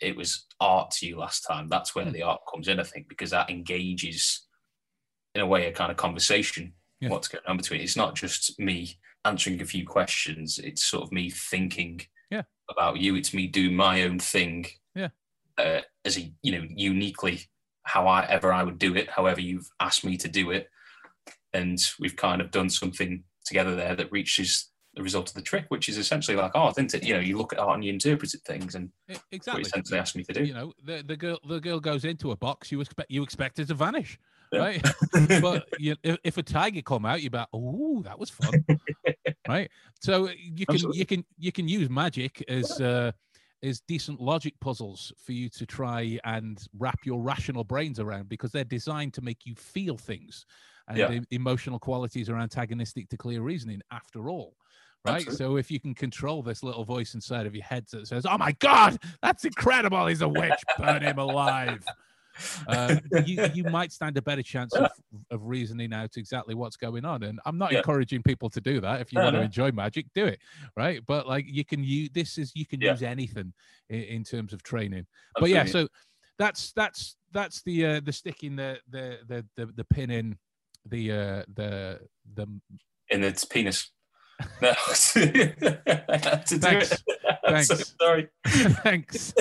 it 0.00 0.16
was 0.16 0.46
art 0.60 0.90
to 0.92 1.06
you 1.06 1.18
last 1.18 1.40
time. 1.40 1.68
That's 1.68 1.94
where 1.94 2.04
mm. 2.04 2.12
the 2.12 2.22
art 2.22 2.40
comes 2.50 2.68
in, 2.68 2.78
I 2.78 2.84
think, 2.84 3.08
because 3.08 3.30
that 3.30 3.50
engages 3.50 4.46
in 5.34 5.40
a 5.40 5.46
way 5.46 5.66
a 5.66 5.72
kind 5.72 5.90
of 5.90 5.96
conversation 5.96 6.72
yeah. 7.00 7.08
what's 7.08 7.28
going 7.28 7.44
on 7.46 7.56
between. 7.56 7.80
It's 7.80 7.96
not 7.96 8.14
just 8.14 8.58
me 8.58 8.98
answering 9.24 9.60
a 9.60 9.66
few 9.66 9.86
questions. 9.86 10.58
It's 10.58 10.84
sort 10.84 11.04
of 11.04 11.12
me 11.12 11.30
thinking 11.30 12.00
yeah. 12.30 12.42
about 12.70 12.98
you. 12.98 13.14
It's 13.14 13.34
me 13.34 13.46
doing 13.46 13.74
my 13.74 14.02
own 14.02 14.18
thing. 14.18 14.66
Yeah. 14.94 15.08
Uh, 15.56 15.80
as 16.04 16.16
a 16.16 16.32
you 16.42 16.52
know 16.52 16.64
uniquely 16.68 17.42
how 17.82 18.06
I 18.06 18.24
ever 18.26 18.52
I 18.52 18.62
would 18.62 18.78
do 18.78 18.94
it, 18.94 19.10
however 19.10 19.40
you've 19.40 19.68
asked 19.80 20.04
me 20.04 20.16
to 20.18 20.28
do 20.28 20.50
it, 20.50 20.68
and 21.52 21.78
we've 21.98 22.16
kind 22.16 22.40
of 22.40 22.50
done 22.50 22.70
something 22.70 23.24
together 23.44 23.74
there 23.74 23.96
that 23.96 24.12
reaches 24.12 24.70
the 24.94 25.02
result 25.02 25.28
of 25.28 25.34
the 25.34 25.42
trick, 25.42 25.66
which 25.68 25.88
is 25.88 25.96
essentially 25.96 26.36
like 26.36 26.52
art, 26.54 26.74
isn't 26.74 26.94
it? 26.94 27.04
You 27.04 27.14
know, 27.14 27.20
you 27.20 27.36
look 27.38 27.52
at 27.52 27.58
art 27.58 27.74
and 27.74 27.84
you 27.84 27.92
interpret 27.92 28.30
things, 28.46 28.74
and 28.74 28.90
exactly 29.32 29.62
essentially 29.62 29.98
asked 29.98 30.16
me 30.16 30.24
to 30.24 30.32
do. 30.32 30.44
You 30.44 30.54
know, 30.54 30.72
the, 30.84 31.02
the 31.06 31.16
girl 31.16 31.38
the 31.48 31.60
girl 31.60 31.80
goes 31.80 32.04
into 32.04 32.30
a 32.30 32.36
box, 32.36 32.70
you 32.70 32.80
expect 32.80 33.10
you 33.10 33.22
expect 33.22 33.58
it 33.58 33.68
to 33.68 33.74
vanish 33.74 34.18
right? 34.52 34.82
but 35.40 35.68
you, 35.78 35.96
if, 36.02 36.18
if, 36.24 36.38
a 36.38 36.42
tiger 36.42 36.82
come 36.82 37.04
out, 37.04 37.22
you're 37.22 37.30
like, 37.32 37.48
oh, 37.52 38.02
that 38.02 38.18
was 38.18 38.30
fun, 38.30 38.64
right? 39.48 39.70
So 40.00 40.28
you 40.30 40.66
can 40.66 40.74
Absolutely. 40.76 40.98
you 40.98 41.06
can 41.06 41.24
you 41.38 41.52
can 41.52 41.68
use 41.68 41.88
magic 41.90 42.44
as 42.48 42.80
uh, 42.80 43.12
as 43.62 43.80
decent 43.80 44.20
logic 44.20 44.54
puzzles 44.60 45.12
for 45.24 45.32
you 45.32 45.48
to 45.50 45.66
try 45.66 46.18
and 46.24 46.66
wrap 46.78 47.00
your 47.04 47.20
rational 47.20 47.64
brains 47.64 47.98
around 47.98 48.28
because 48.28 48.52
they're 48.52 48.64
designed 48.64 49.14
to 49.14 49.22
make 49.22 49.44
you 49.44 49.54
feel 49.54 49.96
things, 49.96 50.46
and 50.88 50.98
yeah. 50.98 51.20
emotional 51.30 51.78
qualities 51.78 52.28
are 52.28 52.38
antagonistic 52.38 53.08
to 53.10 53.16
clear 53.16 53.42
reasoning. 53.42 53.80
After 53.90 54.28
all. 54.28 54.54
Right. 55.04 55.14
Absolutely. 55.14 55.36
So 55.36 55.56
if 55.56 55.70
you 55.70 55.78
can 55.78 55.94
control 55.94 56.42
this 56.42 56.64
little 56.64 56.84
voice 56.84 57.14
inside 57.14 57.46
of 57.46 57.54
your 57.54 57.62
head 57.62 57.86
that 57.92 58.08
says, 58.08 58.26
Oh 58.26 58.36
my 58.36 58.50
God, 58.58 58.98
that's 59.22 59.44
incredible. 59.44 60.04
He's 60.08 60.22
a 60.22 60.28
witch. 60.28 60.60
Burn 60.76 61.02
him 61.02 61.18
alive 61.18 61.84
uh, 62.66 62.96
you 63.24 63.40
you 63.52 63.64
might 63.64 63.92
stand 63.92 64.16
a 64.16 64.22
better 64.22 64.42
chance 64.42 64.78
of, 64.78 64.90
of 65.30 65.42
reasoning 65.46 65.92
out 65.92 66.16
exactly 66.16 66.54
what's 66.54 66.76
going 66.76 67.04
on. 67.04 67.22
And 67.22 67.40
I'm 67.44 67.58
not 67.58 67.72
Yeah. 67.72 67.78
encouraging 67.78 68.22
people 68.22 68.50
to 68.50 68.60
do 68.60 68.80
that. 68.80 69.00
If 69.00 69.12
you 69.12 69.18
No, 69.18 69.24
want 69.26 69.36
to 69.36 69.40
enjoy 69.42 69.72
magic, 69.72 70.06
do 70.14 70.26
it, 70.26 70.38
right? 70.76 71.00
But 71.06 71.26
like 71.26 71.44
you 71.48 71.64
can 71.64 71.82
use 71.84 72.10
this 72.12 72.38
is 72.38 72.52
you 72.54 72.66
can 72.66 72.80
Yeah. 72.80 72.92
use 72.92 73.02
anything 73.02 73.52
in, 73.88 74.02
in 74.02 74.24
terms 74.24 74.52
of 74.52 74.62
training. 74.62 75.06
But 75.38 75.50
yeah, 75.50 75.64
so 75.64 75.88
that's 76.38 76.72
that's 76.72 77.16
that's 77.32 77.62
the 77.62 77.86
uh, 77.86 78.00
the 78.04 78.12
sticking 78.12 78.56
the 78.56 78.78
the 78.88 79.18
the 79.26 79.46
the, 79.56 79.66
the 79.66 79.84
pin 79.84 80.10
in 80.10 80.38
the 80.86 81.12
uh 81.12 81.42
the 81.54 82.00
the 82.34 82.46
in 83.10 83.24
its 83.24 83.44
penis. 83.44 83.90
No. 84.62 84.70
I 84.70 84.72
had 86.22 86.46
to 86.46 86.58
do 86.58 86.68
it. 86.68 87.02
I'm 87.46 87.62
so 87.64 87.74
Thanks. 87.76 87.94
sorry. 88.00 88.28
thanks 88.46 89.32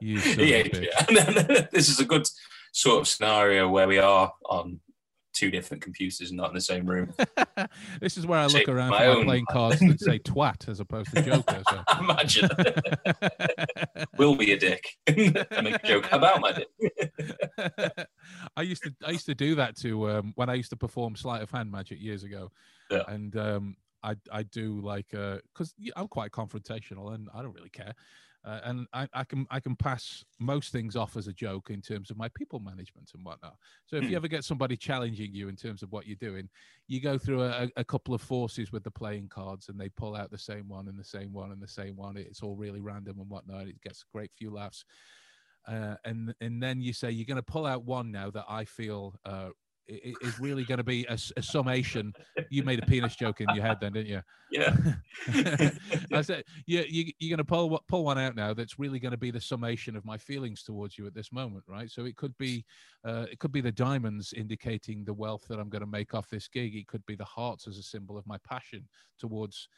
you 0.00 0.18
son 0.18 0.32
of 0.32 0.38
a 0.38 0.46
Yeah, 0.46 0.62
bitch. 0.62 0.88
yeah. 1.10 1.66
this 1.72 1.88
is 1.88 2.00
a 2.00 2.04
good 2.04 2.26
sort 2.72 3.00
of 3.00 3.08
scenario 3.08 3.68
where 3.68 3.86
we 3.88 3.98
are 3.98 4.32
on 4.46 4.80
two 5.32 5.50
different 5.50 5.82
computers 5.82 6.30
and 6.30 6.36
not 6.36 6.48
in 6.50 6.54
the 6.54 6.60
same 6.60 6.86
room. 6.86 7.12
this 8.00 8.16
is 8.16 8.24
where 8.26 8.38
I 8.38 8.44
look 8.44 8.52
Shape 8.52 8.68
around 8.68 8.90
my 8.90 8.98
for 8.98 9.04
my 9.04 9.10
own. 9.16 9.24
playing 9.24 9.46
cards 9.50 9.80
and 9.80 9.98
say 10.00 10.18
twat 10.20 10.68
as 10.68 10.78
opposed 10.80 11.12
to 11.14 11.22
joker. 11.22 11.60
So. 11.68 11.82
Imagine. 12.00 12.48
Will 14.16 14.36
be 14.36 14.52
a 14.52 14.56
dick. 14.58 14.84
I 15.08 15.60
make 15.62 15.82
a 15.82 15.86
joke 15.86 16.06
about 16.12 16.40
my 16.40 16.52
dick. 16.52 16.68
I 18.56 18.62
used 18.62 18.84
to 18.84 18.94
I 19.04 19.10
used 19.10 19.26
to 19.26 19.34
do 19.34 19.54
that 19.56 19.76
to 19.78 20.10
um, 20.10 20.32
when 20.36 20.48
I 20.48 20.54
used 20.54 20.70
to 20.70 20.76
perform 20.76 21.16
sleight 21.16 21.42
of 21.42 21.50
hand 21.50 21.70
magic 21.70 22.00
years 22.00 22.22
ago, 22.24 22.50
Yeah. 22.90 23.04
and 23.06 23.36
um, 23.36 23.76
I 24.02 24.16
I 24.30 24.42
do 24.44 24.80
like 24.80 25.08
because 25.10 25.74
I'm 25.96 26.08
quite 26.08 26.32
confrontational 26.32 27.14
and 27.14 27.28
I 27.34 27.42
don't 27.42 27.54
really 27.54 27.70
care, 27.70 27.94
uh, 28.44 28.60
and 28.62 28.86
I, 28.92 29.08
I 29.12 29.24
can 29.24 29.46
I 29.50 29.58
can 29.60 29.74
pass 29.76 30.24
most 30.38 30.70
things 30.70 30.94
off 30.94 31.16
as 31.16 31.26
a 31.26 31.32
joke 31.32 31.70
in 31.70 31.82
terms 31.82 32.10
of 32.10 32.16
my 32.16 32.28
people 32.28 32.60
management 32.60 33.10
and 33.14 33.24
whatnot. 33.24 33.56
So 33.86 33.96
if 33.96 34.08
Hmm. 34.08 34.10
you 34.10 34.16
ever 34.16 34.28
get 34.28 34.44
somebody 34.44 34.76
challenging 34.76 35.34
you 35.34 35.48
in 35.48 35.56
terms 35.56 35.82
of 35.82 35.90
what 35.90 36.06
you're 36.06 36.16
doing, 36.16 36.48
you 36.86 37.00
go 37.00 37.18
through 37.18 37.42
a, 37.42 37.68
a 37.76 37.84
couple 37.84 38.14
of 38.14 38.22
forces 38.22 38.70
with 38.70 38.84
the 38.84 38.90
playing 38.92 39.28
cards 39.30 39.68
and 39.68 39.80
they 39.80 39.88
pull 39.88 40.14
out 40.14 40.30
the 40.30 40.38
same 40.38 40.68
one 40.68 40.88
and 40.88 40.98
the 40.98 41.04
same 41.04 41.32
one 41.32 41.50
and 41.50 41.62
the 41.62 41.68
same 41.68 41.96
one. 41.96 42.16
It's 42.16 42.42
all 42.42 42.56
really 42.56 42.80
random 42.80 43.18
and 43.18 43.28
whatnot. 43.30 43.66
It 43.68 43.80
gets 43.80 44.02
a 44.02 44.12
great 44.12 44.32
few 44.36 44.50
laughs. 44.52 44.84
Uh, 45.66 45.96
and 46.04 46.34
and 46.40 46.62
then 46.62 46.80
you 46.80 46.92
say 46.92 47.10
you're 47.10 47.24
going 47.24 47.36
to 47.36 47.42
pull 47.42 47.66
out 47.66 47.84
one 47.84 48.10
now 48.10 48.30
that 48.30 48.44
I 48.48 48.64
feel 48.64 49.14
uh, 49.24 49.48
is 49.86 50.38
really 50.40 50.64
going 50.64 50.78
to 50.78 50.84
be 50.84 51.06
a 51.08 51.42
summation. 51.42 52.12
You 52.50 52.62
made 52.62 52.82
a 52.82 52.86
penis 52.86 53.16
joke 53.16 53.40
in 53.40 53.46
your 53.54 53.64
head, 53.64 53.78
then, 53.80 53.92
didn't 53.92 54.08
you? 54.08 54.22
Yeah. 54.50 54.76
I 56.12 56.22
said 56.22 56.44
you, 56.66 56.84
you 56.88 57.12
you're 57.18 57.36
going 57.36 57.38
to 57.38 57.44
pull 57.44 57.80
pull 57.88 58.04
one 58.04 58.18
out 58.18 58.34
now 58.36 58.54
that's 58.54 58.78
really 58.78 58.98
going 58.98 59.12
to 59.12 59.18
be 59.18 59.30
the 59.30 59.40
summation 59.40 59.96
of 59.96 60.04
my 60.04 60.16
feelings 60.16 60.62
towards 60.62 60.96
you 60.96 61.06
at 61.06 61.14
this 61.14 61.32
moment, 61.32 61.64
right? 61.66 61.90
So 61.90 62.04
it 62.04 62.16
could 62.16 62.36
be 62.38 62.64
uh, 63.04 63.26
it 63.30 63.38
could 63.38 63.52
be 63.52 63.60
the 63.60 63.72
diamonds 63.72 64.32
indicating 64.32 65.04
the 65.04 65.14
wealth 65.14 65.44
that 65.48 65.58
I'm 65.58 65.68
going 65.68 65.80
to 65.84 65.90
make 65.90 66.14
off 66.14 66.30
this 66.30 66.48
gig. 66.48 66.74
It 66.74 66.86
could 66.86 67.04
be 67.06 67.16
the 67.16 67.24
hearts 67.24 67.66
as 67.66 67.78
a 67.78 67.82
symbol 67.82 68.16
of 68.16 68.26
my 68.26 68.38
passion 68.48 68.88
towards 69.18 69.68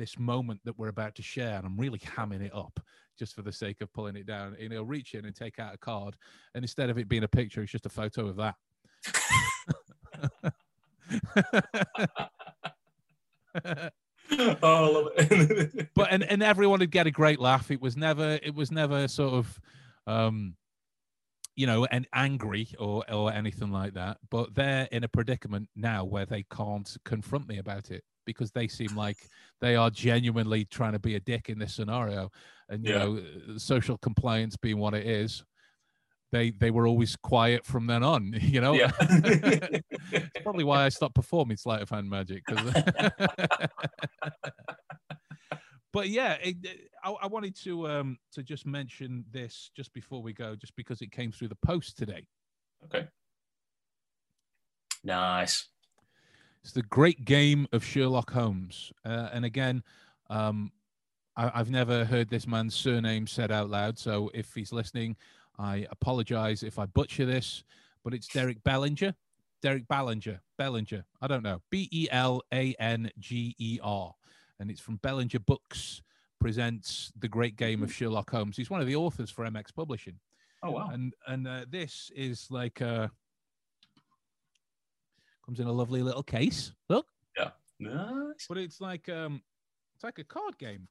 this 0.00 0.18
moment 0.18 0.60
that 0.64 0.78
we're 0.78 0.88
about 0.88 1.14
to 1.14 1.22
share, 1.22 1.56
and 1.58 1.66
I'm 1.66 1.76
really 1.76 1.98
hamming 1.98 2.40
it 2.40 2.54
up 2.54 2.80
just 3.18 3.34
for 3.34 3.42
the 3.42 3.52
sake 3.52 3.82
of 3.82 3.92
pulling 3.92 4.16
it 4.16 4.26
down. 4.26 4.56
And 4.58 4.72
he'll 4.72 4.86
reach 4.86 5.12
in 5.12 5.26
and 5.26 5.36
take 5.36 5.58
out 5.58 5.74
a 5.74 5.78
card, 5.78 6.16
and 6.54 6.64
instead 6.64 6.88
of 6.88 6.98
it 6.98 7.06
being 7.06 7.24
a 7.24 7.28
picture, 7.28 7.62
it's 7.62 7.70
just 7.70 7.84
a 7.86 7.90
photo 7.90 8.26
of 8.26 8.36
that. 8.36 8.54
oh, 14.62 14.62
I 14.62 14.88
love 14.88 15.08
it. 15.16 15.88
but 15.94 16.08
and, 16.10 16.24
and 16.24 16.42
everyone 16.42 16.80
would 16.80 16.90
get 16.90 17.06
a 17.06 17.10
great 17.10 17.38
laugh. 17.38 17.70
It 17.70 17.82
was 17.82 17.96
never 17.96 18.40
it 18.42 18.54
was 18.54 18.72
never 18.72 19.06
sort 19.06 19.34
of 19.34 19.60
um 20.06 20.54
you 21.56 21.66
know 21.66 21.84
and 21.86 22.06
angry 22.14 22.68
or 22.78 23.04
or 23.12 23.32
anything 23.32 23.70
like 23.70 23.94
that. 23.94 24.16
But 24.30 24.54
they're 24.54 24.88
in 24.92 25.04
a 25.04 25.08
predicament 25.08 25.68
now 25.76 26.04
where 26.04 26.24
they 26.24 26.44
can't 26.44 26.96
confront 27.04 27.48
me 27.48 27.58
about 27.58 27.90
it 27.90 28.02
because 28.26 28.50
they 28.52 28.68
seem 28.68 28.96
like 28.96 29.16
they 29.60 29.76
are 29.76 29.90
genuinely 29.90 30.64
trying 30.64 30.92
to 30.92 30.98
be 30.98 31.14
a 31.16 31.20
dick 31.20 31.48
in 31.48 31.58
this 31.58 31.74
scenario. 31.74 32.30
And 32.68 32.84
you 32.84 32.92
Yeah. 32.92 32.98
know, 32.98 33.22
social 33.58 33.98
compliance 33.98 34.56
being 34.56 34.78
what 34.78 34.94
it 34.94 35.06
is, 35.06 35.44
they 36.32 36.50
they 36.52 36.70
were 36.70 36.86
always 36.86 37.16
quiet 37.16 37.66
from 37.66 37.86
then 37.88 38.02
on, 38.04 38.32
you 38.40 38.60
know. 38.60 38.74
yeah. 38.74 38.90
It's 39.02 40.42
probably 40.44 40.64
why 40.64 40.84
I 40.84 40.88
stopped 40.88 41.14
performing 41.16 41.56
sleight 41.56 41.82
of 41.82 41.90
hand 41.90 42.08
magic. 42.08 42.44
but 45.92 46.08
yeah, 46.08 46.34
it, 46.34 46.56
it- 46.62 46.86
I, 47.02 47.10
I 47.12 47.26
wanted 47.28 47.56
to 47.64 47.88
um 47.88 48.18
to 48.32 48.42
just 48.42 48.66
mention 48.66 49.24
this 49.30 49.70
just 49.74 49.92
before 49.94 50.22
we 50.22 50.32
go, 50.34 50.54
just 50.54 50.76
because 50.76 51.00
it 51.00 51.10
came 51.10 51.32
through 51.32 51.48
the 51.48 51.56
post 51.64 51.96
today. 51.96 52.26
okay. 52.84 53.08
Nice. 55.02 55.66
It's 56.62 56.72
the 56.72 56.82
great 56.82 57.24
game 57.24 57.66
of 57.72 57.84
Sherlock 57.84 58.30
Holmes, 58.30 58.92
uh, 59.04 59.30
and 59.32 59.44
again, 59.44 59.82
um, 60.28 60.72
I, 61.36 61.50
I've 61.54 61.70
never 61.70 62.04
heard 62.04 62.28
this 62.28 62.46
man's 62.46 62.74
surname 62.74 63.26
said 63.26 63.50
out 63.50 63.70
loud. 63.70 63.98
So 63.98 64.30
if 64.34 64.54
he's 64.54 64.72
listening, 64.72 65.16
I 65.58 65.86
apologize 65.90 66.62
if 66.62 66.78
I 66.78 66.86
butcher 66.86 67.24
this, 67.24 67.64
but 68.04 68.14
it's 68.14 68.28
Derek 68.28 68.62
Bellinger. 68.62 69.14
Derek 69.62 69.86
Ballinger, 69.88 70.40
Bellinger. 70.58 71.04
I 71.20 71.26
don't 71.26 71.42
know. 71.42 71.60
B 71.70 71.88
E 71.92 72.08
L 72.10 72.42
A 72.52 72.74
N 72.78 73.10
G 73.18 73.54
E 73.58 73.78
R. 73.82 74.14
And 74.58 74.70
it's 74.70 74.80
from 74.80 74.96
Belanger 74.96 75.40
Books 75.40 76.02
presents 76.40 77.12
The 77.18 77.28
Great 77.28 77.56
Game 77.56 77.82
of 77.82 77.92
Sherlock 77.92 78.30
Holmes. 78.30 78.56
He's 78.56 78.70
one 78.70 78.80
of 78.80 78.86
the 78.86 78.96
authors 78.96 79.30
for 79.30 79.44
MX 79.44 79.74
Publishing. 79.74 80.18
Oh, 80.62 80.72
wow. 80.72 80.90
And 80.92 81.14
and 81.26 81.46
uh, 81.46 81.64
this 81.70 82.10
is 82.14 82.46
like 82.50 82.82
uh 82.82 83.08
comes 85.50 85.58
in 85.60 85.66
a 85.66 85.72
lovely 85.72 86.00
little 86.02 86.22
case. 86.22 86.72
Look, 86.88 87.06
Yeah. 87.36 87.50
Nice. 87.80 88.46
but 88.48 88.56
it's 88.56 88.80
like 88.80 89.08
um 89.08 89.42
it's 89.96 90.04
like 90.04 90.18
a 90.20 90.24
card 90.24 90.56
game. 90.58 90.86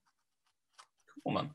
Cool, 1.23 1.33
man. 1.33 1.51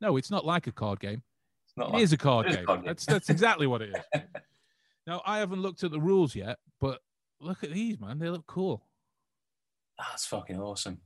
No, 0.00 0.16
it's 0.16 0.30
not 0.30 0.44
like 0.44 0.66
a 0.66 0.72
card 0.72 0.98
game. 0.98 1.22
It's 1.66 1.76
not 1.76 1.90
It 1.90 1.92
like- 1.94 2.02
is 2.02 2.12
a 2.12 2.16
card 2.16 2.46
it 2.46 2.50
is 2.50 2.54
a 2.54 2.58
game. 2.58 2.66
card 2.66 2.80
game. 2.80 2.86
That's 2.88 3.06
that's 3.06 3.30
exactly 3.30 3.68
what 3.68 3.82
it 3.82 3.94
is. 4.12 4.22
now 5.06 5.22
I 5.24 5.38
haven't 5.38 5.62
looked 5.62 5.84
at 5.84 5.92
the 5.92 6.00
rules 6.00 6.34
yet, 6.34 6.58
but 6.80 7.00
look 7.40 7.62
at 7.62 7.70
these, 7.72 8.00
man. 8.00 8.18
They 8.18 8.28
look 8.28 8.46
cool. 8.48 8.82
That's 9.98 10.26
fucking 10.26 10.60
awesome. 10.60 11.00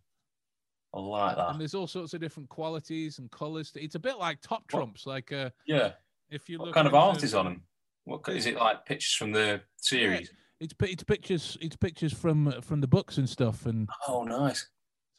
I 0.95 1.01
like 1.01 1.37
that. 1.37 1.51
And 1.51 1.61
there's 1.61 1.75
all 1.75 1.87
sorts 1.87 2.13
of 2.15 2.21
different 2.21 2.49
qualities 2.51 3.19
and 3.19 3.31
colors. 3.31 3.73
It's 3.75 3.95
a 3.95 3.99
bit 3.99 4.17
like 4.19 4.41
top 4.41 4.63
What- 4.63 4.69
trumps. 4.71 5.05
Like 5.07 5.33
uh 5.33 5.51
Yeah. 5.67 5.93
if 6.31 6.49
you 6.49 6.59
What 6.59 6.67
look 6.69 6.75
kind 6.75 6.87
of 6.87 6.95
into- 6.95 7.05
art 7.05 7.23
is 7.23 7.35
on 7.35 7.45
them? 7.45 7.63
What 8.05 8.27
is 8.31 8.47
it 8.47 8.57
like? 8.57 8.87
Pictures 8.87 9.15
from 9.15 9.33
the 9.33 9.61
series? 9.77 10.33
It's 10.63 10.75
it's 10.81 11.03
pictures 11.03 11.59
it's 11.61 11.75
pictures 11.75 12.13
from 12.13 12.61
from 12.63 12.81
the 12.81 12.87
books 12.87 13.19
and 13.19 13.29
stuff. 13.29 13.67
And 13.67 13.89
Oh, 14.07 14.23
nice. 14.23 14.69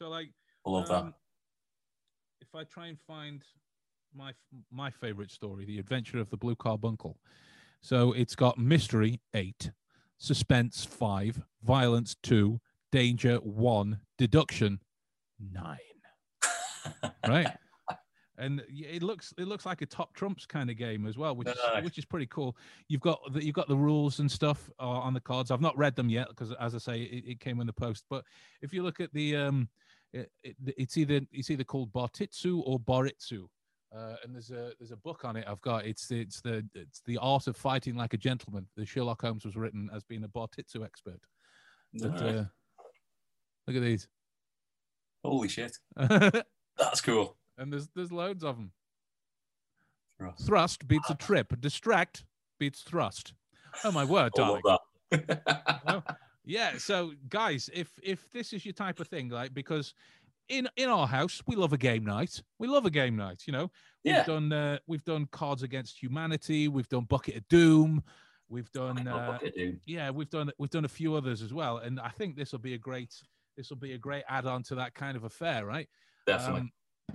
so 0.00 0.08
like 0.08 0.30
I 0.66 0.70
love 0.70 0.90
Um, 0.90 1.06
that. 1.06 1.14
If 2.40 2.54
I 2.54 2.64
try 2.64 2.86
and 2.86 2.98
find 3.06 3.44
my 4.14 4.32
my 4.70 4.90
favorite 4.90 5.30
story, 5.30 5.66
The 5.66 5.78
Adventure 5.78 6.18
of 6.18 6.30
the 6.30 6.38
Blue 6.38 6.56
Carbuncle. 6.56 7.18
So 7.82 8.12
it's 8.12 8.34
got 8.34 8.56
mystery 8.56 9.20
eight, 9.34 9.70
suspense 10.16 10.86
five, 10.86 11.42
violence 11.62 12.16
two, 12.22 12.62
danger 12.90 13.36
one, 13.36 14.00
deduction 14.16 14.80
nine. 15.38 15.78
Right. 17.26 17.50
And 18.36 18.62
it 18.68 19.02
looks 19.02 19.32
it 19.38 19.46
looks 19.46 19.64
like 19.64 19.80
a 19.82 19.86
top 19.86 20.12
trumps 20.14 20.44
kind 20.44 20.68
of 20.68 20.76
game 20.76 21.06
as 21.06 21.16
well, 21.16 21.36
which 21.36 21.48
is, 21.48 21.56
Nice. 21.72 21.84
which 21.84 21.98
is 21.98 22.04
pretty 22.04 22.26
cool. 22.26 22.56
You've 22.88 23.00
got 23.00 23.20
the, 23.32 23.44
you've 23.44 23.54
got 23.54 23.68
the 23.68 23.76
rules 23.76 24.18
and 24.18 24.30
stuff 24.30 24.68
uh, 24.80 24.88
on 24.88 25.14
the 25.14 25.20
cards. 25.20 25.50
I've 25.52 25.60
not 25.60 25.76
read 25.78 25.94
them 25.94 26.08
yet 26.08 26.28
because, 26.28 26.52
as 26.60 26.74
I 26.74 26.78
say, 26.78 27.02
it, 27.02 27.24
it 27.26 27.40
came 27.40 27.60
in 27.60 27.66
the 27.66 27.72
post. 27.72 28.04
But 28.10 28.24
if 28.60 28.72
you 28.72 28.82
look 28.82 28.98
at 28.98 29.12
the 29.12 29.36
um, 29.36 29.68
it, 30.12 30.30
it, 30.42 30.56
it's 30.76 30.96
either 30.96 31.20
it's 31.32 31.50
either 31.50 31.64
called 31.64 31.92
Bartitsu 31.92 32.62
or 32.66 32.80
Baritsu. 32.80 33.46
Uh, 33.96 34.16
and 34.24 34.34
there's 34.34 34.50
a 34.50 34.72
there's 34.80 34.90
a 34.90 34.96
book 34.96 35.24
on 35.24 35.36
it 35.36 35.44
I've 35.46 35.60
got. 35.60 35.86
It's 35.86 36.08
the, 36.08 36.20
it's 36.20 36.40
the 36.40 36.66
it's 36.74 37.00
the 37.06 37.18
art 37.18 37.46
of 37.46 37.56
fighting 37.56 37.94
like 37.94 38.12
a 38.14 38.16
gentleman. 38.18 38.66
The 38.76 38.84
Sherlock 38.84 39.22
Holmes 39.22 39.44
was 39.44 39.54
written 39.54 39.88
as 39.94 40.02
being 40.02 40.24
a 40.24 40.28
Bartitsu 40.28 40.84
expert. 40.84 41.20
But, 41.92 42.10
Nice. 42.10 42.20
uh, 42.20 42.44
look 43.68 43.76
at 43.76 43.82
these, 43.82 44.08
Holy 45.22 45.46
shit. 45.46 45.78
That's 45.96 47.00
cool. 47.00 47.36
There's 47.58 47.88
there's 47.94 48.12
loads 48.12 48.44
of 48.44 48.56
them. 48.56 48.72
Thrust. 50.18 50.46
Thrust 50.46 50.88
beats 50.88 51.10
a 51.10 51.14
trip. 51.14 51.60
Distract 51.60 52.24
beats 52.58 52.82
thrust. 52.82 53.34
Oh 53.82 53.90
my 53.90 54.04
word, 54.04 54.32
darling. 54.34 54.62
yeah. 56.44 56.78
So, 56.78 57.12
guys, 57.28 57.68
if 57.72 57.90
if 58.02 58.30
this 58.30 58.52
is 58.52 58.64
your 58.64 58.74
type 58.74 59.00
of 59.00 59.08
thing, 59.08 59.28
like 59.28 59.52
because 59.54 59.94
in 60.48 60.68
in 60.76 60.88
our 60.88 61.06
house 61.06 61.42
we 61.46 61.56
love 61.56 61.72
a 61.72 61.78
game 61.78 62.04
night. 62.04 62.42
We 62.58 62.68
love 62.68 62.86
a 62.86 62.90
game 62.90 63.16
night. 63.16 63.42
You 63.46 63.52
know, 63.52 63.70
we've 64.04 64.26
done 64.26 64.52
uh, 64.52 64.78
we've 64.86 65.04
done 65.04 65.26
Cards 65.32 65.62
Against 65.62 66.00
Humanity. 66.02 66.68
We've 66.68 66.88
done 66.88 67.04
Bucket 67.04 67.36
of 67.36 67.48
Doom. 67.48 68.02
We've 68.48 68.70
done 68.72 69.08
uh, 69.08 69.38
yeah, 69.86 70.10
we've 70.10 70.30
done 70.30 70.50
we've 70.58 70.70
done 70.70 70.84
a 70.84 70.88
few 70.88 71.14
others 71.14 71.42
as 71.42 71.52
well, 71.52 71.78
and 71.78 71.98
I 71.98 72.10
think 72.10 72.36
this 72.36 72.52
will 72.52 72.58
be 72.58 72.74
a 72.74 72.78
great 72.78 73.14
this 73.56 73.70
will 73.70 73.78
be 73.78 73.92
a 73.92 73.98
great 73.98 74.24
add-on 74.28 74.62
to 74.64 74.74
that 74.76 74.94
kind 74.94 75.16
of 75.16 75.24
affair, 75.24 75.64
right? 75.64 75.88
Definitely. 76.26 76.60
Um, 76.62 76.72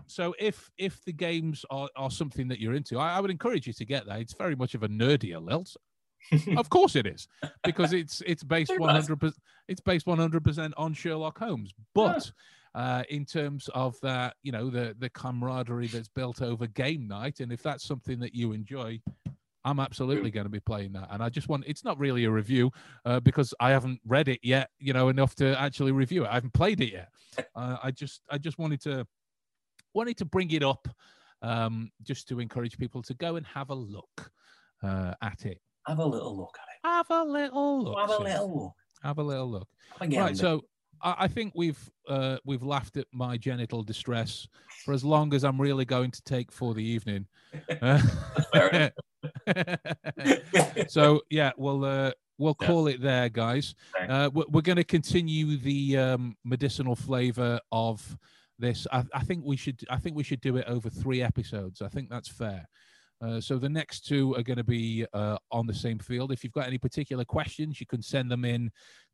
so 0.08 0.34
if 0.40 0.70
if 0.78 1.04
the 1.06 1.14
games 1.14 1.66
are, 1.70 1.90
are 1.96 2.12
something 2.12 2.48
that 2.48 2.60
you're 2.60 2.76
into, 2.76 2.98
I, 2.98 3.18
I 3.18 3.20
would 3.20 3.32
encourage 3.32 3.68
you 3.68 3.74
to 3.74 3.86
get 3.86 4.06
that. 4.08 4.20
It's 4.20 4.34
very 4.34 4.56
much 4.56 4.76
of 4.76 4.84
a 4.84 4.88
nerdier 4.88 5.42
lilt. 5.42 5.76
of 6.58 6.70
course 6.70 6.96
it 6.96 7.08
is, 7.08 7.28
because 7.64 7.94
it's 7.94 8.22
it's 8.26 8.44
based 8.44 8.78
one 8.78 8.94
hundred 8.94 9.20
percent. 9.20 9.42
It's 9.68 9.82
based 9.82 10.06
one 10.06 10.18
hundred 10.18 10.44
percent 10.44 10.74
on 10.78 10.94
Sherlock 10.94 11.40
Holmes. 11.40 11.74
But 11.96 12.30
uh, 12.76 13.04
in 13.10 13.26
terms 13.26 13.70
of 13.74 13.96
that, 14.02 14.36
you 14.44 14.52
know, 14.52 14.70
the 14.70 14.96
the 15.00 15.10
camaraderie 15.10 15.88
that's 15.88 16.10
built 16.10 16.42
over 16.42 16.68
game 16.68 17.08
night, 17.08 17.40
and 17.40 17.52
if 17.52 17.64
that's 17.64 17.86
something 17.86 18.20
that 18.20 18.36
you 18.36 18.52
enjoy, 18.52 19.00
I'm 19.66 19.80
absolutely 19.80 20.32
going 20.32 20.46
to 20.46 20.52
be 20.52 20.60
playing 20.60 20.94
that. 20.94 21.08
And 21.12 21.22
I 21.24 21.30
just 21.30 21.50
want 21.50 21.64
it's 21.68 21.84
not 21.84 21.98
really 22.00 22.26
a 22.26 22.32
review 22.32 22.72
uh, 23.06 23.20
because 23.20 23.54
I 23.60 23.72
haven't 23.72 24.00
read 24.06 24.28
it 24.28 24.40
yet, 24.44 24.70
you 24.80 24.94
know, 24.94 25.10
enough 25.10 25.36
to 25.36 25.60
actually 25.60 25.92
review 25.92 26.26
it. 26.26 26.30
I 26.30 26.36
haven't 26.36 26.54
played 26.54 26.82
it 26.82 26.94
yet. 26.94 27.10
Uh, 27.56 27.78
I 27.82 27.92
just 27.92 28.22
I 28.30 28.38
just 28.38 28.58
wanted 28.58 28.82
to 28.82 29.06
wanted 29.94 30.18
to 30.18 30.26
bring 30.26 30.52
it 30.52 30.64
up 30.64 30.88
um, 31.42 31.92
just 32.04 32.28
to 32.30 32.40
encourage 32.40 32.78
people 32.78 33.02
to 33.04 33.14
go 33.16 33.36
and 33.36 33.46
have 33.48 33.70
a 33.70 33.76
look 33.76 34.32
uh, 34.84 35.14
at 35.22 35.46
it. 35.46 35.60
Have 35.88 36.00
a 36.00 36.06
little 36.06 36.36
look 36.38 36.56
at 36.58 36.68
it. 36.76 36.88
Have 36.88 37.10
a 37.10 37.24
little 37.24 37.84
look. 37.84 38.00
Have 38.00 38.10
a 38.10 38.24
little 38.24 38.64
look. 38.64 38.74
Have 39.04 39.18
a 39.18 39.24
little 39.24 39.50
look. 39.50 39.68
Have 39.94 40.02
a 40.02 40.08
gander. 40.08 40.26
Right. 40.26 40.38
So 40.38 40.66
I, 41.02 41.16
I 41.20 41.28
think 41.28 41.54
we've 41.56 41.80
uh, 42.08 42.38
we've 42.46 42.64
laughed 42.64 42.98
at 42.98 43.08
my 43.14 43.38
genital 43.38 43.84
distress 43.84 44.48
for 44.86 44.94
as 44.94 45.04
long 45.04 45.34
as 45.34 45.44
I'm 45.44 45.60
really 45.60 45.86
going 45.86 46.12
to 46.12 46.22
take 46.24 46.52
for 46.52 46.74
the 46.74 46.84
evening. 46.84 47.26
So 50.88 51.22
yeah, 51.30 51.52
we'll 51.58 51.84
uh, 51.86 52.12
we'll 52.38 52.56
Yeah. 52.60 52.68
call 52.68 52.88
it 52.88 53.02
there, 53.02 53.30
guys. 53.30 53.76
Uh, 54.08 54.30
we're 54.34 54.46
we're 54.50 54.62
going 54.62 54.78
to 54.78 54.84
continue 54.84 55.58
the 55.58 55.98
um, 55.98 56.38
medicinal 56.44 56.96
flavor 56.96 57.60
of 57.72 58.18
this. 58.60 58.86
I, 58.92 59.04
I 59.14 59.24
think 59.24 59.44
we 59.46 59.58
should. 59.58 59.80
I 59.90 59.98
think 59.98 60.16
we 60.16 60.24
should 60.24 60.42
do 60.42 60.58
it 60.58 60.66
over 60.68 60.90
three 60.90 61.22
episodes. 61.22 61.82
I 61.82 61.88
think 61.88 62.10
that's 62.10 62.30
fair. 62.30 62.68
Uh, 63.22 63.42
so 63.42 63.58
the 63.58 63.70
next 63.70 64.08
two 64.08 64.34
are 64.36 64.44
going 64.44 64.58
to 64.58 64.64
be 64.64 65.06
uh, 65.14 65.38
on 65.52 65.68
the 65.68 65.74
same 65.74 66.00
field. 66.00 66.32
If 66.32 66.44
you've 66.44 66.54
got 66.54 66.68
any 66.68 66.78
particular 66.78 67.26
questions, 67.26 67.80
you 67.80 67.86
can 67.86 68.02
send 68.02 68.32
them 68.32 68.46
in 68.46 68.72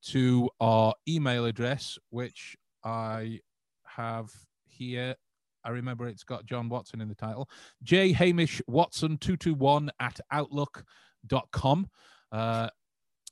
to 0.08 0.48
our 0.60 0.94
email 1.08 1.46
address, 1.46 1.98
which 2.12 2.56
I 2.84 3.40
have 3.86 4.30
here. 4.68 5.16
I 5.64 5.70
remember 5.70 6.08
it's 6.08 6.24
got 6.24 6.46
John 6.46 6.70
Watson 6.70 7.02
in 7.02 7.08
the 7.08 7.16
title. 7.16 7.50
J 7.82 8.12
Hamish 8.12 8.62
Watson 8.68 9.18
221 9.18 9.90
at 10.00 10.20
outlook.com. 10.32 11.90
Uh, 12.32 12.70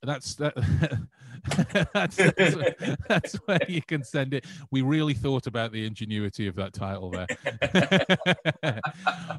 that's 0.04 0.36
that. 0.36 0.54
that's, 1.94 2.16
that's, 2.16 2.56
where- 2.56 2.98
that's 3.08 3.36
where 3.46 3.60
you 3.68 3.82
can 3.82 4.04
send 4.04 4.34
it. 4.34 4.46
We 4.72 4.82
really 4.82 5.14
thought 5.14 5.48
about 5.48 5.72
the 5.72 5.86
ingenuity 5.86 6.48
of 6.48 6.56
that 6.56 6.74
title 6.74 7.12
there. 7.12 8.80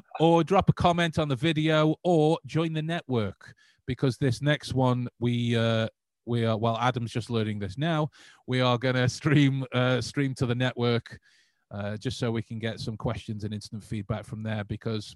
or 0.19 0.43
drop 0.43 0.69
a 0.69 0.73
comment 0.73 1.19
on 1.19 1.27
the 1.27 1.35
video, 1.35 1.95
or 2.03 2.37
join 2.45 2.73
the 2.73 2.81
network 2.81 3.53
because 3.87 4.17
this 4.17 4.41
next 4.41 4.73
one 4.73 5.07
we 5.19 5.55
uh, 5.55 5.87
we 6.25 6.45
are. 6.45 6.57
Well, 6.57 6.77
Adam's 6.77 7.11
just 7.11 7.29
learning 7.29 7.59
this 7.59 7.77
now. 7.77 8.09
We 8.47 8.61
are 8.61 8.77
going 8.77 8.95
to 8.95 9.07
stream 9.09 9.65
uh, 9.73 10.01
stream 10.01 10.33
to 10.35 10.45
the 10.45 10.55
network 10.55 11.19
uh, 11.71 11.97
just 11.97 12.17
so 12.17 12.31
we 12.31 12.41
can 12.41 12.59
get 12.59 12.79
some 12.79 12.97
questions 12.97 13.43
and 13.43 13.53
instant 13.53 13.83
feedback 13.83 14.25
from 14.25 14.43
there 14.43 14.63
because 14.63 15.15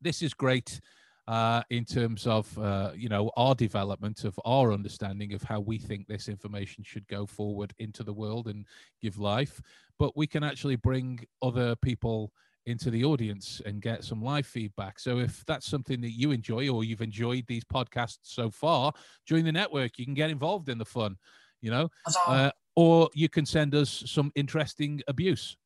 this 0.00 0.22
is 0.22 0.32
great 0.34 0.80
uh, 1.28 1.62
in 1.70 1.84
terms 1.84 2.26
of 2.26 2.58
uh, 2.58 2.90
you 2.96 3.08
know 3.08 3.30
our 3.36 3.54
development 3.54 4.24
of 4.24 4.38
our 4.44 4.72
understanding 4.72 5.32
of 5.34 5.42
how 5.42 5.60
we 5.60 5.78
think 5.78 6.06
this 6.06 6.28
information 6.28 6.82
should 6.82 7.06
go 7.06 7.26
forward 7.26 7.72
into 7.78 8.02
the 8.02 8.12
world 8.12 8.48
and 8.48 8.66
give 9.00 9.18
life 9.18 9.60
but 9.98 10.16
we 10.16 10.26
can 10.26 10.42
actually 10.42 10.76
bring 10.76 11.20
other 11.42 11.76
people 11.76 12.32
into 12.66 12.90
the 12.90 13.04
audience 13.04 13.62
and 13.64 13.80
get 13.80 14.04
some 14.04 14.22
live 14.22 14.46
feedback 14.46 14.98
so 14.98 15.18
if 15.18 15.44
that's 15.46 15.66
something 15.66 16.00
that 16.00 16.12
you 16.12 16.32
enjoy 16.32 16.68
or 16.68 16.82
you've 16.82 17.02
enjoyed 17.02 17.44
these 17.46 17.64
podcasts 17.64 18.18
so 18.22 18.50
far 18.50 18.92
join 19.26 19.44
the 19.44 19.52
network 19.52 19.98
you 19.98 20.04
can 20.04 20.14
get 20.14 20.30
involved 20.30 20.68
in 20.68 20.78
the 20.78 20.84
fun 20.84 21.16
you 21.60 21.70
know 21.70 21.88
uh, 22.26 22.50
or 22.78 23.10
you 23.12 23.28
can 23.28 23.44
send 23.44 23.74
us 23.74 24.04
some 24.06 24.30
interesting 24.36 25.02
abuse. 25.08 25.56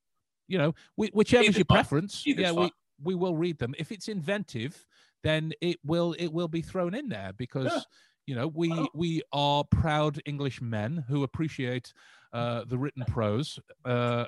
You 0.48 0.56
know, 0.56 0.74
whi- 0.96 1.10
whichever's 1.12 1.48
Either's 1.48 1.58
your 1.58 1.66
preference. 1.66 2.22
Yeah, 2.24 2.52
we 2.52 2.72
we 3.02 3.14
will 3.14 3.36
read 3.36 3.58
them. 3.58 3.74
If 3.76 3.92
it's 3.92 4.08
inventive, 4.08 4.86
then 5.22 5.52
it 5.60 5.76
will 5.84 6.14
it 6.18 6.28
will 6.32 6.48
be 6.48 6.62
thrown 6.62 6.94
in 6.94 7.08
there 7.08 7.32
because 7.36 7.66
Yeah. 7.72 7.80
you 8.26 8.34
know 8.34 8.48
we 8.48 8.88
we 8.94 9.22
are 9.32 9.64
proud 9.64 10.20
English 10.26 10.60
men 10.60 11.04
who 11.08 11.22
appreciate 11.22 11.92
uh, 12.32 12.64
the 12.66 12.78
written 12.78 13.04
prose. 13.06 13.58
Uh, 13.84 14.24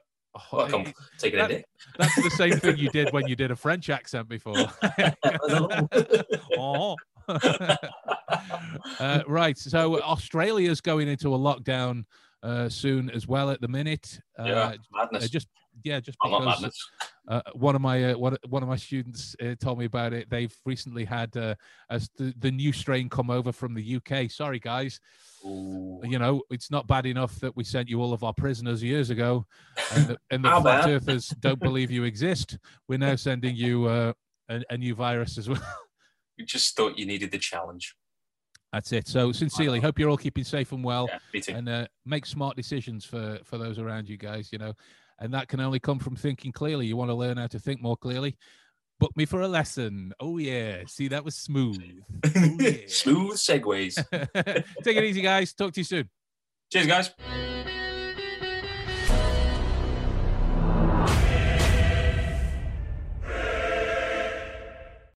Welcome. 0.53 0.93
Take 1.19 1.35
it 1.35 1.37
that- 1.37 1.51
in 1.53 1.65
that's 1.99 2.15
the 2.23 2.31
same 2.31 2.59
thing 2.59 2.77
you 2.77 2.89
did 2.91 3.13
when 3.13 3.27
you 3.29 3.37
did 3.37 3.51
a 3.51 3.57
French 3.65 3.89
accent 3.91 4.29
before. 4.29 4.57
oh. 6.59 6.97
uh, 9.01 9.23
right. 9.27 9.57
So 9.57 10.01
Australia's 10.03 10.81
going 10.81 11.09
into 11.09 11.35
a 11.35 11.39
lockdown 11.39 12.05
uh, 12.43 12.69
soon 12.69 13.11
as 13.11 13.27
well 13.27 13.51
at 13.51 13.61
the 13.61 13.69
minute. 13.69 14.21
Uh, 14.39 14.45
yeah, 14.45 14.53
uh, 14.55 14.75
madness. 14.93 15.31
just 15.31 15.49
yeah, 15.85 16.01
just 16.01 16.19
because 16.23 16.91
uh, 17.29 17.43
one 17.53 17.75
of 17.75 17.83
my 17.83 18.13
uh, 18.13 18.19
one, 18.19 18.37
one 18.49 18.63
of 18.63 18.69
my 18.69 18.77
students 18.77 19.37
uh, 19.41 19.55
told 19.61 19.79
me 19.79 19.85
about 19.85 20.15
it. 20.15 20.29
They've 20.31 20.55
recently 20.65 21.05
had 21.05 21.37
uh, 21.37 21.55
as 21.91 22.09
the, 22.17 22.35
the 22.39 22.51
new 22.51 22.73
strain 22.73 23.09
come 23.11 23.31
over 23.31 23.53
from 23.53 23.75
the 23.75 23.97
UK. 23.97 24.31
Sorry, 24.31 24.59
guys. 24.59 24.99
Ooh. 25.45 26.01
You 26.03 26.19
know, 26.19 26.43
it's 26.51 26.71
not 26.71 26.87
bad 26.87 27.05
enough 27.05 27.39
that 27.41 27.55
we 27.55 27.65
sent 27.65 27.91
you 27.91 28.01
all 28.01 28.15
of 28.15 28.25
our 28.25 28.33
prisoners 28.33 28.83
years 28.83 29.11
ago, 29.11 29.45
and 29.93 30.07
the, 30.07 30.19
and 30.31 30.45
the 30.45 30.51
flat 30.63 30.89
earthers 30.89 31.29
don't 31.41 31.61
believe 31.61 31.91
you 31.91 32.05
exist. 32.05 32.59
We're 32.89 32.99
now 32.99 33.17
sending 33.17 33.55
you 33.55 33.85
uh, 33.85 34.13
a, 34.49 34.63
a 34.71 34.79
new 34.79 34.95
virus 34.95 35.37
as 35.37 35.49
well. 35.49 35.63
We 36.39 36.45
just 36.45 36.75
thought 36.77 36.99
you 36.99 37.07
needed 37.07 37.31
the 37.31 37.39
challenge. 37.39 37.95
That's 38.73 38.91
it. 38.91 39.07
So 39.07 39.31
sincerely, 39.31 39.79
hope 39.79 40.01
you're 40.01 40.11
all 40.11 40.17
keeping 40.17 40.43
safe 40.43 40.73
and 40.73 40.83
well, 40.83 41.09
Yeah, 41.33 41.55
and 41.55 41.69
uh, 41.69 41.87
make 42.05 42.27
smart 42.27 42.57
decisions 42.57 43.05
for 43.05 43.39
for 43.45 43.57
those 43.57 43.79
around 43.79 44.09
you 44.09 44.17
guys. 44.17 44.49
You 44.51 44.59
know, 44.59 44.73
and 45.19 45.33
that 45.35 45.49
can 45.49 45.61
only 45.61 45.81
come 45.81 45.99
from 45.99 46.17
thinking 46.17 46.53
clearly. 46.53 46.87
You 46.87 46.97
want 46.97 47.11
to 47.11 47.15
learn 47.15 47.37
how 47.37 47.47
to 47.49 47.59
think 47.59 47.81
more 47.81 47.97
clearly. 47.97 48.37
Book 49.01 49.17
me 49.17 49.25
for 49.25 49.41
a 49.41 49.49
lesson. 49.49 50.13
Oh 50.21 50.39
yeah, 50.39 50.83
see 50.87 51.09
that 51.09 51.25
was 51.25 51.35
smooth. 51.35 52.01
Oh, 52.25 52.31
yeah. 52.61 52.77
Smooth 52.87 53.37
segues. 53.37 53.97
Take 54.85 54.97
it 54.97 55.05
easy, 55.05 55.21
guys. 55.21 55.53
Talk 55.53 55.73
to 55.75 55.81
you 55.81 55.85
soon. 55.85 56.09
Cheers, 56.71 56.87
guys. 56.87 57.54